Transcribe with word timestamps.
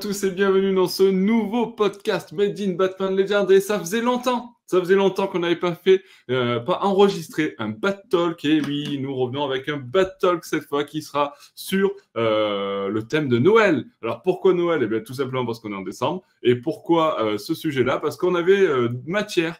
Tous 0.00 0.22
et 0.22 0.30
bienvenue 0.30 0.72
dans 0.74 0.86
ce 0.86 1.02
nouveau 1.02 1.68
podcast 1.68 2.32
Made 2.32 2.60
in 2.60 2.74
Batman 2.74 3.16
Legend. 3.16 3.50
Et 3.50 3.60
ça 3.60 3.80
faisait 3.80 4.00
longtemps, 4.00 4.54
ça 4.66 4.78
faisait 4.78 4.94
longtemps 4.94 5.26
qu'on 5.26 5.40
n'avait 5.40 5.56
pas 5.56 5.74
fait, 5.74 6.04
euh, 6.30 6.60
pas 6.60 6.78
enregistré 6.82 7.56
un 7.58 7.70
Bat 7.70 8.02
Talk. 8.08 8.44
Et 8.44 8.60
oui, 8.60 8.98
nous 9.00 9.12
revenons 9.16 9.44
avec 9.44 9.68
un 9.68 9.78
Bat 9.78 10.04
Talk 10.20 10.44
cette 10.44 10.64
fois 10.64 10.84
qui 10.84 11.02
sera 11.02 11.34
sur 11.56 11.90
euh, 12.16 12.88
le 12.88 13.02
thème 13.08 13.28
de 13.28 13.38
Noël. 13.38 13.86
Alors 14.00 14.22
pourquoi 14.22 14.52
Noël? 14.52 14.82
Eh 14.84 14.86
bien 14.86 15.00
tout 15.00 15.14
simplement 15.14 15.44
parce 15.44 15.58
qu'on 15.58 15.72
est 15.72 15.76
en 15.76 15.82
décembre. 15.82 16.22
Et 16.44 16.54
pourquoi 16.54 17.20
euh, 17.24 17.38
ce 17.38 17.54
sujet-là? 17.54 17.98
Parce 17.98 18.16
qu'on 18.16 18.36
avait 18.36 18.68
matière 19.04 19.58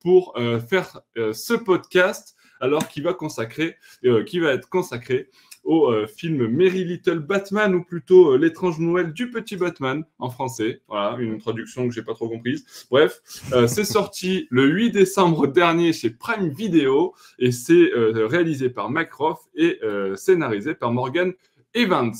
pour 0.00 0.34
faire 0.68 1.00
ce 1.16 1.54
podcast 1.54 2.36
alors 2.60 2.86
qui 2.88 3.00
va 3.00 3.14
qui 4.24 4.38
va 4.38 4.52
être 4.52 4.68
consacré 4.68 5.28
au 5.64 5.90
euh, 5.90 6.06
film 6.06 6.46
Merry 6.46 6.84
Little 6.84 7.18
Batman, 7.20 7.74
ou 7.74 7.82
plutôt 7.82 8.32
euh, 8.32 8.38
L'étrange 8.38 8.78
Noël 8.78 9.12
du 9.12 9.30
petit 9.30 9.56
Batman 9.56 10.04
en 10.18 10.30
français. 10.30 10.82
Voilà, 10.88 11.16
une 11.18 11.38
traduction 11.38 11.88
que 11.88 11.94
j'ai 11.94 12.02
pas 12.02 12.14
trop 12.14 12.28
comprise. 12.28 12.86
Bref, 12.90 13.20
euh, 13.52 13.66
c'est 13.66 13.84
sorti 13.84 14.46
le 14.50 14.66
8 14.66 14.90
décembre 14.90 15.46
dernier 15.46 15.92
chez 15.92 16.10
Prime 16.10 16.50
Video 16.50 17.14
et 17.38 17.50
c'est 17.50 17.90
réalisé 17.94 18.70
par 18.70 18.90
Macroft 18.90 19.42
et 19.54 19.80
scénarisé 20.16 20.74
par 20.74 20.92
Morgan 20.92 21.32
Evans. 21.74 22.12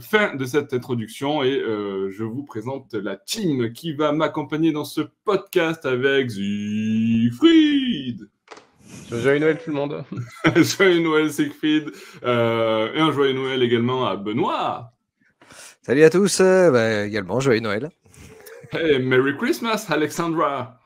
Fin 0.00 0.34
de 0.36 0.44
cette 0.44 0.72
introduction 0.72 1.42
et 1.42 1.60
je 1.60 2.24
vous 2.24 2.44
présente 2.44 2.94
la 2.94 3.16
team 3.16 3.72
qui 3.72 3.92
va 3.92 4.12
m'accompagner 4.12 4.72
dans 4.72 4.84
ce 4.84 5.02
podcast 5.24 5.86
avec 5.86 6.30
Siegfried. 6.30 8.28
Joyeux 9.22 9.40
Noël 9.40 9.58
tout 9.58 9.70
le 9.70 9.76
monde. 9.76 10.04
joyeux 10.56 11.00
Noël 11.00 11.32
Siegfried. 11.32 11.90
Euh, 12.22 12.92
et 12.94 13.00
un 13.00 13.12
joyeux 13.12 13.32
Noël 13.32 13.62
également 13.62 14.06
à 14.06 14.16
Benoît. 14.16 14.92
Salut 15.82 16.04
à 16.04 16.10
tous. 16.10 16.40
Euh, 16.40 16.70
bah, 16.70 17.04
également 17.04 17.40
joyeux 17.40 17.60
Noël. 17.60 17.90
Et 18.78 18.98
Merry 18.98 19.36
Christmas 19.36 19.86
Alexandra. 19.88 20.79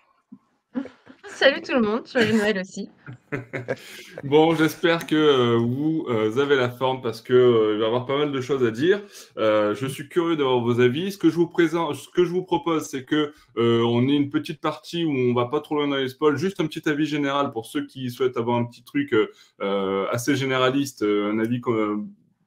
Salut 1.28 1.62
tout 1.62 1.72
le 1.72 1.80
monde, 1.80 2.06
joyeux 2.06 2.36
Noël 2.36 2.58
aussi. 2.58 2.90
bon, 4.24 4.54
j'espère 4.54 5.06
que 5.06 5.14
euh, 5.14 5.56
vous 5.56 6.06
euh, 6.08 6.38
avez 6.38 6.54
la 6.54 6.70
forme 6.70 7.02
parce 7.02 7.20
que 7.20 7.32
euh, 7.32 7.74
il 7.74 7.78
va 7.78 7.84
y 7.84 7.86
avoir 7.86 8.06
pas 8.06 8.18
mal 8.18 8.30
de 8.30 8.40
choses 8.40 8.64
à 8.64 8.70
dire. 8.70 9.00
je 9.36 9.86
suis 9.86 10.08
curieux 10.08 10.36
d'avoir 10.36 10.60
vos 10.60 10.80
avis. 10.80 11.12
Ce 11.12 11.18
que 11.18 11.30
je 11.30 11.36
vous 11.36 11.48
présente, 11.48 11.96
ce 11.96 12.08
que 12.08 12.24
je 12.24 12.30
vous 12.30 12.44
propose, 12.44 12.84
c'est 12.84 13.04
que 13.04 13.32
on 13.56 14.06
ait 14.08 14.16
une 14.16 14.30
petite 14.30 14.60
partie 14.60 15.04
où 15.04 15.10
on 15.10 15.34
va 15.34 15.46
pas 15.46 15.60
trop 15.60 15.76
loin 15.76 15.88
dans 15.88 15.96
les 15.96 16.08
spoils, 16.08 16.36
juste 16.36 16.60
un 16.60 16.66
petit 16.66 16.88
avis 16.88 17.06
général 17.06 17.52
pour 17.52 17.66
ceux 17.66 17.86
qui 17.86 18.10
souhaitent 18.10 18.36
avoir 18.36 18.58
un 18.58 18.64
petit 18.64 18.84
truc 18.84 19.14
assez 19.60 20.36
généraliste, 20.36 21.02
un 21.02 21.38
avis 21.38 21.60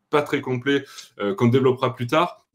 pas 0.09 0.21
très 0.21 0.41
complet 0.41 0.85
qu'on 1.37 1.47
développera 1.47 1.95
plus 1.95 2.07
tard 2.07 2.46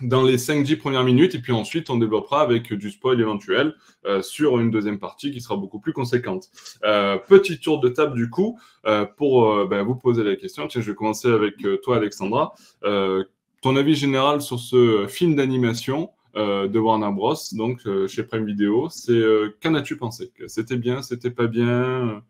dans 0.00 0.22
les 0.22 0.36
5-10 0.36 0.76
premières 0.76 1.04
minutes, 1.04 1.34
et 1.34 1.38
puis 1.38 1.52
ensuite 1.52 1.90
on 1.90 1.96
développera 1.96 2.40
avec 2.40 2.72
du 2.72 2.90
spoil 2.90 3.20
éventuel 3.20 3.74
euh, 4.06 4.22
sur 4.22 4.58
une 4.58 4.70
deuxième 4.70 4.98
partie 4.98 5.30
qui 5.30 5.40
sera 5.40 5.56
beaucoup 5.56 5.80
plus 5.80 5.92
conséquente. 5.92 6.48
Euh, 6.84 7.16
petit 7.16 7.58
tour 7.58 7.80
de 7.80 7.88
table 7.88 8.14
du 8.14 8.30
coup, 8.30 8.58
euh, 8.86 9.04
pour 9.04 9.66
ben, 9.66 9.82
vous 9.82 9.96
poser 9.96 10.24
la 10.24 10.36
question. 10.36 10.66
Tiens, 10.66 10.80
je 10.80 10.90
vais 10.90 10.96
commencer 10.96 11.28
avec 11.28 11.56
toi 11.82 11.96
Alexandra. 11.96 12.54
ton 12.82 13.76
avis 13.76 13.94
général 13.94 14.42
sur 14.42 14.58
ce 14.58 15.06
film 15.08 15.36
d'animation 15.36 16.10
de 16.34 16.78
Warner 16.78 17.12
Bros, 17.12 17.36
donc 17.52 17.80
chez 18.08 18.24
Prime 18.24 18.44
Video, 18.44 18.88
c'est 18.90 19.22
qu'en 19.62 19.74
as-tu 19.74 19.96
pensé? 19.96 20.32
C'était 20.48 20.76
bien, 20.76 21.00
c'était 21.02 21.30
pas 21.30 21.46
bien? 21.46 22.22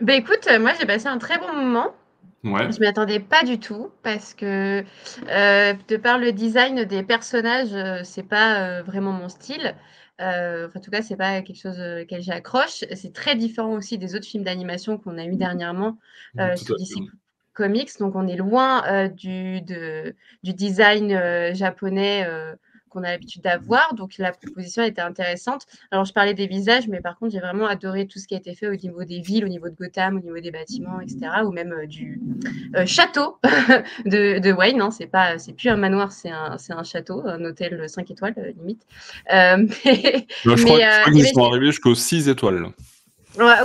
Ben 0.00 0.20
écoute, 0.20 0.48
moi 0.60 0.72
j'ai 0.78 0.86
passé 0.86 1.06
un 1.06 1.18
très 1.18 1.38
bon 1.38 1.52
moment. 1.54 1.94
Ouais. 2.44 2.70
Je 2.70 2.80
m'y 2.80 2.86
attendais 2.86 3.20
pas 3.20 3.42
du 3.42 3.58
tout 3.58 3.90
parce 4.02 4.34
que 4.34 4.84
euh, 5.28 5.74
de 5.88 5.96
par 5.96 6.18
le 6.18 6.32
design 6.32 6.84
des 6.84 7.02
personnages, 7.02 7.72
euh, 7.72 8.02
c'est 8.04 8.22
pas 8.22 8.60
euh, 8.60 8.82
vraiment 8.82 9.12
mon 9.12 9.28
style. 9.28 9.74
en 10.20 10.80
tout 10.82 10.90
cas, 10.90 11.02
c'est 11.02 11.16
pas 11.16 11.42
quelque 11.42 11.60
chose 11.60 11.80
auquel 12.02 12.22
j'accroche. 12.22 12.84
C'est 12.94 13.12
très 13.12 13.36
différent 13.36 13.72
aussi 13.72 13.98
des 13.98 14.14
autres 14.14 14.26
films 14.26 14.44
d'animation 14.44 14.98
qu'on 14.98 15.18
a 15.18 15.24
eu 15.24 15.36
dernièrement 15.36 15.98
sur 16.56 16.76
DC 16.76 17.00
Comics. 17.52 17.98
Donc, 17.98 18.14
on 18.14 18.26
est 18.26 18.36
loin 18.36 19.08
du, 19.08 19.60
du 19.62 20.54
design 20.54 21.54
japonais 21.54 22.26
qu'on 22.96 23.04
a 23.04 23.10
l'habitude 23.10 23.42
d'avoir. 23.42 23.94
Donc 23.94 24.16
la 24.18 24.32
proposition 24.32 24.82
était 24.82 25.02
intéressante. 25.02 25.66
Alors 25.90 26.04
je 26.04 26.12
parlais 26.12 26.34
des 26.34 26.46
visages, 26.46 26.88
mais 26.88 27.00
par 27.00 27.18
contre 27.18 27.32
j'ai 27.32 27.40
vraiment 27.40 27.66
adoré 27.66 28.06
tout 28.06 28.18
ce 28.18 28.26
qui 28.26 28.34
a 28.34 28.38
été 28.38 28.54
fait 28.54 28.68
au 28.68 28.74
niveau 28.74 29.04
des 29.04 29.20
villes, 29.20 29.44
au 29.44 29.48
niveau 29.48 29.68
de 29.68 29.74
Gotham, 29.74 30.16
au 30.16 30.20
niveau 30.20 30.40
des 30.40 30.50
bâtiments, 30.50 31.00
etc. 31.00 31.18
Ou 31.44 31.52
même 31.52 31.72
euh, 31.72 31.86
du 31.86 32.20
euh, 32.74 32.86
château 32.86 33.38
de, 34.06 34.38
de, 34.38 34.52
Wayne. 34.52 34.80
Hein. 34.80 34.90
C'est 34.90 35.06
pas, 35.06 35.38
c'est 35.38 35.52
plus 35.52 35.68
un 35.68 35.76
manoir, 35.76 36.10
c'est 36.12 36.30
un, 36.30 36.56
c'est 36.58 36.72
un 36.72 36.82
château, 36.82 37.22
un 37.26 37.44
hôtel 37.44 37.88
5 37.88 38.10
étoiles 38.10 38.34
euh, 38.38 38.52
limite. 38.58 38.82
mais, 39.30 40.26
je 40.44 40.64
crois, 40.64 41.12
qu'ils 41.12 41.26
sont 41.28 41.44
arrivés 41.44 41.66
jusqu'aux 41.66 41.94
6 41.94 42.28
étoiles 42.28 42.72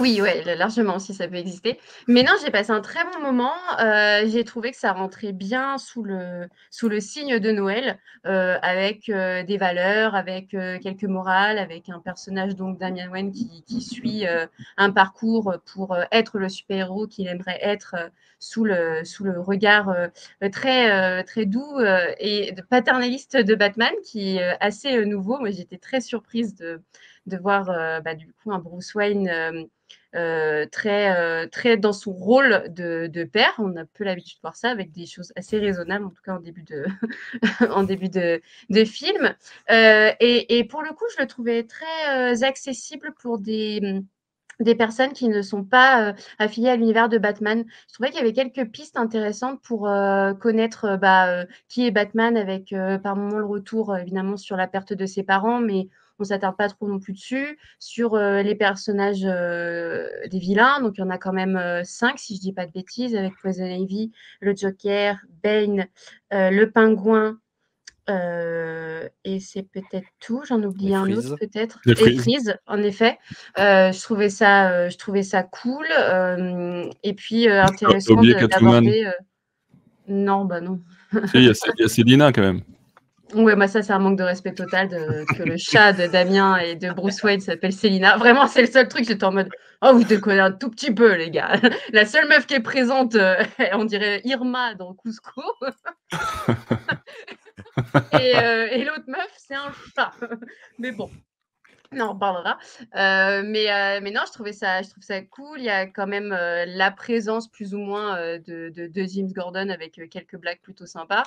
oui, 0.01 0.21
ouais, 0.21 0.55
largement 0.55 0.95
aussi, 0.97 1.13
ça 1.13 1.27
peut 1.27 1.35
exister. 1.35 1.79
Mais 2.07 2.23
non, 2.23 2.33
j'ai 2.43 2.51
passé 2.51 2.71
un 2.71 2.81
très 2.81 3.03
bon 3.05 3.21
moment. 3.21 3.53
Euh, 3.79 4.23
j'ai 4.27 4.43
trouvé 4.43 4.71
que 4.71 4.77
ça 4.77 4.91
rentrait 4.91 5.31
bien 5.31 5.77
sous 5.77 6.03
le, 6.03 6.47
sous 6.69 6.89
le 6.89 6.99
signe 6.99 7.39
de 7.39 7.51
Noël, 7.51 7.97
euh, 8.25 8.57
avec 8.61 9.09
euh, 9.09 9.43
des 9.43 9.57
valeurs, 9.57 10.15
avec 10.15 10.49
quelques 10.49 11.03
morales, 11.03 11.57
avec 11.57 11.89
un 11.89 11.99
personnage, 11.99 12.55
donc 12.55 12.77
Damien 12.77 13.09
Wayne, 13.09 13.31
qui, 13.31 13.63
qui 13.67 13.81
suit 13.81 14.25
un 14.77 14.91
parcours 14.91 15.55
pour 15.73 15.95
être 16.11 16.37
le 16.37 16.49
super-héros 16.49 17.07
qu'il 17.07 17.27
aimerait 17.27 17.59
être 17.61 17.95
sous, 18.39 18.65
le, 18.65 19.03
sous 19.05 19.23
le 19.23 19.39
regard 19.39 19.93
très, 20.51 21.23
très 21.23 21.45
doux 21.45 21.79
et 22.19 22.53
paternaliste 22.69 23.37
de 23.37 23.55
Batman, 23.55 23.93
qui 24.03 24.37
est 24.37 24.57
assez 24.59 25.05
nouveau. 25.05 25.39
Moi, 25.39 25.51
j'étais 25.51 25.77
très 25.77 26.01
surprise 26.01 26.55
de 26.55 26.81
de 27.25 27.37
voir 27.37 27.69
euh, 27.69 27.99
bah, 28.01 28.15
du 28.15 28.27
coup 28.27 28.51
un 28.51 28.59
Bruce 28.59 28.93
Wayne 28.95 29.29
euh, 29.29 29.63
euh, 30.15 30.65
très, 30.71 31.47
très 31.49 31.77
dans 31.77 31.93
son 31.93 32.11
rôle 32.11 32.65
de, 32.69 33.23
père. 33.23 33.53
On 33.59 33.75
a 33.77 33.85
peu 33.85 34.03
l'habitude 34.03 34.37
de 34.37 34.41
voir 34.41 34.55
ça 34.55 34.69
avec 34.69 34.91
des 34.91 35.05
choses 35.05 35.31
assez 35.35 35.57
raisonnables, 35.57 36.05
en 36.05 36.09
tout 36.09 36.21
cas 36.23 36.35
en 36.35 36.39
début 36.39 36.63
de, 36.63 36.85
en 37.69 37.83
début 37.83 38.09
de, 38.09 38.41
film. 38.85 39.35
Et, 39.69 40.67
pour 40.69 40.81
le 40.81 40.93
coup, 40.93 41.05
je 41.15 41.21
le 41.21 41.27
trouvais 41.27 41.63
très 41.63 42.43
accessible 42.43 43.13
pour 43.19 43.39
des 43.39 44.01
des 44.59 44.75
personnes 44.75 45.13
qui 45.13 45.27
ne 45.27 45.41
sont 45.41 45.63
pas 45.63 46.13
affiliées 46.37 46.69
à 46.69 46.75
l'univers 46.75 47.09
de 47.09 47.17
Batman. 47.17 47.65
Je 47.87 47.93
trouvais 47.95 48.09
qu'il 48.09 48.19
y 48.19 48.21
avait 48.21 48.33
quelques 48.33 48.69
pistes 48.69 48.95
intéressantes 48.95 49.59
pour 49.63 49.89
connaître 50.39 50.97
bah, 50.97 51.45
qui 51.67 51.87
est 51.87 51.91
Batman, 51.91 52.37
avec 52.37 52.75
par 53.01 53.15
moment 53.15 53.39
le 53.39 53.45
retour 53.45 53.97
évidemment 53.97 54.37
sur 54.37 54.57
la 54.57 54.67
perte 54.67 54.93
de 54.93 55.05
ses 55.07 55.23
parents, 55.23 55.59
mais 55.59 55.87
on 56.21 56.25
s'attarde 56.25 56.55
pas 56.55 56.69
trop 56.69 56.87
non 56.87 56.99
plus 56.99 57.13
dessus. 57.13 57.57
Sur 57.79 58.15
euh, 58.15 58.41
les 58.41 58.55
personnages 58.55 59.25
euh, 59.25 60.07
des 60.29 60.39
vilains, 60.39 60.79
donc 60.81 60.93
il 60.97 61.01
y 61.01 61.03
en 61.03 61.09
a 61.09 61.17
quand 61.17 61.33
même 61.33 61.57
euh, 61.57 61.83
cinq, 61.83 62.19
si 62.19 62.35
je 62.35 62.41
dis 62.41 62.53
pas 62.53 62.65
de 62.65 62.71
bêtises, 62.71 63.15
avec 63.15 63.33
Poison 63.41 63.65
Ivy, 63.65 64.11
le 64.39 64.55
Joker, 64.55 65.17
Bane, 65.43 65.87
le 66.31 66.65
Pingouin, 66.65 67.39
et 68.07 69.39
c'est 69.39 69.63
peut-être 69.63 70.07
tout. 70.19 70.43
J'en 70.47 70.61
oublie 70.63 70.93
un 70.93 71.09
autre 71.11 71.37
peut-être. 71.37 71.79
Et 71.87 71.95
Freeze, 71.95 72.57
en 72.67 72.81
effet. 72.83 73.17
je 73.57 74.01
trouvais 74.01 74.29
ça, 74.29 74.89
je 74.89 74.97
trouvais 74.97 75.23
ça 75.23 75.43
cool. 75.43 75.87
et 77.03 77.13
puis 77.13 77.47
intéressant 77.47 78.21
d'aborder. 78.21 79.11
Non, 80.07 80.45
bah 80.45 80.59
non. 80.59 80.81
Il 81.33 81.43
y, 81.43 81.49
a 81.49 81.87
Célina 81.87 82.33
quand 82.33 82.41
même. 82.41 82.61
Ouais, 83.33 83.55
moi, 83.55 83.67
ça, 83.67 83.81
c'est 83.81 83.93
un 83.93 83.99
manque 83.99 84.17
de 84.17 84.23
respect 84.23 84.53
total 84.53 84.89
de, 84.89 85.25
que 85.35 85.43
le 85.43 85.55
chat 85.57 85.93
de 85.93 86.07
Damien 86.07 86.57
et 86.57 86.75
de 86.75 86.91
Bruce 86.91 87.23
Wayne 87.23 87.39
s'appelle 87.39 87.73
Célina. 87.73 88.17
Vraiment, 88.17 88.47
c'est 88.47 88.61
le 88.61 88.67
seul 88.67 88.87
truc, 88.87 89.05
j'étais 89.05 89.23
en 89.23 89.31
mode 89.31 89.49
Oh, 89.83 89.93
vous 89.93 90.03
déconnez 90.03 90.39
un 90.39 90.51
tout 90.51 90.69
petit 90.69 90.93
peu, 90.93 91.15
les 91.15 91.31
gars. 91.31 91.53
La 91.91 92.05
seule 92.05 92.27
meuf 92.27 92.45
qui 92.45 92.53
est 92.53 92.59
présente, 92.59 93.15
euh, 93.15 93.43
on 93.73 93.85
dirait 93.85 94.21
Irma 94.25 94.75
dans 94.75 94.93
Cusco. 94.93 95.41
et, 98.19 98.37
euh, 98.37 98.67
et 98.69 98.83
l'autre 98.83 99.05
meuf, 99.07 99.31
c'est 99.37 99.55
un 99.55 99.71
chat. 99.95 100.11
Mais 100.77 100.91
bon, 100.91 101.09
non, 101.95 102.11
on 102.11 102.15
parlera. 102.15 102.57
Euh, 102.95 103.43
mais, 103.45 103.69
euh, 103.69 103.99
mais 104.01 104.11
non, 104.11 104.21
je 104.25 104.31
trouvais 104.31 104.53
ça, 104.53 104.81
je 104.81 104.89
trouve 104.89 105.03
ça 105.03 105.21
cool. 105.21 105.59
Il 105.59 105.65
y 105.65 105.69
a 105.69 105.85
quand 105.87 106.07
même 106.07 106.31
euh, 106.31 106.65
la 106.65 106.89
présence 106.89 107.49
plus 107.49 107.73
ou 107.75 107.79
moins 107.79 108.15
de, 108.37 108.69
de, 108.69 109.03
James 109.07 109.31
Gordon 109.33 109.67
avec 109.69 109.99
quelques 110.09 110.37
blagues 110.37 110.61
plutôt 110.61 110.85
sympas. 110.85 111.23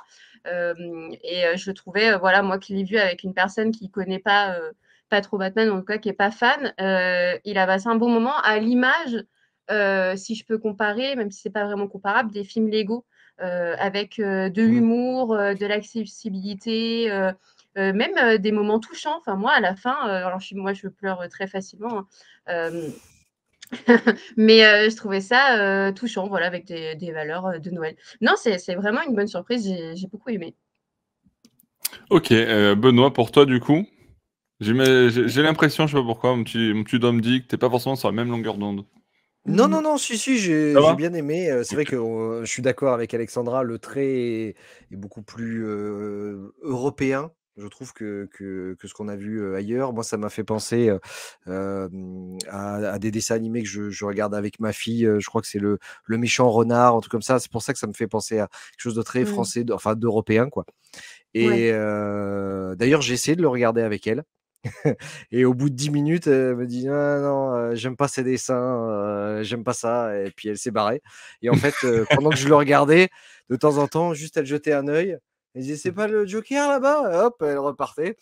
et 0.47 1.57
je 1.57 1.71
trouvais, 1.71 2.17
voilà, 2.17 2.43
moi 2.43 2.59
qui 2.59 2.75
l'ai 2.75 2.85
vu 2.85 2.97
avec 2.97 3.25
une 3.25 3.35
personne 3.35 3.73
qui 3.73 3.85
ne 3.85 3.91
connaît 3.91 4.19
pas, 4.19 4.59
pas 5.11 5.21
trop 5.21 5.37
Batman, 5.37 5.71
en 5.71 5.81
tout 5.81 5.85
cas 5.85 5.99
qui 5.99 6.09
n'est 6.09 6.15
pas 6.15 6.31
fan, 6.31 6.73
il 6.79 7.59
a 7.59 7.67
passé 7.67 7.89
un 7.89 7.97
bon 7.97 8.09
moment 8.09 8.37
à 8.39 8.59
l'image, 8.59 9.25
si 10.17 10.35
je 10.35 10.47
peux 10.47 10.59
comparer, 10.59 11.15
même 11.17 11.31
si 11.31 11.43
ce 11.43 11.49
n'est 11.49 11.53
pas 11.53 11.65
vraiment 11.65 11.89
comparable, 11.89 12.31
des 12.31 12.45
films 12.45 12.71
Lego. 12.71 13.05
avec 13.39 14.17
de 14.19 14.49
mmh. 14.49 14.67
l'humour, 14.67 15.37
de 15.37 15.67
l'accessibilité, 15.67 17.11
même 17.77 18.17
euh, 18.17 18.39
des 18.39 18.53
moments 18.53 18.81
touchants. 18.81 19.17
Enfin, 19.19 19.37
moi, 19.37 19.53
à 19.53 19.61
la 19.61 19.77
fin, 19.77 20.09
euh, 20.09 20.27
alors 20.27 20.41
je, 20.41 20.55
moi, 20.55 20.73
je 20.73 20.89
pleure 20.89 21.29
très 21.29 21.47
facilement. 21.47 22.05
Hein, 22.47 22.71
mais 24.37 24.61
je 24.91 24.97
trouvais 24.97 25.21
ça 25.21 25.93
touchant, 25.93 26.29
voilà, 26.29 26.47
avec 26.47 26.67
des, 26.67 27.13
valeurs 27.13 27.61
de 27.61 27.71
Noël. 27.71 27.97
Non, 28.21 28.33
c'est 28.37 28.75
vraiment 28.75 29.03
une 29.03 29.15
bonne 29.15 29.27
surprise. 29.27 29.65
J'ai 29.95 30.07
beaucoup 30.07 30.31
aimé. 30.31 30.55
Ok, 32.11 32.33
euh, 32.33 32.75
Benoît, 32.75 33.13
pour 33.13 33.31
toi, 33.31 33.47
du 33.47 33.61
coup, 33.61 33.87
j'ai 34.61 34.73
l'impression, 34.75 35.87
je 35.87 35.93
sais 35.93 36.01
pas 36.01 36.07
pourquoi, 36.07 36.37
mon 36.37 36.45
petit, 36.45 36.73
mon 36.73 36.85
petit 36.85 36.99
Dom 36.99 37.21
dit 37.21 37.43
que 37.43 37.49
t'es 37.49 37.57
pas 37.57 37.71
forcément 37.71 37.97
sur 37.97 38.09
la 38.09 38.15
même 38.15 38.31
longueur 38.31 38.57
d'onde. 38.59 38.85
Non, 39.47 39.69
non, 39.69 39.83
non, 39.83 39.99
si, 39.99 40.17
si, 40.17 40.39
j'ai 40.39 40.75
bien 40.97 41.13
aimé. 41.13 41.51
euh, 41.51 41.65
C'est 41.65 41.75
vrai 41.75 41.85
que 41.85 41.97
euh, 41.97 42.45
je 42.45 42.51
suis 42.51 42.63
d'accord 42.63 42.95
avec 42.95 43.13
Alexandra, 43.13 43.63
le 43.63 43.79
trait 43.79 44.07
est, 44.07 44.57
est 44.91 44.97
beaucoup 44.97 45.23
plus 45.23 45.67
euh, 45.67 46.55
européen, 46.63 47.31
je 47.57 47.67
trouve, 47.69 47.93
que, 47.93 48.29
que, 48.33 48.77
que 48.79 48.89
ce 48.89 48.95
qu'on 48.95 49.09
a 49.09 49.17
vu 49.17 49.55
ailleurs. 49.55 49.93
Moi, 49.93 50.03
ça 50.05 50.17
m'a 50.17 50.29
fait 50.31 50.45
penser 50.45 50.89
euh, 50.89 50.99
euh, 51.47 51.89
à, 52.49 52.77
à 52.95 52.99
des 52.99 53.11
dessins 53.11 53.35
animés 53.37 53.63
que 53.63 53.69
je, 53.69 53.91
je 53.91 54.05
regarde 54.05 54.35
avec 54.35 54.61
ma 54.61 54.73
fille. 54.73 55.09
Je 55.19 55.27
crois 55.27 55.41
que 55.41 55.47
c'est 55.49 55.59
le, 55.61 55.79
le 56.05 56.19
méchant 56.19 56.51
renard, 56.51 56.97
un 56.97 57.01
truc 57.01 57.13
comme 57.13 57.23
ça. 57.23 57.39
C'est 57.39 57.51
pour 57.51 57.63
ça 57.63 57.73
que 57.73 57.79
ça 57.79 57.87
me 57.87 57.93
fait 57.93 58.09
penser 58.09 58.39
à 58.41 58.49
quelque 58.49 58.81
chose 58.83 58.95
de 58.97 59.03
très 59.03 59.23
Mm. 59.23 59.27
français, 59.27 59.65
de- 59.65 59.73
enfin 59.73 59.95
d'européen, 59.95 60.49
quoi. 60.51 60.65
Et 61.35 61.47
Ouais. 61.47 61.71
euh, 61.73 62.75
d'ailleurs, 62.77 63.03
j'ai 63.03 63.15
essayé 63.15 63.37
de 63.37 63.43
le 63.43 63.49
regarder 63.49 63.83
avec 63.83 64.07
elle. 64.07 64.25
Et 65.31 65.45
au 65.45 65.55
bout 65.55 65.71
de 65.71 65.75
10 65.75 65.91
minutes, 65.91 66.27
elle 66.27 66.57
me 66.57 66.67
dit: 66.67 66.87
«Non, 66.87 67.21
non, 67.21 67.75
j'aime 67.75 67.97
pas 67.97 68.09
ces 68.09 68.25
dessins, 68.25 69.41
j'aime 69.43 69.65
pas 69.65 69.75
ça» 69.75 70.17
et 70.19 70.31
puis 70.31 70.49
elle 70.49 70.59
s'est 70.59 70.71
barrée. 70.71 71.03
Et 71.43 71.51
en 71.51 71.57
fait, 71.57 71.87
pendant 72.13 72.33
que 72.33 72.39
je 72.39 72.49
le 72.49 72.55
regardais, 72.57 73.09
de 73.51 73.57
temps 73.57 73.79
en 73.79 73.89
temps, 73.89 74.15
juste 74.15 74.37
elle 74.37 74.47
jetait 74.47 74.73
un 74.73 74.89
œil, 74.89 75.19
elle 75.55 75.63
disait: 75.63 75.77
«C'est 75.77 75.93
pas 75.93 76.07
le 76.09 76.27
Joker 76.27 76.69
là-bas?» 76.69 77.27
hop, 77.27 77.43
elle 77.43 77.59
repartait. 77.59 78.17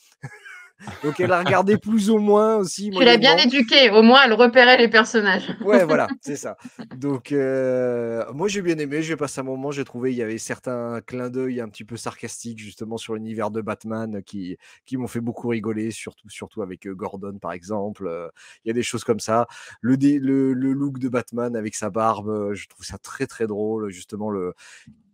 Donc 1.02 1.20
elle 1.20 1.32
a 1.32 1.38
regardé 1.40 1.76
plus 1.78 2.10
ou 2.10 2.18
moins 2.18 2.56
aussi, 2.56 2.90
Tu 2.90 3.04
l'as 3.04 3.16
bien 3.16 3.36
éduquée, 3.36 3.90
au 3.90 4.02
moins 4.02 4.22
elle 4.24 4.32
repérait 4.32 4.78
les 4.78 4.88
personnages. 4.88 5.48
Ouais, 5.62 5.84
voilà, 5.84 6.12
c'est 6.20 6.36
ça. 6.36 6.56
Donc, 6.92 7.30
heu, 7.32 8.24
moi 8.34 8.48
j'ai 8.48 8.62
bien 8.62 8.76
aimé, 8.78 9.00
j'ai 9.02 9.16
passé 9.16 9.40
un 9.40 9.44
moment, 9.44 9.70
j'ai 9.70 9.84
trouvé 9.84 10.12
il 10.12 10.16
y 10.16 10.22
avait 10.22 10.38
certains 10.38 11.00
clins 11.06 11.30
d'œil 11.30 11.60
un 11.60 11.68
petit 11.68 11.84
peu 11.84 11.96
sarcastiques 11.96 12.58
justement 12.58 12.96
sur 12.96 13.14
l'univers 13.14 13.50
de 13.52 13.60
Batman 13.60 14.22
qui 14.24 14.56
qui 14.86 14.96
m'ont 14.96 15.06
fait 15.06 15.20
beaucoup 15.20 15.48
rigoler, 15.48 15.92
surtout 15.92 16.28
surtout 16.28 16.62
avec, 16.62 16.86
heu, 16.86 16.94
Gordon 16.96 17.38
par 17.40 17.52
exemple, 17.52 18.06
heu, 18.08 18.30
il 18.64 18.68
y 18.68 18.70
a 18.72 18.74
des 18.74 18.82
choses 18.82 19.04
comme 19.04 19.20
ça. 19.20 19.46
Le 19.80 19.94
le 19.96 20.52
le 20.52 20.72
look 20.72 20.98
de 20.98 21.08
Batman 21.08 21.54
avec 21.56 21.76
sa 21.76 21.90
barbe, 21.90 22.54
je 22.54 22.66
trouve 22.68 22.84
ça 22.84 22.98
très, 22.98 23.26
très 23.28 23.46
drôle, 23.46 23.90
justement 23.90 24.30
le 24.30 24.54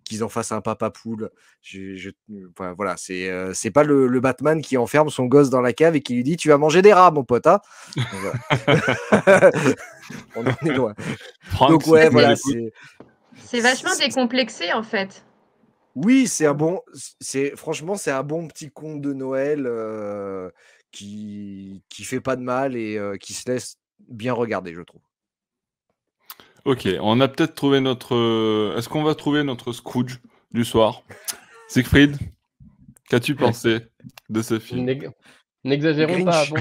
qu'ils 0.09 0.25
en 0.25 0.29
fassent 0.29 0.53
un 0.53 0.61
papa 0.61 0.91
poule. 0.91 1.31
J'ai 1.63 1.97
je 1.97 2.11
enfin 2.51 2.75
voilà, 2.77 2.97
c'est, 2.97 3.31
c'est 3.55 3.71
pas 3.71 3.85
le 3.85 4.07
le 4.07 4.21
Batman 4.21 4.61
qui 4.61 4.77
enferme 4.77 5.11
son 5.11 5.27
gosse 5.27 5.51
dans 5.51 5.61
la 5.61 5.73
cave 5.73 5.97
et 5.97 6.01
qui 6.01 6.15
lui 6.15 6.25
dit: 6.25 6.37
«Tu 6.37 6.49
vas 6.49 6.59
manger 6.59 6.83
des 6.83 6.93
rats 6.93 7.11
mon 7.11 7.25
pote, 7.25 7.47
hein». 7.47 7.61
Donc 7.97 8.07
voilà. 8.21 8.39
On 10.37 10.47
en 10.47 10.67
est 10.67 10.75
loin. 10.75 10.95
Franck, 11.45 11.71
Donc 11.71 11.87
ouais, 11.89 12.09
voilà, 12.09 12.35
c'est 12.37 12.73
C'est 13.45 13.61
vachement 13.61 13.95
décomplexé 13.99 14.73
en 14.73 14.83
fait. 14.83 15.25
oui, 15.95 16.27
c'est 16.29 16.47
un 16.47 16.55
bon 16.55 16.81
c'est 17.21 17.57
franchement, 17.57 17.97
c'est 17.97 18.11
un 18.11 18.23
bon 18.23 18.47
petit 18.49 18.71
conte 18.71 19.01
de 19.01 19.13
Noël, 19.13 19.67
heu, 19.67 20.53
qui 20.93 21.83
qui 21.89 22.05
fait 22.05 22.21
pas 22.21 22.37
de 22.37 22.43
mal 22.43 22.77
et 22.77 22.97
heu, 22.99 23.17
qui 23.17 23.33
se 23.35 23.51
laisse 23.51 23.77
bien 24.09 24.33
regarder, 24.33 24.75
je 24.75 24.83
trouve. 24.83 25.01
Ok, 26.65 26.89
on 27.01 27.21
a 27.21 27.29
peut-être 27.29 27.55
trouvé 27.55 27.81
notre. 27.81 28.15
euh, 28.15 28.77
Est-ce 28.77 28.89
qu'on 28.89 29.03
va 29.05 29.15
trouver 29.15 29.43
notre 29.43 29.73
Scrooge 29.73 30.21
du 30.53 30.65
soir? 30.65 31.03
Siegfried, 31.69 32.17
qu'as-tu 33.09 33.35
pensé 33.37 33.81
de 34.29 34.43
ce 34.43 34.59
film? 34.59 34.85
N'ex- 34.85 35.11
N'exagérons 35.65 36.25
pas. 36.25 36.45
Bon, 36.47 36.57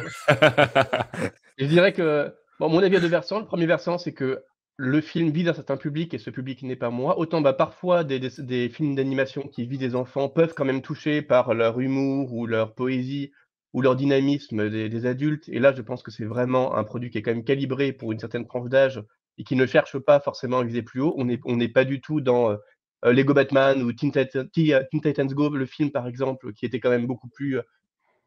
je 1.58 1.66
dirais 1.66 1.94
que, 1.94 2.34
bon, 2.60 2.70
mon 2.70 2.80
avis 2.82 2.98
a 2.98 3.00
deux 3.00 3.08
versants. 3.08 3.40
Le 3.40 3.46
premier 3.46 3.66
versant, 3.66 3.98
c'est 3.98 4.14
que 4.14 4.44
le 4.78 5.02
film 5.02 5.30
vise 5.32 5.48
un 5.48 5.54
certain 5.54 5.78
public 5.78 6.14
et 6.14 6.18
ce 6.20 6.30
public 6.30 6.62
n'est 6.64 6.76
pas 6.76 6.90
moi. 6.90 7.18
Autant 7.20 7.42
bah, 7.42 7.54
parfois 7.54 8.04
des, 8.04 8.20
des- 8.20 8.32
des 8.40 8.70
films 8.70 8.96
d'animation 8.96 9.44
qui 9.44 9.66
visent 9.66 9.80
des 9.80 9.96
enfants 9.96 10.30
peuvent 10.30 10.54
quand 10.56 10.66
même 10.66 10.82
toucher 10.82 11.22
par 11.22 11.54
leur 11.54 11.80
humour 11.80 12.34
ou 12.34 12.46
leur 12.48 12.74
poésie 12.76 13.32
ou 13.74 13.82
leur 13.82 13.96
dynamisme 13.96 14.70
des, 14.70 14.90
des 14.90 15.06
adultes. 15.06 15.48
Et 15.50 15.60
là, 15.60 15.74
je 15.74 15.82
pense 15.82 16.02
que 16.04 16.12
c'est 16.12 16.26
vraiment 16.26 16.76
un 16.76 16.84
produit 16.84 17.10
qui 17.10 17.18
est 17.18 17.22
quand 17.22 17.32
même 17.34 17.44
calibré 17.44 17.92
pour 17.92 18.12
une 18.12 18.20
certaine 18.20 18.48
tranche 18.48 18.70
d'âge 18.70 19.02
et 19.38 19.44
qui 19.44 19.56
ne 19.56 19.66
cherche 19.66 19.98
pas 20.00 20.20
forcément 20.20 20.60
à 20.60 20.64
viser 20.64 20.82
plus 20.82 21.02
haut. 21.02 21.14
On 21.18 21.26
n'est 21.26 21.68
pas 21.70 21.86
du 21.86 22.02
tout 22.02 22.22
dans 22.22 22.52
euh, 22.52 22.58
euh, 23.06 23.14
Lego 23.14 23.34
Batman 23.34 23.82
ou 23.82 23.94
Titan- 23.94 24.26
Teen- 24.52 24.88
Titans 24.92 25.28
Go, 25.28 25.50
le 25.50 25.66
film 25.66 25.92
par 25.92 26.08
exemple, 26.08 26.54
qui 26.54 26.66
était 26.66 26.80
quand 26.80 26.90
même 26.90 27.08
beaucoup 27.08 27.30
plus 27.30 27.60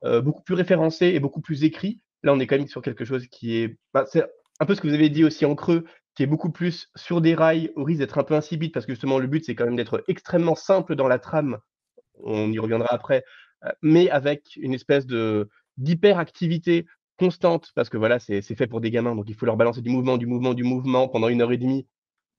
euh, 0.05 0.21
beaucoup 0.21 0.43
plus 0.43 0.55
référencé 0.55 1.09
et 1.09 1.21
beaucoup 1.21 1.41
plus 1.41 1.65
écrit. 1.65 2.01
Là, 2.23 2.33
on 2.33 2.41
est 2.41 2.47
quand 2.47 2.57
même 2.57 2.69
sur 2.69 2.83
quelque 2.83 3.05
chose 3.05 3.27
qui 3.27 3.57
est. 3.57 3.79
bah, 3.93 4.05
c'est 4.07 4.25
un 4.61 4.67
peu 4.67 4.75
ce 4.75 4.81
que 4.81 4.89
vous 4.89 4.95
avez 4.95 5.09
dit 5.09 5.25
aussi 5.25 5.45
en 5.47 5.55
creux, 5.55 5.85
qui 6.15 6.23
est 6.23 6.27
beaucoup 6.27 6.51
plus 6.51 6.91
sur 6.95 7.21
des 7.21 7.35
rails, 7.35 7.73
au 7.77 7.85
risque 7.85 8.01
d'être 8.01 8.19
un 8.19 8.25
peu 8.25 8.35
insipide, 8.35 8.73
parce 8.73 8.87
que 8.87 8.93
justement, 8.93 9.19
le 9.19 9.27
but, 9.27 9.45
c'est 9.45 9.55
quand 9.55 9.65
même 9.65 9.77
d'être 9.77 10.05
extrêmement 10.09 10.55
simple 10.55 10.97
dans 10.97 11.09
la 11.09 11.19
trame. 11.19 11.59
On 12.23 12.53
y 12.53 12.59
reviendra 12.59 12.93
après, 12.93 13.25
euh, 13.65 13.71
mais 13.83 14.11
avec 14.11 14.57
une 14.57 14.75
espèce 14.75 15.07
de 15.07 15.49
d'hyperactivité 15.79 16.87
constante, 17.21 17.71
parce 17.75 17.91
que 17.91 17.99
voilà, 17.99 18.19
c'est 18.19 18.41
fait 18.41 18.67
pour 18.67 18.81
des 18.81 18.91
gamins, 18.91 19.15
donc 19.15 19.29
il 19.29 19.35
faut 19.35 19.45
leur 19.45 19.59
balancer 19.59 19.83
du 19.83 19.91
mouvement, 19.91 20.17
du 20.17 20.25
mouvement, 20.25 20.55
du 20.55 20.65
mouvement 20.65 21.07
pendant 21.07 21.29
une 21.29 21.43
heure 21.43 21.53
et 21.53 21.59
demie, 21.59 21.87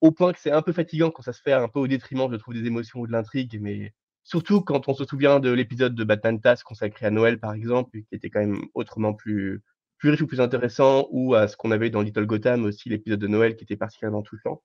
au 0.02 0.12
point 0.12 0.34
que 0.34 0.40
c'est 0.40 0.52
un 0.52 0.64
peu 0.64 0.74
fatigant 0.74 1.12
quand 1.12 1.22
ça 1.22 1.34
se 1.34 1.42
fait 1.44 1.54
un 1.54 1.68
peu 1.68 1.80
au 1.80 1.88
détriment, 1.88 2.28
je 2.32 2.38
trouve, 2.38 2.56
des 2.56 2.66
émotions 2.66 3.00
ou 3.00 3.06
de 3.06 3.12
l'intrigue, 3.12 3.60
mais 3.62 3.94
surtout 4.24 4.62
quand 4.62 4.88
on 4.88 4.96
se 4.96 5.06
souvient 5.06 5.40
de 5.40 5.52
l'épisode 5.52 5.94
de 5.94 6.04
Batman 6.04 6.42
TAS 6.42 6.64
consacré 6.66 7.06
à 7.06 7.12
Noël, 7.12 7.40
par 7.40 7.54
exemple, 7.54 7.92
qui 7.92 8.16
était 8.16 8.32
quand 8.32 8.40
même 8.40 8.60
autrement 8.74 9.14
plus, 9.14 9.62
plus 10.00 10.10
riche 10.10 10.22
ou 10.24 10.28
plus 10.28 10.42
intéressant, 10.42 11.08
ou 11.12 11.36
à 11.36 11.48
ce 11.48 11.56
qu'on 11.56 11.70
avait 11.70 11.92
dans 11.92 12.02
Little 12.02 12.26
Gotham 12.26 12.66
aussi, 12.66 12.90
l'épisode 12.90 13.20
de 13.20 13.28
Noël 13.28 13.56
qui 13.56 13.64
était 13.64 13.78
particulièrement 13.78 14.24
touchant. 14.24 14.64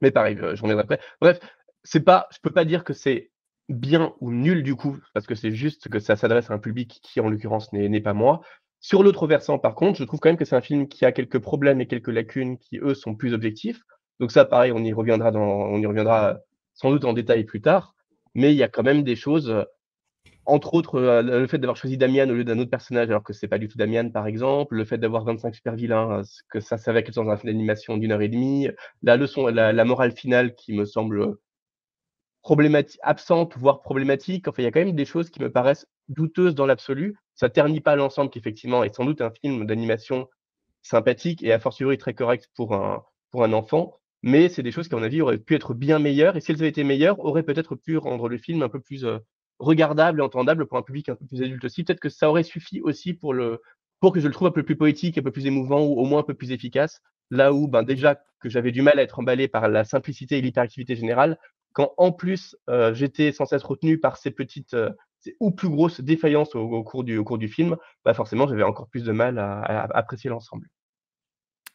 Mais 0.00 0.10
pareil, 0.10 0.38
euh, 0.38 0.56
je 0.56 0.62
reviendrai 0.62 0.84
après. 0.84 1.00
Bref, 1.20 1.40
c'est 1.84 2.00
pas, 2.00 2.26
je 2.32 2.38
peux 2.42 2.52
pas 2.52 2.64
dire 2.64 2.84
que 2.84 2.94
c'est 2.94 3.30
bien 3.68 4.14
ou 4.20 4.32
nul 4.32 4.62
du 4.62 4.76
coup, 4.76 4.98
parce 5.12 5.26
que 5.26 5.34
c'est 5.34 5.52
juste 5.52 5.90
que 5.90 5.98
ça 5.98 6.16
s'adresse 6.16 6.50
à 6.50 6.54
un 6.54 6.58
public 6.58 7.00
qui, 7.02 7.20
en 7.20 7.28
l'occurrence, 7.28 7.70
n'est 7.74 8.00
pas 8.00 8.14
moi. 8.14 8.40
Sur 8.82 9.04
l'autre 9.04 9.28
versant, 9.28 9.60
par 9.60 9.76
contre, 9.76 10.00
je 10.00 10.04
trouve 10.04 10.18
quand 10.18 10.28
même 10.28 10.36
que 10.36 10.44
c'est 10.44 10.56
un 10.56 10.60
film 10.60 10.88
qui 10.88 11.04
a 11.04 11.12
quelques 11.12 11.38
problèmes 11.38 11.80
et 11.80 11.86
quelques 11.86 12.08
lacunes 12.08 12.58
qui, 12.58 12.78
eux, 12.78 12.94
sont 12.94 13.14
plus 13.14 13.32
objectifs. 13.32 13.80
Donc 14.18 14.32
ça, 14.32 14.44
pareil, 14.44 14.72
on 14.72 14.82
y 14.82 14.92
reviendra 14.92 15.30
dans, 15.30 15.40
on 15.40 15.78
y 15.78 15.86
reviendra 15.86 16.40
sans 16.74 16.90
doute 16.90 17.04
en 17.04 17.12
détail 17.12 17.44
plus 17.44 17.60
tard. 17.60 17.94
Mais 18.34 18.52
il 18.52 18.56
y 18.56 18.64
a 18.64 18.68
quand 18.68 18.82
même 18.82 19.04
des 19.04 19.14
choses, 19.14 19.50
euh, 19.50 19.62
entre 20.46 20.74
autres, 20.74 20.96
euh, 20.96 21.22
le 21.22 21.46
fait 21.46 21.58
d'avoir 21.58 21.76
choisi 21.76 21.96
Damian 21.96 22.28
au 22.28 22.34
lieu 22.34 22.44
d'un 22.44 22.58
autre 22.58 22.70
personnage, 22.70 23.08
alors 23.08 23.22
que 23.22 23.32
c'est 23.32 23.46
pas 23.46 23.58
du 23.58 23.68
tout 23.68 23.78
Damian, 23.78 24.10
par 24.10 24.26
exemple, 24.26 24.74
le 24.74 24.84
fait 24.84 24.98
d'avoir 24.98 25.24
25 25.24 25.54
super 25.54 25.76
vilains, 25.76 26.18
euh, 26.18 26.22
que 26.50 26.58
ça 26.58 26.76
savait 26.76 27.00
être 27.00 27.14
dans 27.14 27.30
un 27.30 27.36
film 27.36 27.52
d'animation 27.52 27.96
d'une 27.96 28.10
heure 28.10 28.22
et 28.22 28.28
demie, 28.28 28.68
la 29.02 29.16
leçon, 29.16 29.46
la 29.46 29.84
morale 29.84 30.12
finale 30.12 30.56
qui 30.56 30.72
me 30.72 30.84
semble 30.86 31.36
problématique, 32.42 33.00
absente, 33.02 33.56
voire 33.56 33.80
problématique. 33.80 34.48
Enfin, 34.48 34.62
il 34.62 34.64
y 34.64 34.68
a 34.68 34.72
quand 34.72 34.80
même 34.80 34.94
des 34.94 35.04
choses 35.04 35.30
qui 35.30 35.40
me 35.40 35.50
paraissent 35.50 35.86
douteuses 36.08 36.54
dans 36.54 36.66
l'absolu. 36.66 37.16
Ça 37.34 37.48
ternit 37.48 37.80
pas 37.80 37.96
l'ensemble 37.96 38.30
qui, 38.30 38.38
effectivement, 38.38 38.84
est 38.84 38.94
sans 38.94 39.04
doute 39.04 39.20
un 39.20 39.30
film 39.30 39.66
d'animation 39.66 40.28
sympathique 40.82 41.42
et 41.42 41.52
a 41.52 41.58
fortiori 41.58 41.98
très 41.98 42.14
correct 42.14 42.48
pour 42.54 42.74
un, 42.74 43.04
pour 43.30 43.44
un 43.44 43.52
enfant. 43.52 43.94
Mais 44.22 44.48
c'est 44.48 44.62
des 44.62 44.70
choses 44.70 44.88
qui, 44.88 44.94
à 44.94 44.98
mon 44.98 45.04
avis, 45.04 45.20
auraient 45.20 45.38
pu 45.38 45.54
être 45.54 45.74
bien 45.74 45.98
meilleures. 45.98 46.36
Et 46.36 46.40
si 46.40 46.52
elles 46.52 46.58
avaient 46.58 46.68
été 46.68 46.84
meilleures, 46.84 47.18
auraient 47.24 47.42
peut-être 47.42 47.74
pu 47.74 47.96
rendre 47.96 48.28
le 48.28 48.38
film 48.38 48.62
un 48.62 48.68
peu 48.68 48.80
plus 48.80 49.04
euh, 49.04 49.18
regardable 49.58 50.20
et 50.20 50.22
entendable 50.22 50.66
pour 50.66 50.78
un 50.78 50.82
public 50.82 51.08
un 51.08 51.16
peu 51.16 51.26
plus 51.26 51.42
adulte 51.42 51.64
aussi. 51.64 51.84
Peut-être 51.84 52.00
que 52.00 52.08
ça 52.08 52.28
aurait 52.28 52.42
suffi 52.44 52.80
aussi 52.80 53.14
pour, 53.14 53.34
le, 53.34 53.60
pour 54.00 54.12
que 54.12 54.20
je 54.20 54.26
le 54.26 54.32
trouve 54.32 54.48
un 54.48 54.52
peu 54.52 54.62
plus 54.62 54.76
poétique, 54.76 55.18
un 55.18 55.22
peu 55.22 55.32
plus 55.32 55.46
émouvant 55.46 55.84
ou 55.84 55.98
au 55.98 56.04
moins 56.04 56.20
un 56.20 56.24
peu 56.24 56.34
plus 56.34 56.52
efficace. 56.52 57.00
Là 57.30 57.52
où, 57.52 57.66
ben, 57.66 57.82
déjà, 57.82 58.20
que 58.40 58.48
j'avais 58.48 58.72
du 58.72 58.82
mal 58.82 58.98
à 58.98 59.02
être 59.02 59.18
emballé 59.18 59.48
par 59.48 59.68
la 59.68 59.84
simplicité 59.84 60.38
et 60.38 60.40
l'hyperactivité 60.40 60.94
générale, 60.94 61.38
quand 61.72 61.94
en 61.96 62.12
plus 62.12 62.56
euh, 62.68 62.92
j'étais 62.92 63.32
censé 63.32 63.56
être 63.56 63.70
retenu 63.70 63.98
par 63.98 64.18
ces 64.18 64.30
petites 64.30 64.74
euh, 64.74 64.90
ou 65.40 65.50
plus 65.50 65.68
grosses 65.68 66.00
défaillances 66.00 66.54
au, 66.54 66.82
cours 66.82 67.04
du, 67.04 67.48
film, 67.48 67.76
bah 68.04 68.14
forcément 68.14 68.46
j'avais 68.46 68.62
encore 68.62 68.88
plus 68.88 69.04
de 69.04 69.12
mal 69.12 69.38
à, 69.38 69.82
apprécier 69.94 70.30
l'ensemble. 70.30 70.68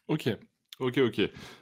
Ok, 0.08 0.28
ok, 0.80 0.98
ok. 0.98 1.20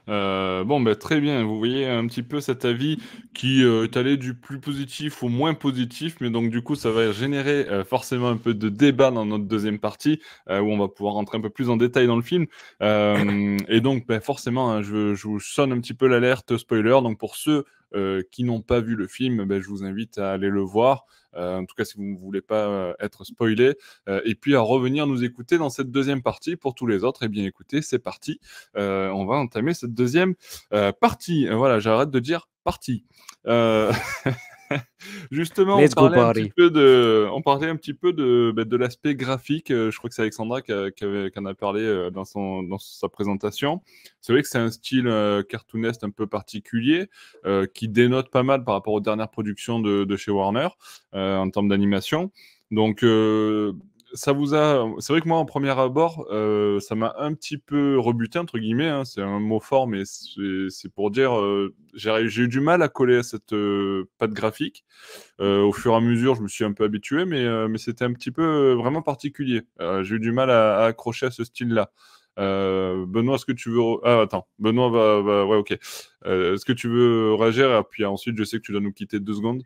Euh, 0.08 0.62
bon, 0.62 0.80
bah, 0.80 0.94
très 0.94 1.20
bien. 1.20 1.42
Vous 1.44 1.58
voyez 1.58 1.88
un 1.88 2.06
petit 2.06 2.22
peu 2.22 2.40
cet 2.40 2.64
avis 2.64 2.98
qui 3.34 3.64
euh, 3.64 3.84
est 3.84 3.96
allé 3.96 4.16
du 4.16 4.34
plus 4.34 4.60
positif 4.60 5.24
au 5.24 5.28
moins 5.28 5.54
positif, 5.54 6.16
mais 6.20 6.30
donc 6.30 6.50
du 6.50 6.62
coup, 6.62 6.76
ça 6.76 6.92
va 6.92 7.10
générer 7.10 7.66
euh, 7.68 7.84
forcément 7.84 8.28
un 8.28 8.36
peu 8.36 8.54
de 8.54 8.68
débat 8.68 9.10
dans 9.10 9.26
notre 9.26 9.46
deuxième 9.46 9.80
partie, 9.80 10.20
où 10.48 10.52
on 10.52 10.78
va 10.78 10.86
pouvoir 10.86 11.14
rentrer 11.14 11.38
un 11.38 11.40
peu 11.40 11.50
plus 11.50 11.70
en 11.70 11.76
détail 11.76 12.06
dans 12.06 12.16
le 12.16 12.22
film. 12.22 12.46
Et 12.80 13.80
donc, 13.80 14.06
bah, 14.06 14.20
forcément, 14.20 14.70
hein, 14.70 14.82
je, 14.82 15.14
je 15.14 15.26
vous 15.26 15.40
sonne 15.40 15.72
un 15.72 15.80
petit 15.80 15.94
peu 15.94 16.06
l'alerte 16.06 16.56
spoiler. 16.56 17.00
Donc, 17.02 17.18
pour 17.18 17.34
ceux 17.34 17.64
qui 18.30 18.44
n'ont 18.44 18.62
pas 18.62 18.80
vu 18.80 18.94
le 18.94 19.06
film, 19.06 19.44
bah, 19.44 19.60
je 19.60 19.68
vous 19.68 19.84
invite 19.84 20.18
à 20.18 20.32
aller 20.32 20.50
le 20.50 20.60
voir. 20.60 21.06
Euh, 21.36 21.58
en 21.58 21.64
tout 21.64 21.74
cas, 21.74 21.84
si 21.84 21.96
vous 21.96 22.04
ne 22.04 22.16
voulez 22.16 22.40
pas 22.40 22.66
euh, 22.66 22.94
être 23.00 23.24
spoilé, 23.24 23.76
Euh, 24.08 24.20
et 24.24 24.34
puis 24.34 24.54
à 24.54 24.60
revenir 24.60 25.06
nous 25.06 25.24
écouter 25.24 25.58
dans 25.58 25.70
cette 25.70 25.90
deuxième 25.90 26.22
partie. 26.22 26.56
Pour 26.56 26.74
tous 26.74 26.86
les 26.86 27.04
autres, 27.04 27.22
eh 27.24 27.28
bien 27.28 27.44
écoutez, 27.44 27.82
c'est 27.82 27.98
parti. 27.98 28.40
Euh, 28.76 29.10
on 29.10 29.26
va 29.26 29.36
entamer 29.36 29.74
cette 29.74 29.94
deuxième 29.94 30.34
euh, 30.72 30.92
partie. 30.92 31.48
Euh, 31.48 31.56
voilà, 31.56 31.78
j'arrête 31.80 32.10
de 32.10 32.20
dire 32.20 32.48
partie. 32.64 33.04
Justement, 35.30 35.78
Let's 35.80 35.92
on 35.96 36.02
parlait, 36.02 36.18
un 36.20 36.32
petit 36.32 36.50
peu 36.50 36.70
de, 36.70 37.26
on 37.32 37.42
parlait 37.42 37.68
un 37.68 37.76
petit 37.76 37.94
peu 37.94 38.12
de, 38.12 38.52
bah, 38.54 38.64
de 38.64 38.76
l'aspect 38.76 39.14
graphique. 39.14 39.70
Euh, 39.70 39.90
Je 39.90 39.98
crois 39.98 40.08
que 40.08 40.14
c'est 40.14 40.22
Alexandra 40.22 40.62
qui, 40.62 40.72
a- 40.72 40.90
qui 40.90 41.04
avait- 41.04 41.30
qui 41.30 41.38
en 41.38 41.46
a 41.46 41.54
parlé 41.54 41.82
euh, 41.82 42.10
dans, 42.10 42.24
son, 42.24 42.62
dans 42.62 42.78
sa 42.78 43.08
présentation. 43.08 43.82
C'est 44.20 44.32
vrai 44.32 44.42
que 44.42 44.48
c'est 44.48 44.58
un 44.58 44.70
style 44.70 45.06
euh, 45.08 45.42
cartooneste 45.42 46.04
un 46.04 46.10
peu 46.10 46.26
particulier 46.26 47.08
euh, 47.44 47.66
qui 47.66 47.88
dénote 47.88 48.30
pas 48.30 48.42
mal 48.42 48.64
par 48.64 48.74
rapport 48.74 48.94
aux 48.94 49.00
dernières 49.00 49.30
productions 49.30 49.80
de, 49.80 50.04
de 50.04 50.16
chez 50.16 50.30
Warner 50.30 50.68
euh, 51.14 51.36
en 51.36 51.50
termes 51.50 51.68
d'animation. 51.68 52.30
Donc, 52.70 53.02
euh, 53.02 53.72
ça 54.16 54.32
vous 54.32 54.54
a. 54.54 54.88
C'est 54.98 55.12
vrai 55.12 55.20
que 55.22 55.28
moi, 55.28 55.38
en 55.38 55.44
premier 55.44 55.70
abord, 55.70 56.26
euh, 56.30 56.80
ça 56.80 56.94
m'a 56.96 57.14
un 57.18 57.32
petit 57.34 57.58
peu 57.58 57.98
rebuté, 57.98 58.38
entre 58.38 58.58
guillemets. 58.58 58.88
hein, 58.88 59.04
c'est 59.04 59.22
un 59.22 59.38
mot 59.38 59.60
fort, 59.60 59.86
mais 59.86 60.02
c'est 60.04 60.88
pour 60.92 61.10
dire. 61.10 61.38
euh, 61.38 61.74
j'ai 61.94 62.42
eu 62.42 62.48
du 62.48 62.60
mal 62.60 62.82
à 62.82 62.88
coller 62.88 63.18
à 63.18 63.22
cette 63.22 63.52
euh, 63.52 64.08
patte 64.18 64.32
graphique. 64.32 64.84
Euh, 65.40 65.62
au 65.62 65.72
fur 65.72 65.92
et 65.92 65.96
à 65.96 66.00
mesure, 66.00 66.34
je 66.34 66.42
me 66.42 66.48
suis 66.48 66.64
un 66.64 66.72
peu 66.72 66.84
habitué, 66.84 67.24
mais, 67.24 67.68
mais 67.68 67.78
c'était 67.78 68.04
un 68.04 68.12
petit 68.12 68.30
peu 68.32 68.72
vraiment 68.72 69.02
particulier. 69.02 69.62
J'ai 69.78 70.16
eu 70.16 70.20
du 70.20 70.32
mal 70.32 70.50
à, 70.50 70.84
accrocher 70.86 71.26
à 71.26 71.30
ce 71.30 71.44
style-là. 71.44 71.90
Benoît, 72.36 73.36
est-ce 73.36 73.46
que 73.46 73.52
tu 73.52 73.70
veux. 73.70 73.80
Ah, 74.04 74.22
attends. 74.22 74.48
Benoît 74.58 74.90
va. 74.90 75.44
Ouais, 75.46 75.56
ok. 75.56 75.72
Est-ce 76.24 76.64
que 76.64 76.72
tu 76.72 76.88
veux 76.88 77.34
réagir? 77.34 77.70
Et 77.76 77.82
puis 77.88 78.04
ensuite, 78.04 78.36
je 78.36 78.44
sais 78.44 78.58
que 78.58 78.62
tu 78.62 78.72
dois 78.72 78.80
nous 78.80 78.92
quitter 78.92 79.20
deux 79.20 79.34
secondes. 79.34 79.62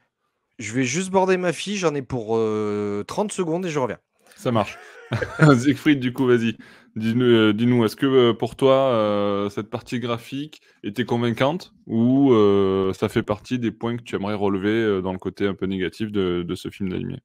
Je 0.61 0.75
vais 0.75 0.85
juste 0.85 1.11
border 1.11 1.39
ma 1.39 1.55
fille, 1.55 1.79
j'en 1.79 1.95
ai 1.95 2.03
pour 2.03 2.37
euh, 2.37 3.03
30 3.05 3.33
secondes 3.33 3.65
et 3.65 3.71
je 3.71 3.79
reviens. 3.79 3.99
Ça 4.41 4.53
marche. 4.53 4.79
Siegfried, 5.59 6.01
du 6.01 6.15
coup, 6.15 6.25
vas-y. 6.25 6.57
Dis-nous, 6.97 7.25
euh, 7.25 7.85
est-ce 7.85 7.95
que 7.95 8.07
euh, 8.07 8.33
pour 8.33 8.57
toi, 8.57 8.91
euh, 8.95 9.51
cette 9.51 9.69
partie 9.69 10.01
graphique 10.01 10.63
était 10.83 11.05
convaincante 11.05 11.75
ou 11.87 12.33
ça 12.95 13.11
fait 13.11 13.23
partie 13.23 13.59
des 13.59 13.71
points 13.71 13.99
que 13.99 14.03
tu 14.03 14.17
aimerais 14.17 14.35
relever 14.35 15.03
dans 15.03 15.13
le 15.13 15.19
côté 15.19 15.47
un 15.47 15.53
peu 15.53 15.67
négatif 15.67 16.11
de, 16.11 16.43
de 16.43 16.55
ce 16.55 16.71
film 16.71 16.89
d'animé? 16.89 17.19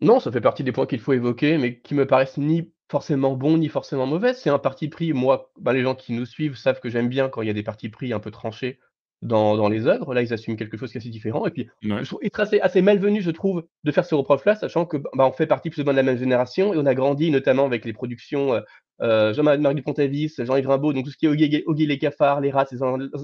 Non, 0.00 0.18
ça 0.18 0.32
fait 0.32 0.40
partie 0.40 0.64
des 0.64 0.72
points 0.72 0.86
qu'il 0.86 1.00
faut 1.00 1.12
évoquer, 1.12 1.58
mais 1.58 1.78
qui 1.78 1.94
me 1.94 2.06
paraissent 2.06 2.38
ni 2.38 2.72
forcément 2.90 3.36
bons, 3.36 3.58
ni 3.58 3.68
forcément 3.68 4.06
mauvais. 4.06 4.32
C'est 4.32 4.48
un 4.48 4.58
parti 4.58 4.88
pris, 4.88 5.12
moi, 5.12 5.52
bah, 5.60 5.74
les 5.74 5.82
gens 5.82 5.94
qui 5.94 6.14
nous 6.14 6.24
suivent 6.24 6.56
savent 6.56 6.80
que 6.80 6.88
j'aime 6.88 7.10
bien 7.10 7.28
quand 7.28 7.42
il 7.42 7.48
y 7.48 7.50
a 7.50 7.54
des 7.54 7.64
partis 7.64 7.90
pris 7.90 8.14
un 8.14 8.18
peu 8.18 8.30
tranchés 8.30 8.78
dans 9.22 9.56
dans 9.56 9.68
les 9.68 9.86
œuvres. 9.86 10.14
Là, 10.14 10.22
ils 10.22 10.32
assument 10.32 10.56
quelque 10.56 10.76
chose 10.76 10.90
qui 10.92 10.98
est 10.98 11.00
assez 11.00 11.10
différent 11.10 11.46
et 11.46 11.50
puis 11.50 11.68
Ouais. 11.84 12.02
je 12.02 12.08
trouve 12.08 12.20
assez 12.38 12.60
assez 12.60 12.82
malvenu, 12.82 13.22
je 13.22 13.30
trouve, 13.30 13.64
de 13.84 13.90
faire 13.92 14.04
ce 14.04 14.14
reproche-là, 14.14 14.54
sachant 14.56 14.84
que, 14.86 14.98
bah, 14.98 15.26
on 15.26 15.32
fait 15.32 15.46
partie 15.46 15.70
plus 15.70 15.80
ou 15.82 15.84
moins 15.84 15.94
de 15.94 15.96
la 15.98 16.02
même 16.02 16.18
génération 16.18 16.74
et 16.74 16.78
on 16.78 16.86
a 16.86 16.94
grandi 16.94 17.30
notamment 17.30 17.64
avec 17.66 17.84
les 17.84 17.92
productions, 17.94 18.54
heu 18.54 18.62
heu, 19.02 19.32
Jean-Marie 19.34 19.82
Pontavis, 19.82 20.34
Jean-Yves 20.38 20.68
Rimbaud, 20.68 20.92
donc 20.92 21.04
tout 21.04 21.10
ce 21.10 21.16
qui 21.16 21.26
est 21.26 21.28
Oggy 21.66 21.86
les 21.86 21.98
cafards, 21.98 22.40
les 22.40 22.50
rats, 22.50 22.66
les 22.70 22.78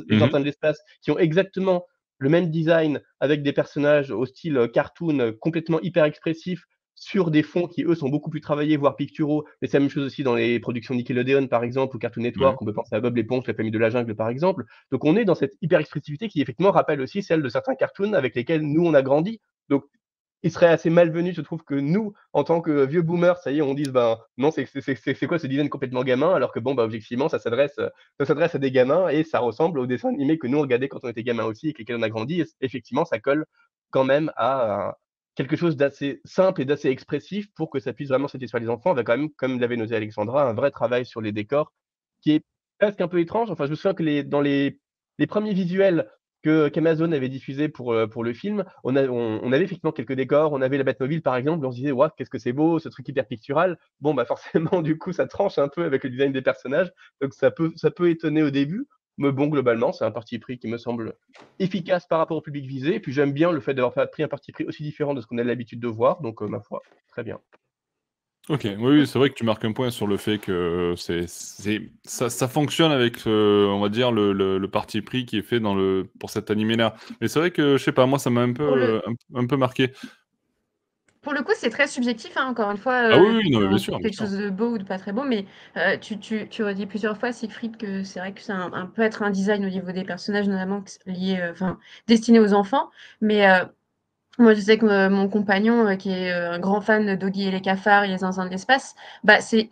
les 0.09 0.23
Mmh 0.23 0.23
enfants 0.23 0.41
de 0.41 0.45
l'espace, 0.45 0.81
qui 1.03 1.11
ont 1.11 1.19
exactement 1.19 1.85
le 2.19 2.29
même 2.31 2.51
design 2.51 3.01
avec 3.21 3.43
des 3.43 3.53
personnages 3.53 4.11
au 4.11 4.25
style, 4.27 4.57
heu, 4.57 4.69
cartoon, 4.69 5.19
heu, 5.21 5.33
complètement 5.33 5.81
hyper 5.81 6.05
expressifs, 6.05 6.65
sur 7.03 7.33
des 7.33 7.43
fonds 7.43 7.67
qui, 7.67 7.83
eux, 7.83 7.97
sont 7.97 8.09
beaucoup 8.09 8.31
plus 8.31 8.41
travaillés, 8.41 8.77
voire 8.77 8.95
picturaux. 8.95 9.45
Mais 9.61 9.67
c'est 9.67 9.79
la 9.79 9.81
même 9.81 9.91
chose 9.91 10.05
aussi 10.05 10.23
dans 10.23 10.37
les 10.37 10.61
productions 10.61 10.95
Nickelodeon, 10.95 11.49
par 11.49 11.65
exemple, 11.65 11.97
ou 11.97 11.99
Cartoon. 11.99 12.23
Network. 12.23 12.63
On 12.63 12.65
peut 12.65 12.73
penser 12.73 12.95
à 12.95 13.01
Bob 13.01 13.17
l'éponge, 13.17 13.45
La 13.49 13.55
famille 13.55 13.73
de 13.73 13.79
la 13.79 13.91
jungle, 13.91 14.15
par 14.15 14.29
exemple. 14.29 14.65
Donc 14.93 15.05
on 15.05 15.17
est 15.17 15.25
dans 15.25 15.35
cette 15.35 15.55
hyper 15.61 15.81
expressivité 15.81 16.29
qui, 16.29 16.41
effectivement, 16.41 16.71
rappelle 16.71 17.01
aussi 17.01 17.25
celle 17.25 17.43
de 17.43 17.49
certains 17.49 17.75
cartoons 17.75 18.13
avec 18.13 18.37
lesquels 18.37 18.63
nous, 18.63 18.87
on 18.87 18.95
a 18.95 19.03
grandi. 19.03 19.41
Donc 19.69 19.85
il 20.45 20.53
serait 20.53 20.69
assez 20.69 20.91
malvenu, 20.91 21.33
je 21.33 21.41
trouve, 21.41 21.65
que 21.65 21.75
nous, 21.75 22.13
en 22.33 22.45
tant 22.45 22.61
que 22.61 22.87
vieux 22.87 23.03
boomers, 23.03 23.39
ça 23.39 23.51
y 23.51 23.59
est, 23.59 23.63
on 23.63 23.75
dise: 23.75 23.89
«Ben, 23.89 24.19
non, 24.37 24.53
c'est 24.53 24.67
c'est 24.67 24.81
c'est 24.81 25.15
c'est 25.15 25.27
quoi 25.27 25.41
ce 25.41 25.49
design 25.49 25.69
complètement 25.69 26.05
gamin?» 26.05 26.33
alors 26.35 26.53
que 26.53 26.61
bon, 26.61 26.75
bah, 26.77 26.85
objectivement, 26.85 27.29
ça 27.29 27.41
s'adresse, 27.41 27.79
à 28.55 28.59
des 28.59 28.71
gamins 28.71 29.09
et 29.09 29.25
ça 29.25 29.41
ressemble 29.41 29.81
aux 29.81 29.87
dessins 29.87 30.11
animés 30.11 30.39
que 30.39 30.47
nous, 30.47 30.59
on 30.59 30.63
regardait 30.63 30.89
quand 30.89 31.05
on 31.05 31.09
était 31.09 31.25
gamin 31.25 31.45
aussi 31.47 31.67
et 31.67 31.69
avec 31.71 31.81
lesquels 31.81 31.97
on 31.97 32.03
a 32.03 32.09
grandi 32.09 32.41
et 32.41 32.47
effectivement, 32.61 33.05
ça 33.05 33.19
colle 33.19 33.45
quand 33.91 34.05
même 34.05 34.33
à 34.37 34.99
quelque 35.35 35.57
chose 35.57 35.77
d'assez 35.77 36.21
simple 36.25 36.63
et 36.63 36.65
d'assez 36.65 36.89
expressif 36.89 37.47
pour 37.55 37.71
que 37.71 37.81
ça 37.81 37.93
puisse 37.93 38.09
vraiment 38.09 38.29
satisfaire 38.29 38.61
les 38.61 38.69
enfants. 38.69 38.93
Avec 38.93 39.07
quand 39.07 39.17
même, 39.17 39.31
comme 39.37 39.61
l'avait 39.61 39.77
noté 39.77 39.95
Alexandra, 39.97 40.49
un 40.49 40.55
vrai 40.55 40.71
travail 40.71 41.07
sur 41.07 41.21
les 41.21 41.33
décors 41.33 41.73
qui 42.21 42.33
est 42.33 42.45
presque 42.79 43.01
un 43.01 43.09
peu 43.09 43.21
étrange. 43.21 43.51
Enfin, 43.51 43.67
je 43.67 43.71
me 43.71 43.77
souviens 43.77 43.95
que 43.95 44.03
les 44.03 44.25
dans 44.25 44.41
les 44.41 44.79
les 45.19 45.27
premiers 45.27 45.55
visuels 45.55 46.09
que 46.43 46.69
qu'Amazon 46.69 47.13
avait 47.13 47.29
diffusés 47.29 47.69
pour, 47.69 47.93
heu, 47.95 48.09
pour 48.09 48.25
le 48.25 48.33
film, 48.35 48.65
on 48.85 48.97
a 48.97 49.07
on 49.09 49.41
on 49.43 49.53
avait 49.53 49.65
effectivement 49.65 49.93
quelques 49.93 50.15
décors. 50.15 50.53
On 50.53 50.61
avait 50.63 50.79
la 50.79 50.85
Batmobile, 50.85 51.23
par 51.23 51.37
exemple, 51.37 51.65
et 51.65 51.69
on 51.69 51.71
se 51.73 51.77
disait: 51.77 51.93
«Waouh, 51.93 52.11
qu'est-ce 52.17 52.31
que 52.31 52.39
c'est 52.39 52.53
beau, 52.53 52.79
ce 52.81 52.89
truc 52.89 53.09
hyper 53.09 53.27
pictural». 53.29 53.79
Bon, 54.01 54.15
bah, 54.15 54.25
forcément, 54.25 54.83
du 54.83 54.99
coup, 54.99 55.13
ça 55.13 55.27
tranche 55.27 55.59
un 55.59 55.69
peu 55.69 55.85
avec 55.85 56.03
le 56.05 56.11
design 56.11 56.33
des 56.33 56.43
personnages, 56.43 56.93
donc 57.21 57.33
ça 57.35 57.51
peut 57.53 57.73
ça 57.77 57.91
peut 57.93 58.11
étonner 58.11 58.43
au 58.43 58.51
début, 58.51 58.87
mais 59.19 59.33
bon, 59.33 59.47
globalement, 59.47 59.93
c'est 59.93 60.05
un 60.05 60.11
parti 60.11 60.39
pris 60.39 60.59
qui 60.59 60.69
me 60.69 60.79
semble 60.79 61.15
efficace 61.59 62.07
par 62.07 62.19
rapport 62.19 62.37
au 62.37 62.43
public 62.43 62.67
visé 62.67 62.97
et 62.97 63.01
puis 63.01 63.13
j'aime 63.13 63.33
bien 63.33 63.53
le 63.53 63.61
fait 63.61 63.75
d'avoir 63.75 63.95
fait 63.95 64.11
pris 64.11 64.23
un 64.23 64.29
parti 64.29 64.53
pris 64.53 64.65
aussi 64.65 64.83
différent 64.83 65.15
de 65.15 65.21
ce 65.21 65.27
qu'on 65.27 65.39
a 65.39 65.45
l'habitude 65.45 65.81
de 65.81 65.89
voir, 65.89 66.21
donc 66.21 66.43
heu, 66.43 66.47
ma 66.47 66.61
foi, 66.61 66.83
très 67.09 67.23
bien. 67.23 67.39
Ok, 68.49 68.63
oui, 68.65 68.77
oui, 68.77 69.07
c'est 69.07 69.21
vrai 69.21 69.31
que 69.31 69.35
tu 69.35 69.45
marques 69.45 69.65
un 69.65 69.71
point 69.73 69.93
sur 69.93 70.09
le 70.09 70.17
fait 70.17 70.39
que 70.39 70.95
c'est, 70.97 71.29
c'est, 71.29 71.93
ça, 72.03 72.29
ça 72.29 72.49
fonctionne 72.49 72.91
avec, 72.91 73.25
euh, 73.29 73.67
on 73.69 73.79
va 73.79 73.89
dire, 73.89 74.11
le, 74.11 74.33
le, 74.33 74.59
le 74.59 74.69
parti 74.69 75.01
pris 75.01 75.25
qui 75.27 75.39
est 75.39 75.43
fait 75.43 75.61
dans 75.61 75.77
le, 75.77 76.09
pour 76.19 76.29
cet 76.29 76.51
animé-là. 76.51 76.97
Mais 77.21 77.29
c'est 77.29 77.39
vrai 77.39 77.53
que, 77.53 77.77
je 77.77 77.85
sais 77.85 77.93
pas, 77.93 78.05
moi, 78.07 78.19
ça 78.19 78.31
m'a 78.31 78.41
un 78.41 78.53
peu, 78.53 78.65
euh, 78.65 79.01
un 79.35 79.47
peu 79.47 79.57
marqué. 79.57 79.93
Pour 81.23 81.33
le 81.35 81.43
coup, 81.43 81.53
c'est 81.57 81.71
très 81.71 81.87
subjectif, 81.87 82.37
hein, 82.37 82.47
encore 82.49 82.71
une 82.71 82.77
fois. 82.79 82.95
Ah 83.11 83.19
euh, 83.19 83.21
oui, 83.21 83.49
non, 83.51 83.61
mais 83.61 83.69
bien 83.69 83.79
sûr, 83.79 84.01
bien 84.01 84.09
Quelque 84.09 84.17
sûr. 84.17 84.27
chose 84.29 84.33
de 84.37 84.51
beau 84.51 84.71
ou 84.73 84.79
de 84.79 84.85
pas 84.85 84.99
très 84.99 85.13
beau, 85.13 85.23
mais 85.25 85.47
euh, 85.77 85.97
tu, 85.99 86.19
tu, 86.19 86.49
tu 86.49 86.65
redis 86.65 86.87
plusieurs 86.87 87.17
fois, 87.19 87.33
Siegfried, 87.33 87.77
que 87.77 88.03
c'est 88.05 88.21
vrai 88.21 88.33
que 88.35 88.41
c'est 88.41 88.53
un, 88.53 88.73
un- 88.73 88.87
peut 88.87 89.03
être 89.03 89.23
un 89.23 89.31
design 89.31 89.65
au 89.65 89.69
niveau 89.69 89.93
des 89.93 90.05
personnages, 90.05 90.49
notamment 90.49 90.83
lié, 91.07 91.39
euh, 91.41 91.53
enfin, 91.53 91.79
destiné 92.09 92.41
aux 92.41 92.55
enfants. 92.55 92.91
Mais 93.21 93.49
euh, 93.49 93.65
moi, 94.39 94.55
je 94.55 94.61
sais 94.61 94.79
que 94.79 95.09
mon 95.09 95.29
compagnon, 95.29 95.97
qui 95.97 96.11
est 96.13 96.33
un 96.33 96.59
grand 96.61 96.81
fan 96.83 97.07
de 97.07 97.15
Doggy 97.17 97.49
et 97.49 97.51
les 97.53 97.61
cafards 97.63 98.05
et 98.05 98.09
les 98.09 98.19
zinzins 98.19 98.47
de 98.47 98.51
l'espace, 98.51 98.95
bah, 99.25 99.41
c'est 99.41 99.69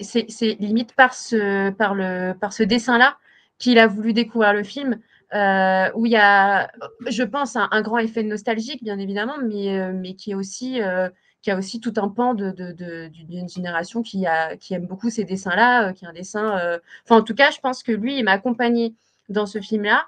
limite 0.61 0.95
par 0.95 1.14
ce, 1.14 1.71
par 1.71 1.95
le, 1.95 2.35
par 2.35 2.52
ce 2.52 2.62
dessin-là 2.64 3.19
qu'il 3.59 3.78
a 3.78 3.87
voulu 3.88 4.12
découvrir 4.12 4.52
le 4.54 4.64
film. 4.64 5.00
euh, 5.35 5.90
où 5.95 6.07
il 6.07 6.12
y 6.12 6.16
a, 6.16 6.71
je 7.09 7.23
pense, 7.23 7.57
un, 7.57 7.69
un 7.71 7.83
grand 7.83 7.99
effet 7.99 8.23
nostalgique, 8.25 8.83
bien 8.83 8.99
évidemment, 8.99 9.37
mais, 9.45 9.92
mais 9.92 10.14
qui 10.14 10.33
est 10.33 10.35
aussi 10.35 10.83
euh, 10.83 11.09
qui 11.43 11.51
a 11.51 11.57
aussi 11.57 11.81
tout 11.81 11.95
un 11.97 12.09
pan 12.09 12.35
de, 12.35 12.51
de, 12.51 12.73
de- 12.73 13.09
d'une 13.09 13.49
génération 13.49 14.03
qui, 14.03 14.27
a, 14.27 14.57
qui 14.57 14.75
aime 14.75 14.87
beaucoup 14.87 15.11
ces 15.11 15.25
dessins-là, 15.25 15.89
euh, 15.89 15.93
qui 15.93 16.05
est 16.05 16.09
un 16.09 16.13
dessin. 16.13 16.59
euh, 16.59 16.79
Enfin, 17.05 17.17
en 17.21 17.23
tout 17.23 17.35
cas, 17.35 17.51
je 17.51 17.59
pense 17.61 17.83
que 17.83 17.93
lui, 17.93 18.19
il 18.19 18.25
m'a 18.25 18.33
accompagné 18.33 18.95
dans 19.29 19.47
ce 19.47 19.61
film-là 19.61 20.07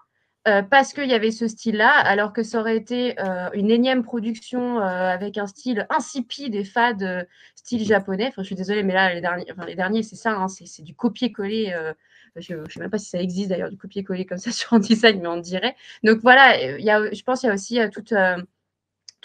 euh, 0.48 0.62
parce 0.62 0.92
qu'il 0.92 1.08
y 1.08 1.14
avait 1.14 1.30
ce 1.30 1.46
style-là, 1.48 1.90
alors 1.90 2.32
que 2.32 2.42
ça 2.42 2.58
aurait 2.60 2.76
été 2.76 3.16
une 3.54 3.70
énième 3.70 4.02
production 4.02 4.78
avec 4.80 5.38
un 5.38 5.46
style 5.46 5.86
insipide 5.90 6.54
et 6.56 6.64
fade, 6.64 7.28
style 7.54 7.84
japonais. 7.86 8.26
Enfin, 8.28 8.42
je 8.42 8.46
suis 8.46 8.56
désolée, 8.56 8.82
mais 8.82 8.92
là, 8.94 9.14
les 9.14 9.20
derniers, 9.20 9.46
les 9.66 9.74
derniers 9.76 10.02
c'est 10.02 10.16
ça, 10.16 10.32
hein, 10.32 10.48
c'est, 10.48 10.82
du 10.82 10.94
copier-coller. 10.94 11.72
je 12.36 12.54
ne 12.56 12.64
sais 12.68 12.80
même 12.80 12.90
pas 12.90 12.98
si 12.98 13.08
ça 13.10 13.20
existe 13.20 13.50
d'ailleurs, 13.50 13.70
du 13.70 13.76
copier-coller 13.76 14.26
comme 14.26 14.38
ça 14.38 14.50
sur 14.52 14.72
un 14.72 14.80
design, 14.80 15.20
mais 15.20 15.28
on 15.28 15.36
dirait. 15.38 15.76
Donc 16.04 16.18
voilà, 16.22 16.60
il 16.78 16.84
y 16.84 16.90
a, 16.90 17.12
je 17.12 17.22
pense 17.22 17.40
qu'il 17.40 17.48
y 17.48 17.50
a 17.50 17.54
aussi 17.54 17.78
toute. 17.92 18.12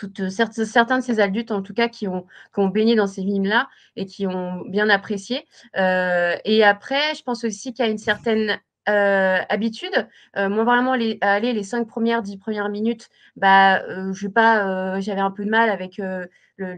Euh, 0.03 0.29
certains 0.29 0.99
de 0.99 1.03
ces 1.03 1.19
adultes, 1.19 1.51
en 1.51 1.61
tout 1.61 1.73
cas, 1.73 1.87
qui 1.87 2.07
ont, 2.07 2.25
baigné 2.57 2.95
dans 2.95 3.07
ces 3.07 3.23
films-là 3.23 3.67
et 3.95 4.05
qui 4.05 4.27
ont 4.27 4.63
bien 4.67 4.89
apprécié. 4.89 5.45
Euh, 5.77 6.35
et 6.45 6.63
après, 6.63 7.15
je 7.15 7.23
pense 7.23 7.43
aussi 7.43 7.73
qu'il 7.73 7.85
y 7.85 7.87
a 7.87 7.91
une 7.91 7.97
certaine 7.97 8.59
euh, 8.89 9.39
habitude. 9.49 10.07
Moi, 10.35 10.63
vraiment, 10.63 10.95
les, 10.95 11.17
aller 11.21 11.53
les 11.53 11.63
cinq 11.63 11.87
premières, 11.87 12.21
dix 12.21 12.37
premières 12.37 12.69
minutes, 12.69 13.09
bah, 13.35 13.81
j'avais 14.13 15.21
un 15.21 15.31
peu 15.31 15.45
de 15.45 15.49
mal 15.49 15.69
avec 15.69 15.97
le, 15.97 16.29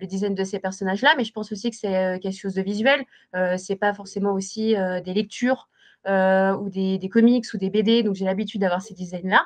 design 0.01 0.35
de 0.35 0.43
ces 0.43 0.59
personnages-là, 0.59 1.13
mais 1.17 1.23
je 1.23 1.31
pense 1.31 1.51
aussi 1.51 1.69
que 1.69 1.75
c'est 1.75 2.19
quelque 2.21 2.37
chose 2.37 2.55
de 2.55 2.61
visuel. 2.61 3.05
C'est 3.57 3.75
pas 3.75 3.93
forcément 3.93 4.33
aussi 4.33 4.75
des 5.05 5.13
lectures 5.13 5.69
ou 6.07 6.69
des, 6.69 6.97
des 6.97 7.09
comics 7.09 7.45
ou 7.53 7.57
des 7.57 7.69
BD, 7.69 8.03
donc 8.03 8.15
j'ai 8.15 8.25
l'habitude 8.25 8.61
d'avoir 8.61 8.81
ces 8.81 8.95
designs-là, 8.95 9.45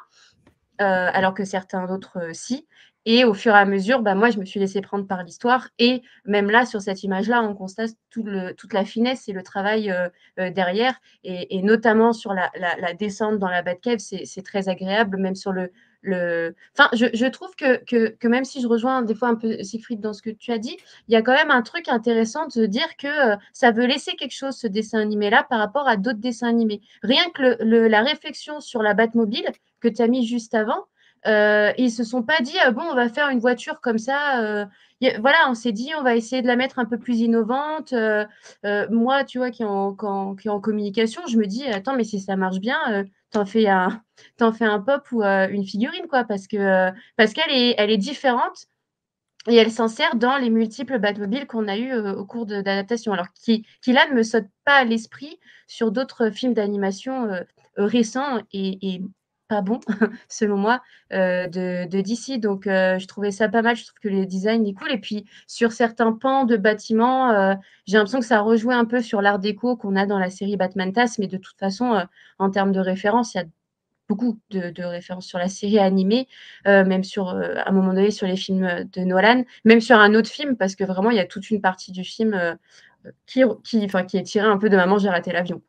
alors 0.79 1.33
que 1.33 1.43
certains 1.43 1.85
d'autres, 1.85 2.29
si. 2.31 2.65
Et 3.05 3.25
au 3.25 3.33
fur 3.33 3.53
et 3.53 3.57
à 3.57 3.65
mesure, 3.65 4.01
bah, 4.01 4.15
moi, 4.15 4.29
je 4.29 4.39
me 4.39 4.45
suis 4.45 4.59
laissée 4.59 4.81
prendre 4.81 5.05
par 5.05 5.23
l'histoire. 5.23 5.69
Et 5.77 6.01
même 6.25 6.49
là, 6.49 6.65
sur 6.65 6.81
cette 6.81 7.03
image-là, 7.03 7.43
on 7.43 7.53
constate 7.53 7.91
toute 8.09 8.73
la 8.73 8.85
finesse 8.85 9.27
et 9.27 9.33
le 9.33 9.43
travail 9.43 9.91
euh, 9.91 10.07
euh, 10.39 10.49
derrière. 10.51 10.95
Et, 11.23 11.61
notamment 11.61 12.13
sur 12.13 12.33
la, 12.33 12.49
descente 12.93 13.39
dans 13.39 13.49
la 13.49 13.61
Batcave, 13.61 13.99
c'est 13.99 14.43
très 14.43 14.69
agréable, 14.69 15.17
même 15.17 15.35
sur 15.35 15.51
le. 15.51 15.71
Enfin, 16.05 16.89
je, 16.93 17.27
trouve 17.27 17.55
que, 17.55 18.27
même 18.27 18.43
si 18.43 18.61
je 18.61 18.67
rejoins 18.67 19.03
des 19.03 19.15
fois 19.15 19.29
un 19.29 19.35
peu 19.35 19.63
Siegfried 19.63 20.01
dans 20.01 20.11
ce 20.11 20.21
que 20.21 20.29
tu 20.29 20.51
as 20.51 20.57
dit, 20.57 20.77
il 21.07 21.13
y 21.13 21.15
a 21.15 21.21
quand 21.21 21.33
même 21.33 21.51
un 21.51 21.61
truc 21.61 21.87
intéressant 21.87 22.47
de 22.47 22.65
dire 22.65 22.97
que 22.97 23.33
euh, 23.33 23.37
ça 23.53 23.71
veut 23.71 23.85
laisser 23.85 24.13
quelque 24.13 24.35
chose, 24.35 24.55
ce 24.55 24.67
dessin 24.67 24.99
animé-là, 24.99 25.45
par 25.49 25.59
rapport 25.59 25.87
à 25.87 25.95
d'autres 25.95 26.19
dessins 26.19 26.49
animés. 26.49 26.81
Rien 27.03 27.23
que 27.33 27.57
la 27.63 28.01
réflexion 28.01 28.59
sur 28.59 28.81
la 28.81 28.93
Batmobile 28.93 29.47
que 29.79 29.87
tu 29.87 30.01
as 30.01 30.07
mis 30.07 30.25
juste 30.25 30.53
avant, 30.53 30.85
euh, 31.27 31.71
ils 31.77 31.91
se 31.91 32.03
sont 32.03 32.23
pas 32.23 32.41
dit, 32.41 32.55
ah 32.63 32.71
bon, 32.71 32.83
on 32.83 32.95
va 32.95 33.09
faire 33.09 33.29
une 33.29 33.39
voiture 33.39 33.79
comme 33.81 33.97
ça. 33.97 34.41
euh, 34.43 34.65
voilà, 35.19 35.37
on 35.49 35.53
s'est 35.53 35.71
dit, 35.71 35.91
on 35.97 36.03
va 36.03 36.15
essayer 36.15 36.41
de 36.41 36.47
la 36.47 36.55
mettre 36.55 36.79
un 36.79 36.85
peu 36.85 36.97
plus 36.97 37.19
innovante. 37.19 37.93
euh, 37.93 38.25
moi, 38.89 39.23
tu 39.23 39.37
vois, 39.37 39.51
qui 39.51 39.63
est 39.63 39.65
en, 39.65 39.95
communication, 39.95 41.21
je 41.27 41.37
me 41.37 41.45
dis, 41.45 41.65
attends, 41.65 41.95
mais 41.95 42.03
si 42.03 42.19
ça 42.19 42.35
marche 42.35 42.59
bien, 42.59 43.05
t'en 43.31 43.45
fais 43.45 43.67
un, 43.67 44.01
pop 44.79 45.11
ou 45.11 45.23
une 45.23 45.65
figurine, 45.65 46.07
quoi, 46.07 46.23
parce 46.23 46.47
que 46.47 46.91
parce 47.17 47.33
qu'elle 47.33 47.51
est, 47.51 47.75
elle 47.77 47.89
est 47.91 47.97
différente 47.97 48.67
et 49.47 49.55
elle 49.55 49.71
s'insère 49.71 50.15
dans 50.15 50.37
les 50.37 50.49
multiples 50.49 50.99
Batmobiles 50.99 51.47
qu'on 51.47 51.67
a 51.67 51.77
eu 51.77 51.93
au 51.93 52.25
cours 52.25 52.45
d'adaptation. 52.45 53.11
Alors 53.13 53.27
qui, 53.33 53.65
qui 53.81 53.91
là 53.93 54.07
ne 54.09 54.15
me 54.15 54.23
saute 54.23 54.47
pas 54.65 54.75
à 54.75 54.83
l'esprit 54.85 55.39
sur 55.67 55.91
d'autres 55.91 56.29
films 56.29 56.53
d'animation 56.53 57.29
récents 57.77 58.39
et, 58.53 58.93
et 58.95 59.01
bon, 59.61 59.79
selon 60.29 60.57
moi, 60.57 60.81
de, 61.11 61.87
de 61.87 62.01
DC. 62.01 62.39
Donc, 62.39 62.63
je 62.65 63.05
trouvais 63.07 63.31
ça 63.31 63.49
pas 63.49 63.61
mal. 63.61 63.75
Je 63.75 63.85
trouve 63.85 63.99
que 63.99 64.09
les 64.09 64.25
designs 64.25 64.65
est 64.65 64.73
cool. 64.73 64.91
Et 64.91 64.97
puis, 64.97 65.25
sur 65.47 65.71
certains 65.71 66.13
pans 66.13 66.45
de 66.45 66.57
bâtiments, 66.57 67.57
j'ai 67.85 67.97
l'impression 67.97 68.19
que 68.19 68.25
ça 68.25 68.39
rejouait 68.39 68.75
un 68.75 68.85
peu 68.85 69.01
sur 69.01 69.21
l'art 69.21 69.39
déco 69.39 69.75
qu'on 69.75 69.95
a 69.95 70.05
dans 70.05 70.19
la 70.19 70.29
série 70.29 70.57
Batman 70.57 70.91
TAS. 70.91 71.15
Mais 71.19 71.27
de 71.27 71.37
toute 71.37 71.57
façon, 71.57 72.05
en 72.39 72.49
termes 72.49 72.71
de 72.71 72.79
référence, 72.79 73.33
il 73.33 73.37
y 73.37 73.41
a 73.41 73.45
beaucoup 74.09 74.39
de, 74.49 74.83
références 74.83 75.25
sur 75.25 75.39
la 75.39 75.47
série 75.47 75.79
animée, 75.79 76.27
même 76.65 77.03
sur, 77.03 77.29
à 77.29 77.69
un 77.69 77.71
moment 77.71 77.93
donné, 77.93 78.11
sur 78.11 78.27
les 78.27 78.37
films 78.37 78.85
de 78.91 79.01
Nolan, 79.01 79.43
même 79.65 79.81
sur 79.81 79.97
un 79.97 80.13
autre 80.15 80.29
film, 80.29 80.57
parce 80.57 80.75
que 80.75 80.83
vraiment, 80.83 81.11
il 81.11 81.17
y 81.17 81.21
a 81.21 81.25
toute 81.25 81.49
une 81.49 81.61
partie 81.61 81.91
du 81.91 82.03
film 82.03 82.57
qui, 83.25 83.43
qui, 83.63 83.87
qui 84.07 84.17
est 84.17 84.23
tirée 84.23 84.47
un 84.47 84.57
peu 84.57 84.69
de 84.69 84.75
Maman, 84.75 84.97
j'ai 84.97 85.09
raté 85.09 85.31
l'avion 85.31 85.61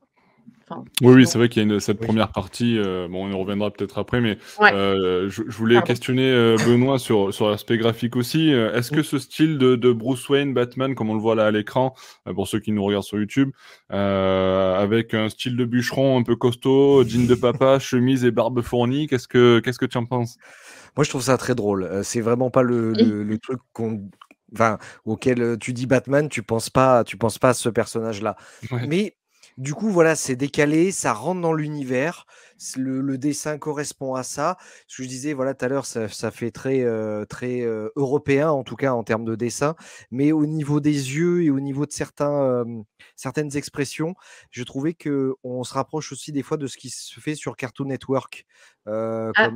oui, 1.02 1.14
oui, 1.14 1.26
c'est 1.26 1.38
vrai 1.38 1.48
qu'il 1.48 1.62
y 1.62 1.70
a 1.70 1.74
une, 1.74 1.80
cette 1.80 2.00
première 2.00 2.32
partie. 2.32 2.78
Euh, 2.78 3.08
bon, 3.08 3.26
on 3.26 3.30
y 3.30 3.34
reviendra 3.34 3.70
peut-être 3.70 3.98
après, 3.98 4.20
mais 4.20 4.38
euh, 4.60 5.28
je, 5.28 5.42
voulais 5.48 5.80
questionner 5.82 6.30
euh, 6.30 6.56
Benoît 6.66 6.98
sur, 6.98 7.32
sur 7.34 7.50
l'aspect 7.50 7.76
graphique 7.76 8.16
aussi. 8.16 8.50
Est-ce 8.50 8.90
que 8.90 9.02
ce 9.02 9.18
style 9.18 9.58
de, 9.58 9.76
de, 9.76 9.92
Bruce 9.92 10.28
Wayne, 10.28 10.54
Batman, 10.54 10.94
comme 10.94 11.10
on 11.10 11.14
le 11.14 11.20
voit 11.20 11.34
là 11.34 11.46
à 11.46 11.50
l'écran, 11.50 11.94
pour 12.34 12.48
ceux 12.48 12.60
qui 12.60 12.72
nous 12.72 12.84
regardent 12.84 13.04
sur 13.04 13.18
YouTube, 13.18 13.50
avec 13.90 15.14
un 15.14 15.28
style 15.28 15.56
de 15.56 15.64
bûcheron 15.64 16.18
un 16.18 16.22
peu 16.22 16.36
costaud, 16.36 17.04
jean 17.06 17.26
de 17.26 17.34
papa, 17.34 17.78
chemise 17.80 18.24
et 18.24 18.30
barbe 18.30 18.62
fournie, 18.62 19.06
qu'est-ce 19.06 19.28
que 19.28 19.60
qu'est-ce 19.60 19.78
que 19.78 19.86
tu 19.86 19.98
en 19.98 20.06
penses? 20.06 20.36
Moi, 20.96 21.04
je 21.04 21.10
trouve 21.10 21.22
ça 21.22 21.36
très 21.36 21.54
drôle. 21.54 21.90
C'est 22.04 22.20
vraiment 22.20 22.50
pas 22.50 22.62
le, 22.62 22.92
le, 22.92 23.38
truc 23.38 23.60
qu'on 23.72 24.08
Enfin, 24.52 24.78
auquel 25.04 25.58
tu 25.58 25.72
dis 25.72 25.86
Batman, 25.86 26.28
tu 26.28 26.44
penses 26.44 26.70
pas, 26.70 27.02
tu 27.02 27.16
penses 27.16 27.38
pas 27.38 27.48
à 27.48 27.54
ce 27.54 27.68
personnage-là. 27.68 28.36
Mais 28.86 29.16
du 29.56 29.74
coup, 29.74 29.88
voilà, 29.88 30.16
c'est 30.16 30.36
décalé, 30.36 30.90
ça 30.90 31.12
rentre 31.12 31.40
dans 31.40 31.52
l'univers. 31.52 32.26
Le, 32.76 33.18
dessin 33.18 33.58
correspond 33.58 34.14
à 34.14 34.22
ça. 34.22 34.56
Ce 34.86 34.98
que 34.98 35.02
je 35.02 35.08
disais, 35.08 35.32
voilà, 35.32 35.54
tout 35.54 35.64
à 35.64 35.68
l'heure, 35.68 35.86
ça, 35.86 36.08
fait 36.30 36.50
très, 36.50 36.82
euh, 36.82 37.24
très 37.24 37.60
euh, 37.60 37.90
européen, 37.96 38.50
en 38.50 38.64
tout 38.64 38.76
cas 38.76 38.92
en 38.92 39.02
termes 39.02 39.24
de 39.24 39.34
dessin. 39.34 39.74
Mais 40.10 40.32
au 40.32 40.46
niveau 40.46 40.80
des 40.80 41.16
yeux 41.16 41.42
et 41.42 41.50
au 41.50 41.60
niveau 41.60 41.86
de 41.86 41.92
certains, 41.92 42.64
certaines 43.16 43.56
expressions, 43.56 44.14
je 44.50 44.62
trouvais 44.64 44.94
qu'on 44.94 45.62
se 45.62 45.74
rapproche 45.74 46.12
aussi 46.12 46.32
des 46.32 46.42
fois 46.42 46.56
de 46.56 46.66
ce 46.66 46.76
qui 46.76 46.90
se 46.90 47.20
fait 47.20 47.34
sur 47.34 47.56
Cartoon 47.56 47.86
Network. 47.86 48.46
Euh, 48.86 49.32
ah, 49.36 49.48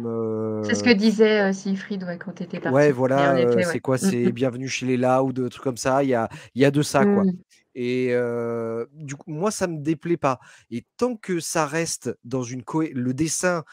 c'est 0.65 0.75
ce 0.75 0.83
que 0.83 0.93
disait 0.93 1.53
Siegfried 1.53 2.05
quand 2.19 2.33
tu 2.33 2.45
étais 2.45 2.61
parti. 2.61 2.75
Ouais, 2.75 2.93
voilà, 2.93 3.37
c'est 3.63 3.81
quoi? 3.81 3.97
Mmh, 3.97 3.99
C'est 3.99 4.25
mmh. 4.25 4.31
Bienvenue 4.31 4.69
chez 4.69 4.87
les 4.87 4.97
Loud, 4.97 5.51
trucs 5.51 5.65
comme 5.65 5.77
ça. 5.77 6.03
Il 6.03 6.09
y 6.09 6.15
a, 6.15 6.29
y 6.55 6.65
a 6.65 6.71
de 6.71 6.83
ça, 6.83 7.05
quoi. 7.05 7.25
Et 7.75 8.13
du 8.93 9.17
coup, 9.17 9.31
moi, 9.31 9.51
ça 9.51 9.67
me 9.67 9.79
déplaît 9.79 10.17
pas. 10.17 10.39
Et 10.71 10.85
tant 10.97 11.17
que 11.17 11.41
ça 11.41 11.67
reste 11.67 12.19
dans 12.25 12.43
une 12.43 12.63
le 12.93 13.15
dessin, 13.15 13.65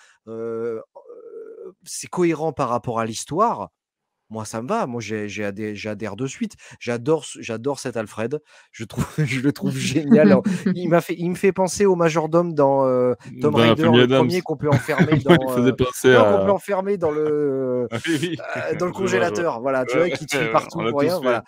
c'est 1.83 2.07
cohérent 2.07 2.53
par 2.53 2.69
rapport 2.69 2.99
à 2.99 3.05
l'histoire, 3.05 3.69
moi, 4.29 4.43
ça 4.45 4.61
me 4.61 4.67
va. 4.67 4.87
Moi, 4.87 5.01
j'adhère 5.01 6.15
de 6.15 6.27
suite. 6.27 6.53
J'adore, 6.79 7.25
j'adore 7.39 7.79
cet 7.79 7.95
Alfred. 7.95 8.41
Je 8.71 8.83
trouve, 8.83 9.07
je 9.23 9.39
le 9.39 9.51
trouve 9.51 9.77
génial. 9.77 10.37
il 10.75 10.89
m'a 10.89 11.01
fait, 11.01 11.15
il 11.17 11.29
me 11.29 11.35
fait 11.35 11.51
penser 11.51 11.85
au 11.85 11.95
majordome 11.95 12.53
dans 12.53 12.85
euh, 12.85 13.13
Tom 13.41 13.55
Raider, 13.55 13.89
le 13.91 14.07
premier 14.07 14.41
qu'on 14.45 14.57
peut 14.57 14.69
enfermer 14.69 15.19
dans. 15.19 15.35
il 15.57 15.75
penser 15.75 16.13
à... 16.13 16.39
peut 16.45 16.51
enfermer 16.51 16.97
dans 16.97 17.11
le, 17.11 17.87
ah 17.91 17.97
euh, 18.07 18.75
dans 18.77 18.87
le 18.87 18.91
congélateur. 18.91 19.61
Voilà, 19.61 19.85
tu 19.85 19.97
vois, 19.97 20.09
qui 20.09 20.25
tue 20.25 20.37
partout 20.51 20.79
pour 20.79 20.99
rien. 20.99 21.19
Voilà. 21.21 21.43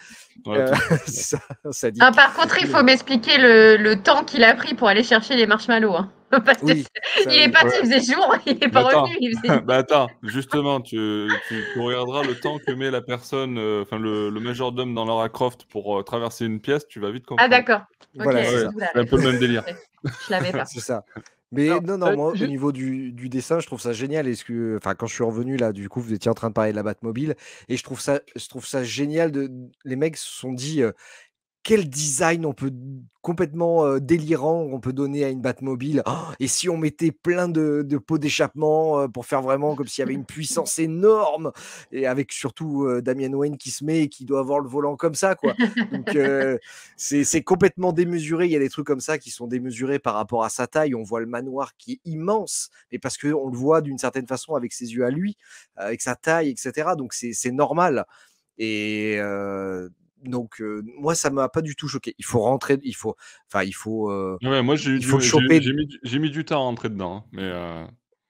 Euh, 0.47 0.73
ça, 1.07 1.39
ça 1.71 1.91
dit. 1.91 1.99
Ah, 2.01 2.11
par 2.11 2.33
contre, 2.33 2.57
il 2.61 2.67
faut 2.67 2.83
m'expliquer 2.83 3.37
le, 3.37 3.77
le 3.77 4.01
temps 4.01 4.23
qu'il 4.23 4.43
a 4.43 4.53
pris 4.53 4.75
pour 4.75 4.87
aller 4.87 5.03
chercher 5.03 5.35
les 5.35 5.47
marshmallows. 5.47 5.95
Hein. 5.95 6.11
Parce 6.45 6.61
il 6.61 6.85
est 7.25 7.49
parti, 7.49 7.77
il 7.81 7.89
faisait 7.89 8.13
jour, 8.13 8.35
il 8.45 8.57
n'est 8.57 8.67
pas 8.67 8.81
revenu. 8.81 9.15
Il 9.21 9.37
faisait... 9.37 9.61
bah 9.65 9.77
attends, 9.77 10.07
justement, 10.23 10.81
tu, 10.81 11.29
tu, 11.47 11.79
regarderas 11.79 12.23
le 12.23 12.35
temps 12.35 12.57
que 12.57 12.71
met 12.73 12.91
la 12.91 13.01
personne, 13.01 13.57
euh, 13.57 13.83
enfin 13.83 13.97
le, 13.97 14.29
le 14.29 14.39
majordome 14.41 14.93
dans 14.93 15.05
Lara 15.05 15.29
Croft 15.29 15.65
pour 15.69 15.97
euh, 15.97 16.03
traverser 16.03 16.45
une 16.45 16.59
pièce, 16.59 16.85
tu 16.87 16.99
vas 16.99 17.11
vite 17.11 17.23
ah, 17.27 17.29
comprendre. 17.29 17.53
Ah 17.53 17.57
d'accord. 17.57 17.81
Voilà, 18.15 18.43
c'est 18.43 18.65
un 18.99 19.05
peu 19.05 19.17
le 19.17 19.31
même 19.31 19.39
délire. 19.39 19.63
Je 20.03 20.31
l'avais 20.31 20.51
pas. 20.51 20.65
c'est 20.65 20.81
ça. 20.81 21.05
Mais 21.53 21.69
non, 21.79 21.97
non, 21.97 22.07
euh, 22.07 22.15
moi, 22.15 22.33
au 22.33 22.35
niveau 22.45 22.73
du, 22.73 23.13
du, 23.13 23.29
dessin, 23.29 23.61
je 23.61 23.67
trouve 23.67 23.79
ça 23.79 23.93
génial. 23.93 24.27
Est-ce 24.27 24.43
que, 24.43 24.75
enfin, 24.75 24.95
quand 24.95 25.07
je 25.07 25.13
suis 25.13 25.23
revenu 25.23 25.55
là, 25.55 25.71
du 25.71 25.87
coup, 25.87 26.01
vous 26.01 26.11
étiez 26.11 26.29
en 26.29 26.33
train 26.33 26.49
de 26.49 26.53
parler 26.53 26.71
de 26.71 26.75
la 26.75 26.83
Batmobile, 26.83 27.35
et 27.69 27.77
je 27.77 27.83
trouve 27.83 28.01
ça, 28.01 28.19
je 28.35 28.49
trouve 28.49 28.65
ça 28.65 28.83
génial. 28.83 29.31
De, 29.31 29.49
les 29.85 29.95
mecs 29.95 30.17
se 30.17 30.29
sont 30.29 30.51
dit, 30.51 30.83
quel 31.67 31.89
design 31.89 32.45
on 32.45 32.53
peut 32.53 32.71
complètement 33.21 33.99
délirant 33.99 34.61
on 34.71 34.79
peut 34.79 34.93
donner 34.93 35.25
à 35.25 35.29
une 35.29 35.41
Batmobile? 35.41 36.01
Oh, 36.05 36.11
et 36.39 36.47
si 36.47 36.69
on 36.69 36.77
mettait 36.77 37.11
plein 37.11 37.49
de, 37.49 37.85
pots 37.97 38.17
d'échappement 38.17 39.09
pour 39.09 39.25
faire 39.25 39.41
vraiment 39.41 39.75
comme 39.75 39.85
s'il 39.85 40.01
y 40.01 40.05
avait 40.05 40.13
une 40.13 40.25
puissance 40.25 40.79
énorme 40.79 41.51
et 41.91 42.07
avec 42.07 42.31
surtout 42.31 42.87
Damien 43.01 43.33
Wayne 43.33 43.57
qui 43.57 43.71
se 43.71 43.83
met 43.83 44.03
et 44.03 44.07
qui 44.07 44.23
doit 44.23 44.39
avoir 44.39 44.61
le 44.61 44.69
volant 44.69 44.95
comme 44.95 45.13
ça 45.13 45.35
quoi. 45.35 45.55
Donc 45.91 46.17
c'est 46.95 47.43
complètement 47.43 47.91
démesuré. 47.91 48.45
Il 48.45 48.51
y 48.51 48.55
a 48.55 48.59
des 48.59 48.69
trucs 48.69 48.87
comme 48.87 49.01
ça 49.01 49.17
qui 49.17 49.29
sont 49.29 49.47
démesurés 49.47 49.99
par 49.99 50.13
rapport 50.13 50.45
à 50.45 50.49
sa 50.49 50.67
taille. 50.67 50.95
On 50.95 51.03
voit 51.03 51.19
le 51.19 51.27
manoir 51.27 51.75
qui 51.75 51.93
est 51.93 52.09
immense, 52.09 52.69
mais 52.93 52.97
parce 52.97 53.17
que 53.17 53.27
on 53.27 53.49
le 53.49 53.57
voit 53.57 53.81
d'une 53.81 53.97
certaine 53.97 54.25
façon 54.25 54.55
avec 54.55 54.71
ses 54.71 54.93
yeux 54.93 55.03
à 55.03 55.09
lui, 55.09 55.35
avec 55.75 56.01
sa 56.01 56.15
taille, 56.15 56.49
etc. 56.49 56.91
Donc 56.97 57.13
c'est 57.13 57.51
normal. 57.51 58.05
Et 58.57 59.19
donc 60.23 60.61
moi 60.97 61.15
ça 61.15 61.29
m'a 61.29 61.49
pas 61.49 61.61
du 61.61 61.75
tout 61.75 61.87
choqué. 61.87 62.15
Il 62.17 62.25
faut 62.25 62.39
rentrer, 62.39 62.79
il 62.83 62.95
faut, 62.95 63.15
enfin 63.51 63.63
il 63.63 63.73
faut. 63.73 64.11
ouais, 64.43 64.61
moi 64.61 64.75
j'ai 64.75 64.99
choper. 65.01 65.61
J'ai 66.03 66.19
mis, 66.19 66.29
du 66.29 66.45
temps 66.45 66.55
à 66.55 66.63
rentrer 66.63 66.89
dedans, 66.89 67.17
hein, 67.17 67.23
mais. 67.31 67.87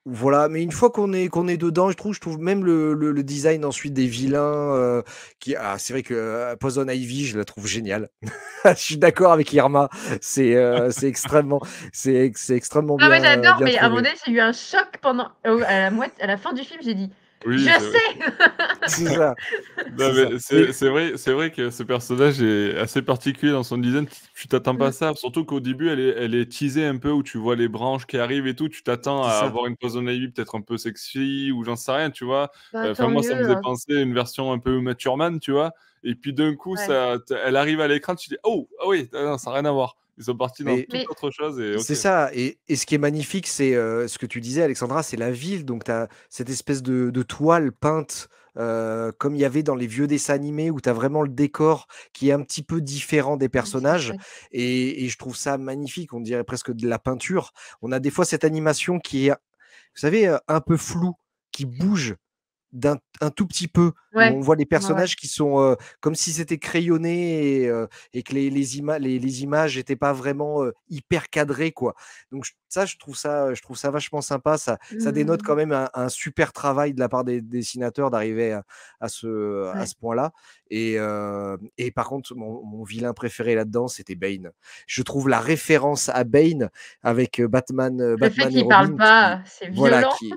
Voilà, 0.10 0.48
mais 0.48 0.64
une 0.64 0.72
fois 0.72 0.90
qu'on 0.90 1.12
est 1.12 1.28
qu'on 1.28 1.50
est 1.50 1.58
dedans, 1.58 1.92
je 1.92 1.98
trouve, 1.98 2.14
je 2.14 2.22
trouve 2.22 2.40
même 2.40 2.64
le, 2.64 2.94
le, 2.94 3.24
design 3.24 3.66
ensuite 3.66 3.94
des 3.94 4.08
vilains, 4.08 5.04
qui, 5.42 5.54
ah, 5.58 5.78
c'est 5.78 5.92
vrai 5.92 6.02
que 6.02 6.56
Poison 6.56 6.88
Ivy, 6.88 7.26
je 7.26 7.38
la 7.38 7.44
trouve 7.44 7.68
géniale. 7.68 8.08
je 8.66 8.74
suis 8.76 8.98
d'accord 8.98 9.34
avec 9.34 9.52
Irma, 9.52 9.90
c'est 10.22 10.56
c'est 10.92 11.10
extrêmement, 11.10 11.62
c'est 11.92 12.32
extrêmement 12.50 12.96
bien. 12.96 13.08
Ah 13.08 13.10
mais 13.10 13.22
j'adore, 13.22 13.60
mais 13.60 13.78
à 13.78 13.88
un 13.88 13.90
moment 13.90 14.02
donné, 14.02 14.16
j'ai 14.26 14.32
eu 14.32 14.40
un 14.40 14.54
choc 14.54 14.88
pendant, 15.02 15.30
à 15.44 15.50
la, 15.52 15.92
à 16.22 16.28
la 16.28 16.38
fin 16.38 16.54
du 16.54 16.64
film, 16.64 16.80
j'ai 16.82 16.94
dit 16.94 17.12
je 17.46 17.58
sais. 17.58 18.18
c'est 20.78 20.90
vrai, 20.90 21.14
c'est 21.16 21.32
vrai 21.32 21.52
que 21.52 21.70
ce 21.70 21.84
personnage 21.84 22.42
est 22.42 22.78
assez 22.78 23.02
particulier 23.02 23.52
dans 23.52 23.64
son 23.64 23.78
design. 23.78 24.08
Tu 24.34 24.48
t'attends 24.48 24.76
pas 24.76 24.88
à 24.88 24.90
mm. 24.90 24.94
ça, 24.94 25.14
surtout 25.16 25.46
qu'au 25.46 25.60
début, 25.60 25.90
elle 25.90 26.00
est, 26.00 26.16
elle 26.18 26.36
est 26.36 26.52
teasée 26.52 26.86
un 26.86 26.98
peu 26.98 27.12
où 27.12 27.24
tu 27.24 27.38
vois 27.38 27.56
les 27.56 27.68
branches 27.68 28.06
qui 28.06 28.18
arrivent 28.18 28.48
et 28.48 28.56
tout. 28.56 28.70
Tu 28.70 28.84
t'attends 28.84 29.24
à 29.24 29.32
avoir 29.32 29.68
une 29.68 29.78
Poison 29.78 30.06
Ivy 30.06 30.30
peut-être 30.30 30.56
un 30.56 30.62
peu 30.62 30.78
sexy 30.78 31.52
ou 31.52 31.64
j'en 31.64 31.76
sais 31.76 31.92
rien, 31.92 32.10
tu 32.10 32.26
vois. 32.26 32.52
Bah, 32.74 32.86
euh, 32.86 32.92
enfin, 32.92 33.08
moi, 33.08 33.24
ça 33.24 33.36
me 33.36 33.42
faisait 33.42 33.54
hein. 33.54 33.62
penser 33.64 33.98
à 33.98 34.02
une 34.02 34.14
version 34.14 34.52
un 34.52 34.60
peu 34.60 34.80
Mature 34.80 35.18
Man, 35.18 35.40
tu 35.40 35.52
vois. 35.52 35.74
Et 36.04 36.16
puis 36.16 36.34
d'un 36.34 36.56
coup, 36.56 36.76
ça, 36.76 37.18
elle 37.46 37.56
arrive 37.56 37.82
à 37.82 37.88
l'écran, 37.88 38.16
tu 38.16 38.30
dis 38.30 38.38
oh, 38.44 38.68
ah 38.82 38.88
oui, 38.88 39.10
ah 39.14 39.38
ça 39.38 39.52
n'a 39.52 39.56
rien 39.58 39.66
à 39.66 39.72
voir. 39.72 39.98
Ils 40.18 40.24
sont 40.24 40.36
partis 40.36 40.64
dans 40.64 40.76
toute 40.76 41.10
autre 41.10 41.32
chose. 41.32 41.82
C'est 41.84 41.96
ça. 41.96 42.32
Et, 42.34 42.58
ce 42.74 42.86
qui 42.86 42.96
est 42.96 43.00
magnifique, 43.00 43.48
c'est 43.48 43.76
euh, 43.76 44.08
ce 44.08 44.18
que 44.18 44.26
tu 44.26 44.42
disais, 44.42 44.64
Alexandra, 44.64 45.04
c'est 45.04 45.18
la 45.18 45.32
ville. 45.32 45.64
Donc, 45.66 45.84
tu 45.84 45.92
as 45.92 46.08
cette 46.30 46.50
espèce 46.50 46.82
de, 46.82 47.24
toile 47.24 47.72
peinte. 47.72 48.30
Euh, 48.60 49.12
comme 49.20 49.36
il 49.36 49.42
y 49.42 49.46
avait 49.46 49.62
dans 49.62 49.76
les 49.76 49.86
vieux 49.86 50.08
dessins 50.08 50.34
animés 50.34 50.72
où 50.72 50.82
tu 50.82 50.90
as 50.90 50.94
vraiment 50.94 51.22
le 51.22 51.30
décor 51.30 51.86
qui 52.12 52.30
est 52.30 52.32
un 52.32 52.42
petit 52.42 52.64
peu 52.64 52.82
différent 52.82 53.38
des 53.38 53.50
personnages. 53.50 54.14
Et, 54.52 55.08
je 55.08 55.18
trouve 55.20 55.36
ça 55.36 55.60
magnifique, 55.60 56.12
on 56.14 56.22
dirait 56.22 56.44
presque 56.44 56.72
de 56.72 56.88
la 56.88 56.98
peinture. 56.98 57.52
On 57.84 57.92
a 57.92 58.00
des 58.00 58.10
fois 58.10 58.26
cette 58.26 58.44
animation 58.44 59.00
qui 59.00 59.28
est, 59.28 59.30
vous 59.32 60.02
savez, 60.02 60.28
euh, 60.28 60.38
un 60.48 60.62
peu 60.62 60.76
floue, 60.76 61.14
qui 61.52 61.66
bouge 61.66 62.16
d'un 62.74 62.98
un 63.22 63.32
tout 63.32 63.48
petit 63.48 63.68
peu. 63.68 63.94
On 64.14 64.40
voit 64.40 64.56
les 64.56 64.66
personnages 64.66 65.16
qui 65.16 65.28
sont 65.28 65.76
comme 66.00 66.16
si 66.16 66.32
c'était 66.32 66.58
crayonné 66.58 67.64
et, 67.64 67.72
et, 68.14 68.24
que 68.24 68.34
les, 68.34 68.50
les, 68.50 68.66
les, 69.00 69.20
les 69.20 69.44
images 69.44 69.78
n'étaient 69.78 69.96
pas 69.96 70.14
vraiment 70.14 70.64
hyper 70.90 71.30
cadrées. 71.30 71.72
Quoi. 71.72 71.94
Donc 72.32 72.46
ça, 72.70 72.86
je 72.86 72.98
trouve 72.98 73.16
ça, 73.16 73.54
je 73.54 73.62
trouve 73.62 73.78
ça 73.78 73.92
vachement 73.92 74.22
sympa. 74.22 74.58
Ça, 74.58 74.78
ça 75.00 75.12
dénote 75.12 75.42
quand 75.44 75.56
mmh. 75.56 75.70
même 75.70 75.88
un, 75.94 76.10
super 76.10 76.54
travail 76.54 76.94
de 76.94 77.00
la 77.00 77.10
part 77.10 77.24
des 77.24 77.42
dessinateurs 77.42 78.10
d'arriver 78.10 78.60
à, 79.00 79.10
ce, 79.10 79.68
à 79.74 79.86
ce 79.86 79.96
point-là. 79.96 80.32
Et, 80.70 80.98
et, 81.78 81.92
par 81.92 82.08
contre, 82.08 82.36
mon, 82.36 82.84
vilain 82.84 83.14
préféré 83.14 83.56
là-dedans, 83.56 83.88
c'était 83.88 84.16
Bane. 84.16 84.52
Je 84.86 85.02
trouve 85.02 85.30
la 85.30 85.40
référence 85.40 86.10
à 86.10 86.24
Bane 86.24 86.70
avec 87.04 87.42
Batman. 87.42 87.98
Le 87.98 88.16
Batman 88.16 88.52
fait 88.52 88.66
parle 88.66 88.96
pas, 88.96 89.42
c'est 89.46 89.70
violent. 89.70 89.78
Voilà, 89.78 90.10
qui, 90.18 90.34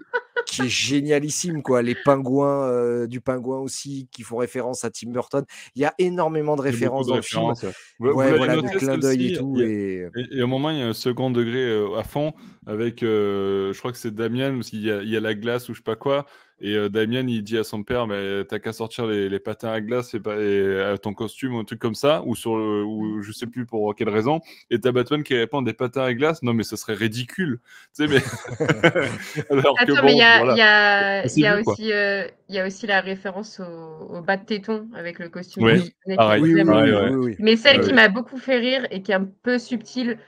qui 0.47 0.63
est 0.63 0.69
génialissime, 0.69 1.63
quoi. 1.63 1.83
Les 1.83 1.95
pingouins 1.95 2.69
euh, 2.69 3.07
du 3.07 3.21
pingouin 3.21 3.59
aussi 3.59 4.09
qui 4.11 4.23
font 4.23 4.39
référence 4.39 4.85
à 4.85 4.91
Tim 4.91 5.11
Burton. 5.11 5.45
Il 5.75 5.83
y 5.83 5.85
a 5.85 5.95
énormément 5.99 6.57
de 6.57 6.63
références 6.63 7.07
dans 7.07 7.17
le 7.17 7.23
film. 7.23 7.53
Ouais, 7.99 8.37
voilà, 8.37 8.61
clin 8.63 8.99
d'œil 8.99 9.33
et 9.33 9.37
tout. 9.37 9.61
Et... 9.61 10.09
et... 10.33 10.43
au 10.43 10.47
moment, 10.47 10.71
il 10.71 10.79
y 10.79 10.83
a 10.83 10.87
un 10.87 10.95
second 10.95 11.31
degré 11.31 11.99
à 11.99 12.03
fond 12.03 12.20
fond 12.21 12.35
avec, 12.67 13.03
euh, 13.03 13.73
je 13.73 13.79
crois 13.79 13.93
que 13.93 13.99
c'est 13.99 14.15
Damien, 14.15 14.55
parce 14.55 14.71
qu'il 14.71 14.83
y, 14.83 14.91
a- 14.91 15.03
il 15.03 15.09
y 15.09 15.17
a 15.17 15.21
la 15.21 15.35
glace 15.35 15.69
ou 15.69 15.73
je 15.75 15.79
sais 15.79 15.85
pas 15.85 15.97
quoi. 15.97 16.27
Et 16.63 16.77
euh, 16.77 16.91
Damien, 16.91 17.27
il 17.27 17.43
dit 17.43 17.57
à 17.57 17.65
son 17.65 17.83
père, 17.85 18.07
mais 18.07 18.45
t'as 18.45 18.59
qu'à 18.59 18.75
sortir 18.75 19.07
les, 19.07 19.31
les 19.31 19.39
patins 19.39 19.73
à 19.73 19.81
glace 19.81 20.13
et, 20.13 20.21
pas, 20.21 20.35
et 20.35 20.39
euh, 20.41 20.97
ton 20.99 21.15
costume 21.15 21.55
ou 21.55 21.59
un 21.59 21.65
truc 21.65 21.79
comme 21.79 21.95
ça, 21.95 22.23
ou 22.27 22.37
sur 22.37 22.55
le, 22.59 22.85
ou 22.85 23.23
je 23.23 23.33
sais 23.33 23.47
plus 23.47 23.65
pour 23.65 23.95
quelle 23.95 24.11
raison. 24.11 24.41
Et 24.71 24.79
t'as 24.79 24.93
Batman 24.93 25.23
qui 25.23 25.35
répond 25.35 25.63
des 25.63 25.73
patins 25.73 26.03
à 26.03 26.13
glace? 26.13 26.43
Non, 26.43 26.53
mais 26.53 26.63
ce 26.63 26.77
serait 26.77 26.93
ridicule. 26.93 27.61
Tu 27.97 28.07
sais, 28.07 28.09
mais. 28.09 28.21
Alors 29.51 29.75
que 29.79 29.85
Attends, 29.85 29.95
bon, 30.03 30.07
mais 30.07 30.13
il 30.13 30.19
y 30.19 30.23
a, 30.23 30.39
voilà. 30.45 31.25
y 31.25 31.41
y 31.41 31.61
aussi, 31.61 31.93
euh, 31.93 32.27
il 32.51 32.55
y 32.55 32.59
a 32.59 32.67
aussi 32.67 32.87
la 32.87 33.01
référence 33.01 33.61
au, 33.61 34.17
au 34.19 34.21
bas 34.21 34.37
de 34.37 34.45
téton 34.45 34.89
avec 34.95 35.19
le 35.19 35.31
costume. 35.31 35.65
Oui. 35.65 35.95
Oui, 36.07 36.17
oui, 36.41 36.53
vraiment- 36.53 36.83
oui, 36.83 36.91
ouais, 36.93 37.11
oui, 37.11 37.17
oui. 37.31 37.37
Mais 37.39 37.57
celle 37.57 37.81
qui 37.81 37.95
m'a 37.95 38.09
beaucoup 38.09 38.37
fait 38.37 38.59
rire 38.59 38.87
et 38.91 39.03
qui 39.03 39.13
est 39.13 39.15
un 39.15 39.29
peu 39.43 39.59
subtile, 39.59 40.19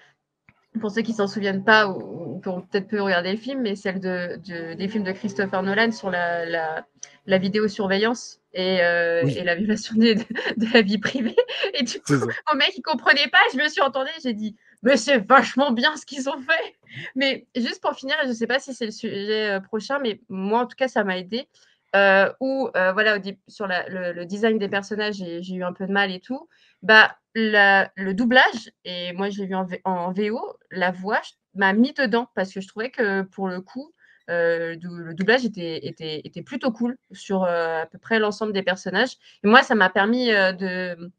pour 0.80 0.90
ceux 0.90 1.02
qui 1.02 1.12
s'en 1.12 1.26
souviennent 1.26 1.64
pas 1.64 1.88
ou, 1.88 2.36
ou 2.36 2.40
qui 2.40 2.48
ont 2.48 2.62
peut-être 2.62 2.88
peu 2.88 3.00
regardé 3.02 3.30
le 3.32 3.38
film, 3.38 3.60
mais 3.62 3.76
celle 3.76 4.00
de, 4.00 4.36
de- 4.46 4.74
des 4.74 4.88
films 4.88 5.04
de 5.04 5.12
Christopher 5.12 5.62
Nolan 5.62 5.92
sur 5.92 6.10
la, 6.10 6.44
la, 6.46 6.86
la 7.26 7.38
vidéosurveillance 7.38 8.40
et, 8.54 8.78
euh, 8.82 9.22
Oui. 9.24 9.36
et 9.38 9.44
la 9.44 9.54
violation 9.54 9.94
de, 9.96 10.14
de 10.14 10.72
la 10.74 10.82
vie 10.82 10.98
privée. 10.98 11.36
Et 11.74 11.82
du 11.84 12.00
coup, 12.00 12.14
mon 12.50 12.58
mec, 12.58 12.72
il 12.76 12.82
comprenait 12.82 13.28
pas, 13.30 13.38
je 13.52 13.58
me 13.58 13.68
suis 13.68 13.82
entendue, 13.82 14.10
j'ai 14.22 14.32
dit, 14.34 14.56
mais 14.82 14.96
c'est 14.96 15.18
vachement 15.18 15.72
bien 15.72 15.96
ce 15.96 16.06
qu'ils 16.06 16.28
ont 16.28 16.40
fait. 16.40 16.74
Mais 17.14 17.46
juste 17.54 17.80
pour 17.82 17.94
finir, 17.94 18.16
et 18.22 18.26
je 18.26 18.32
sais 18.32 18.46
pas 18.46 18.58
si 18.58 18.74
c'est 18.74 18.86
le 18.86 18.90
sujet 18.92 19.50
euh, 19.50 19.60
prochain, 19.60 19.98
mais 20.02 20.20
moi, 20.28 20.60
en 20.62 20.66
tout 20.66 20.76
cas, 20.76 20.88
ça 20.88 21.04
m'a 21.04 21.18
aidé. 21.18 21.48
Euh, 21.94 22.32
euh, 22.42 22.92
voilà, 22.92 23.18
sur 23.48 23.66
la- 23.66 23.86
le, 23.88 24.12
le 24.12 24.24
design 24.24 24.58
des 24.58 24.68
personnages, 24.68 25.16
j'ai 25.16 25.42
j'ai 25.42 25.54
eu 25.56 25.62
un 25.64 25.74
peu 25.74 25.86
de 25.86 25.92
mal 25.92 26.10
et 26.10 26.20
tout. 26.20 26.48
Bah, 26.82 27.16
la- 27.34 27.90
le 27.96 28.14
doublage, 28.14 28.70
et 28.84 29.12
moi, 29.12 29.30
je 29.30 29.40
l'ai 29.40 29.46
vu 29.46 29.54
en, 29.54 30.12
VO, 30.12 30.40
la 30.70 30.90
voix 30.90 31.20
m'a 31.54 31.72
mis 31.72 31.92
dedans 31.92 32.28
parce 32.34 32.52
que 32.52 32.60
je 32.60 32.68
trouvais 32.68 32.90
que 32.90 33.22
pour 33.22 33.48
le 33.48 33.60
coup, 33.60 33.92
euh, 34.30 34.76
le 34.80 35.14
doublage 35.14 35.44
était, 35.44 35.86
était, 35.86 36.20
était 36.24 36.42
plutôt 36.42 36.70
cool 36.72 36.96
sur 37.10 37.44
euh, 37.44 37.82
à 37.82 37.86
peu 37.86 37.98
près 37.98 38.18
l'ensemble 38.18 38.52
des 38.52 38.62
personnages. 38.62 39.16
Et 39.42 39.48
moi, 39.48 39.62
ça 39.62 39.74
m'a 39.74 39.90
permis 39.90 40.30
euh, 40.30 40.52
de, 40.52 41.10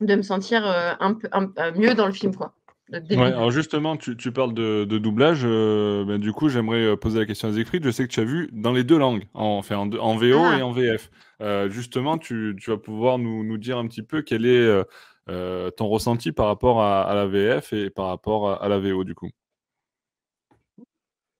de 0.00 0.14
me 0.14 0.22
sentir 0.22 0.64
un 0.66 1.14
peu 1.14 1.28
un- 1.32 1.52
mieux 1.72 1.94
dans 1.94 2.06
le 2.06 2.12
film, 2.12 2.34
quoi. 2.34 2.54
Ouais, 2.92 3.16
alors 3.18 3.50
justement, 3.50 3.96
tu, 3.96 4.14
tu 4.14 4.30
parles 4.30 4.52
de, 4.52 4.84
de 4.84 4.98
doublage. 4.98 5.42
ben, 5.42 6.18
du 6.18 6.32
coup, 6.32 6.50
j'aimerais 6.50 6.96
poser 6.98 7.18
la 7.18 7.24
question 7.26 7.48
à 7.48 7.52
Siegfried. 7.52 7.82
Je 7.82 7.90
sais 7.90 8.06
que 8.06 8.12
tu 8.12 8.20
as 8.20 8.24
vu 8.24 8.50
dans 8.52 8.72
les 8.72 8.84
deux 8.84 8.98
langues, 8.98 9.24
en, 9.32 9.56
enfin, 9.56 9.76
en, 9.76 10.16
VO 10.16 10.36
Ah. 10.44 10.58
et 10.58 10.62
en 10.62 10.70
VF. 10.70 11.10
Justement, 11.70 12.18
tu, 12.18 12.54
tu 12.60 12.70
vas 12.70 12.76
pouvoir 12.76 13.18
nous, 13.18 13.42
nous 13.42 13.56
dire 13.56 13.78
un 13.78 13.86
petit 13.88 14.02
peu 14.02 14.20
quel 14.20 14.44
est 14.44 14.84
ton 15.26 15.88
ressenti 15.88 16.32
par 16.32 16.46
rapport 16.46 16.82
à, 16.82 17.02
à 17.02 17.14
la 17.14 17.26
VF 17.26 17.72
et 17.72 17.90
par 17.90 18.06
rapport 18.08 18.50
à, 18.50 18.62
à 18.62 18.68
la 18.68 18.78
VO, 18.78 19.04
du 19.04 19.14
coup? 19.14 19.30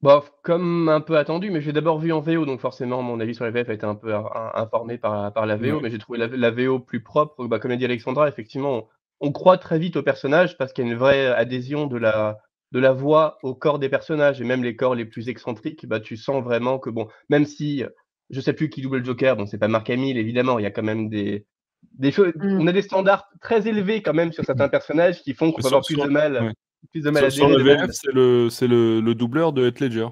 Bah, 0.03 0.23
comme 0.43 0.91
un 0.91 1.01
peu 1.01 1.17
attendu, 1.17 1.51
mais 1.51 1.63
j'ai 1.63 1.73
d'abord 1.73 1.99
vu 1.99 2.13
en 2.13 2.21
VO, 2.21 2.45
donc 2.45 2.61
forcément 2.61 3.03
mon 3.03 3.21
avis 3.21 3.35
sur 3.35 3.45
la 3.45 3.51
VF 3.51 3.71
a 3.71 3.73
été 3.73 3.87
un 3.87 3.95
peu 3.95 4.15
in- 4.15 4.27
in- 4.35 4.51
informé 4.55 4.99
par, 4.99 5.33
par 5.33 5.47
la 5.47 5.57
VO, 5.57 5.81
mais 5.81 5.91
j'ai 5.91 5.99
trouvé 5.99 6.19
la, 6.19 6.27
la 6.27 6.51
VO 6.51 6.79
plus 6.79 7.03
propre. 7.03 7.47
Bah, 7.47 7.59
comme 7.59 7.71
l'a 7.71 7.79
dit 7.79 7.87
Alexandra, 7.87 8.29
effectivement, 8.29 8.89
on, 9.21 9.29
on 9.29 9.33
croit 9.33 9.57
très 9.57 9.79
vite 9.79 9.97
au 9.97 10.03
personnage 10.03 10.59
parce 10.59 10.73
qu'il 10.75 10.85
y 10.85 10.89
a 10.89 10.93
une 10.93 10.99
vraie 10.99 11.27
adhésion 11.29 11.87
de 11.87 11.97
la, 11.97 12.39
de 12.73 12.81
la 12.81 12.93
voix 12.93 13.39
au 13.43 13.55
corps 13.55 13.79
des 13.79 13.89
personnages, 13.89 14.41
et 14.43 14.45
même 14.45 14.63
les 14.63 14.77
corps 14.77 14.95
les 14.95 15.07
plus 15.07 15.31
excentriques, 15.31 15.87
bah, 15.87 16.01
tu 16.01 16.19
sens 16.19 16.45
vraiment 16.45 16.79
que, 16.79 16.91
bon, 16.91 17.09
même 17.31 17.47
si 17.47 17.83
je 18.29 18.41
sais 18.43 18.53
plus 18.53 18.69
qui 18.69 18.83
double 18.83 18.99
le 18.99 19.05
Joker, 19.05 19.37
bon, 19.37 19.47
c'est 19.47 19.59
pas 19.59 19.69
Mark 19.69 19.89
Hamill, 19.89 20.19
évidemment, 20.19 20.59
il 20.59 20.63
y 20.65 20.67
a 20.67 20.71
quand 20.71 20.83
même 20.83 21.09
des, 21.09 21.47
des 21.93 22.11
choses, 22.13 22.33
Mm. 22.37 22.61
on 22.61 22.67
a 22.67 22.73
des 22.73 22.83
standards 22.83 23.29
très 23.41 23.67
élevés 23.69 24.03
quand 24.03 24.15
même 24.15 24.33
sur 24.33 24.45
certains 24.45 24.69
personnages 24.69 25.23
qui 25.23 25.35
font 25.35 25.53
qu'on 25.53 25.61
peut 25.61 25.67
avoir 25.67 25.83
plus 25.85 25.97
de 25.97 26.09
mal, 26.09 26.43
ouais. 26.43 26.53
plus 26.91 27.03
de 27.03 27.11
mal 27.11 27.25
à 27.25 27.31
Sur, 27.31 27.49
VF, 27.49 27.91
c'est 27.93 28.13
le, 28.13 28.51
c'est 28.51 28.67
le, 28.67 29.01
le 29.01 29.15
doubleur 29.15 29.53
de 29.53 29.67
Heath 29.69 29.81
Ledger. 29.81 30.09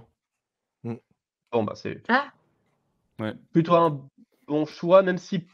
Bon, 1.52 1.64
bah, 1.64 1.74
c'est 1.76 2.02
Ah, 2.08 2.32
plutôt 3.52 3.74
un 3.74 4.00
bon 4.46 4.64
choix, 4.64 5.02
même 5.02 5.18
si 5.18 5.46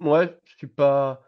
ouais, 0.00 0.36
je 0.44 0.56
suis 0.56 0.66
pas, 0.66 1.22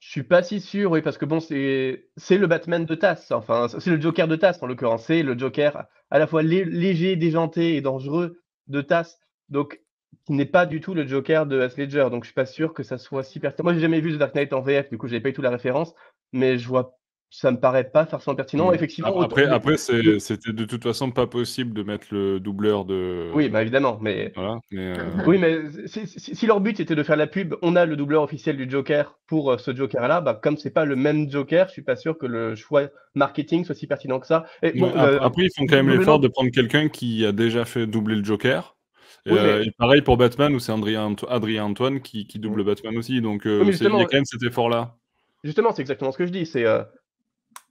je 0.00 0.10
suis 0.10 0.22
pas 0.24 0.42
si 0.42 0.60
sûr, 0.60 0.90
oui, 0.90 1.02
parce 1.02 1.18
que 1.18 1.24
bon, 1.24 1.38
c'est 1.38 2.08
c'est 2.16 2.36
le 2.38 2.46
Batman 2.48 2.84
de 2.84 2.94
Tass, 2.96 3.30
enfin, 3.30 3.68
c'est 3.68 3.90
le 3.90 4.00
Joker 4.00 4.26
de 4.26 4.34
Tass 4.36 4.60
en 4.62 4.66
l'occurrence, 4.66 5.04
c'est 5.04 5.22
le 5.22 5.38
Joker 5.38 5.84
à 6.10 6.18
la 6.18 6.26
fois 6.26 6.42
lé- 6.42 6.64
léger, 6.64 7.14
déjanté 7.16 7.76
et 7.76 7.80
dangereux 7.80 8.40
de 8.66 8.80
Tass, 8.80 9.20
donc 9.48 9.80
qui 10.26 10.32
n'est 10.34 10.46
pas 10.46 10.66
du 10.66 10.80
tout 10.80 10.94
le 10.94 11.06
Joker 11.06 11.46
de 11.46 11.60
Heath 11.60 11.76
Ledger, 11.76 12.06
donc 12.10 12.24
je 12.24 12.28
suis 12.28 12.34
pas 12.34 12.46
sûr 12.46 12.74
que 12.74 12.82
ça 12.82 12.98
soit 12.98 13.22
si 13.24 13.40
pertinent. 13.40 13.64
Moi, 13.64 13.74
j'ai 13.74 13.80
jamais 13.80 14.00
vu 14.00 14.12
The 14.14 14.18
Dark 14.18 14.34
Knight 14.34 14.52
en 14.52 14.60
VF, 14.60 14.88
du 14.90 14.98
coup, 14.98 15.08
j'avais 15.08 15.20
pas 15.20 15.30
eu 15.30 15.32
tout 15.32 15.42
la 15.42 15.50
référence, 15.50 15.94
mais 16.32 16.58
je 16.58 16.68
vois, 16.68 16.96
ça 17.34 17.50
me 17.50 17.58
paraît 17.58 17.90
pas 17.90 18.04
forcément 18.04 18.36
pertinent. 18.36 18.68
Ouais. 18.68 18.74
Effectivement, 18.76 19.08
Après, 19.20 19.44
autant- 19.46 19.52
après, 19.54 19.76
c'était 19.78 20.52
de 20.52 20.64
toute 20.66 20.82
façon 20.82 21.10
pas 21.10 21.26
possible 21.26 21.72
de 21.72 21.82
mettre 21.82 22.08
le 22.10 22.38
doubleur 22.40 22.84
de. 22.84 23.30
oui, 23.34 23.48
bah 23.48 23.62
évidemment, 23.62 23.98
mais 24.02 24.32
Voilà, 24.36 24.58
mais, 24.70 24.92
euh, 24.98 25.04
Oui, 25.26 25.38
mais 25.38 25.60
si, 25.86 26.06
si- 26.06 26.34
si 26.36 26.46
leur 26.46 26.60
but 26.60 26.78
était 26.78 26.94
de 26.94 27.02
faire 27.02 27.16
la 27.16 27.26
pub, 27.26 27.54
on 27.62 27.74
a 27.74 27.86
le 27.86 27.96
doubleur 27.96 28.22
officiel 28.22 28.58
du 28.58 28.68
Joker 28.70 29.18
pour 29.26 29.50
euh, 29.50 29.56
ce 29.58 29.74
Joker-là. 29.74 30.20
Bah, 30.20 30.38
comme 30.40 30.58
c'est 30.58 30.70
pas 30.74 30.84
le 30.84 30.94
même 30.94 31.30
Joker, 31.30 31.68
je 31.68 31.72
suis 31.72 31.82
pas 31.82 31.96
sûr 31.96 32.18
que 32.18 32.26
le 32.26 32.54
choix 32.54 32.82
marketing 33.14 33.64
soit 33.64 33.74
si 33.74 33.86
pertinent 33.86 34.20
que 34.20 34.26
ça. 34.26 34.44
Et 34.62 34.78
bon, 34.78 34.92
euh, 34.94 35.18
après, 35.22 35.44
ils 35.44 35.50
font 35.56 35.64
quand 35.66 35.76
même 35.82 35.88
l'effort 35.88 36.20
de 36.20 36.28
prendre 36.28 36.50
quelqu'un 36.50 36.88
qui 36.90 37.24
a 37.24 37.32
déjà 37.32 37.64
fait 37.64 37.86
doubler 37.86 38.16
le 38.16 38.24
Joker. 38.24 38.76
Oui, 39.26 39.38
euh, 39.38 39.58
mais- 39.60 39.66
et 39.66 39.70
pareil 39.70 40.02
pour 40.02 40.16
Batman, 40.16 40.54
où 40.54 40.58
c'est 40.58 40.72
Adrien, 40.72 41.14
Adrien 41.28 41.64
Antoine 41.64 42.00
qui, 42.00 42.26
qui 42.26 42.38
double 42.38 42.64
Batman 42.64 42.96
aussi. 42.96 43.20
Donc, 43.20 43.46
euh, 43.46 43.60
Oui, 43.64 43.74
il 43.74 43.82
y 43.82 43.86
a 43.86 43.90
quand 43.90 44.12
même 44.14 44.24
cet 44.24 44.42
effort-là. 44.42 44.96
justement, 45.44 45.72
c'est 45.72 45.82
exactement 45.82 46.10
ce 46.12 46.18
que 46.18 46.26
je 46.26 46.32
dis. 46.32 46.46
C'est 46.46 46.64
euh, 46.64 46.82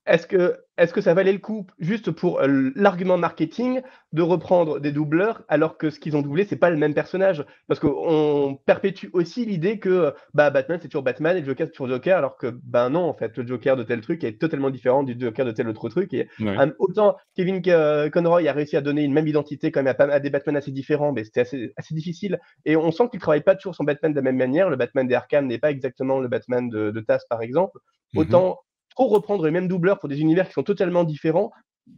est-ce 0.05 0.27
que 0.27 0.57
est-ce 0.77 0.93
que 0.93 1.01
ça 1.01 1.13
valait 1.13 1.33
le 1.33 1.37
coup 1.37 1.67
juste 1.77 2.09
pour 2.09 2.39
euh, 2.39 2.71
l'argument 2.75 3.17
marketing 3.17 3.81
de 4.13 4.21
reprendre 4.23 4.79
des 4.79 4.91
doubleurs 4.91 5.43
alors 5.47 5.77
que 5.77 5.91
ce 5.91 5.99
qu'ils 5.99 6.17
ont 6.17 6.23
doublé 6.23 6.43
c'est 6.45 6.55
pas 6.55 6.69
le 6.69 6.77
même 6.77 6.93
personnage? 6.93 7.45
Parce 7.67 7.79
qu'on 7.79 8.59
perpétue 8.65 9.07
aussi 9.13 9.45
l'idée 9.45 9.79
que 9.79 10.13
bah 10.33 10.49
Batman 10.49 10.79
c'est 10.81 10.87
toujours 10.87 11.03
Batman 11.03 11.37
et 11.37 11.45
Joker 11.45 11.67
c'est 11.67 11.73
toujours 11.73 11.89
Joker 11.89 12.17
alors 12.17 12.37
que 12.37 12.59
ben 12.63 12.89
non 12.89 13.03
en 13.03 13.13
fait 13.13 13.37
le 13.37 13.45
Joker 13.45 13.75
de 13.75 13.83
tel 13.83 14.01
truc 14.01 14.23
est 14.23 14.39
totalement 14.39 14.71
différent 14.71 15.03
du 15.03 15.15
Joker 15.19 15.45
de 15.45 15.51
tel 15.51 15.67
autre 15.67 15.89
truc 15.89 16.13
et 16.13 16.27
Ouais. 16.41 16.57
Um, 16.57 16.73
autant 16.79 17.17
Kevin 17.35 17.61
euh, 17.67 18.09
Conroy 18.09 18.47
a 18.47 18.53
réussi 18.53 18.75
à 18.75 18.81
donner 18.81 19.03
une 19.03 19.13
même 19.13 19.27
identité 19.27 19.71
quand 19.71 19.83
même 19.83 19.95
à, 19.97 20.19
des 20.19 20.29
Batman 20.29 20.55
assez 20.55 20.71
différents, 20.71 21.11
mais 21.11 21.23
c'était 21.23 21.41
assez, 21.41 21.73
assez 21.77 21.93
difficile. 21.93 22.39
Et 22.65 22.75
on 22.75 22.91
sent 22.91 23.09
qu'il 23.09 23.19
travaille 23.19 23.43
pas 23.43 23.55
toujours 23.55 23.75
son 23.75 23.83
Batman 23.83 24.11
de 24.11 24.17
la 24.17 24.21
même 24.21 24.37
manière. 24.37 24.69
Le 24.69 24.75
Batman 24.75 25.07
des 25.07 25.15
Arkham 25.15 25.47
n'est 25.47 25.59
pas 25.59 25.71
exactement 25.71 26.19
le 26.19 26.27
Batman 26.27 26.69
de, 26.69 26.91
de 26.91 26.99
Tass, 27.01 27.25
par 27.29 27.41
exemple. 27.41 27.79
Mhm. 28.13 28.21
Autant 28.21 28.59
trop 28.91 29.07
reprendre 29.07 29.45
les 29.45 29.51
mêmes 29.51 29.67
doubleurs 29.67 29.99
pour 29.99 30.09
des 30.09 30.21
univers 30.21 30.47
qui 30.47 30.53
sont 30.53 30.63
totalement 30.63 31.03
différents, 31.03 31.51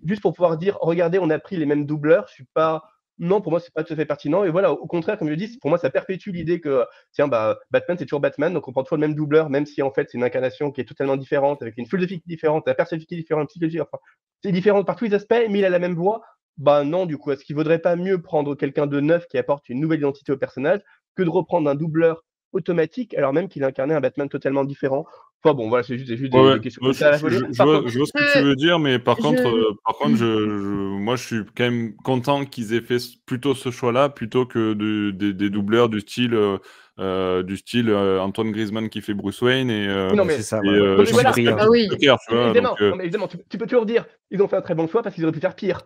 juste 0.06 0.22
pour 0.22 0.34
pouvoir 0.34 0.58
dire, 0.58 0.78
regardez, 0.82 1.20
on 1.20 1.30
a 1.30 1.40
pris 1.40 1.58
les 1.58 1.66
mêmes 1.66 1.86
doubleurs. 1.86 2.26
Je 2.28 2.34
suis 2.34 2.46
pas 2.54 2.84
non, 3.20 3.42
pour 3.42 3.52
moi, 3.52 3.60
c'est 3.60 3.74
pas 3.74 3.84
tout 3.84 3.94
à 3.94 3.96
fait 3.96 4.06
pertinent. 4.06 4.44
Et 4.44 4.50
voilà, 4.50 4.72
au 4.72 4.88
contraire, 4.88 5.18
comme 5.20 5.30
je 5.30 5.36
dis, 5.36 5.58
pour 5.60 5.70
moi, 5.70 5.78
ça 5.78 5.90
perpétue 5.92 6.32
l'idée 6.32 6.60
que, 6.60 6.84
tiens, 7.12 7.28
bah, 7.28 7.60
Batman, 7.70 7.96
c'est 7.98 8.06
toujours 8.06 8.20
Batman, 8.20 8.52
donc 8.54 8.68
on 8.68 8.72
prend 8.72 8.84
toujours 8.84 8.98
le 8.98 9.02
même 9.02 9.14
doubleur, 9.16 9.50
même 9.50 9.66
si 9.68 9.82
en 9.84 9.92
fait, 9.92 10.10
c'est 10.10 10.18
une 10.18 10.24
incarnation 10.24 10.72
qui 10.72 10.82
est 10.82 10.86
totalement 10.86 11.16
différente, 11.16 11.62
avec 11.62 11.78
une 11.78 11.86
philosophie 11.86 12.22
différente, 12.26 12.64
la 12.68 12.74
perspective 12.74 13.18
différente, 13.18 13.44
une 13.44 13.48
psychologie, 13.48 13.82
enfin, 13.82 14.00
c'est 14.44 14.52
différent 14.52 14.84
par 14.84 14.96
tous 14.96 15.06
les 15.06 15.14
aspects, 15.14 15.36
mais 15.50 15.60
il 15.60 15.66
a 15.66 15.70
la 15.70 15.80
même 15.80 15.94
voix. 15.96 16.22
Bah 16.58 16.84
non, 16.84 17.06
du 17.06 17.18
coup, 17.18 17.32
est-ce 17.32 17.44
qu'il 17.46 17.56
vaudrait 17.56 17.80
pas 17.80 17.96
mieux 17.96 18.22
prendre 18.22 18.56
quelqu'un 18.56 18.88
de 18.88 19.00
neuf 19.00 19.28
qui 19.28 19.38
apporte 19.38 19.70
une 19.70 19.80
nouvelle 19.80 20.00
identité 20.00 20.32
au 20.32 20.38
personnage 20.38 20.82
que 21.16 21.24
de 21.24 21.30
reprendre 21.30 21.70
un 21.70 21.76
doubleur 21.76 22.24
automatique 22.52 23.14
alors 23.16 23.34
même 23.34 23.48
qu'il 23.48 23.64
incarnait 23.64 23.96
un 23.96 24.02
Batman 24.02 24.30
totalement 24.30 24.64
différent? 24.64 25.06
Enfin 25.44 25.56
bon, 25.56 25.68
voilà, 25.68 25.84
c'est 25.84 25.98
juste, 25.98 26.10
des, 26.10 26.30
Ouais, 26.30 26.42
ouais. 26.42 26.54
des 26.56 26.60
questions 26.62 26.82
je, 26.84 27.64
vois, 27.64 27.78
contre, 27.80 27.90
je 27.90 27.98
vois 27.98 28.08
ce 28.08 28.14
que 28.14 28.40
tu 28.40 28.46
veux 28.46 28.56
dire, 28.56 28.80
mais 28.80 28.98
par 28.98 29.18
je- 29.18 29.22
contre, 29.22 29.48
euh, 29.50 29.74
par 29.86 29.98
contre, 29.98 30.16
je, 30.16 30.26
je- 30.26 30.98
moi, 31.00 31.18
je 31.18 31.24
suis 31.26 31.40
quand 31.56 31.66
même 31.66 31.96
content 31.98 32.46
qu'ils 32.46 32.74
aient 32.74 32.82
fait 32.82 32.98
plutôt 33.26 33.54
ce 33.54 33.70
choix-là 33.70 34.08
plutôt 34.08 34.46
que 34.46 34.74
de- 34.74 35.12
des- 35.12 35.34
des 35.34 35.50
doubleurs 35.50 35.90
du 35.90 36.00
style, 36.00 36.34
euh, 36.34 36.58
euh, 37.00 37.44
du 37.44 37.58
style 37.58 37.90
euh, 37.90 38.22
Antoine 38.22 38.52
Griezmann 38.52 38.88
qui 38.88 39.02
fait 39.02 39.14
Bruce 39.14 39.42
Wayne 39.42 39.70
et, 39.70 39.88
euh, 39.90 40.12
Oui, 40.12 40.18
non, 40.18 40.24
mais- 40.24 40.38
c'est 40.38 40.44
ça. 40.44 40.62
voilà. 40.64 40.80
euh, 40.80 41.56
Ah 41.60 41.68
oui. 41.70 41.88
Joker, 41.90 42.18
tu 42.26 42.34
vois, 42.34 42.46
évidemment, 42.46 42.70
donc, 42.70 42.82
euh, 42.82 42.90
non, 42.92 42.96
mais 42.96 43.04
évidemment 43.04 43.28
tu, 43.28 43.38
tu 43.50 43.58
peux 43.58 43.66
toujours 43.66 43.86
dire 43.86 44.06
ils 44.32 44.42
ont 44.42 44.48
fait 44.48 44.56
un 44.56 44.62
très 44.62 44.76
bon 44.76 44.88
choix 44.88 45.02
parce 45.04 45.14
qu'ils 45.14 45.26
auraient 45.26 45.34
pu 45.34 45.40
faire 45.42 45.56
pire. 45.56 45.82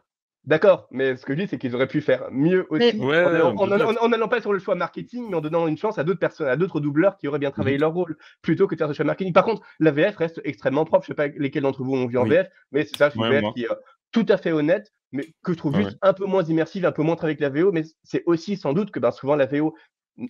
D'accord, 0.47 0.87
mais 0.91 1.17
ce 1.17 1.25
que 1.25 1.33
je 1.35 1.41
dis, 1.41 1.47
c'est 1.47 1.57
qu'ils 1.57 1.75
auraient 1.75 1.87
pu 1.89 1.99
faire 1.99 2.29
mieux 2.31 2.65
aussi 2.69 2.97
Mais- 2.97 3.05
Ouais, 3.05 3.41
en 3.41 4.07
n'allant 4.07 4.29
pas 4.29 4.39
sur 4.39 4.53
le 4.53 4.59
choix 4.59 4.75
marketing, 4.75 5.27
mais 5.29 5.35
en 5.35 5.41
donnant 5.41 5.67
une 5.67 5.77
chance 5.77 5.97
à 5.99 6.05
d'autres 6.05 6.21
personnes, 6.21 6.47
à 6.47 6.55
d'autres 6.55 6.79
doubleurs 6.79 7.17
qui 7.17 7.27
auraient 7.27 7.37
bien 7.37 7.49
Mhm. 7.49 7.53
travaillé 7.53 7.77
leur 7.77 7.93
rôle, 7.93 8.17
plutôt 8.41 8.65
que 8.65 8.73
de 8.73 8.77
faire 8.79 8.87
ce 8.87 8.93
choix 8.93 9.03
marketing. 9.05 9.33
Par 9.33 9.43
contre, 9.43 9.61
la 9.81 9.91
VF 9.91 10.15
reste 10.15 10.39
extrêmement 10.45 10.85
propre. 10.85 11.03
Je 11.03 11.07
sais 11.09 11.15
pas 11.15 11.27
lesquels 11.27 11.63
d'entre 11.63 11.83
vous 11.83 11.93
ont 11.95 12.07
vu 12.07 12.17
en 12.17 12.23
Oui. 12.23 12.29
VF, 12.29 12.47
mais 12.71 12.85
c'est 12.85 12.95
ça, 12.95 13.09
c'est 13.09 13.17
une 13.17 13.23
Ouais, 13.23 13.29
VF 13.29 13.41
moi. 13.41 13.51
qui 13.53 13.63
est 13.65 13.71
euh, 13.71 13.75
tout 14.13 14.25
à 14.29 14.37
fait 14.37 14.53
honnête, 14.53 14.93
mais 15.11 15.33
que 15.43 15.51
je 15.51 15.57
trouve 15.57 15.75
Ouais, 15.75 15.83
juste 15.83 15.97
un 16.01 16.13
peu 16.13 16.25
moins 16.25 16.43
immersive, 16.45 16.85
un 16.85 16.93
peu 16.93 17.03
moins 17.03 17.17
travaillée 17.17 17.35
que 17.37 17.43
la 17.43 17.49
VO. 17.49 17.73
Mais 17.73 17.83
c'est 18.03 18.23
aussi 18.25 18.55
sans 18.55 18.71
doute 18.71 18.91
que 18.91 18.99
ben, 19.01 19.11
souvent 19.11 19.35
la 19.35 19.47
VO, 19.47 19.75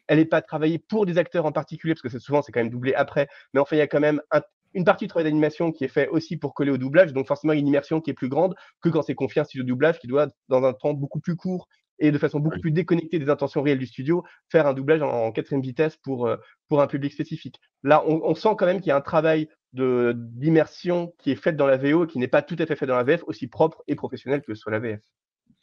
elle 0.07 0.17
n'est 0.17 0.25
pas 0.25 0.41
travaillée 0.41 0.79
pour 0.79 1.05
des 1.05 1.19
acteurs 1.19 1.45
en 1.45 1.51
particulier, 1.51 1.93
parce 1.93 2.01
que 2.01 2.09
c'est 2.09 2.19
souvent 2.19 2.41
c'est 2.41 2.51
quand 2.51 2.59
même 2.59 2.71
doublé 2.71 2.95
après. 2.95 3.27
Mais 3.53 3.59
enfin, 3.59 3.75
il 3.75 3.79
y 3.79 3.83
a 3.83 3.87
quand 3.87 3.99
même 3.99 4.19
un- 4.31 4.41
une 4.73 4.85
partie 4.85 5.05
du 5.05 5.09
travail 5.09 5.25
d'animation 5.25 5.71
qui 5.71 5.83
est 5.83 5.89
fait 5.89 6.07
aussi 6.09 6.37
pour 6.37 6.53
coller 6.53 6.71
au 6.71 6.77
doublage, 6.77 7.13
donc 7.13 7.27
forcément 7.27 7.53
une 7.53 7.67
immersion 7.67 8.01
qui 8.01 8.11
est 8.11 8.13
plus 8.13 8.29
grande 8.29 8.55
que 8.81 8.89
quand 8.89 9.01
c'est 9.01 9.15
confié 9.15 9.39
à 9.39 9.41
un 9.43 9.45
studio 9.45 9.63
de 9.63 9.69
doublage 9.69 9.99
qui 9.99 10.07
doit, 10.07 10.27
dans 10.49 10.63
un 10.63 10.73
temps 10.73 10.93
beaucoup 10.93 11.19
plus 11.19 11.35
court 11.35 11.67
et 11.99 12.11
de 12.11 12.17
façon 12.17 12.39
beaucoup 12.39 12.59
plus 12.59 12.71
déconnectée 12.71 13.17
des 13.17 13.29
intentions 13.29 13.61
réelles 13.63 13.79
du 13.79 13.87
studio, 13.87 14.23
faire 14.49 14.67
un 14.67 14.73
doublage 14.73 15.01
en, 15.01 15.09
en 15.09 15.31
quatrième 15.31 15.61
vitesse 15.61 15.97
pour, 15.97 16.27
euh, 16.27 16.37
pour 16.67 16.81
un 16.81 16.87
public 16.87 17.11
spécifique. 17.11 17.59
Là, 17.83 18.03
on, 18.07 18.21
on 18.23 18.35
sent 18.35 18.49
quand 18.57 18.67
même 18.67 18.79
qu'il 18.79 18.89
y 18.89 18.91
a 18.91 18.97
un 18.97 19.01
travail 19.01 19.49
d'immersion 19.73 21.13
qui 21.17 21.31
est 21.31 21.35
faite 21.35 21.55
dans 21.55 21.67
la 21.67 21.77
VO 21.77 22.05
et 22.05 22.07
qui 22.07 22.19
n'est 22.19 22.27
pas 22.27 22.41
tout 22.41 22.55
à 22.59 22.65
fait 22.65 22.75
faite 22.75 22.87
dans 22.89 22.95
la 22.95 23.03
VF, 23.03 23.23
aussi 23.27 23.47
propre 23.47 23.83
et 23.87 23.95
professionnelle 23.95 24.41
que 24.41 24.55
soit 24.55 24.71
la 24.71 24.79
VF. 24.79 25.01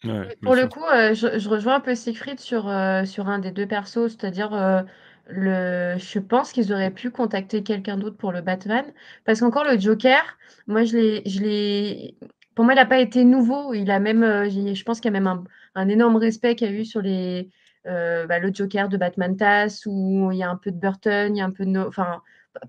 Ouais, 0.04 0.36
Pour 0.42 0.54
le 0.54 0.62
sûr. 0.62 0.68
coup, 0.68 0.84
euh, 0.84 1.14
je, 1.14 1.38
je 1.38 1.48
rejoins 1.48 1.76
un 1.76 1.80
peu 1.80 1.94
Siegfried 1.94 2.38
sur, 2.38 2.68
euh, 2.68 3.04
sur 3.04 3.28
un 3.28 3.38
des 3.38 3.52
deux 3.52 3.66
persos, 3.66 4.08
c'est-à-dire 4.08 4.52
euh, 4.52 4.82
le, 5.28 5.96
je 5.98 6.18
pense 6.18 6.52
qu'ils 6.52 6.72
auraient 6.72 6.90
pu 6.92 7.10
contacter 7.10 7.62
quelqu'un 7.62 7.96
d'autre 7.96 8.16
pour 8.16 8.32
le 8.32 8.40
Batman, 8.42 8.84
parce 9.24 9.40
qu'encore 9.40 9.64
le 9.64 9.78
Joker, 9.78 10.22
moi 10.66 10.84
je 10.84 10.96
l'ai, 11.40 12.16
pour 12.54 12.64
moi 12.64 12.74
il 12.74 12.76
n'a 12.76 12.86
pas 12.86 12.98
été 13.00 13.24
nouveau, 13.24 13.74
il 13.74 13.90
a 13.90 14.00
même, 14.00 14.22
euh, 14.22 14.48
je 14.50 14.82
pense 14.84 15.00
qu'il 15.00 15.12
y 15.12 15.16
a 15.16 15.20
même 15.20 15.26
un, 15.26 15.44
un 15.74 15.88
énorme 15.88 16.16
respect 16.16 16.54
qu'il 16.56 16.70
y 16.70 16.74
a 16.74 16.74
eu 16.80 16.84
sur 16.84 17.00
les, 17.02 17.50
euh, 17.86 18.26
bah, 18.26 18.38
le 18.38 18.52
Joker 18.52 18.88
de 18.88 18.96
Batman 18.96 19.36
TAS, 19.36 19.82
où 19.86 20.30
il 20.32 20.38
y 20.38 20.42
a 20.42 20.50
un 20.50 20.56
peu 20.56 20.70
de 20.70 20.76
Burton, 20.78 21.34
il 21.34 21.38
y 21.38 21.42
a 21.42 21.44
un 21.46 21.50
peu 21.50 21.64
de, 21.64 21.70
No- 21.70 21.90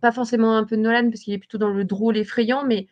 pas 0.01 0.11
forcément 0.11 0.57
un 0.57 0.63
peu 0.65 0.77
de 0.77 0.81
Nolan 0.81 1.09
parce 1.09 1.21
qu'il 1.21 1.33
est 1.33 1.37
plutôt 1.37 1.57
dans 1.57 1.69
le 1.69 1.83
drôle 1.85 2.17
effrayant, 2.17 2.63
mais 2.65 2.87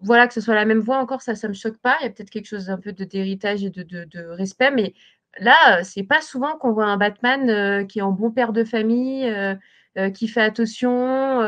voilà, 0.00 0.28
que 0.28 0.34
ce 0.34 0.40
soit 0.42 0.54
la 0.56 0.66
même 0.66 0.80
voix 0.80 0.98
encore, 0.98 1.22
ça, 1.22 1.34
ça 1.36 1.48
me 1.48 1.54
choque 1.54 1.78
pas. 1.78 1.96
Il 2.00 2.04
y 2.04 2.08
a 2.08 2.10
peut-être 2.10 2.30
quelque 2.30 2.46
chose 2.46 2.66
d'un 2.66 2.78
peu 2.78 2.92
d'héritage 2.92 3.64
et 3.64 3.70
de- 3.70 3.84
de 4.04 4.20
respect, 4.28 4.70
mais 4.72 4.94
là, 5.38 5.78
euh, 5.78 5.82
c'est 5.84 6.02
pas 6.02 6.20
souvent 6.20 6.56
qu'on 6.56 6.72
voit 6.72 6.86
un 6.86 6.96
Batman 6.96 7.48
euh, 7.48 7.84
qui 7.84 7.98
est 8.00 8.02
en 8.02 8.12
bon 8.12 8.30
père 8.30 8.52
de 8.52 8.64
famille, 8.64 9.28
euh, 9.28 10.10
qui 10.10 10.28
fait 10.28 10.40
attention, 10.40 11.40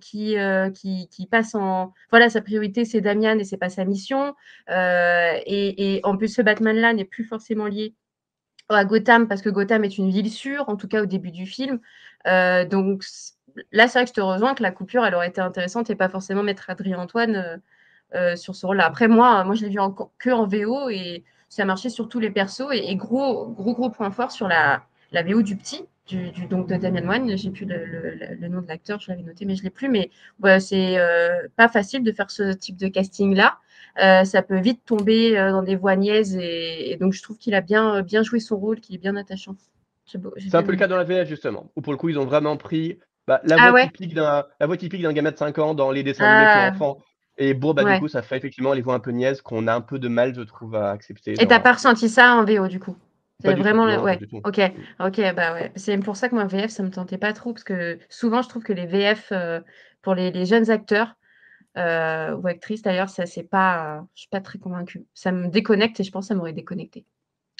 qui, 0.00 0.36
qui, 1.10 1.26
passe 1.30 1.54
en. 1.54 1.92
Voilà, 2.10 2.30
sa 2.30 2.40
priorité, 2.40 2.86
c'est 2.86 3.02
Damian 3.02 3.38
et 3.38 3.44
c'est 3.44 3.58
pas 3.58 3.68
sa 3.68 3.84
mission. 3.84 4.34
Et, 4.68 6.00
en 6.04 6.16
plus, 6.16 6.28
ce 6.28 6.40
Batman-là 6.40 6.94
n'est 6.94 7.04
plus 7.04 7.24
forcément 7.24 7.66
lié 7.66 7.94
à 8.70 8.84
Gotham 8.86 9.28
parce 9.28 9.42
que 9.42 9.50
Gotham 9.50 9.84
est 9.84 9.98
une 9.98 10.10
ville 10.10 10.30
sûre, 10.30 10.68
en 10.68 10.76
tout 10.76 10.88
cas 10.88 11.02
au 11.02 11.06
début 11.06 11.30
du 11.30 11.44
film. 11.44 11.80
Donc 12.24 13.04
là, 13.70 13.86
c'est 13.86 13.98
vrai 13.98 14.04
que 14.04 14.10
je 14.10 14.14
te 14.14 14.20
rejoins 14.22 14.54
que 14.54 14.62
la 14.62 14.70
coupure, 14.70 15.04
elle 15.04 15.14
aurait 15.14 15.28
été 15.28 15.42
intéressante 15.42 15.90
et 15.90 15.94
pas 15.94 16.08
forcément 16.08 16.42
mettre 16.42 16.70
Adrien 16.70 16.98
Antoine 16.98 17.60
sur 18.34 18.54
ce 18.54 18.64
rôle-là. 18.64 18.86
Après, 18.86 19.08
moi, 19.08 19.44
moi, 19.44 19.54
je 19.54 19.66
l'ai 19.66 19.68
vu 19.68 19.78
que 20.18 20.30
en 20.30 20.46
VO 20.46 20.88
et 20.88 21.22
ça 21.50 21.66
marchait 21.66 21.90
sur 21.90 22.08
tous 22.08 22.20
les 22.20 22.30
persos. 22.30 22.62
Et, 22.72 22.90
et 22.90 22.96
gros, 22.96 23.48
gros, 23.48 23.74
gros 23.74 23.90
point 23.90 24.10
fort 24.10 24.32
sur 24.32 24.48
la, 24.48 24.84
la 25.12 25.22
VO 25.22 25.42
du 25.42 25.56
petit, 25.56 25.84
du, 26.08 26.30
du- 26.30 26.46
donc 26.46 26.68
de 26.68 26.76
Damian 26.76 27.06
Wan. 27.06 27.36
J'ai 27.36 27.50
plus 27.50 27.66
le, 27.66 27.84
le- 27.84 28.14
le- 28.14 28.36
le 28.40 28.48
nom 28.48 28.62
de 28.62 28.68
l'acteur, 28.68 29.00
je 29.00 29.10
l'avais 29.10 29.22
noté, 29.22 29.44
mais 29.44 29.56
je 29.56 29.62
l'ai 29.64 29.70
plus. 29.70 29.90
Mais 29.90 30.10
c'est 30.60 30.98
euh, 30.98 31.48
pas 31.56 31.68
facile 31.68 32.02
de 32.04 32.12
faire 32.12 32.30
ce 32.30 32.52
type 32.54 32.76
de 32.78 32.88
casting-là. 32.88 33.58
Euh, 34.02 34.24
ça 34.24 34.42
peut 34.42 34.60
vite 34.60 34.84
tomber 34.86 35.38
euh, 35.38 35.50
dans 35.50 35.62
des 35.62 35.76
voix 35.76 35.96
niaises 35.96 36.36
et, 36.36 36.92
et 36.92 36.96
donc 36.96 37.12
je 37.12 37.22
trouve 37.22 37.38
qu'il 37.38 37.54
a 37.54 37.60
bien, 37.60 38.02
bien 38.02 38.22
joué 38.22 38.40
son 38.40 38.56
rôle, 38.56 38.80
qu'il 38.80 38.94
est 38.94 38.98
bien 38.98 39.16
attachant. 39.16 39.56
C'est 40.06 40.54
un 40.56 40.62
peu 40.62 40.72
le 40.72 40.78
cas 40.78 40.88
dans 40.88 40.96
la 40.96 41.04
VF 41.04 41.28
justement, 41.28 41.70
où 41.76 41.82
pour 41.82 41.92
le 41.92 41.98
coup 41.98 42.08
ils 42.08 42.18
ont 42.18 42.24
vraiment 42.24 42.56
pris 42.56 42.98
bah, 43.26 43.40
la, 43.44 43.58
Ah 43.58 43.68
voix 43.68 43.74
ouais 43.74 43.90
typique 43.92 44.14
d'un, 44.14 44.44
la 44.58 44.66
voix 44.66 44.76
typique 44.76 45.02
d'un 45.02 45.12
gamin 45.12 45.30
de 45.30 45.36
5 45.36 45.58
ans 45.58 45.74
dans 45.74 45.90
les 45.90 46.02
dessins 46.02 46.24
animés 46.24 46.46
Ah, 46.46 46.48
pour 46.48 46.64
enfants. 46.64 46.98
Et 47.40 47.54
bon, 47.54 47.72
bah, 47.74 47.84
ouais. 47.84 47.94
du 47.94 48.00
coup, 48.00 48.08
ça 48.08 48.22
fait 48.22 48.36
effectivement 48.36 48.72
les 48.74 48.82
voix 48.82 48.94
un 48.94 49.00
peu 49.00 49.10
niaises 49.10 49.40
qu'on 49.40 49.66
a 49.66 49.74
un 49.74 49.80
peu 49.80 49.98
de 49.98 50.08
mal, 50.08 50.34
je 50.34 50.42
trouve, 50.42 50.74
à 50.74 50.90
accepter. 50.90 51.32
Et 51.32 51.46
t'as 51.46 51.58
pas 51.58 51.72
ressenti 51.72 52.08
ça 52.08 52.34
en 52.34 52.44
VO 52.44 52.68
du 52.68 52.78
coup? 52.78 52.94
C'est 53.42 53.54
tout, 53.54 53.62
vraiment 53.62 53.86
non, 53.86 53.96
pas 53.96 54.02
ouais. 54.02 54.18
tout. 54.18 54.36
Ok, 54.44 54.60
ok, 55.00 55.34
bah 55.34 55.54
ouais. 55.54 55.72
C'est 55.74 55.96
pour 55.98 56.16
ça 56.16 56.28
que 56.28 56.34
moi 56.34 56.44
VF 56.44 56.70
ça 56.70 56.82
me 56.82 56.90
tentait 56.90 57.16
pas 57.16 57.32
trop 57.32 57.54
parce 57.54 57.64
que 57.64 57.98
souvent 58.10 58.42
je 58.42 58.50
trouve 58.50 58.62
que 58.62 58.74
les 58.74 58.84
VF 58.84 59.32
euh, 59.32 59.60
pour 60.02 60.14
les, 60.14 60.30
les 60.30 60.44
jeunes 60.44 60.70
acteurs 60.70 61.14
euh, 61.78 62.34
ou 62.36 62.46
actrices 62.46 62.82
d'ailleurs, 62.82 63.08
ça 63.08 63.24
c'est 63.24 63.44
pas, 63.44 64.04
je 64.14 64.20
suis 64.22 64.28
pas 64.28 64.42
très 64.42 64.58
convaincue. 64.58 65.06
Ça 65.14 65.32
me 65.32 65.48
déconnecte 65.48 66.00
et 66.00 66.04
je 66.04 66.10
pense 66.10 66.26
que 66.26 66.28
ça 66.28 66.34
m'aurait 66.34 66.52
déconnecté. 66.52 67.06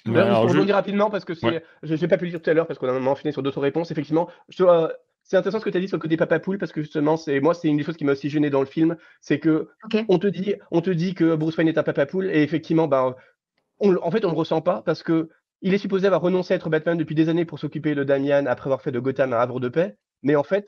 Mais 0.07 0.19
alors, 0.19 0.49
je- 0.49 0.55
rebondir 0.55 0.75
rapidement, 0.75 1.11
parce 1.11 1.25
que 1.25 1.35
c'est, 1.35 1.47
Ouais. 1.47 1.65
je 1.83 1.95
n'ai 1.95 2.09
pas 2.09 2.17
pu 2.17 2.25
le 2.25 2.31
dire 2.31 2.43
tout 2.43 2.51
à 2.51 2.55
l'heure, 2.55 2.67
parce 2.67 2.79
qu'on 2.79 2.89
a 2.89 2.93
vraiment 2.93 3.13
enchaîné 3.13 3.33
sur 3.33 3.43
d'autres 3.43 3.61
réponses. 3.61 3.91
Effectivement, 3.91 4.29
je, 4.49 4.65
euh, 4.65 4.89
c'est 5.31 5.37
intéressant 5.37 5.61
ce 5.61 5.65
que 5.65 5.71
tu 5.71 5.77
as 5.77 5.81
dit 5.81 5.87
sur 5.87 5.97
le 5.97 6.03
côté 6.03 6.17
papa 6.17 6.41
poule, 6.41 6.59
parce 6.59 6.73
que 6.73 6.83
justement, 6.83 7.17
c'est 7.17 7.39
moi, 7.39 7.55
c'est 7.55 7.69
une 7.69 7.77
des 7.77 7.85
choses 7.85 7.97
qui 7.97 8.05
m'a 8.05 8.13
aussi 8.13 8.29
gêné 8.29 8.51
dans 8.51 8.59
le 8.59 8.67
film, 8.67 8.97
c'est 9.21 9.39
que 9.39 9.69
on 10.09 10.19
te 10.19 10.27
dit, 10.27 10.57
on 10.73 10.81
te 10.81 10.91
dit 10.91 11.15
que 11.15 11.37
Bruce 11.37 11.57
Wayne 11.57 11.69
est 11.69 11.79
un 11.79 11.85
papa 11.85 12.05
poule, 12.05 12.27
et 12.27 12.43
effectivement, 12.43 12.89
ben, 12.89 13.15
on, 13.79 13.95
en 14.03 14.11
fait, 14.11 14.25
on 14.25 14.33
le 14.33 14.37
ressent 14.37 14.61
pas, 14.61 14.83
parce 14.83 15.05
que 15.05 15.29
il 15.63 15.73
est 15.73 15.79
supposé 15.79 16.09
avoir 16.09 16.23
renoncé 16.23 16.53
à 16.53 16.57
être 16.57 16.69
Batman 16.69 16.99
depuis 16.99 17.15
des 17.15 17.29
années 17.29 17.45
pour 17.45 17.61
s'occuper 17.61 17.95
de 17.95 18.03
Damian 18.03 18.47
après 18.47 18.67
avoir 18.67 18.83
fait 18.83 18.91
de 18.91 18.99
Gotham 18.99 19.33
un 19.33 19.37
havre 19.39 19.61
de 19.61 19.69
paix, 19.69 19.97
mais 20.25 20.35
en 20.35 20.43
fait, 20.43 20.67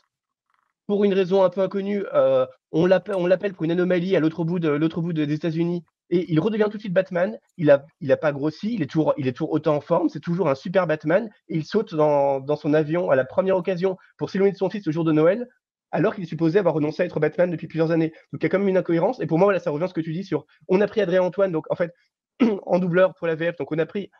pour 0.86 1.02
une 1.02 1.12
raison 1.12 1.42
un 1.42 1.50
peu 1.50 1.60
inconnue, 1.60 2.04
euh, 2.14 2.46
on 2.70 2.86
l'appelle 2.86 3.16
on 3.16 3.26
l'appelle 3.26 3.54
pour 3.54 3.64
une 3.64 3.72
anomalie 3.72 4.14
à 4.14 4.20
l'autre 4.20 4.44
bout, 4.44 4.60
de, 4.60 4.68
l'autre 4.68 5.00
bout 5.00 5.12
de- 5.12 5.24
des 5.24 5.34
États-Unis. 5.34 5.82
Et 6.10 6.30
il 6.30 6.40
redevient 6.40 6.68
tout 6.70 6.76
de 6.76 6.82
suite 6.82 6.92
Batman. 6.92 7.38
Il 7.56 7.66
n'a 7.66 7.84
a 8.10 8.16
pas 8.16 8.32
grossi, 8.32 8.74
il 8.74 8.82
est, 8.82 8.86
toujours, 8.86 9.14
il 9.16 9.32
autant 9.40 9.76
en 9.76 9.80
forme. 9.80 10.08
C'est 10.08 10.20
toujours 10.20 10.48
un 10.48 10.54
super 10.54 10.86
Batman. 10.86 11.30
Et 11.48 11.56
il 11.56 11.64
saute 11.64 11.94
dans, 11.94 12.56
son 12.56 12.74
avion 12.74 13.10
à 13.10 13.16
la 13.16 13.24
première 13.24 13.56
occasion 13.56 13.96
pour 14.18 14.30
s'éloigner 14.30 14.52
de 14.52 14.58
son 14.58 14.70
fils 14.70 14.86
le 14.86 14.92
jour 14.92 15.04
de 15.04 15.12
Noël, 15.12 15.48
alors 15.90 16.14
qu'il 16.14 16.24
est 16.24 16.26
supposé 16.26 16.58
avoir 16.58 16.74
renoncé 16.74 17.02
à 17.02 17.06
être 17.06 17.20
Batman 17.20 17.50
depuis 17.50 17.66
plusieurs 17.66 17.90
années. 17.90 18.12
Donc 18.32 18.42
il 18.42 18.44
y 18.44 18.46
a 18.46 18.48
quand 18.48 18.58
même 18.58 18.68
une 18.68 18.76
incohérence. 18.76 19.20
Et 19.20 19.26
pour 19.26 19.38
moi, 19.38 19.46
voilà, 19.46 19.60
ça 19.60 19.70
rejoint 19.70 19.88
ce 19.88 19.94
que 19.94 20.00
tu 20.00 20.12
dis 20.12 20.24
sur. 20.24 20.46
On 20.68 20.80
a 20.80 20.86
pris 20.86 21.00
Adrien 21.00 21.22
Antoine, 21.22 21.52
donc 21.52 21.64
en 21.70 21.76
fait, 21.76 21.94
en 22.66 22.78
doubleur 22.78 23.14
pour 23.14 23.26
la 23.26 23.34
VF. 23.34 23.56
Donc 23.56 23.72
on 23.72 23.78
a 23.78 23.86
pris 23.86 24.10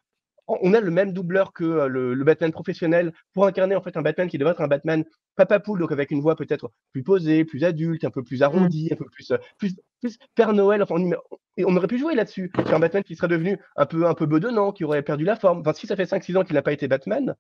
on 0.49 0.75
a 0.75 0.81
le 0.81 0.91
même 0.91 1.13
doubleur 1.13 1.53
que 1.53 1.65
euh, 1.65 1.87
le, 1.89 2.15
le 2.15 2.25
Batman 2.25 2.51
professionnel 2.53 3.13
pour 3.33 3.47
incarner 3.47 3.75
en 3.77 3.81
fait 3.83 3.97
un 3.97 4.03
Batman 4.03 4.29
qui 4.29 4.39
devrait 4.39 4.53
être 4.53 4.61
un 4.61 4.69
Batman 4.69 5.05
papa 5.37 5.61
poule, 5.61 5.79
donc 5.81 5.93
avec 5.93 6.11
une 6.11 6.21
voix 6.21 6.37
peut-être 6.37 6.71
plus 6.93 7.03
posée, 7.03 7.45
plus 7.45 7.65
adulte, 7.65 8.05
un 8.05 8.11
peu 8.11 8.23
plus 8.23 8.43
arrondie, 8.43 8.89
un 8.93 8.97
peu 8.97 9.07
plus 9.07 9.31
euh, 9.31 9.39
plus, 9.59 9.75
plus 10.01 10.19
Père 10.35 10.53
Noël. 10.53 10.83
Enfin, 10.83 10.97
on, 10.99 11.07
y- 11.11 11.15
et 11.57 11.65
on 11.65 11.77
aurait 11.77 11.87
pu 11.87 11.99
jouer 11.99 12.15
là-dessus. 12.15 12.51
C'est 12.57 12.73
un 12.75 12.79
Batman 12.81 13.03
qui 13.05 13.15
serait 13.17 13.29
devenu 13.29 13.59
un 13.77 13.87
peu 13.87 14.07
un 14.07 14.15
peu 14.15 14.27
bedonnant, 14.27 14.73
qui 14.73 14.85
aurait 14.85 15.03
perdu 15.03 15.25
la 15.25 15.37
forme. 15.37 15.61
Enfin, 15.61 15.73
si 15.73 15.87
ça 15.87 15.97
fait 15.97 16.05
5-6 16.05 16.37
ans 16.37 16.45
qu'il 16.45 16.55
n'a 16.55 16.63
pas 16.63 16.73
été 16.73 16.89
Batman, 16.89 17.35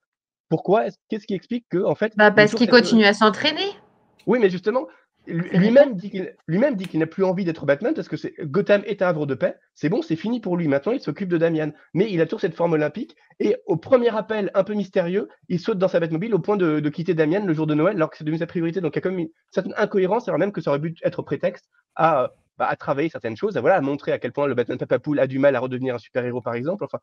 pourquoi 0.48 0.86
est-ce- 0.86 0.98
Qu'est-ce 1.08 1.26
qui 1.26 1.34
explique 1.34 1.66
que 1.70 1.82
en 1.84 1.94
fait 1.94 2.12
Bah 2.16 2.30
parce 2.30 2.50
qu'il 2.52 2.60
cette- 2.66 2.70
continue 2.70 3.04
à 3.04 3.14
s'entraîner. 3.14 3.64
oui, 4.26 4.38
mais 4.40 4.48
justement, 4.50 4.86
lui-même 5.26 5.94
dit 5.94 6.10
qu'il 6.10 6.34
lui-même 6.46 6.74
dit 6.74 6.86
qu'il 6.86 7.00
n'a 7.00 7.06
plus 7.06 7.24
envie 7.24 7.44
d'être 7.44 7.64
Batman 7.64 7.94
parce 7.94 8.08
que 8.08 8.16
Gotham 8.44 8.82
est 8.86 9.02
un 9.02 9.08
havre 9.08 9.26
de 9.26 9.34
paix. 9.34 9.56
C'est 9.74 9.88
bon, 9.88 10.02
c'est 10.02 10.16
fini 10.16 10.40
pour 10.40 10.56
lui. 10.56 10.68
Maintenant, 10.68 10.92
il 10.92 11.00
s'occupe 11.00 11.28
de 11.28 11.38
Damian. 11.38 11.72
Mais 11.94 12.10
il 12.10 12.20
a 12.20 12.26
toujours 12.26 12.40
cette 12.40 12.54
forme 12.54 12.72
olympique. 12.72 13.16
Et 13.38 13.56
au 13.66 13.76
premier 13.76 14.14
appel 14.16 14.50
un 14.54 14.64
peu 14.64 14.74
mystérieux, 14.74 15.28
il 15.48 15.60
saute 15.60 15.78
dans 15.78 15.88
sa 15.88 16.00
Batmobile 16.00 16.34
au 16.34 16.38
point 16.38 16.56
de, 16.56 16.80
de 16.80 16.88
quitter 16.88 17.14
Damian 17.14 17.44
le 17.44 17.54
jour 17.54 17.66
de 17.66 17.74
Noël, 17.74 17.96
alors 17.96 18.10
que 18.10 18.16
c'est 18.16 18.24
devenu 18.24 18.38
sa 18.38 18.46
priorité. 18.46 18.80
Donc 18.80 18.94
il 18.94 18.96
y 18.96 18.98
a 18.98 19.02
quand 19.02 19.10
même 19.10 19.20
une 19.20 19.30
certaine 19.50 19.74
incohérence, 19.76 20.28
alors 20.28 20.38
même 20.38 20.52
que 20.52 20.60
ça 20.60 20.70
aurait 20.70 20.80
pu 20.80 20.94
être 21.02 21.22
prétexte 21.22 21.68
à, 21.94 22.32
bah, 22.62 22.68
à 22.70 22.76
travailler 22.76 23.08
certaines 23.08 23.36
choses, 23.36 23.56
à, 23.56 23.60
voilà, 23.60 23.76
à 23.76 23.80
montrer 23.80 24.12
à 24.12 24.18
quel 24.20 24.30
point 24.30 24.46
le 24.46 24.54
Batman 24.54 24.78
Papa 24.78 25.00
Poule 25.00 25.18
a 25.18 25.26
du 25.26 25.40
mal 25.40 25.56
à 25.56 25.60
redevenir 25.60 25.96
un 25.96 25.98
super-héros, 25.98 26.40
par 26.40 26.54
exemple. 26.54 26.84
Enfin, 26.84 26.98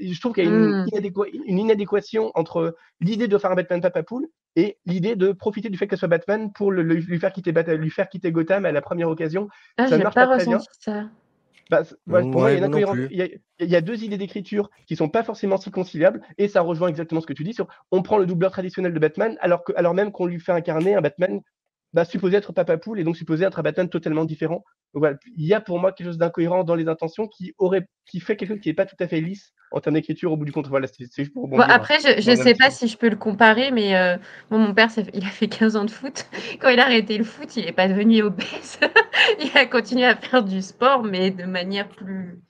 je 0.00 0.18
trouve 0.20 0.32
qu'il 0.32 0.44
y 0.44 0.48
a 0.48 0.50
une, 0.50 0.82
Mm. 0.82 0.86
inadéqua- 0.92 1.30
une 1.46 1.58
inadéquation 1.60 2.32
entre 2.34 2.74
l'idée 3.00 3.28
de 3.28 3.38
faire 3.38 3.52
un 3.52 3.54
Batman 3.54 3.80
Papa 3.80 4.02
Poule 4.02 4.26
et 4.56 4.78
l'idée 4.84 5.14
de 5.14 5.30
profiter 5.30 5.68
du 5.70 5.78
fait 5.78 5.86
qu'elle 5.86 5.98
soit 6.00 6.08
Batman 6.08 6.50
pour 6.52 6.72
le- 6.72 6.82
le- 6.82 6.96
lui, 6.96 7.20
faire 7.20 7.32
quitter 7.32 7.52
Bat- 7.52 7.74
lui 7.76 7.90
faire 7.90 8.08
quitter 8.08 8.32
Gotham 8.32 8.64
à 8.64 8.72
la 8.72 8.80
première 8.82 9.08
occasion. 9.08 9.48
Ah, 9.76 9.86
Ça 9.86 9.96
marche 9.96 10.14
pas 10.16 10.26
pas 10.26 10.36
très 10.38 10.46
bien. 10.46 10.58
ça. 10.80 11.04
Bah, 11.70 11.82
pour 12.06 12.24
moi, 12.26 12.50
il 12.50 12.54
y 12.54 12.54
a 12.54 12.58
une 12.58 12.64
Ouais, 12.64 12.68
moi 12.68 12.68
non 12.68 12.68
incohérence. 12.68 12.94
plus. 12.96 13.08
Il 13.10 13.18
y, 13.18 13.22
a, 13.22 13.28
il 13.60 13.68
y 13.70 13.76
a 13.76 13.80
deux 13.80 14.02
idées 14.04 14.18
d'écriture 14.18 14.70
qui 14.86 14.96
sont 14.96 15.08
pas 15.08 15.22
forcément 15.22 15.56
si 15.56 15.70
conciliables, 15.70 16.20
et 16.38 16.48
ça 16.48 16.60
rejoint 16.62 16.88
exactement 16.88 17.20
ce 17.20 17.26
que 17.26 17.32
tu 17.32 17.44
dis 17.44 17.54
sur 17.54 17.66
on 17.92 18.02
prend 18.02 18.18
le 18.18 18.26
doubleur 18.26 18.50
traditionnel 18.50 18.92
de 18.92 18.98
Batman, 18.98 19.36
alors, 19.40 19.62
que, 19.64 19.72
alors 19.76 19.94
même 19.94 20.10
qu'on 20.12 20.26
lui 20.26 20.40
fait 20.40 20.52
incarner 20.52 20.94
un 20.96 21.00
Batman 21.00 21.40
bah, 21.92 22.04
supposé 22.04 22.36
être 22.36 22.52
Papa 22.52 22.76
Poule 22.78 23.00
et 23.00 23.04
donc 23.04 23.16
supposé 23.16 23.44
être 23.44 23.58
un 23.58 23.62
Batman 23.62 23.88
totalement 23.88 24.24
différent. 24.24 24.64
Donc 24.94 25.00
voilà, 25.02 25.16
il 25.36 25.46
y 25.46 25.54
a 25.54 25.60
pour 25.60 25.78
moi 25.78 25.92
quelque 25.92 26.06
chose 26.06 26.18
d'incohérent 26.18 26.64
dans 26.64 26.74
les 26.74 26.88
intentions 26.88 27.28
qui 27.28 27.54
aurait 27.58 27.88
qui 28.06 28.20
fait 28.20 28.36
quelque 28.36 28.50
chose 28.50 28.60
qui 28.60 28.68
n'est 28.68 28.74
pas 28.74 28.86
tout 28.86 28.96
à 29.00 29.08
fait 29.08 29.20
lisse 29.20 29.52
en 29.70 29.80
termes 29.80 29.94
d'écriture 29.94 30.32
au 30.32 30.36
bout 30.36 30.44
du 30.44 30.52
compte. 30.52 30.68
Voilà, 30.68 30.86
c'est 30.86 31.06
c'est 31.10 31.24
juste 31.24 31.34
pour 31.34 31.48
Bon, 31.56 31.62
rebondir. 31.62 31.74
après, 31.74 31.98
je 32.00 32.30
ne 32.30 32.36
sais 32.36 32.54
pas 32.54 32.70
si 32.70 32.88
je 32.88 32.96
peux 32.98 33.08
le 33.08 33.16
comparer, 33.16 33.70
mais 33.70 33.96
euh, 33.96 34.16
mon 34.50 34.74
père, 34.74 34.90
il 35.14 35.24
a 35.24 35.28
fait 35.28 35.48
15 35.48 35.76
ans 35.76 35.84
de 35.84 35.90
foot. 35.90 36.26
Quand 36.60 36.68
il 36.70 36.80
a 36.80 36.84
arrêté 36.84 37.16
le 37.18 37.24
foot, 37.24 37.56
il 37.56 37.64
n'est 37.64 37.72
pas 37.72 37.88
devenu 37.88 38.22
obèse. 38.22 38.78
il 39.40 39.56
a 39.56 39.66
continué 39.66 40.04
à 40.04 40.16
faire 40.16 40.42
du 40.44 40.62
sport, 40.62 41.02
mais 41.04 41.30
de 41.30 41.44
manière 41.44 41.88
plus 41.88 42.40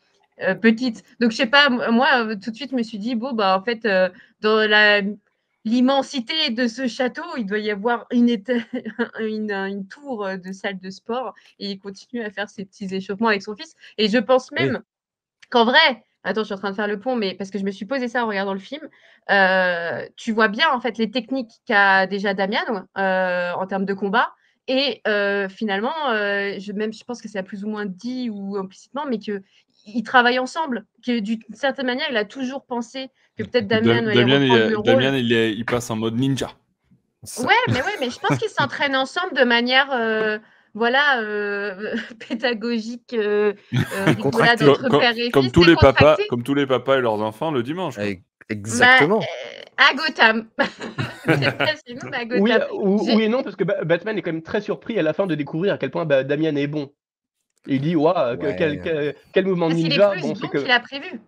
euh, 0.42 0.54
petite. 0.54 1.02
Donc, 1.20 1.30
je 1.30 1.36
sais 1.36 1.46
pas, 1.46 1.68
moi, 1.70 2.08
euh, 2.26 2.36
tout 2.36 2.50
de 2.50 2.56
suite, 2.56 2.70
je 2.72 2.76
me 2.76 2.82
suis 2.82 2.98
dit, 2.98 3.14
bon, 3.14 3.32
bah, 3.32 3.56
en 3.58 3.62
fait, 3.62 3.86
euh, 3.86 4.08
dans 4.40 4.68
la 4.68 5.02
l'immensité 5.66 6.50
de 6.50 6.68
ce 6.68 6.86
château, 6.88 7.24
il 7.36 7.44
doit 7.46 7.58
y 7.58 7.70
avoir 7.70 8.06
une, 8.12 8.28
éta- 8.28 8.64
une, 9.20 9.52
une 9.52 9.86
tour 9.88 10.24
euh, 10.24 10.38
de 10.38 10.52
salle 10.52 10.78
de 10.80 10.90
sport 10.90 11.34
et 11.58 11.72
il 11.72 11.78
continue 11.78 12.22
à 12.22 12.30
faire 12.30 12.48
ses 12.48 12.64
petits 12.64 12.94
échauffements 12.94 13.28
avec 13.28 13.42
son 13.42 13.54
fils. 13.56 13.74
Et 13.98 14.08
je 14.08 14.18
pense 14.18 14.50
Oui. 14.58 14.72
même 14.72 14.82
qu'en 15.50 15.64
vrai, 15.64 16.04
attends, 16.24 16.42
je 16.42 16.46
suis 16.46 16.54
en 16.54 16.58
train 16.58 16.70
de 16.70 16.76
faire 16.76 16.88
le 16.88 17.00
pont, 17.00 17.16
mais 17.16 17.34
parce 17.34 17.50
que 17.50 17.58
je 17.58 17.64
me 17.64 17.72
suis 17.72 17.86
posé 17.86 18.08
ça 18.08 18.24
en 18.24 18.28
regardant 18.28 18.54
le 18.54 18.60
film, 18.60 18.88
euh, 19.30 20.06
tu 20.16 20.32
vois 20.32 20.48
bien 20.48 20.70
en 20.72 20.80
fait 20.80 20.98
les 20.98 21.10
techniques 21.10 21.52
qu'a 21.66 22.06
déjà 22.06 22.34
Damian 22.34 22.86
euh, 22.98 23.52
en 23.52 23.66
termes 23.66 23.84
de 23.86 23.94
combat. 23.94 24.34
Et 24.68 25.00
euh, 25.06 25.48
finalement, 25.48 25.94
je, 26.10 26.72
même 26.72 26.92
je 26.92 27.04
pense 27.04 27.22
que 27.22 27.28
c'est 27.28 27.42
plus 27.44 27.64
ou 27.64 27.68
moins 27.68 27.86
dit 27.86 28.30
ou 28.30 28.56
implicitement, 28.56 29.04
mais 29.08 29.18
que 29.20 29.42
ils 29.86 30.02
travaillent 30.02 30.38
ensemble, 30.38 30.84
que 31.04 31.18
d'une 31.20 31.40
certaine 31.52 31.86
manière, 31.86 32.06
il 32.10 32.16
a 32.16 32.24
toujours 32.24 32.64
pensé 32.64 33.08
que 33.38 33.44
peut-être 33.44 33.66
Damien 33.66 34.02
Da- 34.02 34.14
Damien, 34.14 34.40
il, 34.42 34.74
rôle. 34.76 34.84
Damien, 34.84 35.16
il, 35.16 35.32
est- 35.32 35.52
il 35.52 35.64
passe 35.64 35.90
en 35.90 35.96
mode 35.96 36.16
ninja. 36.18 36.50
Ça- 37.22 37.42
Ouais, 37.44 37.54
mais 37.68 37.82
ouais, 37.82 37.94
mais 38.00 38.10
je 38.10 38.18
pense 38.18 38.38
qu'ils 38.38 38.48
s'entraînent 38.50 38.96
ensemble 38.96 39.34
de 39.34 39.44
manière, 39.44 39.88
euh, 39.92 40.38
voilà, 40.74 41.20
euh, 41.20 41.94
pédagogique, 42.28 43.14
euh, 43.14 43.52
euh, 43.74 44.14
Comme, 44.22 45.02
et 45.16 45.30
comme 45.30 45.42
fils, 45.44 45.52
tous 45.52 45.64
les 45.64 45.74
papas, 45.74 45.92
décontracté. 45.92 46.26
comme 46.28 46.42
tous 46.42 46.54
les 46.54 46.66
papas 46.66 46.98
et 46.98 47.00
leurs 47.00 47.20
enfants 47.20 47.50
le 47.50 47.62
dimanche. 47.62 47.96
quoi. 47.96 48.04
Exactement. 48.48 49.18
Bah, 49.20 49.26
euh, 49.26 49.90
à 49.90 49.94
Gotham. 49.94 50.48
À 51.26 51.32
Oui, 52.38 52.52
Gotham. 52.52 53.20
et 53.20 53.28
non, 53.28 53.42
parce 53.42 53.56
que 53.56 53.64
Ba- 53.64 53.82
Batman 53.84 54.16
est 54.16 54.22
quand 54.22 54.32
même 54.32 54.42
très 54.42 54.60
surpris 54.60 54.98
à 54.98 55.02
la 55.02 55.12
fin 55.12 55.26
de 55.26 55.34
découvrir 55.34 55.74
à 55.74 55.78
quel 55.78 55.90
point 55.90 56.04
bah, 56.04 56.22
Damian 56.22 56.54
est 56.54 56.68
bon. 56.68 56.92
Et 57.68 57.76
il 57.76 57.80
dit, 57.80 57.96
Ouais. 57.96 58.54
quel, 58.56 58.80
quel- 58.80 59.14
quel 59.32 59.46
mouvement 59.46 59.68
Parce 59.68 59.80
est 59.80 59.82
ninja 59.84 60.10
plus 60.10 60.22
Bon, 60.22 60.28
bon 60.28 60.34
c'est 60.34 60.48
que... 60.48 60.58
qu'il 60.58 60.70
a 60.70 60.80
prévu. 60.80 61.20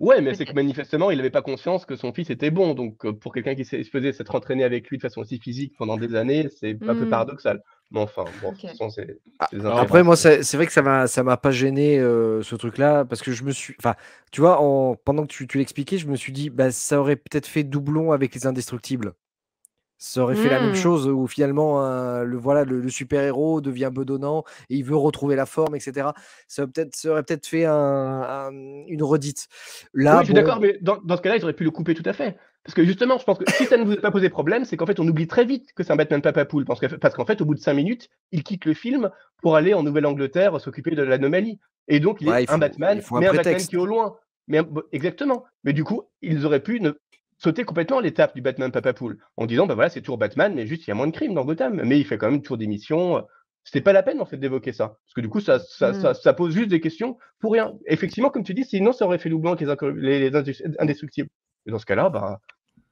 Ouais, 0.00 0.20
mais 0.20 0.34
c'est 0.34 0.44
que 0.44 0.52
manifestement, 0.52 1.10
il 1.10 1.16
n'avait 1.16 1.30
pas 1.30 1.42
conscience 1.42 1.84
que 1.84 1.96
son 1.96 2.12
fils 2.12 2.30
était 2.30 2.52
bon. 2.52 2.74
Donc, 2.74 3.04
euh, 3.04 3.12
pour 3.12 3.34
quelqu'un 3.34 3.56
qui 3.56 3.64
s'est- 3.64 3.82
se 3.82 3.90
faisait 3.90 4.12
s'être 4.12 4.32
entraîné 4.34 4.62
avec 4.62 4.88
lui 4.88 4.96
de 4.96 5.02
façon 5.02 5.22
aussi 5.22 5.40
physique 5.40 5.74
pendant 5.76 5.96
des 5.96 6.14
années, 6.14 6.48
c'est 6.60 6.78
un 6.86 6.94
peu 6.94 7.04
Hmm. 7.04 7.08
paradoxal. 7.08 7.62
Mais 7.90 7.98
enfin, 8.00 8.24
bon, 8.40 8.52
de 8.52 8.58
toute 8.58 8.70
façon, 8.70 8.90
c'est. 8.90 9.18
Après, 9.64 10.04
moi, 10.04 10.14
c'est 10.14 10.44
c'est 10.44 10.56
vrai 10.56 10.66
que 10.66 10.72
ça 10.72 10.82
m'a 10.82 11.08
ça 11.08 11.24
m'a 11.24 11.36
pas 11.36 11.50
gêné 11.50 11.98
euh, 11.98 12.42
ce 12.42 12.54
truc-là 12.54 13.06
parce 13.06 13.22
que 13.22 13.32
je 13.32 13.42
me 13.42 13.50
suis. 13.50 13.74
Enfin, 13.80 13.94
tu 14.30 14.40
vois, 14.40 14.60
en... 14.60 14.94
pendant 14.94 15.22
que 15.22 15.32
tu, 15.32 15.48
tu 15.48 15.58
l'expliquais, 15.58 15.98
je 15.98 16.06
me 16.06 16.14
suis 16.14 16.32
dit, 16.32 16.48
bah, 16.50 16.70
ça 16.70 17.00
aurait 17.00 17.16
peut-être 17.16 17.46
fait 17.46 17.64
doublon 17.64 18.12
avec 18.12 18.34
les 18.36 18.46
Indestructibles. 18.46 19.14
Ça 20.00 20.22
aurait 20.22 20.36
fait 20.36 20.48
la 20.48 20.60
même 20.60 20.70
Hmm. 20.70 20.74
chose 20.76 21.08
où 21.08 21.26
finalement 21.26 21.84
euh, 21.84 22.22
le 22.22 22.36
voilà 22.36 22.64
le, 22.64 22.80
le 22.80 22.88
super-héros 22.88 23.60
devient 23.60 23.90
bedonnant 23.92 24.44
et 24.70 24.76
il 24.76 24.84
veut 24.84 24.94
retrouver 24.96 25.34
la 25.34 25.44
forme, 25.44 25.74
etc. 25.74 26.10
Ça 26.46 26.62
aurait 26.62 26.70
peut-être 26.70 26.94
ça 26.94 27.10
aurait 27.10 27.22
peut-être 27.24 27.46
fait 27.48 27.64
un- 27.64 27.74
un- 28.22 28.52
une 28.86 29.02
redite. 29.02 29.48
Là, 29.94 30.14
oui, 30.14 30.20
je 30.20 30.24
suis 30.26 30.34
bon, 30.34 30.40
d'accord, 30.40 30.60
mais 30.60 30.78
dans, 30.80 30.98
dans 31.04 31.16
ce 31.16 31.22
cas-là, 31.22 31.36
ils 31.36 31.42
auraient 31.42 31.52
pu 31.52 31.64
le 31.64 31.72
couper 31.72 31.94
tout 31.94 32.02
à 32.08 32.12
fait. 32.12 32.36
Parce 32.64 32.74
que 32.74 32.84
justement, 32.84 33.18
je 33.18 33.24
pense 33.24 33.38
que 33.38 33.50
si 33.50 33.64
ça 33.64 33.76
ne 33.76 33.84
vous 33.84 33.94
a 33.94 33.96
pas 33.96 34.10
posé 34.10 34.28
problème, 34.28 34.64
c'est 34.64 34.76
qu'en 34.76 34.86
fait, 34.86 35.00
on 35.00 35.08
oublie 35.08 35.26
très 35.26 35.44
vite 35.44 35.72
que 35.74 35.82
c'est 35.82 35.92
un 35.92 35.96
Batman 35.96 36.20
Papa 36.22 36.44
Poule. 36.44 36.64
Parce 36.64 36.78
que- 36.80 36.86
parce 36.94 37.14
qu'en 37.14 37.24
fait, 37.24 37.40
au 37.40 37.44
bout 37.44 37.54
de 37.54 37.60
cinq 37.60 37.74
minutes, 37.74 38.08
il 38.30 38.42
quitte 38.44 38.66
le 38.66 38.74
film 38.74 39.10
pour 39.42 39.56
aller 39.56 39.74
en 39.74 39.82
Nouvelle-Angleterre 39.82 40.60
s'occuper 40.60 40.90
de 40.92 41.02
l'anomalie. 41.02 41.58
Et 41.88 41.98
donc, 41.98 42.18
il 42.20 42.28
est 42.28 42.30
Ouais, 42.30 42.44
il 42.44 42.50
un 42.50 42.58
Batman, 42.58 42.98
il 42.98 43.02
faut 43.02 43.16
un 43.16 43.20
mais 43.20 43.26
un 43.26 43.30
Batman 43.30 43.44
prétexte. 43.44 43.70
qui 43.70 43.76
est 43.76 43.78
au 43.78 43.86
loin. 43.86 44.16
Mais 44.48 44.58
un- 44.58 44.62
bon, 44.64 44.82
exactement. 44.92 45.44
Mais 45.64 45.72
du 45.72 45.82
coup, 45.82 46.02
ils 46.22 46.44
auraient 46.46 46.62
pu 46.62 46.80
ne 46.80 46.92
sauter 47.38 47.64
complètement 47.64 48.00
l'étape 48.00 48.34
du 48.34 48.42
Batman 48.42 48.70
Papa 48.70 48.92
Poule 48.92 49.18
en 49.36 49.46
disant, 49.46 49.66
bah 49.66 49.74
voilà, 49.74 49.90
c'est 49.90 50.00
toujours 50.00 50.18
Batman, 50.18 50.52
mais 50.54 50.66
juste 50.66 50.86
il 50.86 50.88
y 50.88 50.92
a 50.92 50.94
moins 50.94 51.06
de 51.06 51.12
crimes 51.12 51.34
dans 51.34 51.44
Gotham. 51.44 51.80
Mais 51.84 51.98
il 51.98 52.04
fait 52.04 52.18
quand 52.18 52.30
même 52.30 52.42
toujours 52.42 52.58
des 52.58 52.66
missions. 52.66 53.24
C'était 53.64 53.80
pas 53.80 53.92
la 53.92 54.02
peine 54.02 54.20
en 54.20 54.24
fait 54.26 54.36
d'évoquer 54.38 54.72
ça. 54.72 54.98
Parce 55.04 55.14
que 55.14 55.20
du 55.20 55.28
coup, 55.28 55.40
ça, 55.40 55.58
ça, 55.58 55.92
Mm. 55.92 56.00
ça, 56.00 56.14
ça 56.14 56.32
pose 56.32 56.54
juste 56.54 56.68
des 56.68 56.80
questions 56.80 57.18
pour 57.38 57.52
rien. 57.52 57.74
Effectivement, 57.86 58.30
comme 58.30 58.44
tu 58.44 58.54
dis, 58.54 58.64
sinon 58.64 58.92
ça 58.92 59.06
aurait 59.06 59.18
fait 59.18 59.28
doublon 59.30 59.52
avec 59.52 59.82
les, 59.96 60.30
les, 60.30 60.62
indestructibles. 60.78 61.28
Et 61.66 61.70
dans 61.70 61.78
ce 61.78 61.86
cas-là, 61.86 62.08
bah, 62.08 62.40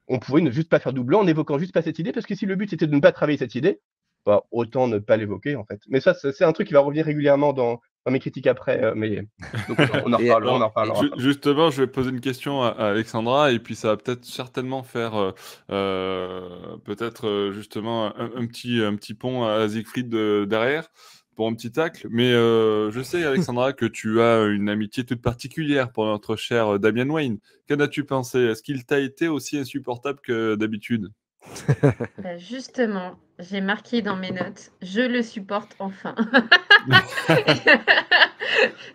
on 0.07 0.19
pouvait 0.19 0.41
ne 0.41 0.51
juste 0.51 0.69
pas 0.69 0.79
faire 0.79 0.93
doublon 0.93 1.19
en 1.19 1.27
évoquant 1.27 1.57
juste 1.57 1.73
pas 1.73 1.81
cette 1.81 1.99
idée, 1.99 2.11
parce 2.11 2.25
que 2.25 2.35
si 2.35 2.45
le 2.45 2.55
but 2.55 2.69
c'était 2.69 2.87
de 2.87 2.95
ne 2.95 3.01
pas 3.01 3.11
travailler 3.11 3.37
cette 3.37 3.55
idée, 3.55 3.79
bah, 4.25 4.43
autant 4.51 4.87
ne 4.87 4.99
pas 4.99 5.17
l'évoquer 5.17 5.55
en 5.55 5.65
fait. 5.65 5.81
Mais 5.87 5.99
ça, 5.99 6.13
c'est 6.13 6.43
un 6.43 6.53
truc 6.53 6.67
qui 6.67 6.73
va 6.73 6.81
revenir 6.81 7.05
régulièrement 7.05 7.53
dans, 7.53 7.81
dans 8.07 8.11
mes 8.13 8.19
critiques 8.19 8.47
après. 8.47 8.83
euh, 8.83 8.93
mais 8.95 9.27
donc, 9.67 9.77
on 10.05 10.13
en 10.13 10.17
reparlera. 10.17 10.51
on 10.53 10.55
en 10.55 10.55
Alors, 10.55 10.69
reparlera. 10.69 11.01
ju- 11.01 11.11
justement, 11.17 11.69
je 11.69 11.81
vais 11.81 11.87
poser 11.87 12.09
une 12.09 12.21
question 12.21 12.63
à, 12.63 12.69
à 12.69 12.87
Alexandra 12.91 13.51
et 13.51 13.59
puis 13.59 13.75
ça 13.75 13.89
va 13.89 13.97
peut-être 13.97 14.25
certainement 14.25 14.81
faire 14.81 15.15
euh, 15.15 15.31
euh, 15.71 16.77
peut-être 16.85 17.51
justement 17.53 18.17
un, 18.17 18.31
un 18.35 18.47
petit, 18.47 18.81
un 18.81 18.95
petit 18.95 19.13
pont 19.13 19.43
à 19.45 19.67
Siegfried 19.69 20.09
de- 20.09 20.45
derrière 20.49 20.87
pour 21.35 21.47
un 21.47 21.53
petit 21.53 21.71
tacle. 21.71 22.07
Mais 22.09 22.31
euh, 22.31 22.89
je 22.91 23.01
sais, 23.01 23.23
Alexandra, 23.25 23.73
que 23.73 23.85
tu 23.85 24.21
as 24.21 24.45
une 24.45 24.69
amitié 24.69 25.03
toute 25.05 25.21
particulière 25.21 25.91
pour 25.91 26.05
notre 26.05 26.35
cher 26.35 26.79
Damian 26.79 27.09
Wayne. 27.09 27.37
Qu'en 27.69 27.79
as-tu 27.79 28.05
pensé? 28.05 28.39
Est-ce 28.39 28.63
qu'il 28.63 28.85
t'a 28.85 28.99
été 28.99 29.27
aussi 29.27 29.57
insupportable 29.57 30.19
que 30.23 30.55
d'habitude? 30.55 31.09
Bah, 32.23 32.37
justement, 32.37 33.17
j'ai 33.39 33.61
marqué 33.61 34.01
dans 34.01 34.15
mes 34.15 34.31
notes, 34.31 34.71
je 34.81 35.01
le 35.01 35.21
supporte 35.23 35.75
enfin. 35.79 36.15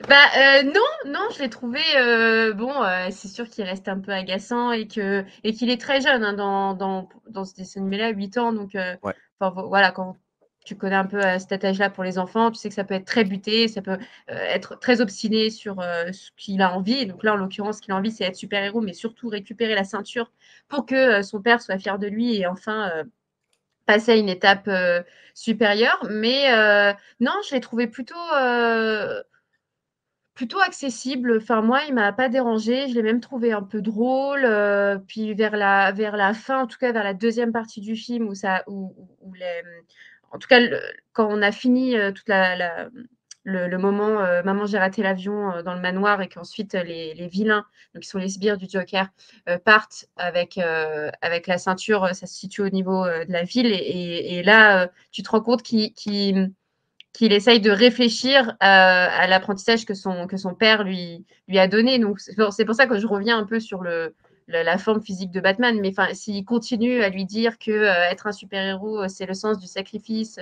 bah 0.09 0.17
euh, 0.37 0.63
non, 0.65 0.81
non, 1.13 1.29
je 1.35 1.41
l'ai 1.43 1.51
trouvé 1.51 1.81
euh, 1.97 2.53
bon. 2.53 2.83
euh, 2.83 3.09
c'est 3.11 3.29
sûr 3.29 3.49
qu'il 3.49 3.65
reste 3.65 3.89
un 3.89 4.01
peu 4.01 4.13
agaçant 4.13 4.73
et 4.73 4.89
que 4.89 5.25
et 5.45 5.53
qu'il 5.53 5.71
est 5.71 5.81
très 5.81 6.01
jeune 6.01 6.25
hein, 6.25 6.33
dans, 6.33 6.75
dans 6.75 7.09
dans 7.29 7.45
ce 7.45 7.55
dessin 7.55 7.81
animé-là, 7.81 8.11
8 8.11 8.39
ans. 8.39 8.53
Donc 8.53 8.73
Ouais. 8.75 9.15
voilà, 9.41 9.91
quand 9.93 10.17
tu 10.65 10.77
connais 10.77 10.95
un 10.97 11.07
peu 11.07 11.21
cet 11.41 11.65
âge-là 11.65 11.91
pour 11.91 12.05
les 12.05 12.19
enfants, 12.19 12.51
tu 12.53 12.59
sais 12.59 12.69
que 12.69 12.75
ça 12.75 12.85
peut 12.85 12.95
être 12.95 13.05
très 13.05 13.25
buté, 13.25 13.67
ça 13.69 13.83
peut 13.83 13.99
être 14.29 14.79
très 14.79 15.01
obstiné 15.01 15.51
sur 15.51 15.83
ce 15.83 16.31
qu'il 16.37 16.63
a 16.63 16.73
envie. 16.73 17.07
Donc 17.07 17.25
là, 17.25 17.33
en 17.35 17.37
l'occurrence, 17.37 17.79
ce 17.79 17.83
qu'il 17.83 17.93
a 17.93 17.97
envie, 17.97 18.13
c'est 18.13 18.25
être 18.25 18.37
super-héros, 18.37 18.81
mais 18.81 18.93
surtout 18.93 19.29
récupérer 19.29 19.75
la 19.75 19.85
ceinture 19.85 20.31
pour 20.69 20.87
que 20.87 21.23
son 21.23 21.43
père 21.43 21.61
soit 21.61 21.79
fier 21.79 21.99
de 21.99 22.07
lui 22.07 22.37
et 22.37 22.47
enfin 22.47 22.91
passer 23.95 24.13
à 24.13 24.17
une 24.17 24.29
étape 24.29 24.69
euh, 24.69 25.03
supérieure. 25.35 25.99
Mais 26.11 26.53
euh, 26.53 26.93
non, 27.21 27.33
je 27.49 27.55
l'ai 27.55 27.61
trouvé 27.61 27.87
plutôt, 27.87 28.15
euh, 28.37 29.23
plutôt 30.35 30.61
accessible. 30.61 31.39
Enfin, 31.39 31.63
moi, 31.63 31.83
il 31.89 31.95
m'a 31.95 32.13
pas 32.13 32.29
dérangé. 32.29 32.89
Je 32.89 32.95
l'ai 32.95 33.03
même 33.03 33.21
trouvé 33.21 33.53
un 33.53 33.63
peu 33.63 33.81
drôle. 33.83 34.43
puis 35.07 35.35
vers 35.35 35.57
la, 35.57 35.93
vers 35.93 36.17
la 36.17 36.35
fin, 36.35 36.63
en 36.63 36.67
tout 36.67 36.79
cas 36.79 36.93
vers 36.93 37.05
la 37.05 37.15
deuxième 37.15 37.53
partie 37.53 37.81
du 37.81 37.97
film, 37.97 38.29
où 38.29 38.35
ça, 38.35 38.63
où, 38.67 38.95
les, 39.35 39.63
en 40.31 40.39
tout 40.39 40.49
cas, 40.49 40.61
le- 40.61 40.81
quand 41.13 41.29
on 41.31 41.43
a 41.43 41.53
fini 41.53 41.97
toute 42.15 42.29
la- 42.29 42.89
le, 43.45 43.77
moment 43.77 44.21
euh, 44.21 44.43
Maman, 44.43 44.67
j'ai 44.67 44.79
raté 44.79 45.03
l'avion 45.03 45.51
euh, 45.51 45.63
dans 45.63 45.75
le 45.75 45.81
manoir 45.81 46.21
et 46.23 46.29
qu'ensuite 46.29 46.75
euh, 46.75 46.83
les, 46.85 47.27
vilains, 47.27 47.65
donc 47.95 48.05
qui 48.05 48.09
sont 48.09 48.19
les 48.19 48.29
sbires 48.29 48.57
du 48.57 48.67
Joker, 48.69 49.09
partent 49.65 50.07
avec, 50.17 50.59
avec 51.21 51.47
la 51.47 51.59
ceinture, 51.59 52.09
ça 52.15 52.27
se 52.27 52.35
situe 52.35 52.63
au 52.63 52.69
niveau 52.69 53.05
de 53.05 53.33
la 53.33 53.43
ville. 53.43 53.73
Et, 53.73 54.43
là, 54.43 54.89
tu 55.11 55.23
te 55.23 55.31
rends 55.31 55.41
compte 55.41 55.63
qu'il 55.63 56.53
essaye 57.21 57.61
de 57.61 57.71
réfléchir 57.71 58.57
à 58.61 59.27
l'apprentissage 59.27 59.85
que 59.85 59.95
son, 59.95 60.27
que 60.27 60.37
son 60.37 60.55
père 60.55 60.85
lui, 60.85 61.25
lui 61.49 61.59
a 61.59 61.69
donné. 61.69 62.01
C'est 62.19 62.65
pour, 62.65 62.75
ça 62.75 62.87
que 62.87 62.99
je 62.99 63.07
reviens 63.07 63.39
un 63.39 63.45
peu 63.45 63.61
sur 63.61 63.83
le, 63.83 64.15
la, 64.49 64.79
forme 64.79 65.03
physique 65.03 65.31
de 65.31 65.41
Batman. 65.41 65.79
Mais 65.81 65.93
s'il 66.15 66.45
continue 66.45 67.03
à 67.03 67.09
lui 67.09 67.25
dire 67.25 67.59
que 67.59 67.71
être 68.11 68.27
un 68.27 68.33
super-héros, 68.33 69.09
c'est 69.09 69.27
le 69.27 69.35
sens 69.35 69.59
du 69.59 69.67
sacrifice. 69.67 70.39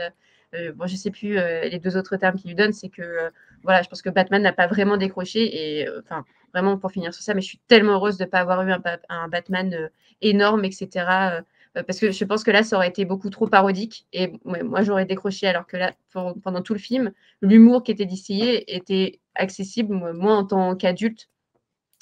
Euh, 0.55 0.73
bon, 0.73 0.87
je 0.87 0.97
sais 0.97 1.11
plus 1.11 1.39
euh, 1.39 1.63
les 1.69 1.79
deux 1.79 1.97
autres 1.97 2.17
termes 2.17 2.37
qu'il 2.37 2.49
lui 2.51 2.57
donne, 2.57 2.73
c'est 2.73 2.89
que 2.89 3.03
euh, 3.03 3.31
voilà, 3.63 3.83
je 3.83 3.89
pense 3.89 4.03
que 4.03 4.11
Batman 4.11 4.43
n'a 4.43 4.53
pas 4.53 4.67
vraiment 4.67 4.97
décroché 4.97 5.81
et 5.81 5.89
enfin 6.01 6.25
vraiment 6.53 6.77
pour 6.79 6.91
finir 6.91 7.15
sur 7.15 7.23
ça, 7.23 7.35
mais 7.35 7.41
je 7.41 7.47
suis 7.47 7.61
tellement 7.69 7.93
heureuse 7.93 8.17
de 8.17 8.25
ne 8.25 8.29
pas 8.29 8.41
avoir 8.41 8.63
eu 8.67 8.73
un, 8.73 9.29
Batman 9.29 9.91
énorme, 10.21 10.65
etc. 10.65 11.45
parce 11.75 12.01
que 12.01 12.11
je 12.11 12.25
pense 12.25 12.43
que 12.43 12.51
là, 12.51 12.65
ça 12.65 12.77
aurait 12.77 12.89
été 12.89 13.05
beaucoup 13.05 13.31
trop 13.31 13.47
parodique 13.47 14.07
et 14.13 14.33
moi, 14.45 14.83
j'aurais 14.83 15.05
décroché 15.05 15.47
alors 15.47 15.67
que 15.67 15.77
là, 15.77 15.93
pendant 16.13 16.63
tout 16.63 16.73
le 16.73 16.81
film, 16.81 17.13
l'humour 17.41 17.85
qui 17.85 17.93
était 17.93 18.07
distillé 18.07 18.75
était 18.75 19.21
accessible, 19.37 19.95
moi, 20.13 20.35
en 20.35 20.45
tant 20.45 20.75
qu'adulte. 20.75 21.29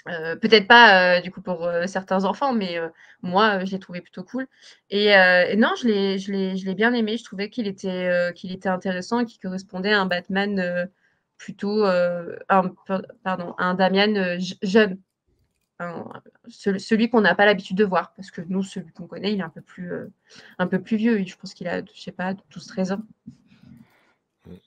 Euh, 0.09 0.37
Peut-être 0.37 0.67
pas 0.67 1.19
euh, 1.19 1.21
du 1.21 1.31
coup 1.31 1.43
pour 1.43 1.65
euh, 1.65 1.87
certains 1.87 2.25
enfants, 2.25 2.53
mais 2.55 2.79
moi, 3.23 3.65
je 3.65 3.73
l'ai 3.73 3.79
trouvé 3.79 4.01
plutôt 4.01 4.25
cool. 4.25 4.47
Et, 4.91 5.09
non, 5.57 5.75
je 5.77 5.87
l'ai, 5.89 6.75
bien 6.75 6.93
aimé. 6.95 7.17
Je 7.17 7.25
trouvais 7.25 7.51
qu'il 7.51 7.67
était, 7.67 8.33
intéressant 8.67 9.21
et 9.21 9.25
qu'il 9.27 9.41
correspondait 9.41 9.93
à 9.93 10.01
un 10.01 10.07
Batman 10.07 10.89
plutôt, 11.37 11.85
un, 11.85 12.75
pardon, 13.23 13.55
un 13.59 13.75
Damian 13.75 14.39
je- 14.39 14.55
jeune. 14.63 14.99
Un- 15.81 16.09
ce- 16.49 16.79
celui 16.79 17.09
qu'on 17.09 17.21
n'a 17.21 17.37
pas 17.37 17.47
l'habitude 17.47 17.77
de 17.77 17.85
voir, 17.85 18.13
parce 18.17 18.33
que 18.33 18.41
nous, 18.49 18.65
celui 18.65 18.91
qu'on 18.93 19.07
connaît, 19.07 19.33
il 19.33 19.41
est 19.41 19.45
un 19.45 19.49
peu 19.49 19.61
plus, 19.61 19.93
un 20.59 20.67
peu 20.67 20.81
plus 20.81 20.97
vieux. 20.97 21.25
Je 21.25 21.37
pense 21.37 21.55
qu'il 21.55 21.69
a, 21.69 21.83
je 21.85 22.01
sais 22.01 22.13
pas, 22.13 22.35
12-13 22.51 22.93
ans. 22.93 23.03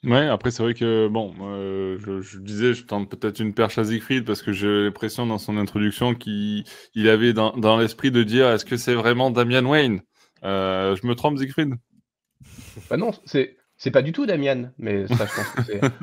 Ouais, 0.04 0.28
après, 0.28 0.52
c'est 0.52 0.64
vrai 0.64 0.74
que, 0.74 1.08
bon, 1.08 1.34
euh, 1.42 1.98
je, 2.00 2.22
je 2.22 2.40
disais, 2.40 2.74
je 2.74 2.84
tente 2.86 3.10
peut-être 3.10 3.40
une 3.40 3.54
perche 3.54 3.78
à 3.78 3.84
Siegfried 3.84 4.26
parce 4.26 4.42
que 4.42 4.52
j'ai 4.52 4.84
l'impression 4.86 5.26
dans 5.26 5.38
son 5.38 5.58
introduction 5.58 6.16
qu'il 6.16 6.64
il 6.96 7.10
avait 7.10 7.34
dans, 7.34 7.52
dans 7.56 7.78
l'esprit 7.78 8.12
de 8.12 8.24
dire 8.24 8.50
est-ce 8.50 8.66
que 8.66 8.78
c'est 8.78 8.96
vraiment 8.96 9.32
Damian 9.32 9.66
Wayne? 9.66 10.02
Euh, 10.44 10.96
Je 10.96 11.06
me 11.08 11.16
trompe, 11.16 11.38
Siegfried? 11.38 11.76
Bah 12.90 12.98
non, 12.98 13.12
c'est 13.26 13.58
c'est 13.78 13.92
pas 13.92 14.02
du 14.02 14.12
tout 14.12 14.26
Damian, 14.26 14.72
mais 14.78 15.08
ça, 15.08 15.26
je 15.26 15.36
pense 15.36 15.50
que 15.50 15.64
c'est. 15.64 15.82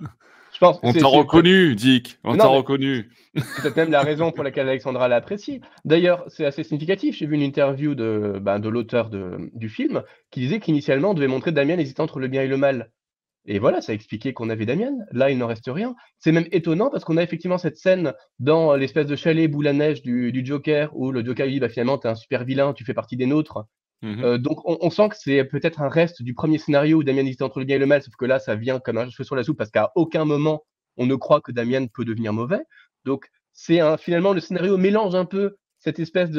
Je 0.52 0.58
pense. 0.58 0.80
On 0.82 0.92
t'a 0.92 1.06
reconnu, 1.06 1.74
Dick 1.76 2.18
On 2.24 2.36
t'a 2.36 2.46
reconnu 2.48 3.10
C'est 3.36 3.62
peut-être 3.62 3.76
même 3.76 3.90
la 3.90 4.02
raison 4.02 4.32
pour 4.32 4.42
laquelle 4.42 4.68
Alexandra 4.68 5.06
l'apprécie. 5.06 5.60
D'ailleurs, 5.84 6.24
c'est 6.28 6.46
assez 6.46 6.64
significatif. 6.64 7.16
J'ai 7.16 7.26
vu 7.26 7.34
une 7.34 7.42
interview 7.42 7.94
de, 7.94 8.38
ben, 8.40 8.58
de 8.58 8.68
l'auteur 8.68 9.10
de- 9.10 9.50
du 9.54 9.68
film 9.68 10.02
qui 10.30 10.40
disait 10.40 10.58
qu'initialement, 10.58 11.10
on 11.10 11.14
devait 11.14 11.28
montrer 11.28 11.52
Damien 11.52 11.78
hésitant 11.78 12.04
entre 12.04 12.18
le 12.18 12.28
bien 12.28 12.42
et 12.42 12.48
le 12.48 12.56
mal. 12.56 12.90
Et 13.50 13.58
voilà, 13.58 13.80
ça 13.80 13.94
expliquait 13.94 14.34
qu'on 14.34 14.50
avait 14.50 14.66
Damien. 14.66 14.92
Là, 15.10 15.30
il 15.30 15.38
n'en 15.38 15.46
reste 15.46 15.70
rien. 15.72 15.96
C'est 16.18 16.32
même 16.32 16.46
étonnant 16.52 16.90
parce 16.90 17.02
qu'on 17.04 17.16
a 17.16 17.22
effectivement 17.22 17.56
cette 17.56 17.78
scène 17.78 18.12
dans 18.38 18.76
l'espèce 18.76 19.06
de 19.06 19.16
chalet 19.16 19.50
boule 19.50 19.66
à 19.66 19.72
neige 19.72 20.02
du, 20.02 20.32
du 20.32 20.44
Joker 20.44 20.94
où 20.94 21.10
le 21.10 21.24
Joker 21.24 21.46
lui 21.46 21.54
dit 21.54 21.60
bah, 21.60 21.70
finalement, 21.70 21.96
t'es 21.96 22.08
un 22.08 22.14
super 22.14 22.44
vilain, 22.44 22.74
tu 22.74 22.84
fais 22.84 22.92
partie 22.92 23.16
des 23.16 23.24
nôtres. 23.24 23.64
Mhm. 24.02 24.22
Euh, 24.22 24.38
donc 24.38 24.60
on, 24.68 24.76
on 24.82 24.90
sent 24.90 25.08
que 25.08 25.16
c'est 25.16 25.44
peut-être 25.44 25.80
un 25.80 25.88
reste 25.88 26.22
du 26.22 26.34
premier 26.34 26.58
scénario 26.58 26.98
où 26.98 27.02
Damien 27.02 27.24
hésite 27.24 27.40
entre 27.40 27.58
le 27.58 27.64
bien 27.64 27.76
et 27.76 27.78
le 27.78 27.86
mal, 27.86 28.02
sauf 28.02 28.14
que 28.16 28.26
là 28.26 28.38
ça 28.38 28.54
vient 28.54 28.80
comme 28.80 28.98
un 28.98 29.08
cheveu 29.08 29.24
sur 29.24 29.34
la 29.34 29.42
soupe 29.42 29.56
parce 29.56 29.70
qu'à 29.70 29.92
aucun 29.96 30.26
moment 30.26 30.62
on 30.98 31.06
ne 31.06 31.14
croit 31.16 31.40
que 31.40 31.50
Damien 31.50 31.86
peut 31.86 32.04
devenir 32.04 32.34
mauvais. 32.34 32.60
Donc 33.06 33.28
c'est 33.54 33.80
finalement 33.96 34.34
le 34.34 34.40
scénario 34.40 34.76
mélange 34.76 35.14
un 35.14 35.24
peu 35.24 35.56
cette 35.78 35.98
espèce 35.98 36.30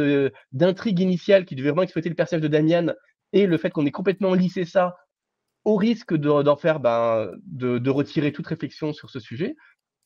d'intrigue 0.51 0.99
initiale 0.99 1.45
qui 1.45 1.55
devait 1.55 1.70
vraiment 1.70 1.82
exploiter 1.82 2.07
le 2.07 2.16
personnage 2.16 2.43
de 2.43 2.47
Damien 2.47 2.93
et 3.34 3.45
le 3.45 3.57
fait 3.57 3.72
qu'on 3.72 3.86
ait 3.86 3.91
complètement 3.91 4.34
lissé 4.36 4.64
ça 4.64 4.95
au 5.70 5.76
risque 5.76 6.13
de- 6.15 6.41
d'en 6.43 6.55
faire 6.55 6.80
ben, 6.80 7.32
de, 7.45 7.78
de 7.78 7.89
retirer 7.89 8.32
toute 8.32 8.47
réflexion 8.47 8.93
sur 8.93 9.09
ce 9.09 9.20
sujet. 9.20 9.55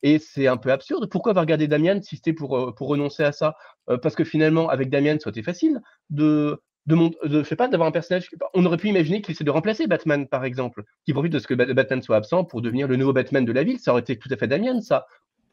Et 0.01 0.19
c'est 0.19 0.47
un 0.47 0.57
peu 0.57 0.71
absurde. 0.71 1.09
Pourquoi 1.09 1.31
avoir 1.31 1.43
regardé 1.43 1.67
Damien 1.67 2.01
si 2.01 2.17
c'était 2.17 2.33
pour, 2.33 2.57
euh, 2.57 2.71
pour 2.73 2.89
renoncer 2.89 3.23
à 3.23 3.31
ça? 3.31 3.55
Euh, 3.89 3.97
Parce 3.97 4.15
que 4.15 4.25
finalement, 4.25 4.67
avec 4.69 4.89
Damien, 4.89 5.17
ça 5.19 5.29
été 5.29 5.43
facile 5.43 5.79
de 6.09 6.59
de, 6.85 6.97
je 7.23 7.43
sais 7.43 7.55
pas, 7.55 7.69
d'avoir 7.69 7.87
un 7.87 7.93
personnage. 7.93 8.29
On 8.53 8.65
aurait 8.65 8.75
pu 8.75 8.89
imaginer 8.89 9.21
qu'il 9.21 9.31
essaie 9.33 9.45
de 9.45 9.51
remplacer 9.51 9.87
Batman, 9.87 10.27
par 10.27 10.43
exemple, 10.43 10.83
qui 11.05 11.13
profite 11.13 11.31
de 11.31 11.39
ce 11.39 11.47
que 11.47 11.53
Batman 11.53 12.01
soit 12.01 12.17
absent 12.17 12.43
pour 12.43 12.61
devenir 12.61 12.89
le 12.89 12.97
nouveau 12.97 13.13
Batman 13.13 13.45
de 13.45 13.53
la 13.53 13.63
ville. 13.63 13.79
Ça 13.79 13.91
aurait 13.91 14.01
été 14.01 14.17
tout 14.17 14.27
à 14.29 14.35
fait 14.35 14.47
Damien, 14.47 14.81
ça. 14.81 15.07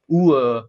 Ou, 0.08 0.32
euh, 0.34 0.60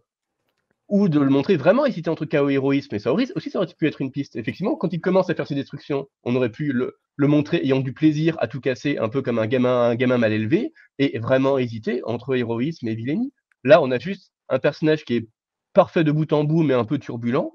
ou 0.92 1.08
de 1.08 1.18
le 1.18 1.30
montrer 1.30 1.56
vraiment 1.56 1.86
hésiter 1.86 2.10
entre 2.10 2.26
chaos 2.26 2.50
et 2.50 2.52
héroïsme. 2.52 2.90
Mais 2.92 2.98
ça 2.98 3.14
aussi, 3.14 3.50
ça 3.50 3.58
aurait 3.58 3.66
pu 3.66 3.86
être 3.88 4.02
une 4.02 4.12
piste. 4.12 4.36
Effectivement, 4.36 4.76
quand 4.76 4.92
il 4.92 5.00
commence 5.00 5.30
à 5.30 5.34
faire 5.34 5.46
ses 5.46 5.54
destructions, 5.54 6.06
on 6.22 6.36
aurait 6.36 6.50
pu 6.50 6.70
le, 6.70 6.98
le 7.16 7.26
montrer 7.28 7.62
ayant 7.64 7.80
du 7.80 7.94
plaisir 7.94 8.36
à 8.40 8.46
tout 8.46 8.60
casser, 8.60 8.98
un 8.98 9.08
peu 9.08 9.22
comme 9.22 9.38
un 9.38 9.46
gamin, 9.46 9.84
un 9.84 9.94
gamin 9.94 10.18
mal 10.18 10.34
élevé, 10.34 10.74
et 10.98 11.18
vraiment 11.18 11.56
hésiter 11.56 12.02
entre 12.04 12.36
héroïsme 12.36 12.88
et 12.88 12.94
vilainie. 12.94 13.32
Là, 13.64 13.80
on 13.80 13.90
a 13.90 13.98
juste 13.98 14.32
un 14.50 14.58
personnage 14.58 15.06
qui 15.06 15.16
est 15.16 15.28
parfait 15.72 16.04
de 16.04 16.12
bout 16.12 16.30
en 16.34 16.44
bout, 16.44 16.62
mais 16.62 16.74
un 16.74 16.84
peu 16.84 16.98
turbulent. 16.98 17.54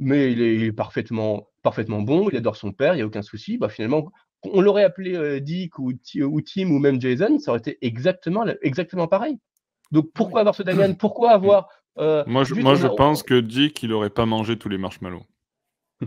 Mais 0.00 0.32
il 0.32 0.42
est 0.42 0.72
parfaitement, 0.72 1.48
parfaitement 1.62 2.02
bon, 2.02 2.28
il 2.30 2.36
adore 2.36 2.56
son 2.56 2.72
père, 2.72 2.94
il 2.94 2.96
n'y 2.96 3.02
a 3.02 3.06
aucun 3.06 3.22
souci. 3.22 3.58
Bah, 3.58 3.68
finalement, 3.68 4.10
on 4.42 4.60
l'aurait 4.60 4.82
appelé 4.82 5.14
euh, 5.14 5.38
Dick 5.38 5.78
ou, 5.78 5.92
ou, 5.92 6.40
Tim 6.40 6.70
ou 6.70 6.80
même 6.80 7.00
Jason, 7.00 7.38
ça 7.38 7.52
aurait 7.52 7.60
été 7.60 7.78
exactement, 7.80 8.44
exactement 8.60 9.06
pareil. 9.06 9.38
Donc 9.92 10.10
pourquoi 10.12 10.40
avoir 10.40 10.56
ce 10.56 10.64
Damian? 10.64 10.94
Pourquoi 10.94 11.30
avoir. 11.30 11.68
Euh, 11.98 12.24
moi, 12.26 12.44
je, 12.44 12.54
moi, 12.54 12.74
je 12.74 12.86
pense 12.86 13.22
que 13.22 13.40
Dick, 13.40 13.82
il 13.82 13.90
n'aurait 13.90 14.10
pas 14.10 14.26
mangé 14.26 14.58
tous 14.58 14.68
les 14.68 14.78
marshmallows. 14.78 15.24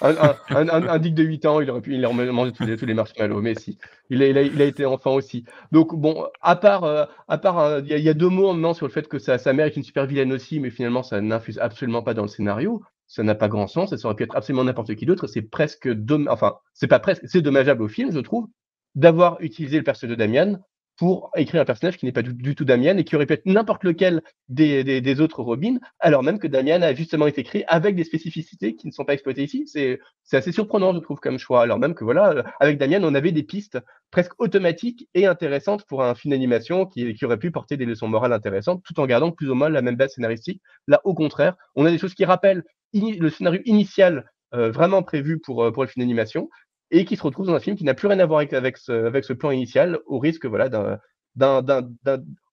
un, 0.00 0.98
Dick 0.98 1.14
de 1.14 1.22
8 1.22 1.44
ans, 1.44 1.60
il 1.60 1.70
aurait 1.70 1.82
pu 1.82 1.94
il 1.94 2.06
aurait 2.06 2.32
mangé 2.32 2.52
tous 2.52 2.64
les, 2.64 2.78
tous 2.78 2.86
les 2.86 2.94
marshmallows, 2.94 3.42
mais 3.42 3.54
si. 3.54 3.76
Il 4.08 4.22
a, 4.22 4.26
il, 4.28 4.38
a, 4.38 4.42
il 4.42 4.62
a, 4.62 4.64
été 4.64 4.86
enfant 4.86 5.14
aussi. 5.14 5.44
Donc, 5.70 5.94
bon, 5.94 6.26
à 6.40 6.56
part, 6.56 6.84
euh, 6.84 7.04
à 7.28 7.36
part 7.36 7.58
euh, 7.58 7.82
il 7.84 7.98
y, 7.98 8.08
a 8.08 8.14
deux 8.14 8.30
mots 8.30 8.54
maintenant 8.54 8.72
sur 8.72 8.86
le 8.86 8.92
fait 8.92 9.06
que 9.06 9.18
sa, 9.18 9.36
sa 9.36 9.52
mère 9.52 9.66
est 9.66 9.76
une 9.76 9.82
super 9.82 10.06
vilaine 10.06 10.32
aussi, 10.32 10.60
mais 10.60 10.70
finalement, 10.70 11.02
ça 11.02 11.20
n'infuse 11.20 11.58
absolument 11.58 12.02
pas 12.02 12.14
dans 12.14 12.22
le 12.22 12.28
scénario. 12.28 12.82
Ça 13.06 13.22
n'a 13.22 13.34
pas 13.34 13.48
grand 13.48 13.66
sens, 13.66 13.94
ça 13.94 14.06
aurait 14.06 14.14
pu 14.14 14.22
être 14.22 14.36
absolument 14.36 14.64
n'importe 14.64 14.94
qui 14.94 15.04
d'autre. 15.04 15.26
C'est 15.26 15.42
presque, 15.42 15.88
enfin, 16.28 16.54
c'est 16.74 16.86
pas 16.86 17.00
presque, 17.00 17.22
c'est 17.26 17.42
dommageable 17.42 17.82
au 17.82 17.88
film, 17.88 18.12
je 18.12 18.20
trouve, 18.20 18.46
d'avoir 18.94 19.36
utilisé 19.40 19.78
le 19.78 19.82
personnage 19.84 20.16
de 20.16 20.18
Damian 20.18 20.60
pour 21.00 21.30
écrire 21.34 21.62
un 21.62 21.64
personnage 21.64 21.96
qui 21.96 22.04
n'est 22.04 22.12
pas 22.12 22.20
du, 22.20 22.54
tout 22.54 22.66
Damien 22.66 22.98
et 22.98 23.04
qui 23.04 23.16
aurait 23.16 23.24
pu 23.24 23.32
être 23.32 23.46
n'importe 23.46 23.84
lequel 23.84 24.20
des, 24.50 25.20
autres 25.22 25.42
Robins, 25.42 25.78
alors 25.98 26.22
même 26.22 26.38
que 26.38 26.46
Damien 26.46 26.82
a 26.82 26.92
justement 26.92 27.26
été 27.26 27.40
écrit 27.40 27.64
avec 27.68 27.96
des 27.96 28.04
spécificités 28.04 28.76
qui 28.76 28.86
ne 28.86 28.92
sont 28.92 29.06
pas 29.06 29.14
exploitées 29.14 29.44
ici. 29.44 29.66
C'est 29.66 29.98
assez 30.30 30.52
surprenant, 30.52 30.92
je 30.92 30.98
trouve, 30.98 31.18
comme 31.18 31.38
choix. 31.38 31.62
Alors 31.62 31.78
même 31.78 31.94
que 31.94 32.04
voilà, 32.04 32.44
avec 32.60 32.76
Damien, 32.76 33.02
on 33.02 33.14
avait 33.14 33.32
des 33.32 33.42
pistes 33.42 33.78
presque 34.10 34.38
automatiques 34.38 35.08
et 35.14 35.24
intéressantes 35.24 35.86
pour 35.86 36.02
un 36.02 36.14
film 36.14 36.32
d'animation 36.32 36.84
qui, 36.84 37.16
aurait 37.24 37.38
pu 37.38 37.50
porter 37.50 37.78
des 37.78 37.86
leçons 37.86 38.06
morales 38.06 38.34
intéressantes 38.34 38.82
tout 38.84 39.00
en 39.00 39.06
gardant 39.06 39.32
plus 39.32 39.48
ou 39.48 39.54
moins 39.54 39.70
la 39.70 39.80
même 39.80 39.96
base 39.96 40.12
scénaristique. 40.12 40.60
Là, 40.86 41.00
au 41.04 41.14
contraire, 41.14 41.56
on 41.76 41.86
a 41.86 41.90
des 41.90 41.96
choses 41.96 42.12
qui 42.12 42.26
rappellent 42.26 42.62
le 42.92 43.30
scénario 43.30 43.62
initial 43.64 44.30
euh, 44.52 44.70
vraiment 44.70 45.02
prévu 45.02 45.38
pour, 45.38 45.64
euh, 45.64 45.70
pour 45.70 45.82
le 45.82 45.88
film 45.88 46.04
d'animation, 46.04 46.50
et 46.90 47.04
qui 47.04 47.16
se 47.16 47.22
retrouve 47.22 47.46
dans 47.46 47.54
un 47.54 47.60
film 47.60 47.76
qui 47.76 47.84
n'a 47.84 47.94
plus 47.94 48.08
rien 48.08 48.18
à 48.18 48.26
voir 48.26 48.38
avec, 48.38 48.52
avec, 48.52 48.76
ce, 48.76 48.92
avec 48.92 49.24
ce 49.24 49.32
plan 49.32 49.50
initial, 49.50 49.98
au 50.06 50.18
risque 50.18 50.46
voilà, 50.46 50.68
d'un 50.68 50.98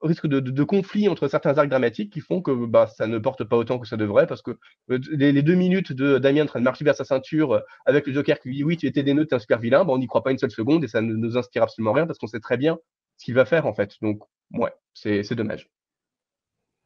risque 0.01 0.27
de, 0.27 0.39
de, 0.39 0.63
conflit 0.63 1.09
entre 1.09 1.27
certains 1.27 1.57
arcs 1.57 1.69
dramatiques 1.69 2.13
qui 2.13 2.21
font 2.21 2.41
que 2.41 2.65
bah, 2.65 2.87
ça 2.87 3.07
ne 3.07 3.17
porte 3.17 3.43
pas 3.43 3.57
autant 3.57 3.79
que 3.79 3.87
ça 3.87 3.97
devrait, 3.97 4.27
parce 4.27 4.41
que 4.41 4.51
euh, 4.91 4.99
les, 5.11 5.41
deux 5.41 5.55
minutes 5.55 5.91
de 5.91 6.19
Damien 6.19 6.43
en 6.43 6.45
train 6.45 6.59
de 6.59 6.65
marcher 6.65 6.85
vers 6.85 6.95
sa 6.95 7.03
ceinture 7.03 7.53
euh, 7.53 7.59
avec 7.85 8.05
le 8.05 8.13
Joker 8.13 8.39
qui 8.39 8.49
lui 8.49 8.57
dit 8.57 8.63
oui, 8.63 8.77
tu 8.77 8.85
étais 8.85 9.03
des 9.03 9.13
nœuds, 9.13 9.25
tu 9.25 9.33
es 9.33 9.35
un 9.35 9.39
super 9.39 9.59
vilain, 9.59 9.83
bah, 9.83 9.93
on 9.93 9.97
n'y 9.97 10.07
croit 10.07 10.23
pas 10.23 10.31
une 10.31 10.37
seule 10.37 10.51
seconde 10.51 10.83
et 10.83 10.87
ça 10.87 11.01
ne 11.01 11.13
nous 11.13 11.37
inspire 11.37 11.63
absolument 11.63 11.93
rien 11.93 12.05
parce 12.05 12.19
qu'on 12.19 12.27
sait 12.27 12.39
très 12.39 12.57
bien 12.57 12.77
ce 13.17 13.25
qu'il 13.25 13.33
va 13.33 13.45
faire 13.45 13.65
en 13.65 13.73
fait. 13.73 13.95
Donc, 14.01 14.21
ouais, 14.53 14.71
c'est 14.93 15.33
dommage. 15.33 15.69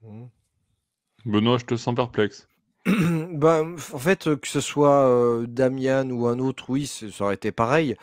Mmh. 0.01 0.25
Benoît, 1.25 1.57
je 1.57 1.65
te 1.65 1.75
sens 1.75 1.93
perplexe. 1.93 2.47
Bah, 3.31 3.63
en 3.63 3.99
fait, 3.99 4.35
que 4.35 4.47
ce 4.47 4.59
soit, 4.59 5.43
Damian 5.47 6.09
ou 6.09 6.27
un 6.27 6.39
autre, 6.39 6.69
oui, 6.69 6.87
ça 6.87 7.23
aurait 7.23 7.35
été 7.35 7.51
pareil. 7.51 7.95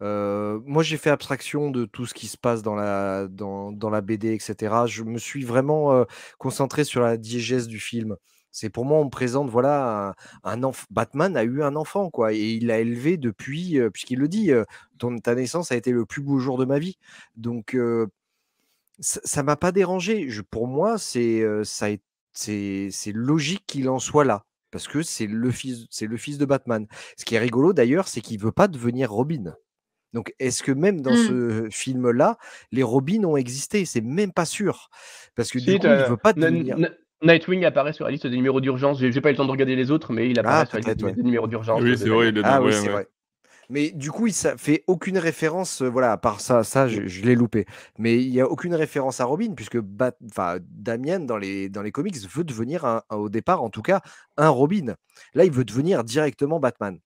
moi, 0.00 0.82
j'ai 0.82 0.96
fait 0.96 1.10
abstraction 1.10 1.70
de 1.70 1.84
tout 1.84 2.06
ce 2.06 2.14
qui 2.14 2.26
se 2.28 2.36
passe 2.38 2.62
dans 2.62 2.74
la 2.74 3.26
dans 3.28 3.72
dans 3.72 3.90
la 3.90 4.00
BD 4.00 4.32
etc. 4.34 4.86
Je 4.86 5.04
me 5.04 5.18
suis 5.18 5.44
vraiment, 5.44 6.04
concentré 6.38 6.84
sur 6.84 7.00
la 7.02 7.16
diégèse 7.16 7.68
du 7.68 7.80
film. 7.80 8.16
C'est 8.52 8.70
pour 8.70 8.84
moi, 8.84 8.98
on 8.98 9.04
me 9.04 9.10
présente, 9.10 9.48
voilà, 9.50 10.14
un 10.44 10.62
un 10.64 10.72
Batman 10.90 11.36
a 11.36 11.44
eu 11.44 11.62
un 11.62 11.76
enfant, 11.76 12.10
quoi 12.10 12.32
et 12.32 12.54
il 12.54 12.66
l'a 12.66 12.80
élevé 12.80 13.16
depuis, 13.16 13.78
puisqu'il 13.92 14.18
le 14.18 14.28
dit, 14.28 14.50
«Ton 14.98 15.18
ta 15.18 15.34
naissance 15.34 15.72
a 15.72 15.76
été 15.76 15.92
le 15.92 16.06
plus 16.06 16.22
beau 16.22 16.38
jour 16.38 16.58
de 16.58 16.64
ma 16.64 16.78
vie». 16.78 16.98
Donc, 17.36 17.76
ça 19.00 19.42
m'a 19.42 19.56
pas 19.56 19.72
dérangé. 19.72 20.28
Pour 20.50 20.66
moi, 20.66 20.98
c'est, 20.98 21.42
ça 21.64 21.86
a 21.86 21.88
été 21.90 22.04
c'est 22.32 23.12
logique 23.12 23.64
qu'il 23.66 23.88
en 23.88 23.98
soit 23.98 24.24
là. 24.24 24.44
Parce 24.70 24.86
que 24.86 25.02
c'est 25.02 25.26
le, 25.26 25.50
fils, 25.50 25.88
le 26.00 26.16
fils 26.16 26.38
de 26.38 26.44
Batman. 26.44 26.86
Ce 27.16 27.24
qui 27.24 27.34
est 27.34 27.40
rigolo 27.40 27.72
d'ailleurs, 27.72 28.06
c'est 28.06 28.20
qu'il 28.20 28.38
ne 28.38 28.42
veut 28.42 28.52
pas 28.52 28.68
devenir 28.68 29.10
Robin. 29.10 29.54
Donc, 30.12 30.34
est-ce 30.38 30.62
que 30.62 30.72
même 30.72 31.00
dans 31.00 31.12
mmh. 31.12 31.16
ce 31.16 31.68
film-là, 31.70 32.38
les 32.72 32.82
Robins 32.82 33.24
ont 33.24 33.36
existé? 33.36 33.84
C'est 33.84 34.00
même 34.00 34.32
pas 34.32 34.44
sûr. 34.44 34.88
Parce 35.34 35.50
que 35.50 35.58
du 35.58 35.78
coup, 35.78 35.86
il 35.86 35.90
ne 35.90 36.08
veut 36.08 36.16
pas 36.16 36.32
devenir. 36.32 36.76
Nightwing 37.22 37.64
apparaît 37.66 37.92
sur 37.92 38.06
la 38.06 38.12
liste 38.12 38.26
des 38.26 38.36
numéros 38.36 38.60
d'urgence. 38.60 38.98
J'ai 38.98 39.20
pas 39.20 39.28
eu 39.28 39.32
le 39.32 39.36
temps 39.36 39.44
de 39.44 39.50
regarder 39.50 39.76
les 39.76 39.90
autres, 39.90 40.12
mais 40.12 40.30
il 40.30 40.38
apparaît 40.38 40.62
ah, 40.62 40.66
sur 40.66 40.78
la 40.78 40.94
liste 40.94 41.16
des 41.16 41.22
numéros 41.22 41.46
d'urgence. 41.46 41.82
Oui, 41.82 41.96
c'est 41.98 42.08
vrai. 42.08 42.32
ah, 42.44 42.62
oui, 42.62 42.72
c'est 42.72 42.88
vrai. 42.88 43.06
Mais 43.70 43.92
du 43.92 44.10
coup, 44.10 44.26
il 44.26 44.34
ne 44.44 44.56
fait 44.56 44.82
aucune 44.88 45.16
référence, 45.16 45.80
euh, 45.80 45.88
voilà, 45.88 46.10
à 46.12 46.16
part 46.16 46.40
ça, 46.40 46.64
ça 46.64 46.88
je, 46.88 47.22
l'ai 47.22 47.36
loupé. 47.36 47.66
Mais 47.98 48.22
il 48.22 48.30
n'y 48.30 48.40
a 48.40 48.48
aucune 48.48 48.74
référence 48.74 49.20
à 49.20 49.24
Robin, 49.24 49.54
puisque 49.54 49.78
Damien, 49.80 51.20
dans 51.20 51.36
les, 51.38 51.70
comics, 51.92 52.16
veut 52.28 52.44
devenir, 52.44 53.02
au 53.10 53.28
départ 53.28 53.62
en 53.62 53.70
tout 53.70 53.82
cas, 53.82 54.00
un 54.36 54.48
Robin. 54.48 54.96
Là, 55.34 55.44
il 55.44 55.52
veut 55.52 55.64
devenir 55.64 56.02
directement 56.02 56.58
Batman. 56.58 56.98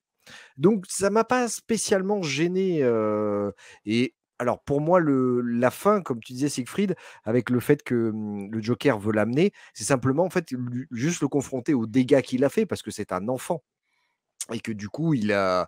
Donc, 0.57 0.85
ça 0.89 1.11
m'a 1.11 1.23
pas 1.23 1.47
spécialement 1.47 2.23
gêné. 2.23 2.79
Euh, 2.81 3.51
et 3.85 4.15
alors, 4.39 4.59
pour 4.63 4.81
moi, 4.81 4.99
la 4.99 5.69
fin, 5.71 6.01
comme 6.01 6.19
tu 6.19 6.33
disais, 6.33 6.49
Siegfried, 6.49 6.95
avec 7.25 7.51
le 7.51 7.59
fait 7.59 7.83
que 7.83 8.09
hum, 8.09 8.51
le 8.51 8.61
Joker 8.61 8.99
veut 8.99 9.13
l'amener, 9.13 9.51
c'est 9.75 9.83
simplement, 9.83 10.23
en 10.23 10.31
fait, 10.31 10.49
juste 10.91 11.21
le 11.21 11.27
confronter 11.27 11.75
aux 11.75 11.85
dégâts 11.85 12.21
qu'il 12.21 12.43
a 12.43 12.49
fait, 12.49 12.65
parce 12.65 12.81
que 12.81 12.91
c'est 12.91 13.11
un 13.11 13.27
enfant. 13.27 13.63
Et 14.51 14.59
que 14.59 14.71
du 14.71 14.89
coup, 14.89 15.13
il 15.13 15.31
a 15.31 15.67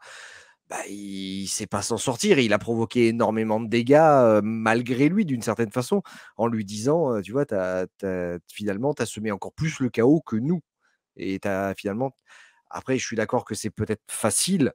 bah, 0.70 0.86
il 0.90 1.44
ne 1.44 1.48
sait 1.48 1.68
pas 1.68 1.82
s'en 1.82 1.98
sortir. 1.98 2.40
il 2.40 2.54
a 2.54 2.60
provoqué 2.60 3.08
énormément 3.08 3.60
de 3.60 3.68
dégâts 3.68 4.42
malgré 4.44 5.10
lui, 5.10 5.26
d'une 5.26 5.42
certaine 5.42 5.72
façon, 5.72 6.02
en 6.36 6.48
lui 6.48 6.66
disant, 6.66 7.22
tu 7.22 7.32
vois, 7.32 7.46
finalement, 8.48 8.94
tu 8.94 9.02
as 9.02 9.06
semé 9.06 9.32
encore 9.32 9.54
plus 9.54 9.80
le 9.80 9.90
chaos 9.90 10.22
que 10.22 10.36
nous. 10.36 10.62
Et 11.16 11.40
as, 11.46 11.74
finalement, 11.76 12.12
après, 12.70 12.98
je 12.98 13.06
suis 13.06 13.16
d'accord 13.16 13.46
que 13.46 13.56
c'est 13.56 13.70
peut-être 13.70 14.04
facile. 14.10 14.74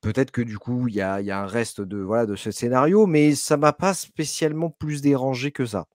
Peut-être 0.00 0.30
que 0.30 0.42
du 0.42 0.58
coup, 0.58 0.88
il 0.88 0.94
y 0.94 1.00
a, 1.00 1.16
un 1.16 1.46
reste 1.46 1.80
de, 1.80 1.98
voilà, 1.98 2.26
de 2.26 2.36
ce 2.36 2.50
scénario, 2.50 3.06
mais 3.06 3.34
ça 3.34 3.56
m'a 3.56 3.72
pas 3.72 3.94
spécialement 3.94 4.70
plus 4.70 5.00
dérangé 5.00 5.52
que 5.52 5.64
ça. 5.64 5.86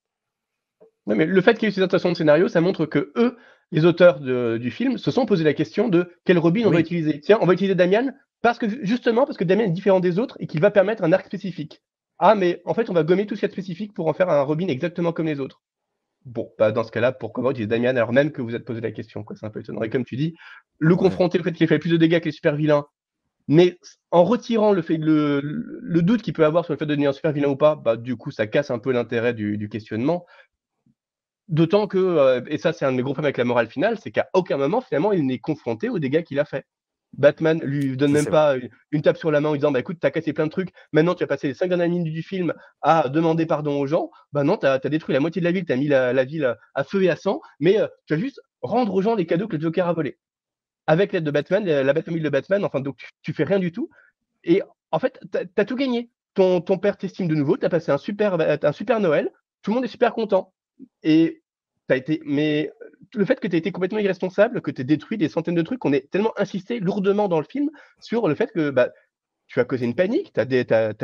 mais 1.05 1.25
le 1.25 1.41
fait 1.41 1.55
qu'il 1.55 1.63
y 1.63 1.65
ait 1.65 1.69
eu 1.69 1.73
ces 1.73 1.81
adaptations 1.81 2.11
de 2.11 2.17
scénario, 2.17 2.47
ça 2.47 2.61
montre 2.61 2.85
que 2.85 3.11
eux, 3.17 3.37
les 3.71 3.83
auteurs 3.85 4.21
du 4.21 4.71
film, 4.71 4.97
se 4.97 5.11
sont 5.11 5.25
posé 5.25 5.43
la 5.43 5.53
question 5.53 5.89
de 5.89 6.13
quel 6.23 6.37
Robin 6.37 6.63
on 6.65 6.71
va 6.71 6.79
utiliser. 6.79 7.19
Tiens, 7.19 7.37
on 7.41 7.45
va 7.45 7.53
utiliser 7.53 7.75
Damian 7.75 8.13
parce 8.41 8.59
que 8.59 8.67
justement, 8.85 9.25
parce 9.25 9.37
que 9.37 9.43
Damien 9.43 9.65
est 9.65 9.71
différent 9.71 9.99
des 9.99 10.19
autres 10.19 10.37
et 10.39 10.47
qu'il 10.47 10.61
va 10.61 10.71
permettre 10.71 11.03
un 11.03 11.13
arc 11.13 11.25
spécifique. 11.25 11.81
Ah, 12.19 12.35
mais 12.35 12.61
en 12.65 12.73
fait, 12.73 12.89
on 12.89 12.93
va 12.93 13.03
gommer 13.03 13.25
tout 13.25 13.35
ce 13.35 13.41
qui 13.41 13.45
est 13.45 13.51
spécifique 13.51 13.93
pour 13.93 14.07
en 14.07 14.13
faire 14.13 14.29
un 14.29 14.41
Robin 14.41 14.67
exactement 14.67 15.13
comme 15.13 15.27
les 15.27 15.39
autres. 15.39 15.61
Bon, 16.25 16.51
bah 16.57 16.71
dans 16.71 16.83
ce 16.83 16.91
cas-là, 16.91 17.11
pourquoi 17.13 17.51
utiliser 17.51 17.67
Damien 17.67 17.95
alors 17.95 18.11
même 18.11 18.31
que 18.31 18.41
vous 18.41 18.53
êtes 18.53 18.65
posé 18.65 18.81
la 18.81 18.91
question 18.91 19.23
C'est 19.35 19.45
un 19.45 19.49
peu 19.49 19.61
étonnant. 19.61 19.83
Et 19.83 19.89
comme 19.89 20.03
tu 20.03 20.17
dis, 20.17 20.35
le 20.79 20.95
confronter 20.95 21.39
au 21.39 21.43
fait 21.43 21.53
qu'il 21.53 21.67
fait 21.67 21.79
plus 21.79 21.91
de 21.91 21.97
dégâts 21.97 22.19
que 22.19 22.25
les 22.25 22.31
super 22.31 22.55
vilains, 22.55 22.85
mais 23.47 23.77
en 24.11 24.23
retirant 24.25 24.73
le, 24.73 24.81
fait, 24.81 24.97
le, 24.97 25.39
le 25.41 26.01
doute 26.01 26.21
qu'il 26.21 26.33
peut 26.33 26.45
avoir 26.45 26.65
sur 26.65 26.73
le 26.73 26.77
fait 26.77 26.85
de 26.85 26.89
devenir 26.89 27.11
un 27.11 27.13
super 27.13 27.31
vilain 27.31 27.49
ou 27.49 27.55
pas, 27.55 27.75
bah, 27.75 27.95
du 27.95 28.17
coup, 28.17 28.31
ça 28.31 28.45
casse 28.45 28.71
un 28.71 28.79
peu 28.79 28.91
l'intérêt 28.91 29.33
du, 29.33 29.69
questionnement. 29.69 30.25
D'autant 31.47 31.87
que, 31.87 31.97
euh, 31.97 32.41
et 32.47 32.57
ça 32.57 32.73
c'est 32.73 32.83
un 32.83 32.91
de 32.91 32.97
mes 32.97 33.03
gros 33.03 33.13
problèmes 33.13 33.27
avec 33.27 33.37
la 33.37 33.45
morale 33.45 33.69
finale, 33.69 33.97
c'est 34.03 34.11
qu'à 34.11 34.27
aucun 34.33 34.57
moment 34.57 34.81
finalement 34.81 35.13
il 35.13 35.25
n'est 35.25 35.39
confronté 35.39 35.87
aux 35.87 35.97
dégâts 35.97 36.23
qu'il 36.23 36.39
a 36.41 36.45
fait. 36.45 36.65
Batman 37.17 37.59
lui 37.63 37.97
donne 37.97 38.11
même 38.11 38.27
pas 38.27 38.55
une 38.91 39.01
tape 39.01 39.17
sur 39.17 39.31
la 39.31 39.41
main 39.41 39.49
en 39.49 39.55
disant 39.55 39.71
bah 39.71 39.79
écoute, 39.79 39.97
t'as 39.99 40.11
cassé 40.11 40.33
plein 40.33 40.45
de 40.45 40.51
trucs, 40.51 40.69
maintenant 40.91 41.15
tu 41.15 41.23
as 41.23 41.27
passé 41.27 41.47
les 41.47 41.53
cinq 41.53 41.67
dernières 41.67 41.89
minutes 41.89 42.13
du 42.13 42.23
film 42.23 42.53
à 42.81 43.09
demander 43.09 43.45
pardon 43.45 43.79
aux 43.79 43.87
gens. 43.87 44.11
Bah 44.31 44.43
non, 44.43 44.57
t'as 44.57 44.73
as 44.73 44.89
détruit 44.89 45.13
la 45.13 45.19
moitié 45.19 45.41
de 45.41 45.45
la 45.45 45.51
ville, 45.51 45.65
t'as 45.65 45.75
mis 45.75 45.87
la, 45.87 46.23
ville 46.23 46.55
à 46.75 46.83
feu 46.83 47.03
et 47.03 47.09
à 47.09 47.15
sang, 47.15 47.41
mais 47.59 47.79
euh, 47.79 47.87
tu 48.05 48.15
vas 48.15 48.19
juste 48.19 48.39
rendre 48.61 48.93
aux 48.93 49.01
gens 49.01 49.15
les 49.15 49.25
cadeaux 49.25 49.47
que 49.47 49.55
le 49.55 49.61
Joker 49.61 49.87
a 49.87 49.93
volés. 49.93 50.17
Avec 50.85 51.11
l'aide 51.11 51.23
de 51.23 51.31
Batman, 51.31 51.65
la, 51.65 51.93
Batmobile 51.93 52.23
de 52.23 52.29
Batman, 52.29 52.63
enfin 52.63 52.79
donc 52.79 52.97
tu, 53.21 53.33
fais 53.33 53.43
rien 53.43 53.59
du 53.59 53.71
tout. 53.71 53.89
Et 54.43 54.61
en 54.91 54.99
fait, 54.99 55.19
t'as 55.31 55.43
as 55.57 55.65
tout 55.65 55.75
gagné. 55.75 56.09
Ton, 56.33 56.61
ton 56.61 56.77
père 56.77 56.97
t'estime 56.97 57.27
de 57.27 57.35
nouveau, 57.35 57.57
t'as 57.57 57.69
passé 57.69 57.91
un 57.91 57.97
super, 57.97 58.37
un 58.39 58.71
super 58.71 58.99
Noël, 58.99 59.31
tout 59.63 59.71
le 59.71 59.75
monde 59.75 59.85
est 59.85 59.89
super 59.89 60.13
content. 60.13 60.53
Et 61.01 61.41
t'as 61.87 61.97
été, 61.97 62.21
mais 62.25 62.71
le 63.13 63.25
fait 63.25 63.39
que 63.39 63.47
tu 63.47 63.55
aies 63.55 63.59
été 63.59 63.71
complètement 63.71 63.99
irresponsable, 63.99 64.61
que 64.61 64.71
tu 64.71 64.81
aies 64.81 64.85
détruit 64.85 65.17
des 65.17 65.29
centaines 65.29 65.55
de 65.55 65.61
trucs, 65.61 65.79
qu'on 65.79 65.93
ait 65.93 66.07
tellement 66.11 66.33
insisté 66.37 66.79
lourdement 66.79 67.27
dans 67.27 67.39
le 67.39 67.45
film 67.45 67.69
sur 67.99 68.27
le 68.27 68.35
fait 68.35 68.51
que 68.51 68.69
bah, 68.69 68.89
tu 69.47 69.59
as 69.59 69.65
causé 69.65 69.85
une 69.85 69.95
panique, 69.95 70.33
tu 70.33 70.39
as, 70.39 70.45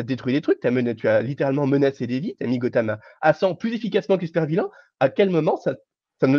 détruit 0.04 0.34
des 0.34 0.42
trucs, 0.42 0.64
as 0.66 0.94
tu 0.96 1.08
as 1.08 1.22
littéralement 1.22 1.66
menacé 1.66 2.08
des 2.08 2.20
vies, 2.20 2.36
tu 2.40 2.46
as 2.46 2.50
mis 2.50 2.60
Gotham 2.60 2.98
à, 3.22 3.34
100 3.34 3.56
plus 3.56 3.74
efficacement 3.74 4.18
que 4.18 4.26
Super 4.26 4.46
Vilain. 4.46 4.70
À 5.00 5.10
quel 5.10 5.30
moment 5.30 5.58
ça, 5.58 5.76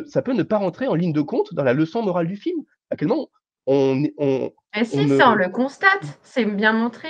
ça, 0.06 0.22
peut 0.22 0.32
ne 0.32 0.42
pas 0.42 0.58
rentrer 0.58 0.86
en 0.86 0.94
ligne 0.94 1.12
de 1.12 1.22
compte 1.22 1.54
dans 1.54 1.64
la 1.64 1.72
leçon 1.72 2.02
morale 2.02 2.26
du 2.26 2.36
film? 2.36 2.62
À 2.90 2.96
quel 2.96 3.08
moment 3.08 3.28
on, 3.66 4.02
on, 4.18 4.52
si, 4.82 5.08
ça, 5.08 5.30
on 5.30 5.34
le 5.34 5.48
constate, 5.48 6.18
c'est 6.22 6.44
bien 6.44 6.72
montré. 6.72 7.08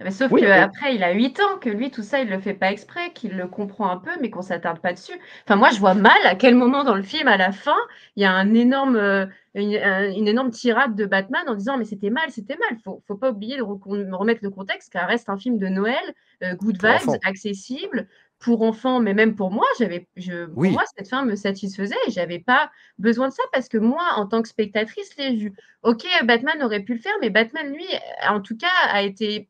Mais 0.00 0.10
sauf 0.10 0.32
Oui, 0.32 0.42
qu'après, 0.50 0.96
il 0.96 1.02
a 1.04 1.12
8 1.12 1.38
ans, 1.40 1.58
que 1.60 1.70
lui, 1.70 1.90
tout 1.90 2.02
ça, 2.02 2.20
il 2.20 2.28
le 2.28 2.40
fait 2.40 2.52
pas 2.54 2.72
exprès, 2.72 3.12
qu'il 3.12 3.36
le 3.36 3.46
comprend 3.46 3.88
un 3.90 3.96
peu, 3.96 4.10
mais 4.20 4.28
qu'on 4.28 4.42
s'attarde 4.42 4.80
pas 4.80 4.92
dessus. 4.92 5.12
Enfin, 5.46 5.56
moi, 5.56 5.70
je 5.70 5.78
vois 5.78 5.94
mal 5.94 6.16
à 6.24 6.34
quel 6.34 6.56
moment 6.56 6.82
dans 6.84 6.96
le 6.96 7.02
film, 7.02 7.28
à 7.28 7.36
la 7.36 7.52
fin, 7.52 7.76
il 8.16 8.22
y 8.22 8.26
a 8.26 8.32
un 8.32 8.52
énorme, 8.54 8.96
euh, 8.96 9.26
une, 9.54 9.76
un- 9.76 10.10
une 10.12 10.26
énorme 10.28 10.50
tirade 10.50 10.96
de 10.96 11.06
Batman 11.06 11.44
en 11.48 11.54
disant 11.54 11.78
Mais 11.78 11.84
c'était 11.84 12.10
mal, 12.10 12.30
c'était 12.30 12.56
mal. 12.68 12.78
Faut, 12.84 13.02
faut 13.06 13.16
pas 13.16 13.30
oublier 13.30 13.56
de 13.56 13.62
remettre 13.62 14.40
le 14.42 14.50
contexte, 14.50 14.92
car 14.92 15.08
reste 15.08 15.28
un 15.28 15.38
film 15.38 15.58
de 15.58 15.68
Noël, 15.68 16.02
euh, 16.42 16.54
good 16.56 16.76
vibes, 16.82 17.16
accessible, 17.24 18.08
pour 18.40 18.62
enfants, 18.62 19.00
mais 19.00 19.14
même 19.14 19.36
pour 19.36 19.50
moi, 19.52 19.64
j'avais, 19.78 20.08
je, 20.16 20.46
pour 20.46 20.72
moi, 20.72 20.82
cette 20.96 21.08
fin 21.08 21.24
me 21.24 21.34
satisfaisait 21.36 21.94
et 22.06 22.10
j'avais 22.10 22.40
pas 22.40 22.70
besoin 22.98 23.28
de 23.28 23.32
ça 23.32 23.42
parce 23.52 23.68
que 23.68 23.78
moi, 23.78 24.02
en 24.16 24.26
tant 24.26 24.42
que 24.42 24.48
spectatrice, 24.48 25.14
vu. 25.18 25.54
Ok, 25.82 26.04
Batman 26.24 26.62
aurait 26.62 26.80
pu 26.80 26.94
le 26.94 27.00
faire, 27.00 27.14
mais 27.20 27.30
Batman, 27.30 27.72
lui, 27.72 27.86
en 28.28 28.40
tout 28.40 28.56
cas, 28.56 28.66
a 28.90 29.02
été 29.02 29.48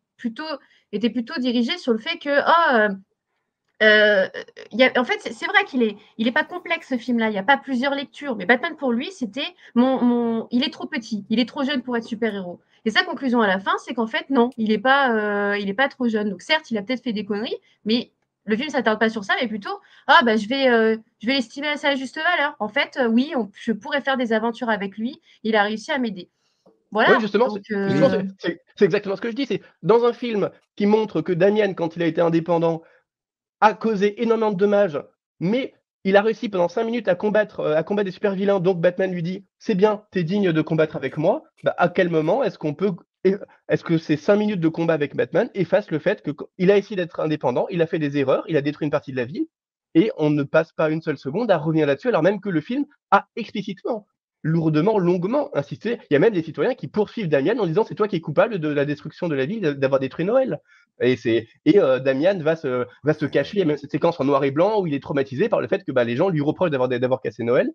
était 0.93 1.11
plutôt 1.11 1.35
dirigé 1.41 1.77
sur 1.79 1.93
le 1.93 1.99
fait 1.99 2.18
que, 2.18 2.31
oh, 2.31 2.75
euh, 2.77 2.89
euh, 3.83 4.29
y 4.72 4.85
a- 4.85 4.93
en 5.01 5.05
fait, 5.05 5.20
c'est 5.33 5.47
vrai 5.47 5.64
qu'il 5.64 5.83
est, 5.83 5.97
il 6.18 6.29
est 6.29 6.33
pas 6.33 6.45
complexe 6.45 6.89
ce 6.89 6.97
film-là. 6.99 7.29
Il 7.29 7.33
n'y 7.33 7.39
a 7.39 7.43
pas 7.43 7.57
plusieurs 7.57 7.95
lectures, 7.95 8.37
mais 8.37 8.47
Batman 8.47 8.77
pour 8.77 8.93
lui, 8.93 9.11
c'était 9.12 9.47
mon, 9.75 10.47
il 10.51 10.64
est 10.64 10.72
trop 10.72 10.87
petit, 10.87 11.25
il 11.31 11.41
est 11.41 11.49
trop 11.49 11.64
jeune 11.64 11.83
pour 11.83 11.97
être 11.97 12.05
super-héros. 12.05 12.61
Et 12.85 12.91
sa 12.91 13.03
conclusion 13.05 13.41
à 13.41 13.47
la 13.47 13.59
fin, 13.59 13.72
c'est 13.85 13.95
qu'en 13.95 14.07
fait, 14.07 14.31
non, 14.31 14.51
il 14.57 14.68
n'est 14.68 14.79
pas, 14.79 15.12
euh, 15.14 15.75
pas 15.75 15.89
trop 15.89 16.09
jeune. 16.09 16.31
Donc 16.31 16.43
certes, 16.43 16.70
il 16.70 16.79
a 16.79 16.83
peut-être 16.83 17.03
fait 17.03 17.12
des 17.12 17.25
conneries, 17.25 17.57
mais 17.85 18.12
le 18.45 18.57
film 18.57 18.68
s'attarde 18.68 18.99
pas 19.01 19.09
sur 19.09 19.25
ça, 19.25 19.35
mais 19.41 19.49
plutôt, 19.49 19.81
ah 20.07 20.20
bah 20.25 20.37
je 20.37 20.47
vais, 20.49 20.68
euh, 20.68 20.97
vais 21.22 21.33
l'estimer 21.35 21.68
à 21.68 21.77
sa 21.77 21.95
juste 21.97 22.16
valeur. 22.16 22.55
En 22.61 22.68
fait, 22.68 22.99
oui, 23.11 23.33
je 23.55 23.72
pourrais 23.72 24.03
faire 24.03 24.16
des 24.18 24.33
aventures 24.33 24.68
avec 24.68 24.99
lui. 24.99 25.20
Il 25.45 25.57
a 25.57 25.62
réussi 25.62 25.93
à 25.93 25.99
m'aider. 25.99 26.29
Voilà. 26.95 27.11
Oui, 27.17 27.21
justement, 27.21 27.51
c'est- 27.51 27.63
euh, 27.75 28.23
c'est- 28.39 28.61
exactement 28.85 29.17
ce 29.17 29.21
que 29.21 29.31
je 29.31 29.37
dis. 29.37 29.47
C'est 29.47 29.63
dans 29.83 30.05
un 30.05 30.13
film 30.15 30.51
qui 30.77 30.87
montre 30.87 31.21
que 31.21 31.33
Damien, 31.33 31.75
quand 31.75 31.97
il 31.97 32.03
a 32.03 32.07
été 32.07 32.21
indépendant, 32.23 32.83
a 33.61 33.75
causé 33.75 34.23
énormément 34.23 34.53
de 34.53 34.57
dommages, 34.57 35.01
mais 35.41 35.75
il 36.05 36.17
a 36.17 36.23
réussi 36.23 36.49
pendant 36.49 36.69
cinq 36.69 36.85
minutes 36.85 37.09
à 37.09 37.15
combattre, 37.15 37.61
euh, 37.61 37.77
à 37.77 37.83
combattre 37.83 38.07
des 38.07 38.13
super 38.13 38.35
vilains. 38.35 38.61
Donc 38.61 38.81
Batman 38.81 39.13
lui 39.13 39.23
dit 39.23 39.45
C'est 39.59 39.75
bien, 39.75 40.05
tu 40.13 40.21
es 40.21 40.25
digne 40.25 40.53
de 40.53 40.63
combattre 40.63 40.97
avec 40.97 41.17
moi. 41.17 41.45
Bah, 41.65 41.75
à 41.79 41.89
quel 41.89 42.11
moment 42.11 42.43
est-ce 42.45 42.59
qu'on 42.59 42.75
peut. 42.75 42.93
Est-ce 43.69 43.85
que 43.85 43.97
ces 43.99 44.17
cinq 44.19 44.37
minutes 44.37 44.61
de 44.61 44.69
combat 44.69 44.93
avec 44.95 45.17
Batman 45.17 45.49
effacent 45.55 45.91
le 45.91 45.99
fait 45.99 46.23
qu'il 46.23 46.71
a 46.71 46.77
essayé 46.77 46.97
d'être 46.97 47.21
indépendant, 47.21 47.67
il 47.71 47.81
a 47.81 47.87
fait 47.87 47.99
des 47.99 48.19
erreurs, 48.19 48.45
il 48.49 48.57
a 48.59 48.61
détruit 48.63 48.85
une 48.85 48.91
partie 48.91 49.13
de 49.13 49.17
la 49.17 49.25
ville, 49.25 49.47
et 49.95 50.11
on 50.19 50.29
ne 50.29 50.43
passe 50.43 50.73
pas 50.73 50.91
une 50.91 51.01
seule 51.01 51.17
seconde 51.17 51.51
à 51.51 51.57
revenir 51.57 51.87
là-dessus, 51.87 52.09
alors 52.09 52.23
même 52.23 52.41
que 52.41 52.51
le 52.51 52.61
film 52.61 52.85
a 53.11 53.27
explicitement 53.37 54.07
lourdement, 54.45 54.99
longuement 54.99 55.51
insisté. 55.57 55.99
Il 56.11 56.15
y 56.15 56.17
a 56.17 56.21
même 56.21 56.35
des 56.35 56.43
citoyens 56.43 56.75
qui 56.75 56.87
poursuivent 56.87 57.29
Damian 57.29 57.59
en 57.59 57.67
disant 57.67 57.83
c'est 57.83 57.97
toi 57.97 58.07
qui 58.07 58.17
es 58.17 58.21
coupable 58.21 58.59
de 58.59 58.69
la 58.69 58.85
destruction 58.85 59.27
de 59.27 59.35
la 59.35 59.47
ville, 59.47 59.63
d'avoir 59.63 60.01
détruit 60.01 60.25
Noël. 60.25 60.61
Et, 61.01 61.17
c'est, 61.17 61.49
et 61.65 61.81
euh, 61.81 61.99
Damian 61.99 62.39
va 62.39 62.55
se, 62.55 62.87
va 63.03 63.15
se 63.15 63.25
cacher. 63.25 63.57
Il 63.57 63.61
y 63.61 63.63
a 63.63 63.65
même 63.65 63.79
cette 63.79 63.91
séquence 63.91 64.21
en 64.21 64.25
noir 64.25 64.45
et 64.45 64.53
blanc 64.53 64.81
où 64.81 64.87
il 64.87 64.95
est 64.95 65.03
traumatisé 65.03 65.49
par 65.49 65.61
le 65.61 65.67
fait 65.67 65.83
que 65.83 65.91
bah, 65.91 66.05
les 66.05 66.15
gens 66.15 66.29
lui 66.29 66.43
reprochent 66.43 66.71
d'avoir, 66.71 66.89
d'avoir 66.89 67.21
cassé 67.21 67.43
Noël. 67.43 67.71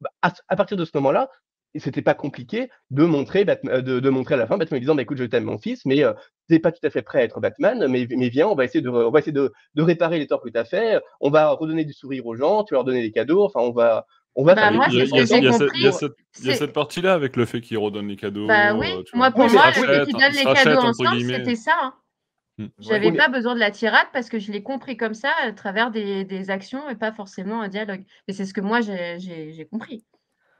Bah, 0.00 0.10
à, 0.22 0.56
partir 0.56 0.76
de 0.76 0.84
ce 0.84 0.90
moment-là, 0.94 1.30
c'était 1.76 2.02
pas 2.02 2.14
compliqué 2.14 2.70
de 2.90 3.04
montrer, 3.04 3.44
Batman- 3.44 3.80
de, 3.80 4.10
montrer 4.10 4.34
à 4.34 4.38
la 4.38 4.46
fin 4.46 4.58
Batman 4.58 4.80
disant 4.80 4.96
bah, 4.96 5.02
écoute, 5.02 5.18
je 5.18 5.24
t'aime 5.24 5.44
mon 5.44 5.58
fils, 5.58 5.84
mais 5.86 6.02
euh, 6.02 6.12
t'es 6.48 6.58
pas 6.58 6.72
tout 6.72 6.84
à 6.84 6.90
fait 6.90 7.02
prêt 7.02 7.20
à 7.20 7.24
être 7.24 7.40
Batman, 7.40 7.86
mais, 7.88 8.06
mais 8.10 8.28
viens, 8.28 8.48
on 8.48 8.54
va 8.56 8.64
essayer, 8.64 8.80
de, 8.80 8.88
on 8.88 9.10
va 9.10 9.20
essayer 9.20 9.32
de, 9.32 9.52
de 9.74 9.82
réparer 9.82 10.18
les 10.18 10.26
torts 10.26 10.42
que 10.42 10.48
tu 10.48 10.58
as 10.58 10.64
fait, 10.64 11.00
on 11.20 11.30
va 11.30 11.50
redonner 11.50 11.84
du 11.84 11.92
sourire 11.92 12.26
aux 12.26 12.34
gens, 12.34 12.64
tu 12.64 12.74
vas 12.74 12.78
leur 12.78 12.84
donner 12.84 13.02
des 13.02 13.12
cadeaux, 13.12 13.44
enfin, 13.44 13.60
on 13.60 13.72
va. 13.72 14.06
On 14.40 14.44
va 14.44 14.54
Bah, 14.54 14.70
moi, 14.70 14.86
il 14.88 14.98
y 14.98 15.02
a, 15.02 15.06
ce 15.06 15.10
il 15.10 15.16
y 15.16 15.20
a- 15.20 15.26
cette- 15.26 15.42
compris. 15.66 15.78
il 15.80 16.46
y 16.46 16.50
a 16.52 16.54
cette, 16.54 16.72
partie-là 16.72 17.12
avec 17.12 17.34
le 17.34 17.44
fait 17.44 17.60
qu'il 17.60 17.76
redonne 17.76 18.06
les 18.06 18.14
cadeaux. 18.14 18.46
Bah 18.46 18.72
oui, 18.72 18.86
euh, 18.96 19.02
tu 19.02 19.16
moi 19.16 19.32
pour 19.32 19.40
Oui, 19.40 19.52
moi, 19.52 19.66
le 19.66 19.72
fait 19.72 19.80
qu'ils 19.80 19.90
il 20.10 20.12
donnent 20.12 20.32
les 20.32 20.42
rachète, 20.44 20.64
cadeaux 20.64 20.80
ensemble, 20.86 21.20
c'était 21.20 21.56
ça. 21.56 21.72
hein. 21.82 21.94
Mm. 22.58 22.66
J'avais 22.78 23.10
Oui, 23.10 23.16
pas 23.16 23.28
besoin 23.28 23.54
de 23.54 23.60
la 23.60 23.72
tirade 23.72 24.06
parce 24.12 24.28
que 24.28 24.38
je 24.38 24.52
l'ai 24.52 24.62
compris 24.62 24.96
comme 24.96 25.14
ça 25.14 25.30
à 25.42 25.50
travers 25.52 25.90
des, 25.90 26.24
des 26.24 26.50
actions 26.50 26.88
et 26.88 26.94
pas 26.94 27.10
forcément 27.12 27.62
un 27.62 27.68
dialogue. 27.68 28.04
Mais 28.28 28.34
c'est 28.34 28.44
ce 28.44 28.54
que 28.54 28.60
moi 28.60 28.80
j'ai- 28.80 29.66
compris. 29.72 30.04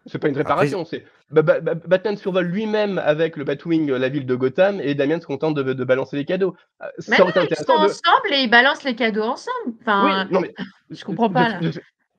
C'est 0.07 0.19
pas 0.19 0.29
une 0.29 0.37
réparation, 0.37 0.85
c'est 0.85 1.05
Batman 1.31 2.17
survole 2.17 2.47
lui-même 2.47 2.99
avec 2.99 3.37
le 3.37 3.45
Batwing 3.45 3.91
euh, 3.91 3.99
la 3.99 4.09
ville 4.09 4.27
de 4.27 4.35
Gotham 4.35 4.81
et 4.81 4.95
Damien 4.95 5.21
se 5.21 5.27
contente 5.27 5.55
de, 5.55 5.73
de 5.73 5.85
balancer 5.85 6.17
les 6.17 6.25
cadeaux. 6.25 6.57
Euh, 6.83 6.87
Mais 7.09 7.17
Ça 7.17 7.23
aurait 7.25 7.45
été 7.45 7.55
Ils 7.61 7.65
sont 7.65 7.75
de. 7.75 7.85
ensemble 7.85 8.33
et 8.33 8.41
ils 8.43 8.51
balancent 8.51 8.85
les 8.85 8.95
cadeaux 8.97 9.23
ensemble. 9.23 9.55
Oui, 9.67 9.75
Enfin, 9.83 10.25
non 10.33 10.41
mais 10.41 10.53
je 10.91 11.05
comprends 11.05 11.31
pas 11.31 11.49
là. 11.49 11.61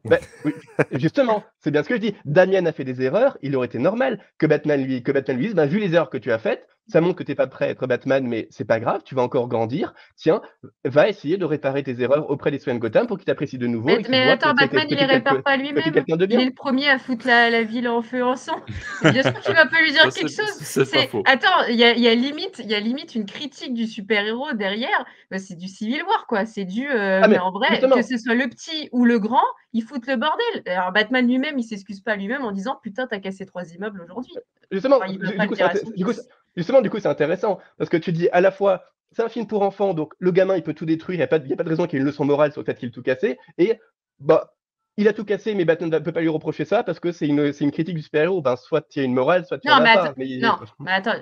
Bah, 0.06 0.20
oui, 0.45 0.54
justement, 0.93 1.43
c'est 1.60 1.72
bien 1.72 1.84
ce 1.84 1.89
que 1.89 1.95
je 1.95 2.00
dis. 2.02 2.16
Damien 2.26 2.66
a 2.66 2.72
fait 2.72 2.86
des 2.86 3.02
erreurs, 3.02 3.38
il 3.41 3.56
aurait 3.56 3.68
été 3.68 3.80
normal 3.80 4.20
que 4.38 4.45
Batman 4.45 4.82
lui, 4.82 5.04
que 5.04 5.12
Batman 5.12 5.38
dise, 5.38 5.54
bah, 5.56 5.66
vu 5.66 5.80
les 5.80 5.93
erreurs 5.93 6.10
que 6.10 6.18
tu 6.18 6.32
as 6.32 6.39
faites, 6.39 6.68
ça 6.89 7.01
montre 7.01 7.15
que 7.15 7.23
tu 7.23 7.31
n'es 7.31 7.35
pas 7.35 7.47
prêt 7.47 7.65
à 7.65 7.69
être 7.69 7.87
Batman, 7.87 8.25
mais 8.27 8.47
c'est 8.51 8.65
pas 8.65 8.79
grave, 8.79 9.01
tu 9.05 9.15
vas 9.15 9.21
encore 9.21 9.47
grandir. 9.47 9.93
Tiens, 10.15 10.41
va 10.85 11.07
essayer 11.07 11.37
de 11.37 11.45
réparer 11.45 11.83
tes 11.83 11.99
erreurs 12.01 12.29
auprès 12.29 12.51
des 12.51 12.57
citoyens 12.57 12.77
de 12.77 12.81
Gotham 12.81 13.07
pour 13.07 13.17
qu'ils 13.17 13.25
t'apprécient 13.25 13.59
de 13.59 13.67
nouveau. 13.67 13.87
Mais, 13.87 14.01
et 14.01 14.05
mais 14.09 14.29
attends, 14.29 14.53
Batman, 14.53 14.83
que 14.87 14.93
il 14.93 14.97
t'es 14.97 15.05
les 15.07 15.13
répare 15.13 15.41
pas 15.43 15.55
lui-même. 15.57 15.83
Il 15.87 16.33
est 16.39 16.45
le 16.45 16.53
premier 16.53 16.89
à 16.89 16.99
foutre 16.99 17.25
la, 17.27 17.49
la 17.49 17.63
ville 17.63 17.87
en 17.87 18.01
feu 18.01 18.23
ensemble. 18.23 18.63
Bien 19.01 19.23
sûr, 19.23 19.39
tu 19.41 19.53
vas 19.53 19.65
pas 19.67 19.81
lui 19.81 19.91
dire 19.91 20.03
Ça, 20.11 20.11
quelque 20.11 20.31
chose. 20.31 20.45
c'est 20.59 20.91
pas 20.91 21.07
faux. 21.07 21.23
Attends, 21.25 21.65
il 21.69 21.75
y 21.75 21.83
a, 21.83 21.93
y, 21.95 22.07
a 22.07 22.15
limite, 22.15 22.59
il 22.63 22.69
y 22.69 22.75
a 22.75 22.79
limite 22.79 23.15
une 23.15 23.25
critique 23.25 23.73
du 23.73 23.85
super-héros 23.87 24.53
derrière. 24.53 25.05
Bah, 25.31 25.37
c'est 25.37 25.55
du 25.55 25.67
Civil 25.67 26.01
War, 26.03 26.25
quoi. 26.27 26.45
C'est 26.45 26.65
du. 26.65 26.87
euh, 26.89 27.21
Ah, 27.23 27.27
mais 27.27 27.35
mais 27.35 27.39
en 27.39 27.51
vrai, 27.51 27.67
justement. 27.71 27.95
que 27.95 28.01
ce 28.01 28.17
soit 28.17 28.35
le 28.35 28.47
petit 28.49 28.89
ou 28.91 29.05
le 29.05 29.19
grand, 29.19 29.43
ils 29.73 29.83
foutent 29.83 30.07
le 30.07 30.15
bordel. 30.15 30.63
Alors, 30.65 30.91
Batman 30.91 31.27
lui-même, 31.27 31.57
il 31.59 31.63
s'excuse 31.63 32.01
pas 32.01 32.15
lui-même 32.15 32.43
en 32.43 32.51
disant 32.51 32.79
Putain, 32.81 33.07
t'as 33.07 33.19
cassé 33.19 33.45
trois 33.45 33.63
immeubles 33.73 34.01
aujourd'hui. 34.01 34.33
Justement, 34.71 34.97
Enfin, 34.97 35.07
il 35.07 35.19
va 35.19 35.27
du- 35.31 35.37
pas 35.37 35.47
du 35.95 36.05
coup, 36.05 36.11
dire 36.60 36.64
justement, 36.64 36.82
du 36.82 36.89
coup, 36.89 36.99
c'est 36.99 37.07
intéressant 37.07 37.60
parce 37.78 37.89
que 37.89 37.97
tu 37.97 38.12
dis 38.12 38.30
à 38.30 38.41
la 38.41 38.51
fois, 38.51 38.84
c'est 39.12 39.24
un 39.24 39.30
film 39.30 39.47
pour 39.47 39.64
enfants, 39.64 39.93
donc 39.93 40.14
le 40.20 40.32
gamin 40.32 40.55
il 40.55 40.64
peut 40.64 40.74
tout 40.74 40.86
détruire, 40.86 41.16
il 41.16 41.20
n'y 41.20 41.24
a, 41.24 41.28
pas 41.28 41.39
de- 41.39 41.47
y 41.47 41.53
a 41.53 41.55
pas 41.55 41.64
de 41.64 41.70
raison 41.70 41.88
qu'il 41.88 41.93
y 41.93 41.97
ait 41.97 42.01
une 42.03 42.07
leçon 42.07 42.26
morale 42.26 42.51
sur 42.51 42.62
le 42.62 42.66
fait 42.66 42.76
qu'il 42.78 42.89
ait 42.89 42.91
tout 42.91 43.01
cassé, 43.01 43.39
et 43.57 43.80
bah, 44.20 44.53
il 44.97 45.07
a 45.07 45.14
tout 45.14 45.24
cassé, 45.24 45.55
mais 45.55 45.64
Batman 45.64 45.89
ne 45.89 45.99
peut 45.99 46.12
pas 46.12 46.20
lui 46.20 46.28
reprocher 46.28 46.66
ça 46.66 46.84
parce 46.84 46.99
que 46.99 47.14
c'est 47.14 47.26
une, 47.26 47.53
c'est 47.53 47.64
une 47.64 47.72
critique 47.72 47.95
du 47.95 48.01
super-héros. 48.01 48.41
Ben, 48.41 48.57
soit 48.57 48.86
il 48.95 48.99
y 48.99 49.01
a 49.01 49.05
une 49.05 49.14
morale, 49.14 49.45
soit 49.45 49.57
il 49.64 49.70
Non, 49.70 49.78
en 49.78 49.82
mais 49.82 49.89
a 49.91 49.95
pas. 49.95 50.14
mais- 50.18 50.38
non, 50.41 50.55
mais 50.80 50.91
attends. 50.91 51.14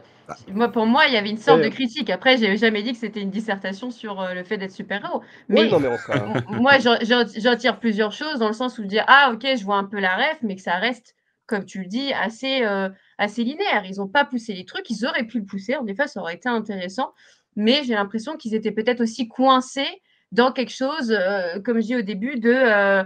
Moi, 0.52 0.70
pour 0.72 0.88
moi, 0.88 1.04
il 1.08 1.14
y 1.14 1.18
avait 1.18 1.30
une 1.30 1.38
sorte 1.38 1.60
Ouais. 1.60 1.70
de 1.70 1.74
critique. 1.74 2.10
Après, 2.10 2.38
j'ai 2.38 2.58
jamais 2.58 2.82
dit 2.82 2.94
que 2.94 2.98
c'était 2.98 3.22
une 3.22 3.30
dissertation 3.30 3.92
sur 3.92 4.20
euh, 4.20 4.34
le 4.34 4.44
fait 4.44 4.58
d'être 4.58 4.72
super-héros. 4.72 5.22
Mais 5.48 5.62
Oui, 5.62 5.72
non, 5.72 5.80
mais 5.80 5.90
on 5.90 5.98
sera. 5.98 6.16
M- 6.18 6.44
moi, 6.60 6.80
j'en- 6.80 7.56
tire 7.56 7.80
plusieurs 7.80 8.12
choses 8.12 8.40
dans 8.40 8.48
le 8.48 8.54
sens 8.54 8.80
où 8.80 8.82
je 8.82 8.88
dis 8.88 9.00
ah 9.06 9.30
ok, 9.34 9.46
je 9.58 9.64
vois 9.64 9.78
un 9.78 9.86
peu 9.86 10.00
la 10.00 10.18
ref, 10.18 10.40
mais 10.42 10.56
que 10.56 10.62
ça 10.62 10.78
reste, 10.78 11.16
comme 11.48 11.66
tu 11.66 11.80
le 11.80 11.88
dis, 11.88 12.14
assez 12.14 12.64
euh, 12.64 12.90
assez 13.18 13.44
linéaire. 13.44 13.84
Ils 13.90 13.98
n'ont 13.98 14.08
pas 14.08 14.26
poussé 14.26 14.54
les 14.54 14.66
trucs, 14.66 14.90
ils 14.90 15.06
auraient 15.06 15.24
pu 15.26 15.40
le 15.40 15.46
pousser. 15.46 15.76
En 15.76 15.88
effet, 15.88 16.08
ça 16.08 16.20
aurait 16.22 16.36
été 16.36 16.50
intéressant, 16.50 17.14
mais 17.56 17.84
j'ai 17.84 17.94
l'impression 17.96 18.36
qu'ils 18.38 18.54
étaient 18.54 18.72
peut-être 18.72 19.02
aussi 19.02 19.28
coincés 19.28 20.02
dans 20.32 20.52
quelque 20.52 20.74
chose, 20.74 21.12
euh, 21.18 21.60
comme 21.62 21.78
je 21.80 21.86
dis 21.86 21.96
au 21.96 22.02
début, 22.02 22.38
de 22.40 22.54
euh, 22.54 23.04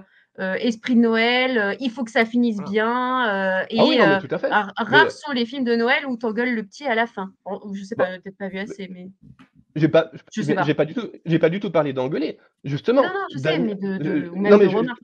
esprit 0.55 0.95
de 0.95 1.01
Noël. 1.01 1.77
il 1.79 1.91
faut 1.91 2.03
que 2.03 2.09
ça 2.09 2.25
finisse 2.25 2.55
Voilà. 2.55 2.71
bien. 2.71 3.61
et 3.69 3.77
Ah 3.79 3.85
oui, 3.85 3.97
non, 3.99 4.19
tout 4.19 4.33
à 4.33 4.37
fait. 4.39 4.49
Mais, 4.49 4.55
rares 4.77 5.11
sont 5.11 5.31
les 5.33 5.45
films 5.45 5.63
de 5.65 5.75
Noël 5.75 6.05
où 6.07 6.17
t'engueules 6.17 6.55
le 6.55 6.63
petit 6.63 6.85
à 6.85 6.95
la 6.95 7.05
fin. 7.05 7.31
Je 7.73 7.83
sais 7.83 7.95
Bon. 7.95 8.05
pas, 8.05 8.11
j'ai 8.13 8.19
peut-être 8.21 8.37
pas 8.37 8.47
vu 8.47 8.57
assez, 8.57 8.87
mais 8.91 9.09
J'ai 9.75 9.87
pas, 9.87 10.09
j'ai 10.31 10.73
pas. 10.73 10.85
du 10.85 10.93
tout, 10.95 11.09
j'ai 11.25 11.37
pas 11.37 11.49
du 11.49 11.59
tout 11.59 11.69
parlé 11.69 11.93
d'engueuler. 11.93 12.39
Justement. 12.63 13.03
non, 13.03 13.09
non, 13.09 13.25
je 13.33 13.37
sais, 13.37 13.59
mais 13.59 13.75
de, 13.75 13.97
de- 13.97 14.29
ou 14.29 14.35
même 14.37 14.51
non, 14.53 14.57
mais 14.57 14.65
de 14.65 14.71
je- 14.71 14.77
remarques. 14.77 14.99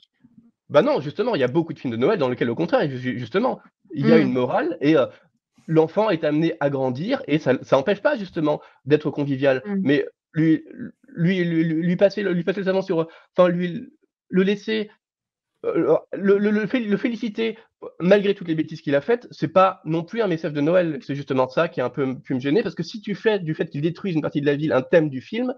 Bah 0.69 0.81
non, 0.81 0.99
justement, 0.99 1.35
il 1.35 1.41
y 1.41 1.43
a 1.43 1.47
beaucoup 1.47 1.73
de 1.73 1.79
films 1.79 1.93
de 1.93 1.97
Noël 1.97 2.19
dans 2.19 2.29
lesquels, 2.29 2.49
au 2.49 2.55
contraire, 2.55 2.89
ju- 2.89 3.17
justement, 3.19 3.59
il 3.93 4.07
y 4.07 4.11
a 4.11 4.17
Mm. 4.17 4.21
une 4.21 4.33
morale 4.33 4.77
et 4.81 4.97
euh, 4.97 5.05
l'enfant 5.67 6.09
est 6.09 6.23
amené 6.23 6.55
à 6.59 6.69
grandir 6.69 7.21
et 7.27 7.39
ça 7.39 7.53
ça 7.63 7.77
n'empêche 7.77 8.01
pas 8.01 8.17
justement 8.17 8.61
d'être 8.85 9.09
convivial. 9.11 9.61
Mm. 9.65 9.75
Mais 9.83 10.05
lui, 10.33 10.63
lui, 11.07 11.43
lui, 11.43 11.63
lui 11.63 11.95
passer, 11.95 12.21
le- 12.23 12.33
lui 12.33 12.43
passer 12.43 12.59
le 12.61 12.65
savon 12.65 12.81
sur, 12.81 13.07
enfin 13.37 13.49
lui, 13.49 13.89
le 14.29 14.43
laisser, 14.43 14.91
euh, 15.65 15.97
le, 16.13 16.37
le, 16.37 16.51
le 16.51 16.67
fé- 16.67 16.79
le 16.81 16.97
féliciter 16.97 17.57
malgré 17.99 18.33
toutes 18.35 18.47
les 18.47 18.55
bêtises 18.55 18.81
qu'il 18.81 18.95
a 18.95 19.01
faites, 19.01 19.27
c'est 19.31 19.47
pas 19.49 19.81
non 19.85 20.03
plus 20.03 20.21
un 20.21 20.27
message 20.27 20.53
de 20.53 20.61
Noël. 20.61 20.99
C'est 21.01 21.15
justement 21.15 21.47
ça 21.47 21.67
qui 21.69 21.79
est 21.79 21.83
un 21.83 21.89
peu 21.91 22.17
pu 22.19 22.33
me 22.33 22.39
gêner 22.39 22.63
parce 22.63 22.75
que 22.75 22.83
si 22.83 23.01
tu 23.01 23.15
fais 23.15 23.39
du 23.39 23.53
fait 23.55 23.69
qu'il 23.69 23.81
détruise 23.81 24.15
une 24.15 24.21
partie 24.21 24.41
de 24.41 24.45
la 24.47 24.55
ville 24.55 24.73
un 24.73 24.81
thème 24.81 25.09
du 25.09 25.21
film, 25.21 25.53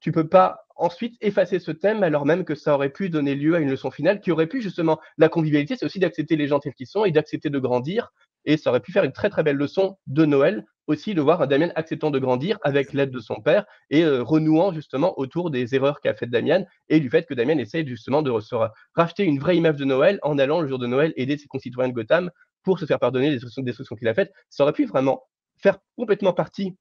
tu 0.00 0.12
peux 0.12 0.28
pas 0.28 0.66
ensuite 0.80 1.16
effacer 1.20 1.58
ce 1.58 1.70
thème 1.70 2.02
alors 2.02 2.26
même 2.26 2.44
que 2.44 2.54
ça 2.54 2.74
aurait 2.74 2.90
pu 2.90 3.10
donner 3.10 3.34
lieu 3.34 3.54
à 3.54 3.60
une 3.60 3.70
leçon 3.70 3.90
finale 3.90 4.20
qui 4.20 4.32
aurait 4.32 4.46
pu 4.46 4.60
justement 4.62 4.98
la 5.18 5.28
convivialité, 5.28 5.76
c'est 5.76 5.86
aussi 5.86 5.98
d'accepter 5.98 6.36
les 6.36 6.48
gens 6.48 6.58
tels 6.58 6.74
qu'ils 6.74 6.86
sont 6.86 7.04
et 7.04 7.12
d'accepter 7.12 7.50
de 7.50 7.58
grandir 7.58 8.10
et 8.44 8.56
ça 8.56 8.70
aurait 8.70 8.80
pu 8.80 8.92
faire 8.92 9.04
une 9.04 9.12
très 9.12 9.30
très 9.30 9.42
belle 9.42 9.56
leçon 9.56 9.98
de 10.06 10.24
Noël 10.24 10.64
aussi 10.86 11.14
de 11.14 11.20
voir 11.20 11.46
Damien 11.46 11.70
acceptant 11.76 12.10
de 12.10 12.18
grandir 12.18 12.58
avec 12.62 12.92
l'aide 12.92 13.10
de 13.10 13.20
son 13.20 13.36
père 13.36 13.64
et 13.90 14.02
euh, 14.02 14.22
renouant 14.22 14.72
justement 14.72 15.18
autour 15.18 15.50
des 15.50 15.74
erreurs 15.74 16.00
qu'a 16.00 16.14
fait 16.14 16.26
Damien 16.26 16.64
et 16.88 16.98
du 17.00 17.10
fait 17.10 17.26
que 17.26 17.34
Damien 17.34 17.58
essaye 17.58 17.86
justement 17.86 18.22
de 18.22 18.40
se 18.40 18.54
ra- 18.54 18.72
racheter 18.94 19.24
une 19.24 19.38
vraie 19.38 19.56
image 19.56 19.76
de 19.76 19.84
Noël 19.84 20.18
en 20.22 20.38
allant 20.38 20.60
le 20.60 20.68
jour 20.68 20.78
de 20.78 20.86
Noël 20.86 21.12
aider 21.16 21.36
ses 21.36 21.46
concitoyens 21.46 21.90
de 21.90 21.94
Gotham 21.94 22.30
pour 22.62 22.78
se 22.78 22.86
faire 22.86 22.98
pardonner 22.98 23.30
les 23.30 23.38
destructions 23.62 23.96
qu'il 23.96 24.08
a 24.08 24.14
faites. 24.14 24.32
Ça 24.48 24.64
aurait 24.64 24.72
pu 24.72 24.86
vraiment 24.86 25.22
faire 25.58 25.78
complètement 25.96 26.32
partie 26.32 26.76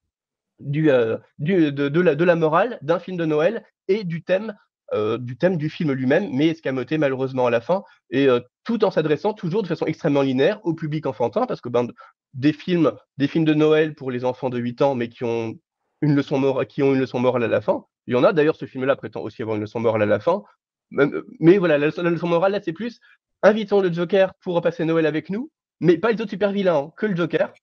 du, 0.60 0.91
euh, 0.91 1.18
de, 1.39 1.99
la, 1.99 2.16
de 2.16 2.24
la 2.24 2.36
morale 2.36 2.80
d'un 2.82 2.99
film 2.99 3.18
de 3.18 3.26
Noël 3.26 3.64
et 3.88 4.03
du 4.03 4.24
thème 4.24 4.55
du 5.20 5.38
thème 5.38 5.57
du 5.57 5.70
film 5.70 5.91
lui-même, 5.91 6.32
mais 6.34 6.47
escamoté 6.47 6.97
malheureusement 6.97 7.45
à 7.45 7.51
la 7.51 7.62
fin, 7.62 7.84
et 8.10 8.28
tout 8.64 8.84
en 8.84 8.89
s'adressant 8.89 9.34
toujours 9.34 9.62
de 9.62 9.68
façon 9.68 9.86
extrêmement 9.86 10.24
linéaire 10.24 10.60
au 10.66 10.74
public 10.74 11.05
enfantin, 11.05 11.45
parce 11.45 11.62
que 11.62 11.70
ben, 11.70 11.89
des, 12.34 12.53
films, 12.53 12.93
des 13.20 13.28
films 13.28 13.45
de 13.45 13.53
Noël 13.53 13.93
pour 13.93 14.10
les 14.10 14.26
enfants 14.26 14.49
de 14.49 14.57
8 14.57 14.82
ans, 14.82 14.95
mais 14.95 15.07
qui 15.07 15.24
ont 15.26 15.53
une 16.01 16.16
leçon, 16.16 16.39
morale, 16.39 16.66
qui 16.66 16.82
ont 16.82 16.95
une 16.95 16.99
leçon 17.01 17.20
morale 17.20 17.43
à 17.43 17.47
la 17.47 17.62
fin, 17.62 17.86
il 18.07 18.14
y 18.14 18.18
en 18.18 18.24
a. 18.24 18.34
D'ailleurs, 18.34 18.55
ce 18.55 18.66
film-là 18.66 18.95
prétend 18.95 19.22
aussi 19.22 19.43
avoir 19.43 19.57
une 19.57 19.62
leçon 19.62 19.80
morale 19.80 20.01
à 20.01 20.07
la 20.07 20.20
fin, 20.20 20.41
mais 20.91 21.57
voilà, 21.57 21.78
la, 21.78 21.88
leçon 21.88 22.28
morale 22.28 22.53
là, 22.53 22.60
c'est 22.64 22.74
plus 22.74 22.99
invitons 23.43 23.82
le 23.82 23.91
Joker 23.91 24.34
pour 24.41 24.62
passer 24.62 24.86
Noël 24.86 25.05
avec 25.05 25.30
nous, 25.30 25.51
mais 25.80 25.97
pas 25.97 26.12
les 26.12 26.22
autres 26.22 26.32
super 26.32 26.51
vilains, 26.51 26.78
hein, 26.78 26.91
que 26.97 27.05
le 27.05 27.16
Joker. 27.16 27.53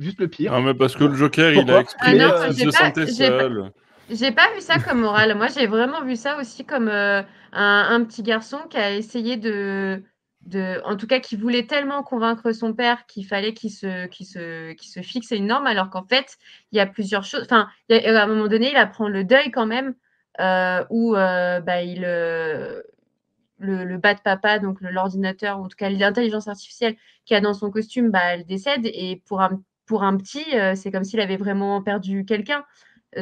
Juste 0.00 0.18
le 0.18 0.28
pire. 0.28 0.54
Ah, 0.54 0.60
mais 0.60 0.72
parce 0.72 0.96
que 0.96 1.04
le 1.04 1.14
Joker, 1.14 1.52
il 1.52 1.70
a 1.70 1.80
exprimé 1.80 2.24
ah 2.24 2.48
qu'il 2.48 2.56
se 2.56 2.70
sentait 2.70 3.06
seul. 3.06 3.70
J'ai 4.10 4.32
pas 4.32 4.52
vu 4.54 4.60
ça 4.60 4.78
comme 4.78 5.00
morale. 5.02 5.36
Moi, 5.36 5.48
j'ai 5.48 5.66
vraiment 5.66 6.02
vu 6.02 6.16
ça 6.16 6.38
aussi 6.40 6.64
comme 6.64 6.88
euh, 6.88 7.22
un, 7.52 8.02
petit 8.04 8.22
garçon 8.22 8.58
qui 8.68 8.78
a 8.78 8.96
essayé 8.96 9.36
de, 9.36 10.02
de, 10.46 10.80
en 10.84 10.96
tout 10.96 11.06
cas, 11.06 11.20
qui 11.20 11.36
voulait 11.36 11.66
tellement 11.66 12.02
convaincre 12.02 12.50
son 12.52 12.72
père 12.72 13.04
qu'il 13.06 13.26
fallait 13.26 13.52
qu'il 13.52 13.70
se, 13.70 14.06
qu'il 14.06 14.26
se, 14.26 14.72
qu'il 14.72 14.90
se 14.90 15.00
fixe 15.00 15.30
une 15.32 15.46
norme, 15.46 15.66
alors 15.66 15.90
qu'en 15.90 16.04
fait, 16.04 16.38
il 16.72 16.78
y 16.78 16.80
a 16.80 16.86
plusieurs 16.86 17.24
choses. 17.24 17.42
Enfin, 17.42 17.68
à 17.90 18.22
un 18.22 18.26
moment 18.26 18.48
donné, 18.48 18.70
il 18.70 18.76
apprend 18.76 19.06
le 19.06 19.22
deuil 19.22 19.50
quand 19.50 19.66
même, 19.66 19.94
euh, 20.40 20.82
où 20.88 21.14
euh, 21.14 21.60
bah, 21.60 21.82
il, 21.82 22.00
le, 22.00 22.84
le 23.84 23.98
bas 23.98 24.14
de 24.14 24.20
papa, 24.20 24.58
donc 24.58 24.78
l'ordinateur, 24.80 25.60
ou 25.60 25.64
en 25.66 25.68
tout 25.68 25.76
cas 25.76 25.90
l'intelligence 25.90 26.48
artificielle 26.48 26.96
qui 27.26 27.34
a 27.34 27.40
dans 27.40 27.54
son 27.54 27.70
costume, 27.70 28.10
bah, 28.10 28.34
elle 28.34 28.46
décède. 28.46 28.86
Et 28.86 29.22
pour 29.26 29.40
un, 29.40 29.62
pour 29.90 30.04
un 30.04 30.16
petit, 30.16 30.44
c'est 30.76 30.92
comme 30.92 31.02
s'il 31.02 31.18
avait 31.18 31.36
vraiment 31.36 31.82
perdu 31.82 32.24
quelqu'un. 32.24 32.64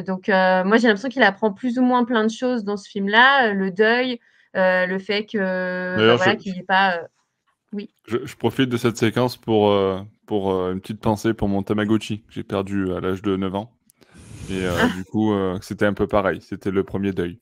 Donc, 0.05 0.29
euh, 0.29 0.63
moi, 0.63 0.77
j'ai 0.77 0.87
l'impression 0.87 1.09
qu'il 1.09 1.23
apprend 1.23 1.51
plus 1.51 1.79
ou 1.79 1.81
moins 1.81 2.03
plein 2.05 2.23
de 2.23 2.31
choses 2.31 2.63
dans 2.63 2.77
ce 2.77 2.87
film-là. 2.87 3.49
Euh, 3.49 3.53
le 3.53 3.71
deuil, 3.71 4.19
euh, 4.55 4.85
le 4.85 4.99
fait 4.99 5.25
que 5.25 5.97
bah, 5.97 6.15
voilà, 6.15 6.35
qu'il 6.35 6.53
n'est 6.53 6.63
pas. 6.63 7.01
oui. 7.73 7.89
Je, 8.05 8.35
profite 8.35 8.69
de 8.69 8.77
cette 8.77 8.97
séquence 8.97 9.35
pour, 9.35 9.75
pour 10.27 10.51
une 10.69 10.79
petite 10.79 11.01
pensée 11.01 11.33
pour 11.33 11.47
mon 11.47 11.63
Tamagotchi 11.63 12.21
que 12.21 12.33
j'ai 12.33 12.43
perdu 12.43 12.93
à 12.93 12.99
l'âge 12.99 13.21
de 13.21 13.35
9 13.35 13.55
ans. 13.55 13.71
Et 14.51 14.65
ah. 14.65 14.87
du 14.95 15.03
coup, 15.05 15.33
c'était 15.61 15.85
un 15.85 15.93
peu 15.93 16.07
pareil. 16.07 16.39
C'était 16.41 16.71
le 16.71 16.83
premier 16.83 17.11
deuil. 17.11 17.39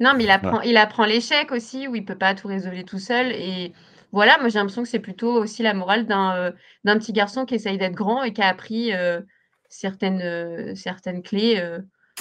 Non, 0.00 0.14
mais 0.16 0.24
il 0.24 0.30
apprend, 0.30 0.60
il 0.60 0.76
apprend 0.76 1.04
l'échec 1.04 1.50
aussi, 1.52 1.88
où 1.88 1.94
il 1.94 2.04
peut 2.04 2.18
pas 2.18 2.34
tout 2.34 2.48
résoudre 2.48 2.82
tout 2.82 2.98
seul. 2.98 3.32
Et 3.32 3.72
voilà, 4.12 4.38
moi, 4.38 4.48
j'ai 4.48 4.58
l'impression 4.58 4.82
que 4.82 4.88
c'est 4.88 5.00
plutôt 5.00 5.32
aussi 5.32 5.62
la 5.62 5.74
morale 5.74 6.06
d'un 6.06 6.52
d'un 6.84 6.98
petit 6.98 7.12
garçon 7.12 7.44
qui 7.46 7.54
essaye 7.54 7.78
d'être 7.78 7.94
grand 7.94 8.22
et 8.22 8.32
qui 8.32 8.42
a 8.42 8.48
appris 8.48 8.92
certaines, 9.72 10.20
euh, 10.22 10.74
certaines 10.74 11.22
clés 11.22 11.56
euh, 11.58 11.78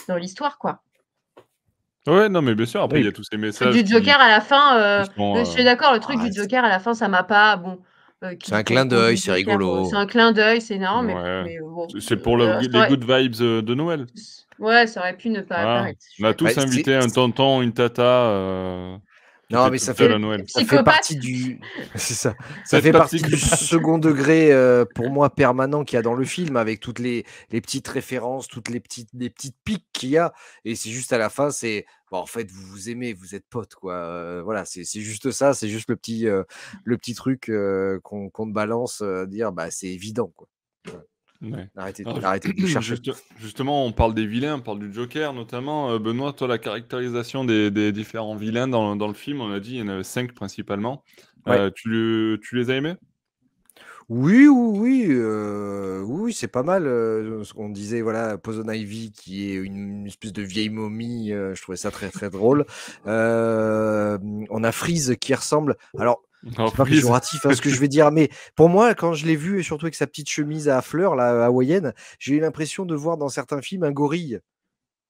dans 0.08 0.16
l'histoire, 0.16 0.58
quoi. 0.58 0.82
Ouais, 2.08 2.30
non, 2.30 2.42
mais 2.42 2.56
bien 2.56 2.66
sûr, 2.66 2.82
après, 2.82 3.00
il 3.00 3.06
y 3.06 3.10
a 3.10 3.12
tous 3.12 3.26
ces 3.30 3.38
messages. 3.38 3.76
Du 3.76 3.88
Joker 3.88 4.20
à 4.20 4.30
la 4.30 4.42
fin, 4.42 4.78
euh, 4.78 5.06
je 5.38 5.44
suis 5.44 5.64
d'accord, 5.64 5.94
le 5.94 6.00
truc 6.00 6.20
du 6.20 6.34
Joker 6.34 6.64
à 6.64 6.70
la 6.70 6.80
fin, 6.80 6.96
ça 6.96 7.08
m'a 7.08 7.24
pas. 7.24 7.58
Bon, 7.58 7.80
c'est 8.22 8.54
un 8.54 8.64
clin 8.64 8.86
d'œil, 8.86 9.18
c'est 9.18 9.34
rigolo. 9.34 9.86
C'est 9.86 9.96
un 9.96 10.08
clin 10.08 10.32
d'œil, 10.32 10.62
c'est 10.62 10.76
énorme. 10.76 11.08
Mais, 11.08 11.60
c'est 12.00 12.18
pour 12.18 12.38
les 12.38 12.68
good 12.68 13.04
vibes 13.04 13.36
de 13.36 13.76
Noël. 13.76 14.08
Ouais, 14.58 14.86
ça 14.86 15.00
aurait 15.00 15.18
pu 15.18 15.30
ne 15.30 15.42
pas 15.42 15.58
apparaître. 15.58 16.00
On 16.20 16.26
a 16.26 16.34
tous 16.34 16.58
invité 16.58 16.96
un 16.96 17.08
tonton, 17.08 17.62
une 17.62 17.74
tata. 17.74 19.00
Non, 19.52 19.70
mais 19.70 19.78
ça 19.78 19.94
fait, 19.94 20.10
ça 20.48 20.66
fait 20.66 20.84
partie 20.84 21.16
du. 21.18 21.60
C'est 21.96 22.14
ça. 22.14 22.36
Ça, 22.66 22.82
fait, 22.82 22.92
partie 22.92 23.22
du 23.22 23.38
second 23.38 23.98
degré 23.98 24.52
euh, 24.52 24.86
pour 24.96 25.10
moi 25.10 25.30
permanent 25.30 25.84
qu'il 25.84 25.98
y 25.98 26.00
a 26.00 26.02
dans 26.02 26.14
le 26.14 26.26
film, 26.26 26.56
avec 26.56 26.80
toutes 26.80 27.00
les, 27.00 27.26
les 27.52 27.62
petites 27.62 27.88
références, 27.88 28.48
toutes 28.48 28.70
les 28.70 28.80
petites, 28.80 29.10
les 29.14 29.30
petites 29.30 29.58
piques 29.64 29.88
qu'il 29.94 30.10
y 30.10 30.18
a. 30.18 30.34
Et 30.66 30.76
c'est 30.76 30.90
juste 30.90 31.14
à 31.14 31.18
la 31.18 31.30
fin, 31.30 31.52
c'est. 31.52 31.86
Bon, 32.12 32.18
en 32.18 32.26
fait, 32.26 32.50
vous 32.52 32.64
vous 32.64 32.90
aimez, 32.90 33.14
vous 33.14 33.36
êtes 33.36 33.46
potes, 33.50 33.76
quoi. 33.76 33.94
Euh, 33.94 34.42
voilà, 34.44 34.66
c'est 34.66 34.84
juste 34.84 35.32
ça, 35.32 35.54
c'est 35.54 35.70
juste 35.70 35.90
le 35.90 35.96
petit, 35.96 36.28
euh, 36.28 36.44
le 36.84 36.98
petit 36.98 37.14
truc 37.14 37.52
qu'on 38.04 38.30
te 38.30 38.54
balance, 38.54 39.04
dire, 39.28 39.52
bah, 39.52 39.72
c'est 39.72 39.88
évident, 39.88 40.32
quoi. 40.36 40.48
Arrêtez, 41.76 42.04
de 42.04 42.68
chercher. 42.68 42.96
justement, 43.40 43.86
on 43.86 43.92
parle 43.92 44.14
des 44.14 44.28
vilains, 44.28 44.56
on 44.56 44.62
parle 44.62 44.80
du 44.80 44.94
Joker 44.94 45.34
notamment. 45.34 45.92
Euh, 45.92 46.00
Benoît, 46.00 46.34
toi, 46.34 46.48
la 46.48 46.58
caractérisation 46.58 47.44
des, 47.46 47.92
différents 47.92 48.36
vilains 48.36 48.68
dans, 48.68 49.08
le 49.08 49.14
film, 49.14 49.42
on 49.42 49.52
a 49.52 49.60
dit, 49.60 49.76
il 49.76 49.80
y 49.80 49.82
en 49.82 49.88
avait 49.88 50.04
cinq 50.04 50.34
principalement. 50.34 51.04
Euh, 51.48 51.72
tu, 51.74 52.40
tu, 52.44 52.56
les 52.56 52.70
as 52.70 52.76
aimés? 52.76 52.96
Oui, 54.10 54.48
oui, 54.48 54.80
oui, 54.80 55.08
euh, 55.10 56.02
oui, 56.02 56.34
c'est 56.34 56.48
pas 56.48 56.64
mal. 56.64 56.84
ce 56.84 57.54
qu'on 57.54 57.70
disait, 57.70 58.02
voilà, 58.02 58.38
Poison 58.38 58.70
Ivy, 58.70 59.12
qui 59.12 59.50
est 59.50 59.56
une, 59.56 60.06
espèce 60.06 60.34
de 60.34 60.44
vieille 60.44 60.70
momie, 60.70 61.30
je 61.30 61.60
trouvais 61.62 61.78
ça 61.78 61.90
très, 61.90 62.10
très 62.10 62.30
drôle. 62.30 62.66
on 63.06 64.64
a 64.64 64.72
Freeze 64.72 65.16
qui 65.20 65.34
ressemble. 65.34 65.76
Alors, 65.98 66.22
c'est 66.50 66.76
pas 66.76 66.86
péjoratif 66.86 67.46
hein, 67.46 67.54
ce 67.54 67.62
que 67.62 67.70
je 67.70 67.80
vais 67.80 67.88
dire, 67.88 68.12
mais 68.12 68.30
pour 68.56 68.70
moi, 68.70 68.96
quand 68.96 69.14
je 69.14 69.26
l'ai 69.26 69.36
vu, 69.36 69.60
et 69.60 69.64
surtout 69.64 69.86
avec 69.86 69.96
sa 69.96 70.08
petite 70.08 70.30
chemise 70.30 70.70
à 70.70 70.82
fleurs, 70.82 71.16
la 71.16 71.46
hawaïenne, 71.46 71.94
j'ai 72.20 72.36
eu 72.36 72.40
l'impression 72.40 72.86
de 72.86 72.96
voir 72.96 73.18
dans 73.18 73.30
certains 73.30 73.62
films 73.62 73.84
un 73.84 73.92
gorille. 73.92 74.40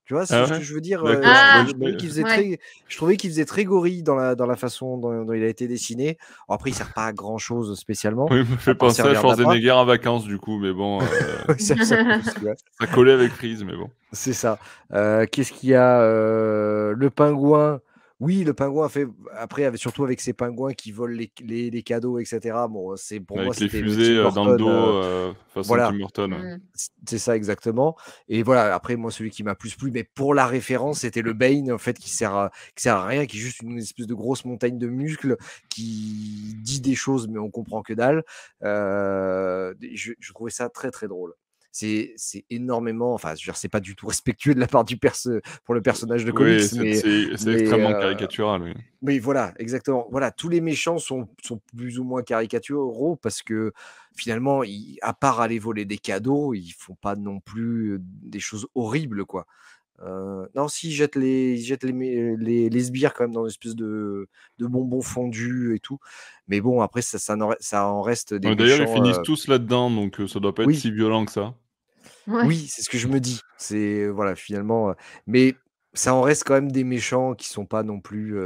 Tu 0.06 0.16
vois, 0.16 0.26
c'est 0.26 0.36
ah 0.36 0.46
ce 0.46 0.54
que 0.54 0.62
je 0.62 0.74
veux 0.74 0.82
dire. 0.82 1.06
Euh, 1.06 1.22
ah, 1.24 1.64
je, 1.66 1.72
trouvais 1.72 1.96
qu'il 1.96 2.10
faisait, 2.10 2.24
très, 2.24 2.60
je 2.90 2.98
trouvais 2.98 3.16
qu'il 3.16 3.30
faisait 3.30 3.46
très 3.46 3.64
gorille 3.64 4.04
dans 4.04 4.16
la, 4.16 4.36
dans 4.36 4.48
la 4.48 4.58
façon 4.58 4.98
dont, 4.98 5.32
il 5.32 5.44
a 5.44 5.48
été 5.48 5.68
dessiné. 5.68 6.18
après, 6.50 6.72
il 6.72 6.74
sert 6.74 6.92
pas 6.92 7.06
à 7.06 7.14
grand 7.14 7.38
chose 7.38 7.80
spécialement. 7.80 8.28
Oui, 8.30 8.42
il 8.42 8.52
me 8.52 8.58
fait 8.58 8.76
penser 8.76 9.02
à 9.04 9.14
Schwarzenegger 9.14 9.72
en 9.72 9.86
vacances, 9.86 10.26
du 10.26 10.38
coup, 10.38 10.58
mais 10.58 10.74
bon. 10.74 11.02
Euh, 11.02 11.56
ça, 11.60 12.88
collait 12.92 13.14
avec 13.14 13.32
Freeze, 13.32 13.64
mais 13.64 13.78
bon. 13.78 13.90
C'est 14.12 14.34
ça. 14.34 14.60
Euh, 14.92 15.26
qu'est-ce 15.32 15.54
qu'il 15.54 15.70
y 15.70 15.76
a 15.76 16.02
Le 16.02 17.10
pingouin. 17.10 17.80
Oui, 18.22 18.44
le 18.44 18.54
pingouin 18.54 18.88
fait 18.88 19.08
après, 19.36 19.76
surtout 19.78 20.04
avec 20.04 20.22
ces 20.22 20.34
pingouins 20.34 20.74
qui 20.74 20.92
volent 20.92 21.20
les, 21.44 21.84
cadeaux, 21.84 22.20
etc. 22.20 22.40
Bon, 22.70 22.96
c'est 22.96 23.20
pour 23.20 23.38
moi 23.38 23.52
les 23.60 23.68
fusées 23.68 24.16
euh, 24.16 24.30
dans 24.30 24.46
le 24.46 24.58
dos, 24.58 24.70
euh, 24.70 25.34
façon 25.48 25.68
voilà. 25.70 25.88
Tim 25.88 25.98
Burton. 25.98 26.32
Mmh. 26.32 26.60
C'est 27.08 27.18
ça 27.18 27.36
exactement. 27.36 27.98
Et 28.30 28.44
voilà, 28.44 28.76
après 28.76 28.96
moi 28.96 29.10
celui 29.10 29.32
qui 29.32 29.42
m'a 29.42 29.56
plus 29.56 29.76
plu, 29.76 29.90
mais 29.90 30.04
pour 30.04 30.36
la 30.36 30.46
référence, 30.46 31.00
c'était 31.00 31.24
le 31.24 31.34
Bane 31.34 31.72
en 31.72 31.80
fait 31.80 31.98
qui 31.98 32.12
sert 32.12 32.36
à, 32.36 32.52
qui 32.76 32.84
sert 32.84 32.96
à 32.96 33.08
rien, 33.08 33.26
qui 33.26 33.38
est 33.38 33.42
juste 33.42 33.64
une 33.64 33.80
espèce 33.80 34.06
de 34.06 34.14
grosse 34.14 34.46
montagne 34.46 34.78
de 34.78 34.88
muscles 34.88 35.36
qui 35.70 36.56
dit 36.60 36.80
des 36.80 36.94
choses, 36.94 37.28
mais 37.28 37.40
on 37.40 37.50
comprend 37.50 37.82
que 37.82 37.94
dalle. 37.94 38.24
Euh, 38.62 39.74
je, 39.96 40.14
je 40.20 40.34
trouvais 40.34 40.52
ça 40.52 40.70
très 40.70 40.92
très 40.92 41.08
drôle 41.08 41.34
c'est 41.72 42.46
énormément, 42.50 43.14
enfin, 43.14 43.34
je 43.40 43.52
c'est 43.54 43.70
pas 43.70 43.80
du 43.80 43.96
tout 43.96 44.08
respectueux 44.08 44.54
de 44.54 44.60
la 44.60 44.68
part 44.68 44.84
du 44.84 44.98
perso 44.98 45.32
pour 45.64 45.74
le 45.74 45.82
personnage 45.82 46.26
de 46.26 46.32
comics, 46.32 46.72
mais 46.76 46.96
c'est 46.96 47.54
extrêmement 47.54 47.92
euh, 47.92 48.00
caricatural. 48.00 48.62
Oui. 48.64 48.74
Mais 49.02 49.20
voilà, 49.20 49.54
exactement. 49.58 50.08
Voilà, 50.12 50.32
tous 50.32 50.50
les 50.50 50.62
méchants 50.62 50.98
sont, 50.98 51.28
sont 51.44 51.60
plus 51.76 51.98
ou 51.98 52.04
moins 52.04 52.22
caricaturaux 52.22 53.16
parce 53.16 53.42
que 53.42 53.72
finalement, 54.16 54.62
à 55.02 55.14
part 55.14 55.42
aller 55.42 55.60
voler 55.60 55.86
des 55.86 55.98
cadeaux, 55.98 56.54
ils 56.54 56.72
font 56.72 56.96
pas 56.96 57.16
non 57.16 57.40
plus 57.40 58.00
des 58.02 58.40
choses 58.40 58.68
horribles, 58.76 59.26
quoi. 59.26 59.48
Euh, 60.04 60.48
non, 60.56 60.68
si, 60.68 60.90
ils 60.90 60.94
jettent, 60.94 61.16
les, 61.16 61.54
ils 61.60 61.64
jettent 61.66 61.84
les, 61.84 62.36
les, 62.38 62.70
les, 62.70 62.84
sbires 62.84 63.14
quand 63.14 63.26
même 63.26 63.34
dans 63.34 63.44
une 63.44 63.50
espèce 63.50 63.76
de, 63.76 64.28
de 64.58 64.68
bonbons 64.68 65.02
fondus 65.02 65.76
et 65.76 65.80
tout. 65.80 66.00
Mais 66.48 66.60
bon, 66.62 66.82
après, 66.82 67.02
ça, 67.02 67.20
ça, 67.20 67.36
en, 67.36 67.54
ça 67.60 67.86
en 67.88 68.02
reste 68.02 68.34
des. 68.34 68.56
D'ailleurs, 68.56 68.82
ils 68.82 68.94
finissent 68.94 69.18
euh 69.18 69.24
tous 69.24 69.48
là-dedans, 69.48 69.92
donc 69.92 70.20
ça 70.28 70.40
doit 70.40 70.56
pas 70.56 70.64
être 70.64 70.74
si 70.74 70.92
violent 70.92 71.26
que 71.26 71.32
ça. 71.32 71.54
Oui, 72.28 72.68
c'est 72.68 72.82
ce 72.82 72.90
que 72.90 72.98
je 72.98 73.08
me 73.08 73.20
dis. 73.20 73.42
C'est 73.58 74.08
voilà, 74.08 74.36
finalement, 74.36 74.94
mais 75.28 75.56
ça 75.94 76.14
en 76.16 76.22
reste 76.22 76.46
quand 76.46 76.54
même 76.54 76.72
des 76.72 76.84
méchants 76.84 77.36
qui 77.36 77.48
sont 77.48 77.66
pas 77.66 77.84
non 77.84 78.00
plus, 78.00 78.38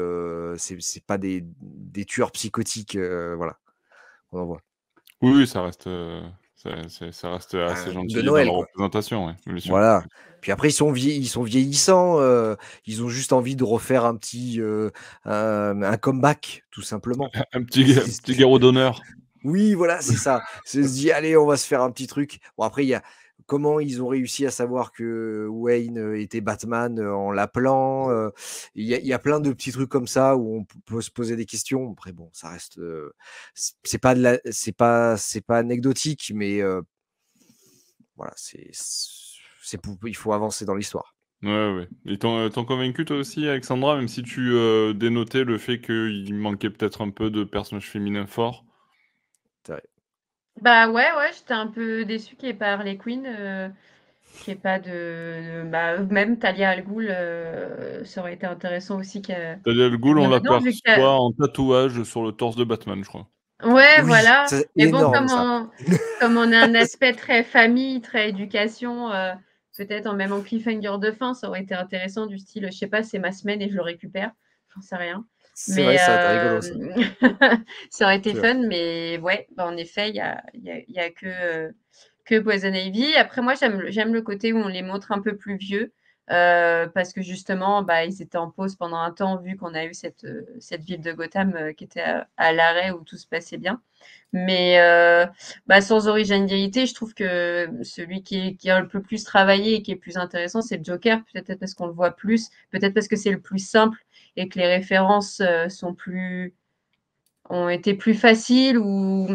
c'est 0.58 1.06
pas 1.06 1.18
des, 1.18 1.46
des 1.62 2.06
tueurs 2.06 2.32
psychotiques, 2.32 2.98
voilà, 2.98 3.60
on 4.32 4.40
en 4.40 4.46
voit. 4.46 4.62
Oui, 5.22 5.48
ça 5.48 5.62
reste, 5.62 5.90
ça, 7.12 7.32
reste 7.32 7.56
bah, 7.56 7.72
assez 7.72 7.94
gentil 7.94 8.24
dans 8.24 8.36
la 8.36 8.52
représentation, 8.52 9.36
Voilà. 9.68 10.04
Puis 10.42 10.52
après, 10.52 10.70
ils 10.70 10.74
sont, 10.74 10.94
ils 10.94 11.28
sont 11.28 11.44
vieillissants, 11.44 12.20
ils 12.86 13.04
ont 13.04 13.10
juste 13.10 13.34
envie 13.34 13.56
de 13.56 13.64
refaire 13.64 14.06
un 14.06 14.16
petit, 14.16 14.62
un, 15.26 15.98
comeback, 15.98 16.64
tout 16.72 16.82
simplement. 16.82 17.30
Un 17.54 17.64
petit, 17.64 17.84
petit 17.84 18.36
guerreau 18.36 18.60
d'honneur. 18.60 19.02
Oui, 19.46 19.76
voilà, 19.76 20.02
c'est 20.02 20.16
ça. 20.16 20.44
C'est 20.66 20.84
se 20.84 20.90
dit, 20.90 21.12
allez, 21.12 21.38
on 21.38 21.46
va 21.46 21.56
se 21.56 21.68
faire 21.68 21.82
un 21.82 21.92
petit 21.92 22.08
truc. 22.08 22.40
Bon, 22.58 22.64
après, 22.64 22.84
il 22.84 22.90
y 22.90 22.96
a, 22.96 23.04
comment 23.46 23.80
ils 23.80 24.02
ont 24.02 24.08
réussi 24.08 24.46
à 24.46 24.52
savoir 24.52 24.92
que 24.92 25.48
Wayne 25.50 26.16
était 26.16 26.42
Batman 26.42 27.00
en 27.00 27.32
l'appelant. 27.32 28.10
Il 28.76 28.86
y, 28.86 29.14
a 29.14 29.20
plein 29.20 29.40
de 29.40 29.52
petits 29.52 29.72
trucs 29.72 29.90
comme 29.90 30.08
ça 30.08 30.36
où 30.36 30.58
on 30.58 30.66
peut 30.86 31.02
se 31.02 31.12
poser 31.12 31.36
des 31.36 31.46
questions. 31.46 31.92
Après, 31.92 32.12
bon, 32.12 32.30
ça 32.34 32.50
reste, 32.50 32.80
c'est 33.54 33.98
pas 34.00 34.16
c'est 34.50 34.76
pas, 34.76 35.18
c'est 35.18 35.42
pas 35.42 35.58
anecdotique, 35.58 36.32
mais 36.34 36.62
voilà, 38.16 38.34
c'est, 38.36 38.70
c'est 38.72 39.80
il 40.06 40.16
faut 40.16 40.34
avancer 40.34 40.66
dans 40.66 40.76
l'histoire. 40.76 41.16
Ouais, 41.44 41.76
ouais. 41.76 41.88
Et 42.06 42.18
t'en, 42.18 42.50
convaincu 42.50 43.06
toi 43.06 43.18
aussi, 43.18 43.48
Alexandra, 43.48 43.98
même 43.98 44.08
si 44.08 44.24
tu 44.24 44.54
dénotais 44.96 45.44
le 45.44 45.58
fait 45.58 45.80
qu'il 45.80 46.34
manquait 46.34 46.70
peut-être 46.70 47.02
un 47.02 47.12
peu 47.12 47.30
de 47.30 47.44
personnages 47.44 47.90
féminins 47.90 48.28
forts? 48.28 48.66
Bah 50.62 50.90
ouais, 50.90 51.12
ouais, 51.18 51.32
j'étais 51.38 51.54
un 51.54 51.68
peu 51.68 52.06
déçue 52.06 52.36
qu'il 52.36 52.48
n'y 52.50 52.56
ait 52.56 52.58
pas 52.58 52.74
Harley 52.74 52.98
Quinn. 52.98 53.26
Euh, 53.26 53.70
Qu'il 54.44 54.54
n'y 54.54 54.58
ait 54.60 54.62
pas 54.62 54.80
de. 54.80 55.64
bah, 55.70 55.98
même 56.00 56.38
Talia 56.40 56.70
Al 56.72 56.84
Ghul, 56.84 57.08
euh, 57.10 58.04
ça 58.04 58.22
aurait 58.22 58.34
été 58.34 58.46
intéressant 58.46 59.00
aussi. 59.00 59.22
qu'elle- 59.22 59.62
Talia 59.64 59.86
Al 59.86 59.98
Ghul, 59.98 60.20
on 60.20 60.30
vu 60.30 60.40
que 60.42 60.48
t'as- 60.48 60.60
l'aperçoit 60.98 61.12
en 61.20 61.32
tatouage 61.32 62.04
sur 62.04 62.24
le 62.24 62.32
torse 62.32 62.56
de 62.56 62.64
Batman, 62.64 63.02
je 63.04 63.08
crois. 63.10 63.28
Ouais, 63.64 63.72
Oui, 64.00 64.04
voilà. 64.06 64.46
c'est 64.48 64.68
Mais 64.76 64.88
bon, 64.88 64.98
énorme, 65.00 65.14
comme 65.14 65.28
ça. 65.30 65.42
on, 65.42 65.70
comme 66.20 66.38
on 66.38 66.52
a 66.52 66.58
un 66.66 66.76
aspect 66.76 67.14
très 67.14 67.44
famille, 67.44 68.02
très 68.02 68.30
éducation, 68.30 69.10
euh, 69.12 69.34
peut-être 69.78 70.08
en 70.08 70.14
même 70.16 70.34
en 70.34 70.42
cliffhanger 70.42 70.98
de 71.00 71.12
fin, 71.12 71.34
ça 71.34 71.48
aurait 71.48 71.62
été 71.62 71.74
intéressant 71.74 72.26
du 72.26 72.38
style, 72.38 72.68
je 72.72 72.78
sais 72.78 72.88
pas, 72.88 73.04
c'est 73.04 73.20
ma 73.20 73.32
semaine 73.32 73.62
et 73.62 73.70
je 73.70 73.76
le 73.76 73.82
récupère. 73.82 74.32
J'en 74.76 74.82
sais 74.82 74.98
rien. 74.98 75.26
C'est 75.64 75.82
vrai, 75.84 75.98
ça 75.98 76.12
aurait 76.12 76.18
été 76.18 76.28
rigolo. 76.30 76.62
Ça. 76.62 76.76
euh, 76.76 77.06
ça 77.90 78.06
aurait 78.06 78.18
été 78.18 78.34
C'est 78.34 78.36
fun, 78.36 78.56
mais 78.68 79.18
ouais, 79.20 79.48
bah, 79.56 79.66
en 79.68 79.78
effet, 79.78 80.10
il 80.10 80.14
n'y 80.14 80.20
a, 80.20 80.44
y 80.54 80.70
a- 80.72 80.80
il 80.88 80.94
y 80.94 81.00
a 81.00 81.10
que, 81.12 81.26
euh, 81.28 81.72
que 82.26 82.40
Poison 82.40 82.74
Ivy. 82.74 83.16
Après, 83.16 83.42
moi, 83.42 83.54
j'aime 83.56 84.14
le- 84.14 84.22
côté 84.22 84.54
où 84.54 84.58
on 84.58 84.68
les 84.68 84.82
montre 84.84 85.12
un 85.12 85.22
peu 85.22 85.36
plus 85.38 85.58
vieux. 85.58 85.94
euh, 86.32 86.88
parce 86.88 87.14
que 87.14 87.22
justement, 87.22 87.84
bah, 87.84 88.04
ils 88.06 88.20
étaient 88.22 88.38
en 88.40 88.50
pause 88.52 88.76
pendant 88.76 88.98
un 88.98 89.12
temps, 89.12 89.38
vu 89.38 89.58
qu'on 89.58 89.76
a 89.76 89.86
eu 89.86 89.94
cette, 89.94 90.26
cette 90.60 90.84
ville 90.84 91.00
de 91.02 91.12
Gotham 91.14 91.54
euh, 91.56 91.72
qui 91.74 91.84
était 91.84 92.02
à, 92.02 92.28
à 92.38 92.52
l'arrêt 92.52 92.90
où 92.92 93.04
tout 93.04 93.18
se 93.18 93.28
passait 93.28 93.58
bien. 93.58 93.80
Mais 94.34 94.80
euh, 94.80 95.26
bah, 95.68 95.82
sans 95.82 96.08
originalité, 96.08 96.86
je 96.86 96.94
trouve 96.96 97.14
que 97.14 97.70
celui 97.84 98.24
qui, 98.24 98.38
est- 98.38 98.56
qui 98.56 98.70
a 98.70 98.80
le 98.82 98.88
peu 98.88 99.02
plus 99.02 99.24
travaillé 99.24 99.76
et 99.76 99.82
qui 99.84 99.92
est 99.92 99.96
plus 99.96 100.18
intéressant, 100.18 100.62
c'est 100.62 100.78
le 100.78 100.84
Joker. 100.84 101.22
Peut-être 101.34 101.60
parce 101.60 101.74
qu'on 101.76 101.88
le 101.88 101.94
voit 101.94 102.12
plus, 102.16 102.50
peut-être 102.72 102.94
parce 102.94 103.08
que 103.08 103.16
c'est 103.16 103.32
le 103.32 103.42
plus 103.42 103.60
simple 103.60 103.98
et 104.38 104.50
que 104.50 104.60
les 104.60 104.68
références 104.68 105.42
euh, 105.42 105.70
sont 105.70 105.94
plus 105.94 106.56
ont 107.50 107.70
été 107.70 107.94
plus 107.96 108.14
faciles 108.16 108.78
ou 108.78 109.28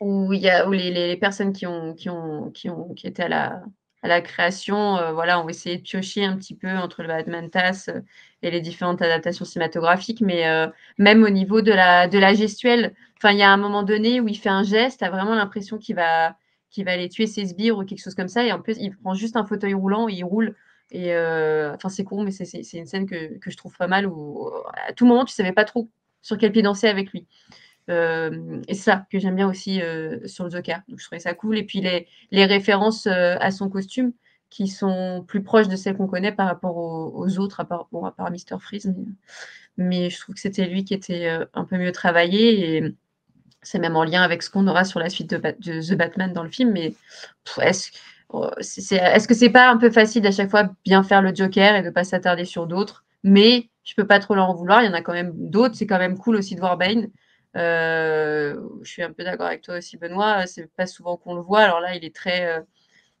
où 0.00 0.32
il 0.32 0.40
y 0.40 0.48
a 0.50 0.68
où 0.68 0.72
les, 0.72 0.90
les- 0.90 1.16
personnes 1.16 1.52
qui 1.52 1.66
ont 1.66 1.94
qui 1.94 2.08
ont 2.10 2.50
qui 2.50 2.70
ont 2.70 2.94
qui 2.94 3.06
étaient 3.06 3.24
à 3.24 3.28
la 3.28 3.62
à 4.02 4.08
la 4.08 4.20
création 4.22 4.96
euh, 4.98 5.12
voilà 5.12 5.44
essayé 5.48 5.76
de 5.76 5.82
piocher 5.82 6.24
un 6.24 6.36
petit 6.36 6.54
peu 6.56 6.68
entre 6.70 7.02
le 7.02 7.08
Batman 7.08 7.50
TAS 7.50 7.86
euh, 7.88 8.00
et 8.42 8.50
les 8.50 8.60
différentes 8.60 9.02
adaptations 9.02 9.44
cinématographiques 9.44 10.20
mais 10.22 10.46
euh, 10.48 10.68
même 10.98 11.22
au 11.22 11.28
niveau 11.30 11.60
de 11.62 11.72
la 11.72 12.08
de 12.08 12.18
la 12.18 12.34
gestuelle. 12.34 12.94
Enfin 13.18 13.32
il 13.32 13.38
y 13.38 13.42
a 13.42 13.50
un 13.52 13.56
moment 13.58 13.82
donné 13.82 14.20
où 14.20 14.28
il 14.28 14.36
fait 14.38 14.48
un 14.48 14.62
geste 14.62 15.02
as 15.02 15.10
vraiment 15.10 15.34
l'impression 15.34 15.76
qu'il 15.78 15.96
va 15.96 16.36
qu'il 16.70 16.84
va 16.86 16.92
aller 16.92 17.08
tuer 17.08 17.26
ses 17.26 17.46
sbires 17.46 17.76
ou 17.78 17.84
quelque 17.84 18.02
chose 18.02 18.14
comme 18.14 18.28
ça 18.28 18.44
et 18.44 18.52
en 18.52 18.60
plus 18.60 18.76
il 18.78 18.96
prend 18.96 19.14
juste 19.14 19.36
un 19.36 19.44
fauteuil 19.44 19.74
roulant 19.74 20.08
et 20.08 20.14
il 20.14 20.24
roule 20.24 20.56
et 20.90 21.14
euh, 21.14 21.74
enfin 21.74 21.88
c'est 21.88 22.04
court 22.04 22.22
mais 22.24 22.30
c'est 22.30 22.60
une 22.72 22.86
scène 22.86 23.06
que, 23.06 23.38
je 23.44 23.56
trouve 23.56 23.76
pas 23.76 23.86
mal 23.86 24.06
où 24.06 24.50
à 24.88 24.92
tout 24.92 25.06
moment 25.06 25.24
tu 25.24 25.34
savais 25.34 25.52
pas 25.52 25.64
trop 25.64 25.88
sur 26.22 26.36
quel 26.38 26.52
pied 26.52 26.62
danser 26.62 26.88
avec 26.88 27.12
lui 27.12 27.26
euh, 27.90 28.62
et 28.68 28.74
ça 28.74 29.06
que 29.10 29.18
j'aime 29.18 29.36
bien 29.36 29.48
aussi 29.48 29.82
euh, 29.82 30.26
sur 30.26 30.44
le 30.44 30.50
Joker. 30.50 30.82
Donc 30.88 31.00
je 31.00 31.04
trouvais 31.04 31.20
ça 31.20 31.34
cool. 31.34 31.58
Et 31.58 31.64
puis 31.64 31.80
les, 31.80 32.44
références 32.44 33.06
euh, 33.06 33.36
à 33.40 33.50
son 33.50 33.68
costume 33.68 34.12
qui 34.48 34.68
sont 34.68 35.24
plus 35.26 35.42
proches 35.42 35.68
de 35.68 35.76
celles 35.76 35.96
qu'on 35.96 36.08
connaît 36.08 36.32
par 36.32 36.46
rapport 36.46 36.76
aux, 36.76 37.38
autres, 37.38 37.60
à 37.60 37.64
part, 37.64 37.88
bon, 37.92 38.04
à. 38.04 38.14
Freeze. 38.58 38.92
Mais, 39.76 40.10
je 40.10 40.20
trouve 40.20 40.34
que 40.34 40.40
c'était 40.40 40.66
lui 40.66 40.84
qui 40.84 40.94
était 40.94 41.28
euh, 41.28 41.46
un 41.54 41.64
peu 41.64 41.76
mieux 41.78 41.92
travaillé. 41.92 42.76
Et 42.76 42.94
c'est 43.62 43.78
même 43.78 43.96
en 43.96 44.04
lien 44.04 44.22
avec 44.22 44.42
ce 44.42 44.50
qu'on 44.50 44.66
aura 44.66 44.84
sur 44.84 45.00
la 45.00 45.08
suite 45.10 45.30
de, 45.30 45.36
de 45.36 45.80
The 45.80 45.96
Batman 45.96 46.32
dans 46.32 46.42
le 46.42 46.50
film. 46.50 46.72
Mais 46.72 46.94
pff, 47.44 47.58
est-ce 48.34 48.36
oh, 48.36 48.50
c'est- 48.60 48.80
c'est- 48.80 48.96
est-ce 48.96 49.28
que 49.28 49.34
c'est 49.34 49.50
pas 49.50 49.70
un 49.70 49.76
peu 49.76 49.90
facile 49.90 50.26
à 50.26 50.30
chaque 50.32 50.50
fois 50.50 50.70
bien 50.84 51.02
faire 51.02 51.22
le 51.22 51.34
Joker 51.34 51.76
et 51.76 51.82
de 51.82 51.90
pas 51.90 52.04
s'attarder 52.04 52.44
sur 52.44 52.66
d'autres? 52.66 53.04
Mais 53.24 53.68
je 53.84 53.94
peux 53.94 54.06
pas 54.06 54.18
trop 54.20 54.34
leur 54.34 54.48
en 54.50 54.54
vouloir. 54.54 54.82
Il 54.82 54.86
y 54.86 54.88
en 54.88 54.94
a 54.94 55.02
quand 55.02 55.12
même 55.12 55.32
d'autres. 55.34 55.74
C'est 55.76 55.86
quand 55.86 55.98
même 55.98 56.18
cool 56.18 56.36
aussi 56.36 56.54
de 56.54 56.60
voir 56.60 56.76
Bane. 56.78 57.08
Euh, 57.56 58.60
je 58.82 58.90
suis 58.90 59.02
un 59.02 59.12
peu 59.12 59.24
d'accord 59.24 59.46
avec 59.46 59.62
toi 59.62 59.78
aussi, 59.78 59.96
Benoît. 59.96 60.46
C'est 60.46 60.70
pas 60.74 60.86
souvent 60.86 61.16
qu'on 61.16 61.34
le 61.34 61.40
voit. 61.42 61.60
Alors 61.60 61.80
là, 61.80 61.94
il 61.96 62.04
est 62.04 62.14
très. 62.14 62.46
euh, 62.46 62.60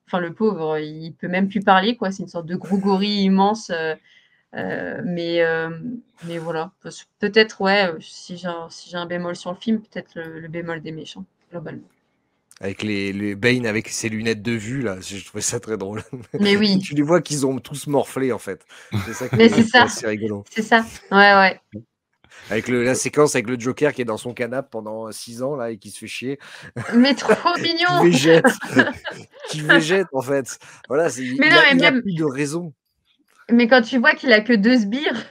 Enfin, 0.06 0.20
le 0.20 0.34
pauvre, 0.34 0.78
il 0.78 1.14
peut 1.14 1.28
même 1.28 1.48
plus 1.48 1.60
parler, 1.60 1.96
quoi. 1.96 2.10
C'est 2.12 2.22
une 2.24 2.28
sorte 2.28 2.46
de 2.46 2.56
gros 2.56 3.00
immense. 3.02 3.70
euh, 4.54 5.02
mais, 5.04 5.40
mais 6.26 6.38
voilà. 6.38 6.72
Peut-être, 7.20 7.60
ouais, 7.60 7.90
si 8.00 8.36
j'ai 8.36 8.48
un, 8.98 9.06
bémol 9.06 9.36
sur 9.36 9.52
le 9.52 9.58
film, 9.58 9.80
peut-être 9.80 10.14
le 10.16 10.48
bémol 10.48 10.82
des 10.82 10.92
méchants, 10.92 11.24
globalement. 11.50 11.88
Avec 12.62 12.82
les, 12.82 13.12
les 13.14 13.34
Bane 13.34 13.64
avec 13.64 13.88
ses 13.88 14.10
lunettes 14.10 14.42
de 14.42 14.52
vue, 14.52 14.82
là, 14.82 14.98
je 15.00 15.24
trouvais 15.24 15.40
ça 15.40 15.60
très 15.60 15.78
drôle. 15.78 16.02
Mais 16.38 16.56
oui, 16.56 16.78
tu 16.84 16.94
les 16.94 17.00
vois 17.02 17.22
qu'ils 17.22 17.46
ont 17.46 17.58
tous 17.58 17.86
morflé, 17.86 18.32
en 18.32 18.38
fait. 18.38 18.64
C'est 19.06 19.14
ça 19.14 19.28
qui 19.30 19.36
Mais 19.36 19.46
est 19.46 19.48
c'est 19.48 19.62
ça. 19.68 19.84
assez 19.84 20.06
rigolo. 20.06 20.44
c'est 20.50 20.60
ça. 20.62 20.84
Ouais, 21.10 21.34
ouais. 21.34 21.60
Avec 22.50 22.68
le- 22.68 22.84
la 22.84 22.94
séquence 22.94 23.34
avec 23.34 23.48
le 23.48 23.58
Joker 23.58 23.92
qui 23.94 24.02
est 24.02 24.04
dans 24.06 24.16
son 24.18 24.34
canapé 24.34 24.68
pendant 24.70 25.10
6 25.10 25.42
ans, 25.42 25.56
là, 25.56 25.70
et 25.70 25.78
qui 25.78 25.90
se 25.90 25.98
fait 26.00 26.06
chier. 26.06 26.38
Mais 26.94 27.14
trop 27.14 27.32
Qui 27.54 27.62
mignon. 27.62 28.02
végète. 28.02 28.44
qui 29.48 29.62
végète, 29.62 30.06
en 30.12 30.20
fait. 30.22 30.58
Voilà, 30.88 31.08
c'est- 31.08 31.22
il, 31.22 31.38
Mais 31.40 31.46
il 31.46 31.52
non, 31.52 31.58
a, 31.58 31.62
mais 31.74 31.78
il 31.80 31.84
a 31.84 31.90
même- 31.92 32.02
plus 32.02 32.14
de 32.14 32.24
raison. 32.24 32.74
Mais 33.50 33.68
quand 33.68 33.80
tu 33.82 33.98
vois 33.98 34.12
qu'il 34.14 34.32
a 34.32 34.40
que 34.42 34.52
deux 34.52 34.78
sbires. 34.80 35.24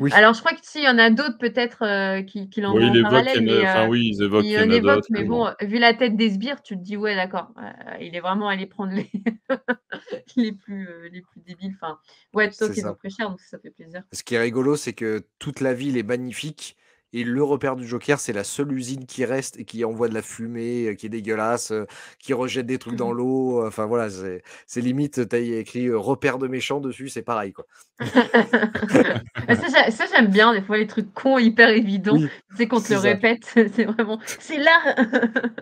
Oui. 0.00 0.10
Alors, 0.12 0.34
je 0.34 0.40
crois 0.40 0.52
que 0.52 0.60
s'il 0.62 0.82
y 0.82 0.88
en 0.88 0.98
a 0.98 1.10
d'autres, 1.10 1.38
peut-être 1.38 1.82
euh, 1.82 2.22
qui, 2.22 2.48
qui 2.50 2.64
Oui, 2.64 2.84
en 2.88 3.02
parallèle. 3.02 3.32
qu'il 3.38 3.48
y 3.48 3.50
en 3.50 3.52
a- 3.54 3.60
mais, 3.60 3.68
enfin 3.68 3.84
euh, 3.86 3.88
oui, 3.88 4.10
ils 4.12 4.22
évoquent 4.22 4.44
qu'il 4.44 4.52
Il 4.52 4.58
y 4.58 4.58
en 4.58 4.66
en 4.66 4.70
a 4.70 4.76
évoque, 4.76 4.96
d'autres. 4.96 5.08
mais 5.10 5.24
bon, 5.24 5.50
vu 5.62 5.78
la 5.78 5.94
tête 5.94 6.16
des 6.16 6.30
sbires, 6.30 6.62
tu 6.62 6.76
te 6.76 6.82
dis, 6.82 6.96
ouais, 6.96 7.14
d'accord, 7.14 7.48
euh, 7.58 7.96
il 8.00 8.14
est 8.14 8.20
vraiment 8.20 8.48
allé 8.48 8.66
prendre 8.66 8.92
les, 8.92 9.10
les, 10.36 10.52
plus, 10.52 10.88
euh, 10.88 11.08
les 11.12 11.22
plus 11.22 11.40
débiles. 11.40 11.74
Enfin, 11.80 11.98
ouais, 12.34 12.50
C'est 12.50 12.58
toi 12.66 12.68
qu'ils 12.74 12.86
ont 12.86 12.94
pris 12.94 13.10
cher, 13.10 13.30
donc 13.30 13.40
ça 13.40 13.58
fait 13.58 13.70
plaisir. 13.70 14.02
Ce 14.12 14.22
qui 14.22 14.34
est 14.34 14.40
rigolo, 14.40 14.76
c'est 14.76 14.94
que 14.94 15.24
toute 15.38 15.60
la 15.60 15.74
ville 15.74 15.96
est 15.96 16.02
magnifique. 16.02 16.76
Et 17.14 17.24
le 17.24 17.42
repère 17.42 17.76
du 17.76 17.86
Joker, 17.86 18.20
c'est 18.20 18.32
la 18.34 18.44
seule 18.44 18.72
usine 18.72 19.06
qui 19.06 19.24
reste 19.24 19.58
et 19.58 19.64
qui 19.64 19.84
envoie 19.84 20.08
de 20.08 20.14
la 20.14 20.22
fumée, 20.22 20.88
euh, 20.88 20.94
qui 20.94 21.06
est 21.06 21.08
dégueulasse, 21.08 21.70
euh, 21.72 21.86
qui 22.18 22.34
rejette 22.34 22.66
des 22.66 22.78
trucs 22.78 22.96
dans 22.96 23.10
Mhm. 23.10 23.12
l'eau. 23.12 23.62
euh, 23.62 23.68
Enfin 23.68 23.86
voilà, 23.86 24.10
c'est 24.10 24.42
c'est 24.66 24.80
limite, 24.82 25.28
tu 25.28 25.36
as 25.36 25.38
écrit 25.38 25.90
repère 25.90 26.38
de 26.38 26.48
méchants 26.48 26.80
dessus, 26.80 27.08
c'est 27.08 27.22
pareil. 27.22 27.52
quoi. 27.52 27.66
Ça, 29.48 29.68
j'a- 29.72 29.90
ça, 29.90 30.04
j'aime 30.12 30.28
bien, 30.28 30.52
des 30.52 30.62
fois, 30.62 30.78
les 30.78 30.86
trucs 30.86 31.12
cons 31.14 31.38
hyper 31.38 31.70
évidents. 31.70 32.16
Oui, 32.16 32.28
sais, 32.56 32.68
qu'on 32.68 32.80
te 32.80 32.88
c'est 32.88 32.92
le 32.92 32.98
ça. 32.98 32.98
répète, 32.98 33.44
c'est 33.54 33.84
vraiment, 33.84 34.20
c'est 34.38 34.58
là 34.58 34.94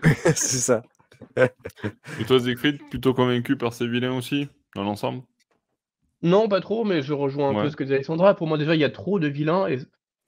c'est 0.35 0.59
ça. 0.61 0.83
Et 2.19 2.25
toi, 2.27 2.39
Siegfried, 2.41 2.83
plutôt 2.91 3.15
convaincu 3.15 3.57
par 3.57 3.73
ces 3.73 3.87
vilains 3.89 4.17
aussi, 4.17 4.49
dans 4.75 4.85
l'ensemble? 4.85 5.23
Non, 6.23 6.49
pas 6.49 6.61
trop, 6.61 6.85
mais 6.85 7.03
je 7.03 7.13
rejoins 7.13 7.51
un 7.51 7.55
Ouais. 7.55 7.57
peu 7.57 7.71
ce 7.71 7.77
que 7.77 7.85
dit 7.85 7.93
Alexandra. 7.95 8.35
Pour 8.35 8.47
moi, 8.47 8.59
déjà, 8.59 8.75
il 8.75 8.81
y 8.81 8.85
a 8.85 8.91
trop 8.91 9.19
de 9.19 9.29
vilains. 9.29 9.67
Et 9.69 9.79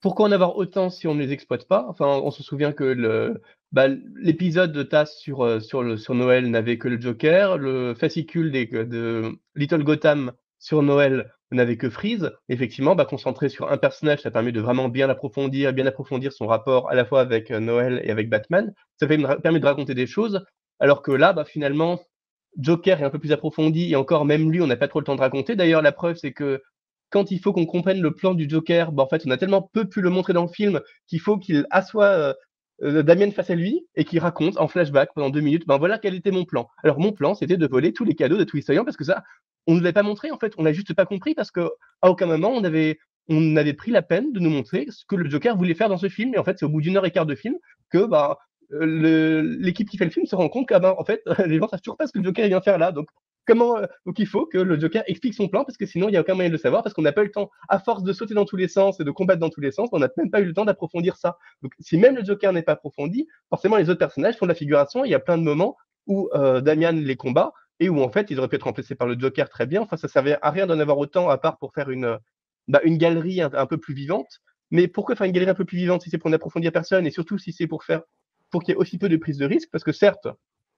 pourquoi 0.01 0.27
en 0.27 0.31
avoir 0.31 0.55
autant 0.57 0.89
si 0.89 1.07
on 1.07 1.15
ne 1.15 1.21
les 1.21 1.31
exploite 1.31 1.67
pas? 1.67 1.85
Enfin, 1.89 2.07
on 2.07 2.31
se 2.31 2.43
souvient 2.43 2.71
que 2.71 2.83
le, 2.83 3.41
bah, 3.71 3.87
l'épisode 4.15 4.71
de 4.71 4.83
TAS 4.83 5.05
sur, 5.05 5.43
euh, 5.43 5.59
sur, 5.59 5.83
le, 5.83 5.97
sur 5.97 6.15
Noël 6.15 6.49
n'avait 6.49 6.77
que 6.77 6.87
le 6.87 6.99
Joker. 6.99 7.57
Le 7.57 7.93
fascicule 7.95 8.51
de 8.51 9.37
Little 9.55 9.83
Gotham 9.83 10.31
sur 10.57 10.81
Noël 10.81 11.31
n'avait 11.51 11.77
que 11.77 11.89
Freeze. 11.89 12.31
Effectivement, 12.47 12.95
bah, 12.95 13.05
concentrer 13.05 13.49
sur 13.49 13.71
un 13.71 13.77
personnage, 13.77 14.21
ça 14.21 14.31
permet 14.31 14.51
de 14.51 14.61
vraiment 14.61 14.89
bien 14.89 15.07
l'approfondir, 15.07 15.73
bien 15.73 15.85
approfondir 15.85 16.33
son 16.33 16.47
rapport 16.47 16.89
à 16.89 16.95
la 16.95 17.05
fois 17.05 17.21
avec 17.21 17.51
euh, 17.51 17.59
Noël 17.59 18.01
et 18.03 18.11
avec 18.11 18.29
Batman. 18.29 18.73
Ça 18.99 19.07
permet 19.07 19.59
de 19.59 19.65
raconter 19.65 19.95
des 19.95 20.07
choses. 20.07 20.45
Alors 20.79 21.01
que 21.01 21.11
là, 21.11 21.33
bah, 21.33 21.45
finalement, 21.45 21.99
Joker 22.57 23.01
est 23.01 23.03
un 23.03 23.09
peu 23.09 23.19
plus 23.19 23.31
approfondi 23.31 23.91
et 23.91 23.95
encore 23.95 24.25
même 24.25 24.51
lui, 24.51 24.61
on 24.61 24.67
n'a 24.67 24.77
pas 24.77 24.87
trop 24.87 24.99
le 24.99 25.05
temps 25.05 25.15
de 25.15 25.21
raconter. 25.21 25.55
D'ailleurs, 25.55 25.81
la 25.81 25.91
preuve, 25.91 26.15
c'est 26.15 26.33
que 26.33 26.61
quand 27.09 27.31
il 27.31 27.39
faut 27.39 27.53
qu'on 27.53 27.65
comprenne 27.65 28.01
le 28.01 28.13
plan 28.13 28.33
du 28.33 28.49
Joker, 28.49 28.91
bah, 28.91 29.03
en 29.03 29.07
fait, 29.07 29.23
on 29.25 29.31
a 29.31 29.37
tellement 29.37 29.61
peu 29.73 29.85
pu 29.85 30.01
le 30.01 30.09
montrer 30.09 30.33
dans 30.33 30.43
le 30.43 30.49
film 30.49 30.81
qu'il 31.07 31.19
faut 31.19 31.37
qu'il 31.37 31.65
assoie 31.71 32.05
euh, 32.05 32.33
euh, 32.83 33.03
Damien 33.03 33.31
face 33.31 33.49
à 33.49 33.55
lui 33.55 33.85
et 33.95 34.05
qu'il 34.05 34.19
raconte 34.19 34.57
en 34.57 34.67
flashback 34.67 35.13
pendant 35.13 35.29
deux 35.29 35.41
minutes, 35.41 35.67
ben 35.67 35.77
voilà 35.77 35.97
quel 35.97 36.15
était 36.15 36.31
mon 36.31 36.45
plan. 36.45 36.69
Alors 36.83 36.99
mon 36.99 37.11
plan, 37.11 37.33
c'était 37.33 37.57
de 37.57 37.67
voler 37.67 37.93
tous 37.93 38.05
les 38.05 38.15
cadeaux 38.15 38.37
de 38.37 38.43
tous 38.45 38.57
les 38.57 38.75
parce 38.83 38.95
que 38.95 39.03
ça, 39.03 39.23
on 39.67 39.75
ne 39.75 39.81
l'avait 39.81 39.93
pas 39.93 40.03
montré 40.03 40.31
en 40.31 40.37
fait, 40.37 40.53
on 40.57 40.63
n'a 40.63 40.71
juste 40.71 40.93
pas 40.93 41.05
compris 41.05 41.35
parce 41.35 41.51
que 41.51 41.69
à 42.01 42.09
aucun 42.09 42.25
moment 42.25 42.51
on 42.51 42.63
avait 42.63 42.97
on 43.27 43.55
avait 43.57 43.73
pris 43.73 43.91
la 43.91 44.01
peine 44.01 44.31
de 44.31 44.39
nous 44.39 44.49
montrer 44.49 44.87
ce 44.89 45.03
que 45.05 45.15
le 45.15 45.29
Joker 45.29 45.57
voulait 45.57 45.75
faire 45.75 45.89
dans 45.89 45.97
ce 45.97 46.09
film 46.09 46.33
et 46.33 46.37
en 46.37 46.43
fait 46.43 46.57
c'est 46.57 46.65
au 46.65 46.69
bout 46.69 46.81
d'une 46.81 46.95
heure 46.97 47.05
et 47.05 47.11
quart 47.11 47.25
de 47.25 47.35
film 47.35 47.55
que 47.91 48.05
bah 48.05 48.37
l'équipe 48.71 49.89
qui 49.89 49.97
fait 49.97 50.05
le 50.05 50.11
film 50.11 50.25
se 50.25 50.35
rend 50.35 50.47
compte 50.47 50.67
que 50.67 50.79
ben, 50.79 50.95
en 50.97 51.03
fait 51.03 51.21
les 51.45 51.59
gens 51.59 51.67
savent 51.67 51.81
toujours 51.81 51.97
pas 51.97 52.07
ce 52.07 52.13
que 52.13 52.19
le 52.19 52.25
Joker 52.25 52.47
vient 52.47 52.61
faire 52.61 52.77
là 52.77 52.91
donc 52.91 53.07
comment 53.49 53.77
euh, 53.77 53.85
donc 54.05 54.19
il 54.19 54.27
faut 54.27 54.45
que 54.45 54.57
le 54.57 54.79
Joker 54.79 55.03
explique 55.07 55.33
son 55.33 55.47
plan 55.47 55.65
parce 55.65 55.77
que 55.77 55.85
sinon 55.85 56.07
il 56.07 56.13
y 56.13 56.17
a 56.17 56.21
aucun 56.21 56.35
moyen 56.35 56.49
de 56.49 56.53
le 56.53 56.59
savoir 56.59 56.83
parce 56.83 56.93
qu'on 56.93 57.01
n'a 57.01 57.11
pas 57.11 57.21
eu 57.21 57.25
le 57.25 57.31
temps. 57.31 57.49
À 57.67 57.79
force 57.79 58.03
de 58.03 58.13
sauter 58.13 58.33
dans 58.33 58.45
tous 58.45 58.55
les 58.55 58.67
sens 58.67 58.99
et 58.99 59.03
de 59.03 59.11
combattre 59.11 59.39
dans 59.39 59.49
tous 59.49 59.61
les 59.61 59.71
sens 59.71 59.89
on 59.91 59.99
n'a 59.99 60.09
même 60.17 60.29
pas 60.29 60.39
eu 60.41 60.45
le 60.45 60.53
temps 60.53 60.65
d'approfondir 60.65 61.17
ça. 61.17 61.37
Donc 61.63 61.73
si 61.79 61.97
même 61.97 62.15
le 62.15 62.23
Joker 62.23 62.53
n'est 62.53 62.61
pas 62.61 62.73
approfondi 62.73 63.27
forcément 63.49 63.77
les 63.77 63.89
autres 63.89 63.99
personnages 63.99 64.37
font 64.37 64.45
de 64.45 64.51
la 64.51 64.55
figuration. 64.55 65.03
Il 65.03 65.11
y 65.11 65.15
a 65.15 65.19
plein 65.19 65.37
de 65.37 65.43
moments 65.43 65.75
où 66.05 66.29
euh, 66.33 66.61
Damian 66.61 66.91
les 66.91 67.15
combat 67.15 67.51
et 67.79 67.89
où 67.89 68.01
en 68.01 68.09
fait 68.09 68.29
ils 68.29 68.37
auraient 68.39 68.49
pu 68.49 68.55
être 68.55 68.63
remplacés 68.63 68.95
par 68.95 69.07
le 69.07 69.19
Joker 69.19 69.49
très 69.49 69.65
bien. 69.65 69.81
Enfin 69.81 69.97
ça 69.97 70.07
servait 70.07 70.37
à 70.41 70.51
rien 70.51 70.67
d'en 70.67 70.79
avoir 70.79 70.97
autant 70.97 71.29
à 71.29 71.37
part 71.37 71.57
pour 71.57 71.73
faire 71.73 71.89
une 71.89 72.17
bah, 72.67 72.81
galerie 72.85 73.41
un, 73.41 73.49
un 73.53 73.65
peu 73.65 73.77
plus 73.77 73.93
vivante. 73.93 74.41
Mais 74.71 74.87
pourquoi 74.87 75.15
faire 75.15 75.25
une 75.25 75.33
galerie 75.33 75.49
un 75.49 75.55
peu 75.55 75.65
plus 75.65 75.77
vivante 75.77 76.03
si 76.03 76.11
c'est 76.11 76.19
pour 76.19 76.29
n'approfondir 76.29 76.71
personne 76.71 77.07
et 77.07 77.11
surtout 77.11 77.39
si 77.39 77.51
c'est 77.51 77.67
pour 77.67 77.83
faire 77.83 78.01
pour 78.51 78.63
qu'il 78.63 78.73
y 78.73 78.75
ait 78.75 78.79
aussi 78.79 78.97
peu 78.97 79.09
de 79.09 79.17
prise 79.17 79.37
de 79.37 79.45
risque 79.45 79.69
parce 79.71 79.83
que 79.83 79.91
certes 79.91 80.27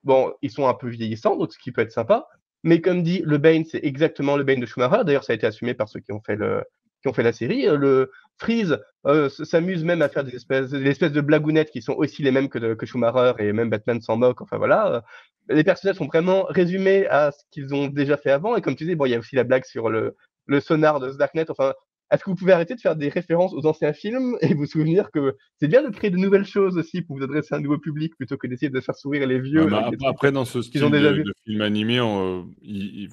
bon 0.04 0.34
ils 0.42 0.52
sont 0.52 0.68
un 0.68 0.74
peu 0.74 0.90
vieillissants 0.90 1.36
donc 1.38 1.54
ce 1.54 1.60
qui 1.60 1.72
peut 1.72 1.82
être 1.82 1.92
sympa 1.92 2.28
mais 2.64 2.82
comme 2.82 3.04
dit, 3.04 3.22
le 3.26 3.38
Bane, 3.38 3.66
c'est 3.66 3.84
exactement 3.84 4.38
le 4.38 4.44
Bane 4.44 4.60
de 4.60 4.66
Schumacher. 4.66 5.04
D'ailleurs, 5.06 5.24
ça 5.24 5.34
a 5.34 5.36
été 5.36 5.48
assumé 5.48 5.74
par 5.74 5.90
ceux 5.90 6.00
qui 6.00 6.12
ont 6.12 6.22
fait, 6.22 6.36
le, 6.36 6.64
qui 7.02 7.08
ont 7.08 7.14
fait 7.14 7.24
la 7.24 7.34
série. 7.34 7.68
Euh, 7.68 7.78
Le 7.78 8.12
Freeze 8.38 8.78
euh, 9.08 9.30
s'amuse 9.30 9.84
même 9.84 10.02
à 10.02 10.10
faire 10.10 10.24
des 10.24 10.36
espèces, 10.36 10.70
des 10.72 10.88
espèces 10.90 11.12
de 11.12 11.22
blagounettes 11.22 11.72
qui 11.72 11.82
sont 11.82 11.94
aussi 11.94 12.24
les 12.24 12.32
mêmes 12.32 12.50
que, 12.50 12.60
de- 12.60 12.74
que 12.74 12.86
Schumacher 12.86 13.34
et 13.40 13.54
même 13.54 13.70
Batman 13.70 14.02
s'en 14.02 14.18
moque. 14.18 14.42
Enfin 14.42 14.58
voilà. 14.58 15.04
les 15.50 15.64
personnages 15.64 15.98
sont 15.98 16.08
vraiment 16.08 16.44
résumés 16.50 17.08
à 17.08 17.32
ce 17.32 17.44
qu'ils 17.52 17.74
ont 17.76 17.88
déjà 17.88 18.18
fait 18.18 18.32
avant. 18.32 18.56
Et 18.56 18.62
comme 18.62 18.76
tu 18.76 18.86
dis, 18.86 18.96
bon, 18.96 19.06
il 19.06 19.12
y 19.12 19.16
a 19.16 19.20
aussi 19.20 19.36
la 19.36 19.44
blague 19.44 19.66
sur 19.66 19.90
le, 19.90 20.16
le 20.46 20.60
sonar 20.60 21.00
de 21.00 21.12
Darknet. 21.12 21.50
Enfin, 21.52 21.74
est-ce 22.12 22.24
que 22.24 22.30
vous 22.30 22.36
pouvez 22.36 22.54
arrêter 22.54 22.76
de 22.76 22.82
faire 22.82 22.96
des 22.96 23.10
références 23.10 23.54
aux 23.54 23.66
anciens 23.66 23.94
films 23.94 24.38
et 24.42 24.54
vous 24.54 24.66
souvenir 24.66 25.12
que 25.12 25.36
c'est 25.60 25.68
bien 25.68 25.82
de 25.82 25.90
créer 25.90 26.10
de 26.10 26.18
nouvelles 26.18 26.46
choses 26.46 26.78
aussi 26.78 27.02
pour 27.02 27.18
vous 27.18 27.24
adresser 27.24 27.56
à 27.56 27.58
un 27.58 27.62
nouveau 27.62 27.78
public 27.78 28.16
plutôt 28.16 28.38
que 28.38 28.48
d'essayer 28.48 28.70
de 28.70 28.80
faire 28.80 28.96
sourire 28.96 29.26
les 29.28 29.40
vieux 29.40 29.68
après, 30.06 30.32
dans 30.32 30.46
ce 30.46 30.62
style 30.62 30.82
de, 30.82 31.34
film 31.46 31.62
animé, 31.62 32.00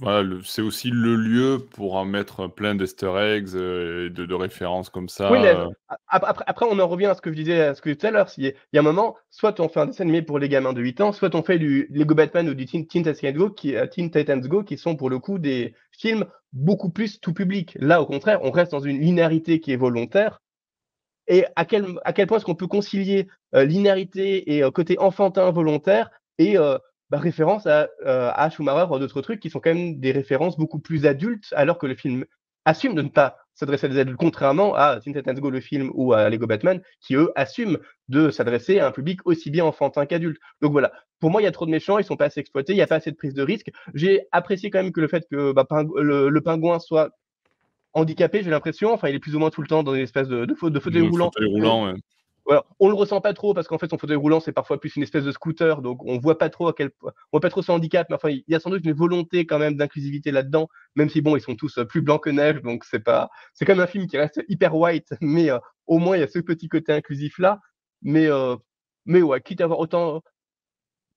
voilà, 0.01 0.29
c'est 0.45 0.63
aussi 0.63 0.91
le 0.91 1.17
lieu 1.17 1.59
pour 1.71 1.97
en 1.97 2.05
mettre 2.05 2.49
plein 2.49 2.75
d'easter 2.75 3.13
eggs 3.17 3.55
euh, 3.55 4.07
et 4.07 4.11
de, 4.11 4.35
références 4.35 4.89
comme 4.89 5.09
ça. 5.09 5.31
Oui, 5.33 5.39
euh. 5.45 5.67
après, 6.09 6.45
après, 6.47 6.67
on 6.71 6.79
en 6.79 6.89
revient 6.89 7.07
à 7.07 7.15
ce 7.15 7.21
que 7.21 7.31
je 7.31 7.37
disais, 7.37 7.61
à 7.61 7.75
ce 7.75 7.83
que 7.83 7.91
tout 7.91 8.07
à 8.07 8.11
l'heure. 8.11 8.29
Il 8.37 8.55
y 8.73 8.77
a 8.77 8.81
un 8.81 8.83
moment, 8.83 9.17
soit 9.31 9.59
on 9.61 9.69
fait 9.69 9.81
un 9.81 9.87
dessin 9.87 10.05
animé 10.05 10.23
pour 10.23 10.39
les 10.39 10.49
gamins 10.49 10.73
de 10.73 10.81
8 10.81 11.01
ans, 11.01 11.13
soit 11.13 11.35
on 11.35 11.43
fait 11.43 11.59
du 11.59 11.89
Lego 11.91 12.15
Batman 12.15 12.49
ou 12.49 12.55
du 12.55 12.67
Teen, 12.67 12.87
Teen, 12.87 13.03
Titans 13.03 13.33
Go, 13.33 13.51
qui, 13.51 13.77
euh, 13.77 13.87
Teen 13.87 14.11
Titans 14.11 14.41
Go, 14.41 14.63
qui 14.63 14.79
sont 14.79 14.97
pour 14.97 15.11
le 15.11 15.19
coup 15.19 15.39
des 15.39 15.75
films 15.93 16.25
beaucoup 16.53 16.91
plus 16.91 17.21
tout 17.21 17.33
public. 17.33 17.77
Là, 17.81 18.01
au 18.01 18.07
contraire, 18.07 18.41
on 18.43 18.51
reste 18.51 18.73
dans 18.73 18.81
une 18.81 19.01
linéarité 19.01 19.61
qui 19.61 19.73
est 19.73 19.77
volontaire. 19.77 20.41
Et 21.27 21.45
à 21.57 21.65
quel, 21.65 21.87
à 22.05 22.13
quel 22.13 22.27
point 22.27 22.39
est-ce 22.39 22.47
qu'on 22.47 22.55
peut 22.55 22.67
concilier 22.67 23.29
euh, 23.55 23.65
linéarité 23.65 24.55
et 24.55 24.63
euh, 24.63 24.71
côté 24.71 24.99
enfantin 24.99 25.51
volontaire 25.51 26.11
et 26.39 26.57
euh, 26.57 26.79
bah, 27.11 27.19
référence 27.19 27.67
à, 27.67 27.89
à 28.05 28.51
Schumacher 28.51 28.91
ou 28.91 28.99
d'autres 28.99 29.21
trucs 29.21 29.41
qui 29.41 29.51
sont 29.51 29.61
quand 29.61 29.75
même 29.75 29.99
des 29.99 30.13
références 30.13 30.57
beaucoup 30.57 30.79
plus 30.79 31.07
adultes, 31.07 31.53
alors 31.53 31.79
que 31.79 31.87
le 31.87 31.95
film 31.95 32.25
assume 32.69 32.95
de 32.95 33.03
ne 33.03 33.09
pas 33.09 33.39
s'adresser 33.55 33.87
à 33.87 33.89
des 33.89 33.99
adultes, 33.99 34.19
contrairement 34.19 34.75
à 34.75 35.01
Teen 35.01 35.15
Titans 35.15 35.39
Go, 35.41 35.51
le 35.51 35.61
film, 35.61 35.91
ou 35.95 36.13
à 36.13 36.29
Lego 36.31 36.47
Batman, 36.47 36.81
qui 37.01 37.17
eux 37.17 37.33
assument 37.35 37.79
de 38.09 38.31
s'adresser 38.31 38.79
à 38.79 38.87
un 38.87 38.93
public 38.93 39.21
aussi 39.25 39.51
bien 39.51 39.65
enfantin 39.65 40.07
qu'adulte. 40.07 40.39
Donc 40.61 40.73
voilà, 40.73 40.93
pour 41.19 41.31
moi, 41.31 41.41
il 41.41 41.45
y 41.45 41.49
a 41.49 41.51
trop 41.51 41.67
de 41.67 41.71
méchants, 41.71 41.99
ils 41.99 42.05
sont 42.05 42.17
pas 42.17 42.27
assez 42.27 42.41
exploités, 42.41 42.73
il 42.73 42.77
n'y 42.77 42.83
a 42.83 42.87
pas 42.87 42.97
assez 42.97 43.11
de 43.11 43.17
prise 43.17 43.35
de 43.35 43.43
risque. 43.43 43.71
J'ai 43.95 44.27
apprécié 44.31 44.71
quand 44.71 44.81
même 44.81 44.93
que 44.93 45.01
le 45.01 45.09
fait 45.09 45.27
que 45.29 45.53
bah, 45.53 45.67
le, 45.97 46.39
pingouin 46.41 46.79
soit 46.79 47.11
handicapé, 47.95 48.43
j'ai 48.45 48.51
l'impression, 48.51 48.93
enfin, 48.93 49.09
il 49.09 49.17
est 49.17 49.21
plus 49.21 49.35
ou 49.35 49.41
moins 49.41 49.51
tout 49.51 49.63
le 49.63 49.69
temps 49.69 49.83
dans 49.83 49.95
une 49.95 50.03
espèce 50.03 50.29
de, 50.29 50.45
de, 50.45 50.69
de 50.69 50.81
fauteuil 50.81 51.09
roulant. 51.09 51.33
Fauteuil 51.33 51.51
roulant 51.51 51.95
on 52.81 52.89
le 52.89 52.95
ressent 52.95 53.21
pas 53.21 53.35
trop 53.35 53.53
parce 53.53 53.69
qu'en 53.69 53.79
fait 53.79 53.91
son 53.91 53.99
fauteuil 53.99 54.17
roulant 54.17 54.41
c'est 54.41 54.53
parfois 54.53 54.81
plus 54.81 54.97
une 54.97 55.03
espèce 55.03 55.25
de 55.25 55.33
scooter, 55.33 55.83
donc 55.83 56.05
on 56.05 56.19
voit 56.19 56.39
pas 56.39 56.49
trop 56.49 56.69
à 56.69 56.73
quel 56.73 56.91
on 57.03 57.11
voit 57.33 57.41
pas 57.41 57.51
trop 57.51 57.63
son 57.63 57.75
handicap, 57.75 58.07
mais 58.09 58.17
enfin 58.17 58.31
il 58.31 58.45
y 58.49 58.55
a 58.55 58.61
sans 58.61 58.71
doute 58.71 58.85
une 58.85 58.93
volonté 58.93 59.47
quand 59.47 59.59
même 59.59 59.77
d'inclusivité 59.77 60.31
là-dedans, 60.31 60.69
même 60.97 61.09
si 61.11 61.21
bon 61.21 61.37
ils 61.37 61.43
sont 61.43 61.57
tous 61.57 61.79
euh, 61.79 61.85
plus 61.85 62.01
blancs 62.01 62.23
que 62.23 62.31
neige, 62.31 62.63
donc 62.63 62.85
c'est 62.85 63.01
pas 63.01 63.29
c'est 63.53 63.65
quand 63.65 63.75
même 63.75 63.85
un 63.85 63.87
film 63.87 64.07
qui 64.07 64.17
reste 64.17 64.43
hyper 64.49 64.75
white, 64.75 65.09
mais 65.21 65.51
euh, 65.51 65.59
au 65.87 65.99
moins 65.99 66.17
il 66.17 66.21
y 66.21 66.23
a 66.23 66.29
ce 66.29 66.39
petit 66.39 66.69
côté 66.69 66.93
inclusif 66.93 67.39
là, 67.39 67.61
mais 68.03 68.27
euh, 68.27 68.57
mais 69.05 69.23
ouais 69.23 69.41
quitte 69.43 69.61
à 69.61 69.65
avoir 69.65 69.81
autant 69.81 70.23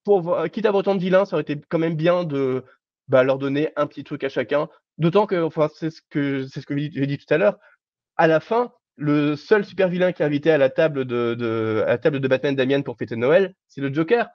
pour 0.04 0.38
quitte 0.52 0.66
à 0.66 0.70
avoir 0.70 0.82
autant 0.82 0.96
de 0.96 1.02
vilains, 1.02 1.26
ça 1.26 1.36
aurait 1.36 1.44
été 1.44 1.62
quand 1.70 1.80
même 1.80 1.96
bien 1.96 2.24
de 2.26 2.64
bah, 3.08 3.24
leur 3.24 3.38
donner 3.38 3.72
un 3.78 3.88
petit 3.88 4.04
truc 4.04 4.24
à 4.24 4.30
chacun, 4.30 4.68
d'autant 4.98 5.28
que 5.28 5.42
enfin 5.42 5.70
c'est 5.74 5.92
ce 5.92 6.02
que 6.10 6.46
c'est 6.48 6.62
ce 6.62 6.66
que 6.66 6.78
j'ai 6.78 7.08
dit 7.08 7.18
tout 7.18 7.34
à 7.34 7.38
l'heure, 7.38 7.58
à 8.18 8.28
la 8.28 8.40
fin 8.40 8.74
le 8.98 9.36
seul 9.36 9.66
super 9.66 9.90
vilain 9.90 10.12
qui 10.12 10.22
est 10.22 10.26
invité 10.26 10.52
à 10.52 10.58
la 10.58 10.70
table 10.70 11.06
de, 11.06 11.84
à 11.86 11.90
la 11.90 11.98
table 11.98 12.20
de 12.20 12.28
Batman 12.28 12.56
Damien 12.56 12.82
pour 12.82 12.98
fêter 12.98 13.16
Noël, 13.16 13.56
c'est 13.68 13.82
le 13.82 13.94
Joker. 13.94 14.30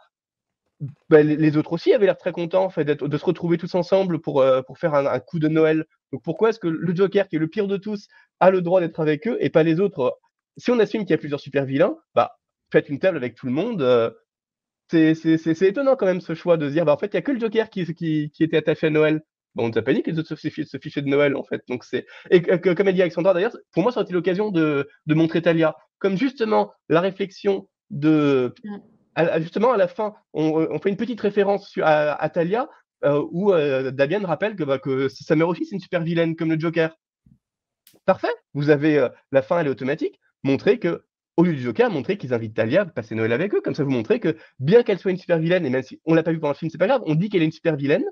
Bah, 1.08 1.22
les, 1.22 1.56
autres 1.56 1.72
aussi 1.72 1.94
avaient 1.94 2.04
l'air 2.04 2.18
très 2.18 2.32
contents 2.32 2.68
de 2.76 3.16
se 3.16 3.24
retrouver 3.24 3.56
tous 3.56 3.74
ensemble 3.74 4.20
pour, 4.20 4.42
euh, 4.42 4.60
faire 4.74 4.94
un, 4.94 5.18
coup 5.20 5.38
de 5.38 5.48
Noël. 5.48 5.86
Donc 6.12 6.22
pourquoi 6.22 6.50
est-ce 6.50 6.58
que 6.58 6.68
le 6.68 6.94
Joker, 6.94 7.28
qui 7.28 7.36
est 7.36 7.38
le 7.38 7.48
pire 7.48 7.66
de 7.66 7.78
tous, 7.78 8.08
a 8.40 8.50
le 8.50 8.60
droit 8.60 8.80
d'être 8.80 9.00
avec 9.00 9.26
eux 9.26 9.38
et 9.40 9.48
pas 9.48 9.62
les 9.62 9.80
autres? 9.80 10.18
Si 10.58 10.70
on 10.70 10.78
assume 10.78 11.02
qu'il 11.02 11.10
y 11.10 11.14
a 11.14 11.18
plusieurs 11.18 11.40
super 11.40 11.64
vilains, 11.64 11.96
bah, 12.14 12.36
faites 12.70 12.90
une 12.90 12.98
table 12.98 13.16
avec 13.16 13.36
tout 13.36 13.46
le 13.46 13.52
monde. 13.52 13.80
Euh, 13.80 14.10
c'est 14.90 15.62
étonnant 15.62 15.96
quand 15.96 16.06
même 16.06 16.20
ce 16.20 16.34
choix 16.34 16.56
de 16.56 16.68
se 16.68 16.72
dire, 16.72 16.84
bah, 16.84 16.92
en 16.92 16.98
fait, 16.98 17.06
il 17.06 17.16
n'y 17.16 17.18
a 17.18 17.22
que 17.22 17.32
le 17.32 17.40
Joker 17.40 17.70
qui, 17.70 17.86
qui, 17.94 18.30
qui 18.30 18.44
était 18.44 18.58
attaché 18.58 18.88
à 18.88 18.90
Noël. 18.90 19.22
Bon, 19.56 19.64
on 19.64 19.68
ne 19.68 19.72
t'a 19.72 19.80
pas 19.80 19.94
dit 19.94 20.02
que 20.02 20.10
les 20.10 20.18
autres 20.18 20.36
se 20.36 20.48
fichaient, 20.78 21.02
de 21.02 21.08
Noël, 21.08 21.34
en 21.34 21.42
fait. 21.42 21.62
Donc 21.66 21.82
c'est 21.82 22.06
et 22.30 22.42
comme 22.42 22.88
a 22.88 22.92
dit 22.92 23.00
Alexandra 23.00 23.32
d'ailleurs, 23.32 23.56
pour 23.72 23.82
moi, 23.82 23.90
ça 23.90 24.00
aurait 24.00 24.04
été 24.04 24.12
l'occasion 24.12 24.50
de, 24.50 24.86
montrer 25.08 25.40
Talia. 25.40 25.74
Comme 25.98 26.18
justement 26.18 26.72
la 26.90 27.00
réflexion 27.00 27.66
de, 27.88 28.54
justement 29.38 29.72
à 29.72 29.78
la 29.78 29.88
fin, 29.88 30.14
on, 30.34 30.78
fait 30.78 30.90
une 30.90 30.98
petite 30.98 31.20
référence 31.22 31.72
à, 31.82 32.28
Talia 32.28 32.68
euh, 33.04 33.24
où 33.30 33.52
euh, 33.52 33.90
Damien 33.90 34.26
rappelle 34.26 34.56
que, 34.56 34.64
bah, 34.64 34.78
que 34.78 35.08
sa 35.08 35.36
mère 35.36 35.48
aussi 35.48 35.64
c'est 35.64 35.76
une 35.76 35.80
super 35.80 36.02
vilaine 36.02 36.36
comme 36.36 36.50
le 36.50 36.60
Joker. 36.60 36.94
Parfait. 38.04 38.34
Vous 38.52 38.68
avez 38.68 38.98
euh, 38.98 39.08
la 39.32 39.40
fin, 39.40 39.58
elle 39.58 39.68
est 39.68 39.70
automatique. 39.70 40.20
Montrer 40.44 40.78
que 40.78 41.04
au 41.38 41.44
lieu 41.44 41.54
du 41.54 41.62
Joker, 41.62 41.90
montrer 41.90 42.18
qu'ils 42.18 42.34
invitent 42.34 42.54
Talia 42.54 42.82
à 42.82 42.86
passer 42.86 43.14
Noël 43.14 43.32
avec 43.32 43.54
eux. 43.54 43.62
Comme 43.62 43.74
ça, 43.74 43.84
vous 43.84 43.90
montrez 43.90 44.20
que 44.20 44.36
bien 44.58 44.82
qu'elle 44.82 44.98
soit 44.98 45.10
une 45.10 45.16
super 45.16 45.38
vilaine, 45.38 45.64
et 45.64 45.70
même 45.70 45.82
si 45.82 46.00
on 46.04 46.14
l'a 46.14 46.22
pas 46.22 46.32
vu 46.32 46.40
pendant 46.40 46.52
le 46.52 46.58
film, 46.58 46.70
c'est 46.70 46.78
pas 46.78 46.86
grave, 46.86 47.02
on 47.06 47.14
dit 47.14 47.30
qu'elle 47.30 47.42
est 47.42 47.46
une 47.46 47.52
super 47.52 47.76
vilaine, 47.76 48.04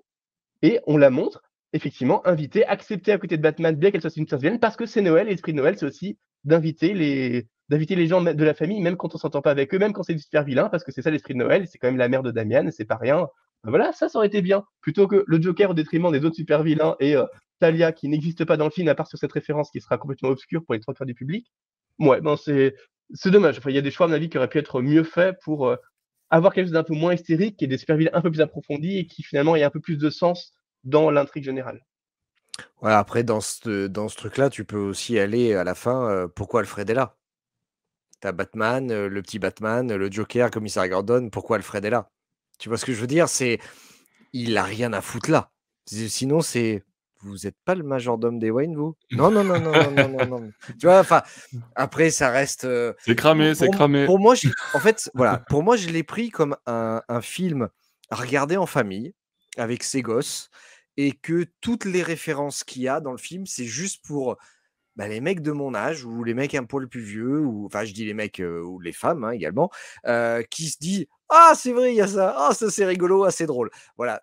et 0.65 0.81
on 0.87 0.97
la 0.97 1.11
montre, 1.11 1.43
effectivement, 1.75 2.27
invitée, 2.27 2.65
acceptée 2.65 3.13
à 3.13 3.19
côté 3.19 3.37
de 3.37 3.43
Batman, 3.43 3.77
bien 3.77 3.91
qu'elle 3.91 4.01
soit 4.01 4.17
une 4.17 4.25
vilaine, 4.25 4.59
parce 4.59 4.77
que 4.77 4.87
c'est 4.87 5.03
Noël, 5.03 5.27
et 5.27 5.31
l'esprit 5.31 5.53
de 5.53 5.59
Noël, 5.59 5.77
c'est 5.77 5.85
aussi 5.85 6.19
d'inviter 6.45 6.95
les, 6.95 8.07
gens 8.07 8.23
de 8.23 8.45
la 8.45 8.55
famille, 8.55 8.81
même 8.81 8.97
quand 8.97 9.15
on 9.15 9.19
s'entend 9.19 9.43
pas 9.43 9.51
avec 9.51 9.75
eux, 9.75 9.79
même 9.79 9.93
quand 9.93 10.03
c'est 10.05 10.15
du 10.15 10.23
super 10.23 10.43
vilain, 10.43 10.71
parce 10.71 10.83
que 10.83 10.91
c'est 10.91 11.03
ça 11.03 11.11
l'esprit 11.11 11.35
de 11.35 11.39
Noël, 11.39 11.69
c'est 11.69 11.77
quand 11.77 11.89
même 11.89 11.99
la 11.99 12.09
mère 12.09 12.23
de 12.23 12.31
Damian, 12.31 12.71
c'est 12.71 12.87
pas 12.87 12.97
rien. 12.97 13.29
Ben 13.63 13.71
voilà, 13.71 13.93
ça, 13.93 14.09
ça 14.09 14.19
aurait 14.19 14.29
été 14.29 14.41
bien. 14.41 14.65
Plutôt 14.81 15.07
que 15.07 15.23
le 15.27 15.43
Joker 15.43 15.71
au 15.71 15.75
détriment 15.75 16.11
des 16.11 16.25
autres 16.25 16.37
super 16.37 16.63
vilains 16.63 16.97
et 16.99 17.15
euh, 17.15 17.27
Talia 17.61 17.93
qui 17.93 18.09
n'existe 18.09 18.47
pas 18.47 18.57
dans 18.57 18.65
le 18.65 18.71
film, 18.71 18.89
à 18.89 18.95
part 18.95 19.07
sur 19.07 19.19
cette 19.19 19.33
référence 19.33 19.71
qui 19.71 19.83
sera 19.83 19.99
complètement 19.99 20.31
obscure 20.31 20.65
pour 20.65 20.73
les 20.73 20.81
trois 20.81 20.95
quarts 20.95 21.07
du 21.07 21.15
public. 21.15 21.47
Ouais, 21.99 22.23
bon, 22.23 22.37
c'est, 22.37 22.75
c'est 23.13 23.31
dommage. 23.31 23.59
Enfin, 23.59 23.69
il 23.69 23.77
y 23.77 23.79
a 23.79 23.83
des 23.83 23.91
choix, 23.91 24.07
à 24.07 24.09
mon 24.09 24.15
avis, 24.15 24.31
qui 24.31 24.39
auraient 24.39 24.49
pu 24.49 24.59
être 24.59 24.81
mieux 24.81 25.05
faits 25.05 25.37
pour 25.43 25.69
euh, 25.69 25.77
avoir 26.35 26.53
quelque 26.53 26.67
chose 26.67 26.73
d'un 26.73 26.83
peu 26.83 26.95
moins 26.95 27.15
hystérique 27.15 27.63
et 27.63 27.69
des 27.69 27.79
super 27.79 27.97
vilains 27.97 28.11
un 28.13 28.21
peu 28.21 28.31
plus 28.31 28.41
approfondis 28.41 28.99
et 28.99 29.07
qui 29.07 29.23
finalement 29.23 29.55
ait 29.55 29.63
un 29.63 29.71
peu 29.71 29.81
plus 29.81 29.97
de 29.97 30.11
sens 30.11 30.53
dans 30.83 31.11
l'intrigue 31.11 31.45
générale. 31.45 31.85
Ouais, 32.83 32.93
après, 32.93 33.23
dans 33.23 33.41
ce, 33.41 33.87
dans 33.87 34.09
ce 34.09 34.17
truc-là, 34.17 34.51
tu 34.51 34.65
peux 34.65 34.79
aussi 34.79 35.19
aller 35.19 35.55
à 35.55 35.65
la 35.65 35.75
fin. 35.75 36.09
Euh, 36.09 36.29
pourquoi 36.29 36.61
Alfred 36.61 36.91
est 36.91 36.95
là? 36.95 37.17
T'as 38.21 38.33
Batman, 38.33 38.91
euh, 38.91 39.09
le 39.09 39.23
petit 39.23 39.39
Batman, 39.39 39.95
le 39.95 40.11
Joker, 40.11 40.51
commissaire 40.51 40.89
Gordon. 40.89 41.31
Pourquoi 41.31 41.57
Alfred 41.57 41.85
est 41.85 41.91
là? 41.91 42.11
Tu 42.59 42.69
vois 42.69 42.79
ce 42.79 42.85
que 42.85 42.93
je 42.93 43.01
veux 43.01 43.07
dire? 43.07 43.29
C'est 43.29 43.59
il 44.33 44.57
a 44.57 44.65
rien 44.65 44.93
à 44.93 45.01
foutre 45.01 45.31
là. 45.31 45.53
Sinon, 45.87 46.41
c'est 46.41 46.83
vous 47.25 47.39
n'êtes 47.45 47.57
pas 47.65 47.75
le 47.75 47.83
majordome 47.83 48.39
des 48.39 48.51
Wayne, 48.51 48.77
vous? 48.77 48.97
Non, 49.11 49.31
non, 49.31 49.45
non, 49.45 49.61
non, 49.61 49.91
non, 49.91 50.09
non, 50.09 50.27
non, 50.27 50.53
Tu 50.79 50.87
vois, 50.87 51.01
enfin, 51.01 51.23
après, 51.75 52.11
ça 52.11 52.31
reste. 52.31 52.65
Euh, 52.65 52.93
c'est 52.99 53.15
cramé, 53.15 53.55
c'est 53.55 53.71
cramé. 53.71 54.07
Pour 54.07 54.19
moi, 54.19 54.35
en 54.75 54.79
fait, 54.79 55.11
voilà, 55.15 55.39
pour 55.49 55.63
moi, 55.63 55.77
je 55.77 55.89
l'ai 55.89 56.03
pris 56.03 56.31
comme 56.31 56.57
un, 56.67 57.03
un, 57.09 57.21
film 57.21 57.69
à 58.11 58.17
regarder 58.17 58.57
en 58.57 58.67
famille 58.67 59.15
avec 59.57 59.83
ses 59.83 60.03
gosses 60.03 60.51
et 60.97 61.13
que 61.13 61.47
toutes 61.61 61.85
les 61.85 62.03
références 62.03 62.65
qu'il 62.65 62.83
y 62.83 62.89
a 62.89 63.01
dans 63.01 63.13
le 63.13 63.19
film, 63.19 63.47
c'est 63.47 63.65
juste 63.65 64.05
pour 64.05 64.37
bah, 64.97 65.09
les 65.09 65.21
mecs 65.21 65.41
de 65.41 65.53
mon 65.53 65.75
âge 65.75 66.05
ou 66.05 66.23
les 66.23 66.35
mecs 66.35 66.55
un 66.55 66.65
poil 66.65 66.89
plus 66.89 67.01
vieux, 67.01 67.41
ou 67.41 67.67
enfin 67.67 67.85
je 67.85 67.93
dis 67.93 68.05
les 68.05 68.15
mecs 68.15 68.41
ou 68.41 68.79
les 68.79 68.93
femmes 68.93 69.25
hein, 69.25 69.31
également, 69.31 69.71
qui 70.51 70.69
se 70.69 70.79
disent 70.79 71.07
ah 71.29 71.53
c'est 71.57 71.73
vrai 71.73 71.93
il 71.93 71.97
y 71.97 72.01
a 72.01 72.07
ça, 72.07 72.35
ah 72.37 72.55
ça 72.55 72.71
c'est 72.71 72.85
rigolo, 72.85 73.25
ah 73.25 73.31
c'est 73.31 73.47
drôle. 73.47 73.71
Voilà. 73.97 74.23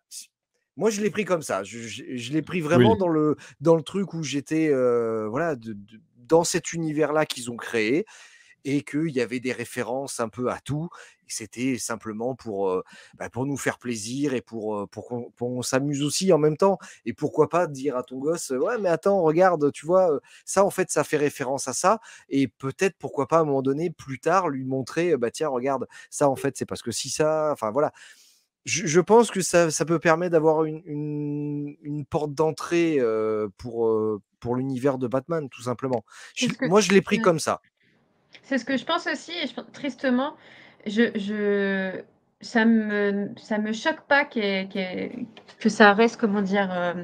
Moi 0.78 0.89
je 0.89 1.01
l'ai 1.01 1.09
pris 1.09 1.26
comme 1.26 1.41
ça. 1.41 1.63
Je, 1.63 2.32
l'ai 2.32 2.41
pris 2.41 2.61
vraiment 2.61 2.95
dans 2.95 3.09
le 3.09 3.36
dans 3.59 3.76
le 3.76 3.84
truc 3.84 4.13
où 4.13 4.24
j'étais 4.24 4.69
voilà 4.69 5.55
dans 6.17 6.43
cet 6.43 6.74
univers 6.74 7.13
là 7.13 7.26
qu'ils 7.26 7.51
ont 7.51 7.57
créé 7.57 8.05
et 8.63 8.84
qu'il 8.84 9.09
y 9.09 9.22
avait 9.22 9.39
des 9.39 9.51
références 9.51 10.19
un 10.19 10.30
peu 10.30 10.49
à 10.49 10.59
tout. 10.59 10.89
C'était 11.28 11.78
simplement 11.78 12.36
pour, 12.36 12.84
bah, 13.17 13.30
pour 13.30 13.45
nous 13.45 13.55
faire 13.55 13.78
plaisir 13.80 14.34
et 14.34 14.41
pour, 14.41 14.88
pour 14.89 15.32
qu'on 15.38 15.61
s'amuse 15.61 16.03
aussi 16.03 16.32
en 16.34 16.38
même 16.38 16.57
temps. 16.57 16.78
Et 17.05 17.13
pourquoi 17.13 17.47
pas 17.47 17.67
dire 17.67 17.95
à 17.95 18.03
ton 18.03 18.17
gosse, 18.17 18.49
ouais, 18.49 18.78
mais 18.80 18.89
attends, 18.89 19.22
regarde, 19.22 19.72
tu 19.72 19.86
vois, 19.86 20.19
ça 20.45 20.65
en 20.65 20.69
fait, 20.69 20.91
ça 20.91 21.03
fait 21.05 21.17
référence 21.17 21.67
à 21.69 21.74
ça. 21.74 22.01
Et 22.30 22.47
peut-être, 22.49 22.97
pourquoi 22.99 23.28
pas 23.28 23.38
à 23.38 23.41
un 23.41 23.45
moment 23.45 23.61
donné, 23.61 23.89
plus 23.91 24.19
tard, 24.19 24.49
lui 24.49 24.65
montrer, 24.65 25.15
bah 25.15 25.32
tiens, 25.32 25.47
regarde, 25.47 25.88
ça 26.09 26.28
en 26.28 26.36
fait, 26.36 26.57
c'est 26.57 26.65
parce 26.65 26.82
que 26.82 26.91
si 26.91 27.09
ça, 27.09 27.49
enfin 27.53 27.72
voilà. 27.72 27.93
Je, 28.66 28.99
pense 28.99 29.32
que 29.32 29.41
ça, 29.41 29.72
ça 29.72 29.86
peut 29.86 29.99
permettre 29.99 30.34
d'avoir 30.34 30.66
une, 30.66 31.76
une, 31.82 32.05
porte 32.05 32.34
d'entrée 32.34 32.99
pour, 33.57 34.20
pour 34.39 34.55
l'univers 34.55 34.97
de 34.97 35.07
Batman, 35.07 35.49
tout 35.49 35.64
simplement. 35.64 36.03
moi, 36.62 36.82
je 36.82 36.91
l'ai 36.91 37.01
pris 37.01 37.20
comme 37.20 37.39
ça. 37.39 37.62
C'est 38.43 38.57
ce 38.57 38.66
que 38.66 38.78
je 38.78 38.86
pense 38.86 39.07
aussi, 39.07 39.32
et 39.32 39.47
tristement, 39.72 40.36
je, 40.86 41.12
je, 41.16 42.01
ça 42.41 42.66
me, 42.66 43.30
ça 43.38 43.59
me 43.59 43.72
choque 43.72 44.01
pas 44.07 44.26
que 44.26 45.70
ça 45.70 45.93
reste, 45.93 46.20
comment 46.20 46.41
dire, 46.41 46.70
euh, 46.72 47.03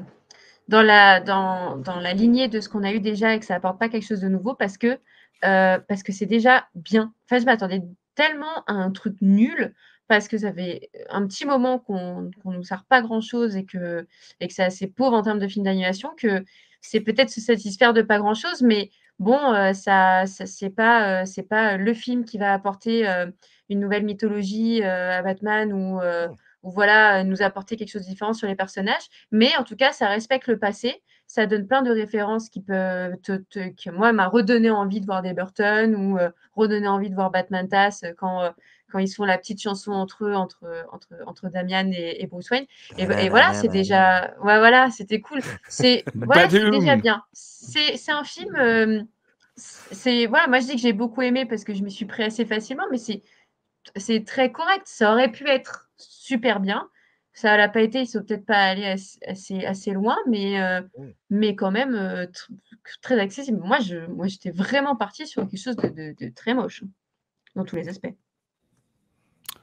dans, 0.68 0.82
la, 0.82 1.20
dans, 1.20 1.76
dans 1.76 2.00
la 2.00 2.12
lignée 2.12 2.48
de 2.48 2.60
ce 2.60 2.68
qu'on 2.68 2.82
a 2.82 2.92
eu 2.92 3.00
déjà 3.00 3.34
et 3.34 3.40
que 3.40 3.46
ça 3.46 3.54
apporte 3.54 3.78
pas 3.78 3.88
quelque 3.88 4.06
chose 4.06 4.20
de 4.20 4.28
nouveau 4.28 4.54
parce 4.54 4.76
que 4.76 4.98
euh, 5.44 5.78
parce 5.86 6.02
que 6.02 6.10
c'est 6.10 6.26
déjà 6.26 6.66
bien. 6.74 7.14
Enfin, 7.24 7.40
je 7.40 7.44
m'attendais 7.44 7.80
tellement 8.16 8.64
à 8.66 8.72
un 8.72 8.90
truc 8.90 9.14
nul 9.20 9.72
parce 10.08 10.26
que 10.28 10.38
ça 10.38 10.52
fait 10.52 10.90
un 11.10 11.26
petit 11.26 11.46
moment 11.46 11.78
qu'on 11.78 12.22
ne 12.22 12.56
nous 12.56 12.64
sert 12.64 12.84
pas 12.84 13.02
grand-chose 13.02 13.56
et 13.56 13.64
que, 13.64 14.06
et 14.40 14.48
que 14.48 14.54
c'est 14.54 14.64
assez 14.64 14.86
pauvre 14.86 15.14
en 15.14 15.22
termes 15.22 15.38
de 15.38 15.48
film 15.48 15.64
d'animation 15.64 16.10
que 16.16 16.44
c'est 16.80 17.00
peut-être 17.00 17.30
se 17.30 17.40
satisfaire 17.40 17.92
de 17.92 18.02
pas 18.02 18.18
grand-chose, 18.18 18.62
mais 18.62 18.90
bon, 19.18 19.38
euh, 19.52 19.72
ça, 19.72 20.26
ça 20.26 20.46
c'est 20.46 20.70
pas, 20.70 21.22
euh, 21.22 21.24
c'est 21.26 21.42
pas 21.42 21.76
le 21.76 21.94
film 21.94 22.24
qui 22.24 22.38
va 22.38 22.52
apporter 22.52 23.08
euh, 23.08 23.26
une 23.68 23.80
nouvelle 23.80 24.04
mythologie 24.04 24.82
à 24.82 25.22
Batman 25.22 25.72
ou, 25.72 26.00
Mmh. 26.00 26.68
ou 26.68 26.70
voilà, 26.70 27.24
nous 27.24 27.42
apporter 27.42 27.76
quelque 27.76 27.90
chose 27.90 28.02
de 28.02 28.08
différent 28.08 28.32
sur 28.32 28.48
les 28.48 28.56
personnages. 28.56 29.08
Mais 29.30 29.56
en 29.58 29.64
tout 29.64 29.76
cas, 29.76 29.92
ça 29.92 30.08
respecte 30.08 30.48
le 30.48 30.58
passé. 30.58 31.02
Ça 31.26 31.46
donne 31.46 31.66
plein 31.66 31.82
de 31.82 31.90
références 31.90 32.48
qui 32.48 32.62
peuvent 32.62 33.16
te, 33.22 33.90
moi 33.90 34.12
m'a 34.12 34.28
redonné 34.28 34.70
envie 34.70 35.00
de 35.00 35.06
voir 35.06 35.20
des 35.22 35.34
Burton 35.34 35.94
ou 35.94 36.18
redonné 36.54 36.88
envie 36.88 37.10
de 37.10 37.14
voir 37.14 37.30
Batman 37.30 37.68
Tass 37.68 38.02
quand 38.16 38.50
quand 38.90 38.98
ils 38.98 39.08
font 39.08 39.24
la 39.24 39.38
petite 39.38 39.60
chanson 39.62 39.92
entre 39.92 40.24
eux, 40.26 40.34
entre, 40.34 40.86
entre, 40.92 41.08
entre 41.26 41.48
Damian 41.48 41.90
et, 41.92 42.22
et 42.22 42.26
Bruce 42.26 42.50
Wayne. 42.50 42.66
Et, 42.96 43.02
et 43.02 43.28
voilà, 43.28 43.52
c'est 43.54 43.68
déjà. 43.68 44.34
Ouais, 44.38 44.58
voilà, 44.58 44.90
c'était 44.90 45.20
cool. 45.20 45.40
C'est 45.68 46.04
voilà, 46.14 46.48
c'est 46.50 46.70
déjà 46.70 46.96
bien. 46.96 47.22
C'est 47.32 48.10
un 48.10 48.24
film. 48.24 48.54
euh, 48.56 49.02
c'est 49.56 50.26
voilà, 50.26 50.46
moi 50.46 50.60
je 50.60 50.66
dis 50.66 50.74
que 50.76 50.80
j'ai 50.80 50.92
beaucoup 50.92 51.20
aimé 51.22 51.44
parce 51.44 51.64
que 51.64 51.74
je 51.74 51.82
me 51.82 51.88
suis 51.88 52.04
pris 52.06 52.22
assez 52.22 52.44
facilement, 52.44 52.84
mais 52.90 52.98
c'est 53.96 54.24
très 54.24 54.52
correct. 54.52 54.82
Ça 54.86 55.12
aurait 55.12 55.30
pu 55.32 55.48
être 55.48 55.90
super 55.96 56.60
bien. 56.60 56.88
Ça 57.32 57.56
l'a 57.56 57.68
pas 57.68 57.82
été. 57.82 58.00
Ils 58.00 58.06
sont 58.06 58.22
peut-être 58.24 58.46
pas 58.46 58.56
allés 58.58 58.86
assez, 59.26 59.64
assez, 59.64 59.92
loin, 59.92 60.16
mais 60.26 60.60
euh, 60.60 60.80
Mm. 60.96 61.08
mais 61.30 61.54
quand 61.56 61.70
même 61.70 61.94
euh, 61.94 62.24
tr- 62.26 62.50
très 63.00 63.18
accessible. 63.20 63.58
Moi, 63.60 63.78
je 63.80 64.06
moi 64.06 64.26
j'étais 64.26 64.50
vraiment 64.50 64.96
partie 64.96 65.26
sur 65.26 65.42
quelque 65.48 65.60
chose 65.60 65.76
de, 65.76 65.88
de- 65.88 66.14
de 66.18 66.32
très 66.34 66.54
moche 66.54 66.82
hein, 66.84 66.88
dans 67.54 67.64
tous 67.64 67.76
les 67.76 67.88
aspects. 67.88 68.12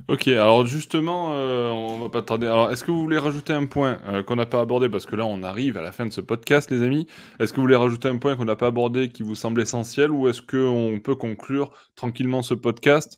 Ok, 0.08 0.28
alors 0.28 0.66
justement, 0.68 1.30
euh, 1.34 1.70
on 1.72 1.98
va 2.00 2.10
pas 2.10 2.22
tarder. 2.22 2.46
Alors, 2.46 2.72
est-ce 2.72 2.84
que 2.84 2.92
vous 2.92 3.02
voulez 3.02 3.18
rajouter 3.18 3.54
un 3.54 3.66
point 3.66 3.98
euh, 4.08 4.22
qu'on 4.22 4.36
n'a 4.36 4.46
pas 4.46 4.62
abordé? 4.62 4.88
Parce 4.88 5.06
que 5.08 5.16
là, 5.16 5.26
on 5.26 5.42
arrive 5.42 5.78
à 5.78 5.82
la 5.82 5.92
fin 5.92 6.06
de 6.06 6.12
ce 6.14 6.22
podcast, 6.22 6.70
les 6.70 6.84
amis. 6.84 7.08
Est-ce 7.40 7.52
que 7.52 7.56
vous 7.58 7.64
voulez 7.64 7.76
rajouter 7.76 8.08
un 8.08 8.18
point 8.18 8.36
qu'on 8.36 8.46
n'a 8.46 8.56
pas 8.56 8.68
abordé 8.68 9.10
qui 9.10 9.24
vous 9.24 9.34
semble 9.36 9.62
essentiel 9.62 10.12
ou 10.12 10.28
est-ce 10.28 10.42
qu'on 10.44 11.00
peut 11.00 11.16
conclure 11.16 11.72
tranquillement 11.96 12.44
ce 12.44 12.54
podcast? 12.54 13.18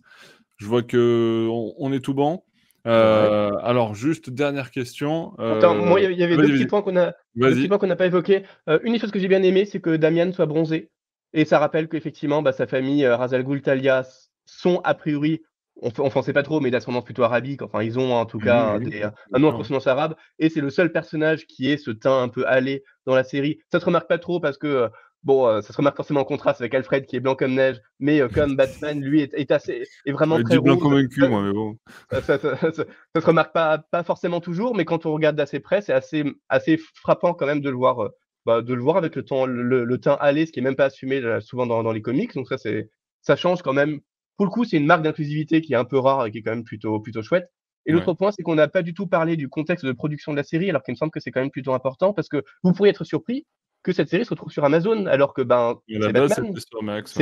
Je 0.57 0.65
vois 0.65 0.81
que 0.81 1.47
on, 1.51 1.73
on 1.77 1.91
est 1.91 1.99
tout 1.99 2.13
bon. 2.13 2.43
Euh, 2.85 3.51
Alors, 3.63 3.93
juste 3.93 4.29
dernière 4.29 4.71
question. 4.71 5.33
euh, 5.39 5.57
Attends, 5.57 5.75
moi, 5.75 5.99
il 5.99 6.17
y 6.17 6.23
avait- 6.23 6.37
deux 6.37 6.43
petits 6.53 6.67
points 6.67 6.81
qu'on 6.81 6.95
a, 6.95 7.11
qu'on 7.77 7.87
n'a 7.87 7.95
pas 7.97 8.05
évoqués. 8.05 8.43
Une 8.83 8.93
des 8.93 8.99
choses 8.99 9.11
que 9.11 9.19
j'ai 9.19 9.27
bien 9.27 9.43
aimé, 9.43 9.65
c'est 9.65 9.81
que 9.81 9.97
Damian 9.97 10.31
soit 10.31 10.45
bronzé. 10.45 10.89
Et 11.33 11.43
ça 11.43 11.59
rappelle 11.59 11.89
qu'effectivement, 11.89 12.41
bah, 12.41 12.53
sa 12.53 12.65
famille, 12.65 13.03
euh, 13.03 13.17
Ras 13.17 13.33
Al 13.33 13.43
Ghul, 13.43 13.61
Talia, 13.61 13.99
s- 13.99 14.31
sont 14.45 14.79
a 14.85 14.93
priori, 14.93 15.41
on 15.81 16.11
ne 16.15 16.21
sait 16.23 16.33
pas 16.33 16.43
trop, 16.43 16.59
mais 16.59 16.71
d'ascendance 16.71 17.03
plutôt 17.03 17.23
arabique. 17.23 17.61
Enfin, 17.61 17.83
ils 17.83 17.99
ont 17.99 18.13
en 18.13 18.25
tout 18.25 18.39
cas 18.39 18.75
un, 18.75 18.81
un 19.33 19.39
nom 19.39 19.49
en 19.49 19.53
consonance 19.53 19.87
arabe. 19.87 20.15
Et 20.39 20.49
c'est 20.49 20.61
le 20.61 20.69
seul 20.69 20.91
personnage 20.91 21.45
qui 21.47 21.69
est 21.71 21.77
ce 21.77 21.91
teint 21.91 22.21
un 22.21 22.29
peu 22.29 22.45
hâlé 22.47 22.83
dans 23.05 23.15
la 23.15 23.23
série. 23.23 23.59
Ça 23.71 23.79
se 23.79 23.85
remarque 23.85 24.07
pas 24.07 24.17
trop 24.17 24.39
parce 24.39 24.57
que, 24.57 24.67
euh, 24.67 24.89
bon, 25.23 25.47
euh, 25.47 25.61
ça 25.61 25.73
se 25.73 25.77
remarque 25.77 25.95
forcément 25.97 26.21
en 26.21 26.25
contraste 26.25 26.61
avec 26.61 26.73
Alfred 26.73 27.05
qui 27.05 27.15
est 27.15 27.19
blanc 27.19 27.35
comme 27.35 27.53
neige. 27.53 27.79
Mais 27.99 28.21
euh, 28.21 28.29
comme 28.29 28.55
Batman, 28.55 28.99
lui, 29.01 29.21
est, 29.21 29.33
est 29.33 29.51
assez, 29.51 29.83
est 30.05 30.11
vraiment 30.11 30.39
très 30.39 30.59
blanc 30.59 30.77
rouge. 30.77 30.77
convaincu, 30.77 31.25
moi, 31.25 31.41
mais 31.43 31.53
bon. 31.53 31.77
ça, 32.11 32.21
ça, 32.21 32.37
ça, 32.39 32.55
ça- 32.71 32.85
se 33.15 33.25
remarque 33.25 33.53
pas, 33.53 33.77
pas 33.79 34.03
forcément 34.03 34.39
toujours, 34.41 34.75
mais 34.75 34.85
quand 34.85 35.05
on 35.05 35.13
regarde 35.13 35.35
d'assez 35.35 35.59
près, 35.59 35.81
c'est 35.81 35.93
assez, 35.93 36.23
assez 36.49 36.77
frappant 36.77 37.33
quand 37.33 37.45
même 37.45 37.61
de 37.61 37.69
le 37.69 37.75
voir, 37.75 37.99
euh, 38.03 38.09
bah, 38.45 38.61
de 38.61 38.73
le 38.73 38.81
voir 38.81 38.97
avec 38.97 39.15
le 39.15 39.23
temps, 39.23 39.45
le, 39.45 39.83
le 39.83 39.97
teint 39.99 40.17
hâlé, 40.21 40.45
ce 40.45 40.51
qui 40.51 40.59
est 40.59 40.63
même 40.63 40.75
pas 40.75 40.85
assumé 40.85 41.21
souvent 41.41 41.65
dans, 41.65 41.83
dans 41.83 41.91
les 41.91 42.01
comics. 42.01 42.33
Donc 42.33 42.47
ça, 42.47 42.57
c'est, 42.57 42.89
ça 43.21 43.35
change 43.35 43.61
quand 43.61 43.73
même. 43.73 43.99
Pour 44.37 44.45
le 44.45 44.51
coup, 44.51 44.63
c'est 44.63 44.77
une 44.77 44.85
marque 44.85 45.01
d'inclusivité 45.03 45.61
qui 45.61 45.73
est 45.73 45.77
un 45.77 45.85
peu 45.85 45.97
rare 45.97 46.25
et 46.25 46.31
qui 46.31 46.37
est 46.37 46.41
quand 46.41 46.51
même 46.51 46.63
plutôt, 46.63 46.99
plutôt 46.99 47.21
chouette. 47.21 47.49
Et 47.85 47.91
l'autre 47.93 48.13
point, 48.13 48.31
c'est 48.31 48.43
qu'on 48.43 48.55
n'a 48.55 48.67
pas 48.67 48.81
du 48.81 48.93
tout 48.93 49.07
parlé 49.07 49.35
du 49.37 49.47
contexte 49.49 49.85
de 49.85 49.91
production 49.93 50.31
de 50.33 50.37
la 50.37 50.43
série, 50.43 50.69
alors 50.69 50.83
qu'il 50.83 50.91
me 50.93 50.97
semble 50.97 51.11
que 51.11 51.19
c'est 51.21 51.31
quand 51.31 51.39
même 51.39 51.51
plutôt 51.51 51.73
important, 51.73 52.13
parce 52.13 52.27
que 52.27 52.43
vous 52.63 52.73
pourriez 52.73 52.89
être 52.91 53.03
surpris 53.05 53.45
que 53.83 53.93
cette 53.93 54.09
série 54.09 54.25
se 54.25 54.29
retrouve 54.31 54.51
sur 54.51 54.65
Amazon, 54.65 55.05
alors 55.05 55.33
que 55.33 55.41
ben, 55.41 55.75
ouais. 56.01 56.11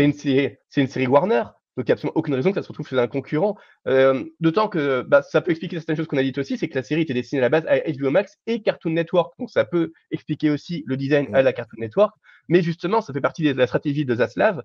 une, 0.03 0.13
série- 0.13 0.57
c'est 0.69 0.81
une 0.81 0.87
série 0.87 1.05
Warner, 1.05 1.43
donc 1.77 1.85
il 1.85 1.85
n'y 1.85 1.91
a 1.91 1.93
absolument 1.93 2.13
aucune 2.15 2.33
raison 2.33 2.49
que 2.51 2.55
ça 2.55 2.63
se 2.63 2.67
retrouve 2.69 2.87
chez 2.87 2.97
un 2.97 3.05
concurrent. 3.07 3.55
Euh, 3.87 4.23
D'autant 4.39 4.67
que 4.67 5.03
bah, 5.03 5.21
ça 5.21 5.41
peut 5.41 5.51
expliquer 5.51 5.75
certaines 5.75 5.97
choses 5.97 6.07
qu'on 6.07 6.17
a 6.17 6.23
dites 6.23 6.39
aussi, 6.39 6.57
c'est 6.57 6.67
que 6.67 6.73
la 6.75 6.83
série 6.83 7.01
était 7.01 7.13
destinée 7.13 7.41
à 7.41 7.43
la 7.43 7.49
base 7.49 7.65
à 7.67 7.77
HBO 7.91 8.09
Max 8.09 8.37
et 8.47 8.63
Cartoon 8.63 8.89
Network, 8.91 9.33
donc 9.37 9.51
ça 9.51 9.65
peut 9.65 9.91
expliquer 10.09 10.49
aussi 10.49 10.83
le 10.87 10.97
design 10.97 11.27
à 11.35 11.43
la 11.43 11.53
Cartoon 11.53 11.79
Network. 11.79 12.15
Mais 12.47 12.63
justement, 12.63 13.01
ça 13.01 13.13
fait 13.13 13.21
partie 13.21 13.43
de 13.43 13.51
la 13.57 13.67
stratégie 13.67 14.05
de 14.05 14.15
Zaslav, 14.15 14.63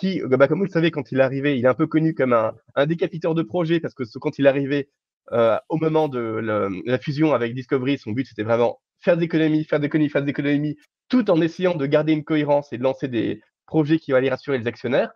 qui, 0.00 0.20
bah, 0.24 0.48
comme 0.48 0.58
vous 0.58 0.64
le 0.64 0.70
savez, 0.70 0.90
quand 0.90 1.12
il 1.12 1.18
est 1.18 1.22
arrivé, 1.22 1.58
il 1.58 1.64
est 1.64 1.68
un 1.68 1.74
peu 1.74 1.86
connu 1.86 2.14
comme 2.14 2.32
un, 2.32 2.86
décapiteur 2.86 3.34
de 3.34 3.42
projet, 3.42 3.80
parce 3.80 3.94
que 3.94 4.02
quand 4.18 4.38
il 4.38 4.46
est 4.46 4.48
arrivé 4.48 4.88
euh, 5.32 5.56
au 5.68 5.76
moment 5.76 6.08
de 6.08 6.42
la 6.86 6.98
fusion 6.98 7.32
avec 7.34 7.54
Discovery, 7.54 7.98
son 7.98 8.12
but 8.12 8.26
c'était 8.26 8.42
vraiment 8.42 8.80
faire 9.00 9.16
des 9.16 9.24
économies, 9.24 9.64
faire 9.64 9.80
des 9.80 9.86
économies, 9.86 10.10
faire 10.10 10.22
des 10.22 10.30
économies, 10.30 10.76
tout 11.08 11.30
en 11.30 11.40
essayant 11.40 11.74
de 11.74 11.86
garder 11.86 12.12
une 12.12 12.24
cohérence 12.24 12.72
et 12.72 12.78
de 12.78 12.82
lancer 12.82 13.08
des 13.08 13.40
projets 13.66 13.98
qui 13.98 14.12
allaient 14.12 14.30
rassurer 14.30 14.58
les 14.58 14.66
actionnaires. 14.66 15.12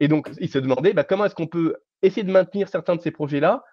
Et 0.00 0.08
donc, 0.08 0.30
il 0.40 0.50
se 0.50 0.58
demandait 0.58 0.92
bah, 0.92 1.04
comment 1.04 1.24
est-ce 1.24 1.34
qu'on 1.34 1.46
peut 1.46 1.76
essayer 2.02 2.24
de 2.24 2.30
maintenir 2.30 2.68
certains 2.68 2.96
de 2.96 3.00
ces 3.00 3.10
projets-là, 3.10 3.64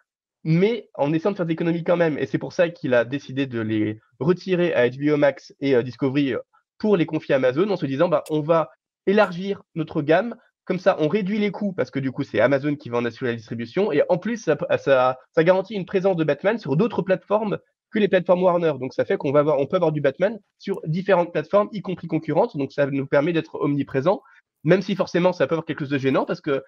mais 0.43 0.89
en 0.93 1.13
essayant 1.13 1.31
de 1.31 1.37
faire 1.37 1.45
des 1.45 1.53
économies 1.53 1.83
quand 1.83 1.97
même. 1.97 2.17
Et 2.17 2.25
c'est 2.25 2.37
pour 2.37 2.53
ça 2.53 2.69
qu'il 2.69 2.93
a 2.93 3.05
décidé 3.05 3.45
de 3.47 3.59
les 3.59 3.99
retirer 4.19 4.73
à 4.73 4.89
HBO 4.89 5.17
Max 5.17 5.53
et 5.59 5.75
euh, 5.75 5.83
Discovery 5.83 6.33
euh, 6.33 6.39
pour 6.77 6.97
les 6.97 7.05
confier 7.05 7.33
à 7.33 7.37
Amazon 7.37 7.69
en 7.69 7.77
se 7.77 7.85
disant 7.85 8.09
bah, 8.09 8.23
on 8.29 8.41
va 8.41 8.69
élargir 9.05 9.63
notre 9.75 10.01
gamme. 10.01 10.35
Comme 10.65 10.79
ça, 10.79 10.95
on 10.99 11.07
réduit 11.07 11.39
les 11.39 11.51
coûts 11.51 11.73
parce 11.73 11.91
que 11.91 11.99
du 11.99 12.11
coup, 12.11 12.23
c'est 12.23 12.39
Amazon 12.39 12.75
qui 12.75 12.89
va 12.89 12.97
en 12.97 13.05
assurer 13.05 13.31
la 13.31 13.37
distribution. 13.37 13.91
Et 13.91 14.01
en 14.09 14.17
plus, 14.17 14.37
ça, 14.37 14.57
ça, 14.77 15.17
ça 15.31 15.43
garantit 15.43 15.73
une 15.73 15.85
présence 15.85 16.15
de 16.15 16.23
Batman 16.23 16.57
sur 16.57 16.77
d'autres 16.77 17.01
plateformes 17.01 17.59
que 17.91 17.99
les 17.99 18.07
plateformes 18.07 18.43
Warner. 18.43 18.73
Donc, 18.79 18.93
ça 18.93 19.05
fait 19.05 19.17
qu'on 19.17 19.31
va 19.31 19.39
avoir, 19.39 19.59
on 19.59 19.67
peut 19.67 19.75
avoir 19.75 19.91
du 19.91 20.01
Batman 20.01 20.39
sur 20.59 20.81
différentes 20.85 21.31
plateformes, 21.31 21.69
y 21.73 21.81
compris 21.81 22.07
concurrentes. 22.07 22.57
Donc, 22.57 22.71
ça 22.71 22.85
nous 22.87 23.05
permet 23.05 23.33
d'être 23.33 23.55
omniprésent, 23.55 24.21
même 24.63 24.81
si 24.81 24.95
forcément, 24.95 25.33
ça 25.33 25.47
peut 25.47 25.55
avoir 25.55 25.65
quelque 25.65 25.81
chose 25.81 25.89
de 25.89 25.97
gênant 25.97 26.25
parce 26.25 26.41
que, 26.41 26.63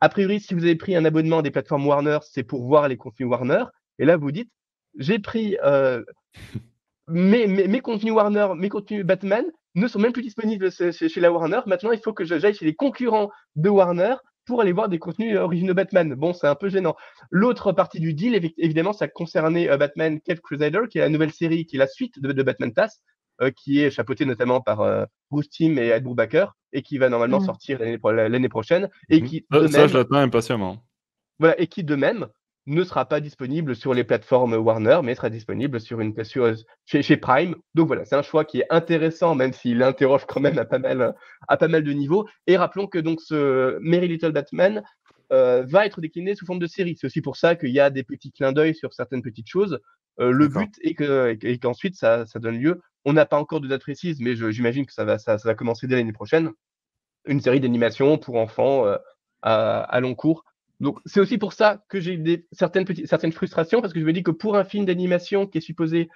a 0.00 0.08
priori, 0.08 0.40
si 0.40 0.54
vous 0.54 0.64
avez 0.64 0.76
pris 0.76 0.94
un 0.94 1.04
abonnement 1.04 1.38
à 1.38 1.42
des 1.42 1.50
plateformes 1.50 1.86
Warner, 1.86 2.18
c'est 2.22 2.42
pour 2.42 2.64
voir 2.64 2.88
les 2.88 2.96
contenus 2.96 3.28
Warner. 3.28 3.64
Et 3.98 4.04
là, 4.04 4.16
vous 4.16 4.30
dites, 4.30 4.50
j'ai 4.98 5.18
pris 5.18 5.56
euh, 5.64 6.04
mes, 7.08 7.46
mes, 7.46 7.66
mes 7.66 7.80
contenus 7.80 8.12
Warner, 8.12 8.48
mes 8.56 8.68
contenus 8.68 9.04
Batman 9.04 9.44
ne 9.74 9.86
sont 9.88 9.98
même 9.98 10.12
plus 10.12 10.22
disponibles 10.22 10.70
chez, 10.70 11.20
la 11.20 11.32
Warner. 11.32 11.60
Maintenant, 11.66 11.92
il 11.92 11.98
faut 12.00 12.12
que 12.12 12.24
j'aille 12.24 12.54
chez 12.54 12.64
les 12.64 12.74
concurrents 12.74 13.30
de 13.56 13.68
Warner 13.68 14.14
pour 14.44 14.60
aller 14.60 14.72
voir 14.72 14.88
des 14.88 14.98
contenus 14.98 15.38
originaux 15.38 15.72
Batman. 15.74 16.14
Bon, 16.14 16.32
c'est 16.32 16.48
un 16.48 16.54
peu 16.56 16.68
gênant. 16.68 16.96
L'autre 17.30 17.72
partie 17.72 18.00
du 18.00 18.12
deal, 18.12 18.34
évidemment, 18.58 18.92
ça 18.92 19.06
concernait 19.08 19.70
euh, 19.70 19.76
Batman 19.76 20.20
Cave 20.20 20.40
Crusader, 20.40 20.80
qui 20.90 20.98
est 20.98 21.02
la 21.02 21.08
nouvelle 21.08 21.32
série, 21.32 21.64
qui 21.64 21.76
est 21.76 21.78
la 21.78 21.86
suite 21.86 22.18
de, 22.20 22.32
de 22.32 22.42
Batman 22.42 22.72
TAS, 22.74 23.00
euh, 23.40 23.50
qui 23.50 23.80
est 23.80 23.90
chapeautée 23.90 24.24
notamment 24.26 24.60
par 24.60 24.80
euh, 24.80 25.04
Bruce 25.30 25.48
Timm 25.48 25.78
et 25.78 25.88
Ed 25.88 26.02
Brubaker, 26.02 26.46
et 26.72 26.82
qui 26.82 26.98
va 26.98 27.08
normalement 27.08 27.38
Mm. 27.38 27.44
sortir 27.44 27.78
l'année 27.78 27.98
pro- 27.98 28.10
l'année 28.12 28.48
prochaine, 28.48 28.90
et 29.08 29.20
Mhm. 29.20 29.26
qui, 29.28 29.46
Ça, 29.52 29.60
de 29.60 29.66
ça, 29.68 29.78
même, 29.78 29.88
je 29.88 29.96
l'attends 29.98 30.16
impatiemment. 30.16 30.78
voilà, 31.38 31.58
et 31.60 31.66
qui 31.68 31.84
de 31.84 31.94
même 31.94 32.26
ne 32.66 32.84
sera 32.84 33.06
pas 33.06 33.20
disponible 33.20 33.74
sur 33.74 33.92
les 33.92 34.04
plateformes 34.04 34.54
Warner, 34.54 35.00
mais 35.02 35.14
sera 35.14 35.30
disponible 35.30 35.80
sur 35.80 36.00
une 36.00 36.14
sur, 36.24 36.54
chez, 36.84 37.02
chez 37.02 37.16
Prime. 37.16 37.56
Donc 37.74 37.88
voilà, 37.88 38.04
c'est 38.04 38.14
un 38.14 38.22
choix 38.22 38.44
qui 38.44 38.60
est 38.60 38.66
intéressant, 38.70 39.34
même 39.34 39.52
s'il 39.52 39.82
interroge 39.82 40.26
quand 40.26 40.40
même 40.40 40.58
à 40.58 40.64
pas 40.64 40.78
mal, 40.78 41.14
à 41.48 41.56
pas 41.56 41.68
mal 41.68 41.82
de 41.82 41.92
niveaux. 41.92 42.28
Et 42.46 42.56
rappelons 42.56 42.86
que 42.86 42.98
donc 42.98 43.20
ce 43.20 43.78
Merry 43.80 44.08
Little 44.08 44.32
Batman 44.32 44.82
euh, 45.32 45.64
va 45.66 45.86
être 45.86 46.00
décliné 46.00 46.34
sous 46.36 46.46
forme 46.46 46.60
de 46.60 46.66
série. 46.66 46.96
C'est 46.96 47.06
aussi 47.06 47.20
pour 47.20 47.36
ça 47.36 47.56
qu'il 47.56 47.70
y 47.70 47.80
a 47.80 47.90
des 47.90 48.04
petits 48.04 48.30
clins 48.30 48.52
d'œil 48.52 48.74
sur 48.74 48.92
certaines 48.92 49.22
petites 49.22 49.48
choses. 49.48 49.80
Euh, 50.20 50.30
le 50.30 50.46
but 50.46 50.74
est 50.82 50.94
que 50.94 51.36
et 51.42 51.58
qu'ensuite 51.58 51.96
ça, 51.96 52.26
ça 52.26 52.38
donne 52.38 52.58
lieu. 52.58 52.80
On 53.04 53.12
n'a 53.12 53.26
pas 53.26 53.38
encore 53.38 53.60
de 53.60 53.66
date 53.66 53.80
précise, 53.80 54.20
mais 54.20 54.36
j'imagine 54.52 54.86
que 54.86 54.92
ça 54.92 55.04
va, 55.04 55.18
ça, 55.18 55.38
ça 55.38 55.48
va 55.48 55.54
commencer 55.54 55.88
dès 55.88 55.96
l'année 55.96 56.12
prochaine. 56.12 56.50
Une 57.24 57.40
série 57.40 57.60
d'animation 57.60 58.18
pour 58.18 58.36
enfants 58.36 58.86
euh, 58.86 58.98
à, 59.40 59.80
à 59.80 60.00
long 60.00 60.14
cours. 60.14 60.44
Donc 60.82 60.98
c'est 61.06 61.20
aussi 61.20 61.38
pour 61.38 61.52
ça 61.52 61.84
que 61.88 62.00
j'ai 62.00 62.44
certaines 62.50 62.84
petites 62.84 63.06
certaines 63.06 63.32
frustrations 63.32 63.80
parce 63.80 63.94
que 63.94 64.00
je 64.00 64.04
me 64.04 64.12
dis 64.12 64.24
que 64.24 64.32
pour 64.32 64.56
un 64.56 64.64
film 64.64 64.84
d'animation 64.84 65.46
qui 65.46 65.58
est 65.58 65.62
supposé 65.62 66.10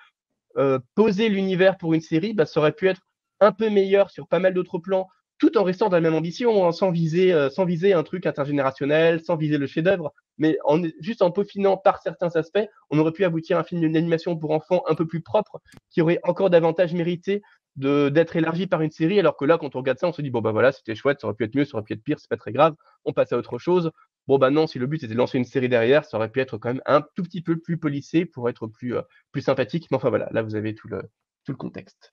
euh, 0.58 0.80
poser 0.96 1.28
l'univers 1.28 1.78
pour 1.78 1.94
une 1.94 2.00
série, 2.00 2.34
bah, 2.34 2.46
ça 2.46 2.60
aurait 2.60 2.72
pu 2.72 2.88
être 2.88 3.00
un 3.40 3.52
peu 3.52 3.70
meilleur 3.70 4.10
sur 4.10 4.26
pas 4.26 4.40
mal 4.40 4.54
d'autres 4.54 4.78
plans, 4.78 5.06
tout 5.38 5.56
en 5.56 5.62
restant 5.62 5.88
dans 5.88 5.96
la 5.96 6.00
même 6.00 6.14
ambition, 6.14 6.66
hein, 6.66 6.72
sans 6.72 6.90
viser 6.90 7.32
euh, 7.32 7.48
sans 7.48 7.64
viser 7.64 7.92
un 7.92 8.02
truc 8.02 8.26
intergénérationnel, 8.26 9.22
sans 9.22 9.36
viser 9.36 9.56
le 9.56 9.68
chef-d'œuvre, 9.68 10.12
mais 10.36 10.58
en 10.64 10.82
juste 10.98 11.22
en 11.22 11.30
peaufinant 11.30 11.76
par 11.76 12.02
certains 12.02 12.34
aspects, 12.34 12.66
on 12.90 12.98
aurait 12.98 13.12
pu 13.12 13.24
aboutir 13.24 13.58
à 13.58 13.60
un 13.60 13.64
film 13.64 13.92
d'animation 13.92 14.36
pour 14.36 14.50
enfants 14.50 14.82
un 14.88 14.96
peu 14.96 15.06
plus 15.06 15.20
propre, 15.20 15.60
qui 15.90 16.02
aurait 16.02 16.18
encore 16.24 16.50
davantage 16.50 16.92
mérité 16.92 17.40
d'être 17.76 18.34
élargi 18.34 18.66
par 18.66 18.80
une 18.80 18.90
série, 18.90 19.20
alors 19.20 19.36
que 19.36 19.44
là, 19.44 19.58
quand 19.58 19.76
on 19.76 19.80
regarde 19.80 19.98
ça, 19.98 20.08
on 20.08 20.12
se 20.12 20.22
dit 20.22 20.30
bon 20.30 20.40
bah 20.40 20.50
voilà, 20.50 20.72
c'était 20.72 20.94
chouette, 20.96 21.20
ça 21.20 21.28
aurait 21.28 21.36
pu 21.36 21.44
être 21.44 21.54
mieux, 21.54 21.66
ça 21.66 21.76
aurait 21.76 21.84
pu 21.84 21.92
être 21.92 22.02
pire, 22.02 22.18
c'est 22.18 22.30
pas 22.30 22.38
très 22.38 22.52
grave, 22.52 22.74
on 23.04 23.12
passe 23.12 23.32
à 23.32 23.36
autre 23.36 23.58
chose. 23.58 23.92
Bon 24.26 24.38
bah 24.38 24.50
non, 24.50 24.66
si 24.66 24.78
le 24.78 24.86
but 24.86 25.02
était 25.02 25.12
de 25.12 25.18
lancer 25.18 25.38
une 25.38 25.44
série 25.44 25.68
derrière, 25.68 26.04
ça 26.04 26.16
aurait 26.16 26.30
pu 26.30 26.40
être 26.40 26.58
quand 26.58 26.70
même 26.70 26.82
un 26.86 27.02
tout 27.14 27.22
petit 27.22 27.42
peu 27.42 27.56
plus 27.58 27.78
polissé 27.78 28.24
pour 28.24 28.48
être 28.48 28.66
plus 28.66 28.96
euh, 28.96 29.02
plus 29.32 29.42
sympathique. 29.42 29.86
Mais 29.90 29.96
enfin 29.96 30.08
voilà, 30.10 30.28
là 30.32 30.42
vous 30.42 30.54
avez 30.54 30.74
tout 30.74 30.88
le 30.88 31.02
tout 31.44 31.52
le 31.52 31.56
contexte. 31.56 32.12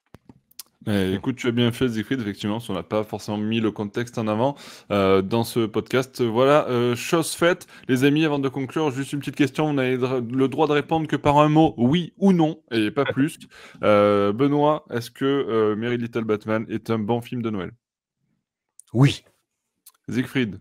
Eh, 0.85 1.13
écoute, 1.13 1.37
tu 1.37 1.47
as 1.47 1.51
bien 1.51 1.71
fait, 1.71 1.87
Siegfried, 1.87 2.19
effectivement, 2.19 2.59
qu'on 2.59 2.73
n'a 2.73 2.83
pas 2.83 3.03
forcément 3.05 3.37
mis 3.37 3.61
le 3.61 3.71
contexte 3.71 4.17
en 4.17 4.27
avant 4.27 4.55
euh, 4.91 5.21
dans 5.21 5.45
ce 5.45 5.65
podcast. 5.65 6.21
Voilà, 6.21 6.67
euh, 6.67 6.93
chose 6.95 7.33
faite. 7.33 7.67
Les 7.87 8.03
amis, 8.03 8.25
avant 8.25 8.39
de 8.39 8.49
conclure, 8.49 8.91
juste 8.91 9.13
une 9.13 9.19
petite 9.19 9.35
question. 9.35 9.65
On 9.65 9.77
a 9.77 9.85
le 9.85 10.47
droit 10.47 10.67
de 10.67 10.73
répondre 10.73 11.07
que 11.07 11.15
par 11.15 11.37
un 11.37 11.47
mot, 11.47 11.73
oui 11.77 12.13
ou 12.17 12.33
non, 12.33 12.61
et 12.71 12.91
pas 12.91 13.05
plus. 13.13 13.39
Euh, 13.83 14.33
Benoît, 14.33 14.85
est-ce 14.89 15.09
que 15.09 15.23
euh, 15.23 15.75
Merry 15.77 15.97
Little 15.97 16.25
Batman 16.25 16.65
est 16.67 16.89
un 16.89 16.99
bon 16.99 17.21
film 17.21 17.41
de 17.41 17.49
Noël? 17.49 17.71
Oui. 18.91 19.23
Siegfried. 20.09 20.59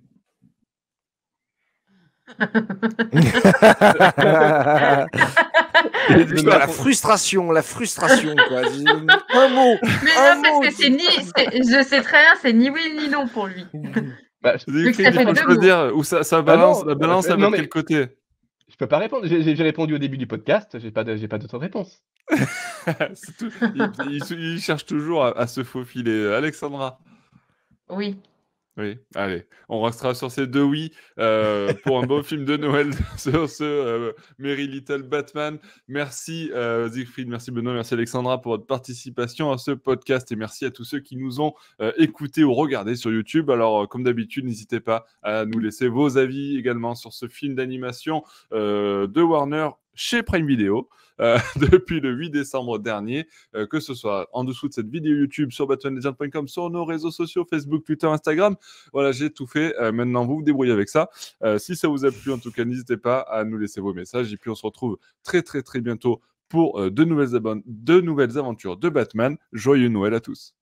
La 6.44 6.66
frustration, 6.68 7.50
la 7.50 7.62
frustration, 7.62 8.34
quoi. 8.48 8.62
Un 9.34 9.48
mot. 9.48 9.74
Mais 9.82 10.16
un 10.16 10.36
non, 10.36 10.42
parce 10.42 10.54
mot, 10.54 10.60
que 10.62 10.70
c'est 10.72 10.90
ni. 10.90 11.04
Je 11.06 11.84
sais 11.86 12.02
très 12.02 12.18
bien, 12.18 12.34
c'est 12.40 12.52
ni 12.52 12.70
oui 12.70 12.94
ni 12.98 13.08
non 13.08 13.26
pour 13.28 13.46
lui. 13.46 13.64
Bah, 14.42 14.54
je, 14.56 14.92
ça 14.92 15.12
fait 15.12 15.24
faut 15.24 15.32
deux 15.32 15.40
choisir 15.42 15.92
où 15.94 16.02
ça, 16.02 16.22
ça 16.24 16.42
balance, 16.42 16.80
non, 16.80 16.86
la 16.88 16.94
balance, 16.96 17.26
euh, 17.26 17.36
non, 17.36 17.36
va 17.36 17.46
de 17.46 17.50
mais- 17.52 17.58
quel 17.58 17.68
côté? 17.68 18.06
je 18.68 18.76
peux 18.76 18.86
pas 18.88 18.98
répondre. 18.98 19.26
J'ai 19.26 19.52
répondu 19.62 19.94
au 19.94 19.98
début 19.98 20.18
du 20.18 20.26
podcast. 20.26 20.78
J'ai 20.80 20.90
pas 20.90 21.04
de, 21.04 21.14
j'ai 21.16 21.28
pas 21.28 21.38
d'autre 21.38 21.58
réponse. 21.58 22.02
Il, 23.74 23.92
il- 24.10 24.22
il 24.54 24.60
cherche 24.60 24.86
toujours 24.86 25.24
à, 25.24 25.38
à 25.38 25.46
se 25.46 25.62
faufiler. 25.62 26.32
Alexandra. 26.32 26.98
Oui. 27.90 28.16
Oui, 28.78 28.96
allez, 29.14 29.44
on 29.68 29.82
restera 29.82 30.14
sur 30.14 30.30
ces 30.30 30.46
deux 30.46 30.62
oui 30.62 30.92
euh, 31.18 31.74
pour 31.84 32.02
un 32.02 32.06
beau 32.06 32.22
film 32.22 32.46
de 32.46 32.56
Noël 32.56 32.90
sur 33.18 33.46
ce 33.46 33.64
euh, 33.64 34.12
Merry 34.38 34.66
Little 34.66 35.02
Batman. 35.02 35.58
Merci 35.88 36.50
euh, 36.54 36.90
Siegfried, 36.90 37.28
merci 37.28 37.50
Benoît, 37.50 37.74
merci 37.74 37.92
Alexandra 37.92 38.40
pour 38.40 38.52
votre 38.52 38.64
participation 38.64 39.52
à 39.52 39.58
ce 39.58 39.72
podcast 39.72 40.32
et 40.32 40.36
merci 40.36 40.64
à 40.64 40.70
tous 40.70 40.84
ceux 40.84 41.00
qui 41.00 41.18
nous 41.18 41.42
ont 41.42 41.52
écoutés 41.98 42.44
ou 42.44 42.54
regardés 42.54 42.96
sur 42.96 43.12
YouTube. 43.12 43.50
Alors, 43.50 43.86
comme 43.90 44.04
d'habitude, 44.04 44.46
n'hésitez 44.46 44.80
pas 44.80 45.04
à 45.22 45.44
nous 45.44 45.58
laisser 45.58 45.88
vos 45.88 46.16
avis 46.16 46.56
également 46.56 46.94
sur 46.94 47.12
ce 47.12 47.28
film 47.28 47.54
d'animation 47.54 48.24
de 48.52 49.22
Warner 49.22 49.68
chez 49.94 50.22
Prime 50.22 50.46
Video 50.46 50.88
euh, 51.20 51.38
depuis 51.56 52.00
le 52.00 52.12
8 52.12 52.30
décembre 52.30 52.78
dernier, 52.78 53.28
euh, 53.54 53.66
que 53.66 53.80
ce 53.80 53.94
soit 53.94 54.28
en 54.32 54.44
dessous 54.44 54.68
de 54.68 54.72
cette 54.72 54.88
vidéo 54.88 55.14
YouTube 55.14 55.50
sur 55.52 55.66
batmanlegend.com, 55.66 56.48
sur 56.48 56.70
nos 56.70 56.84
réseaux 56.84 57.10
sociaux, 57.10 57.46
Facebook, 57.48 57.84
Twitter, 57.84 58.06
Instagram. 58.06 58.56
Voilà, 58.92 59.12
j'ai 59.12 59.30
tout 59.30 59.46
fait. 59.46 59.74
Euh, 59.78 59.92
maintenant, 59.92 60.26
vous 60.26 60.36
vous 60.36 60.42
débrouillez 60.42 60.72
avec 60.72 60.88
ça. 60.88 61.10
Si 61.58 61.76
ça 61.76 61.88
vous 61.88 62.04
a 62.04 62.10
plu, 62.10 62.32
en 62.32 62.38
tout 62.38 62.50
cas, 62.50 62.64
n'hésitez 62.64 62.96
pas 62.96 63.20
à 63.20 63.44
nous 63.44 63.58
laisser 63.58 63.80
vos 63.80 63.94
messages. 63.94 64.32
Et 64.32 64.36
puis, 64.36 64.50
on 64.50 64.54
se 64.54 64.64
retrouve 64.66 64.98
très, 65.22 65.42
très, 65.42 65.62
très 65.62 65.80
bientôt 65.80 66.20
pour 66.48 66.80
de, 66.80 66.88
de 66.90 68.00
nouvelles 68.00 68.38
aventures 68.38 68.76
de 68.76 68.88
Batman. 68.88 69.36
Joyeux 69.52 69.88
Noël 69.88 70.14
à 70.14 70.20
tous. 70.20 70.54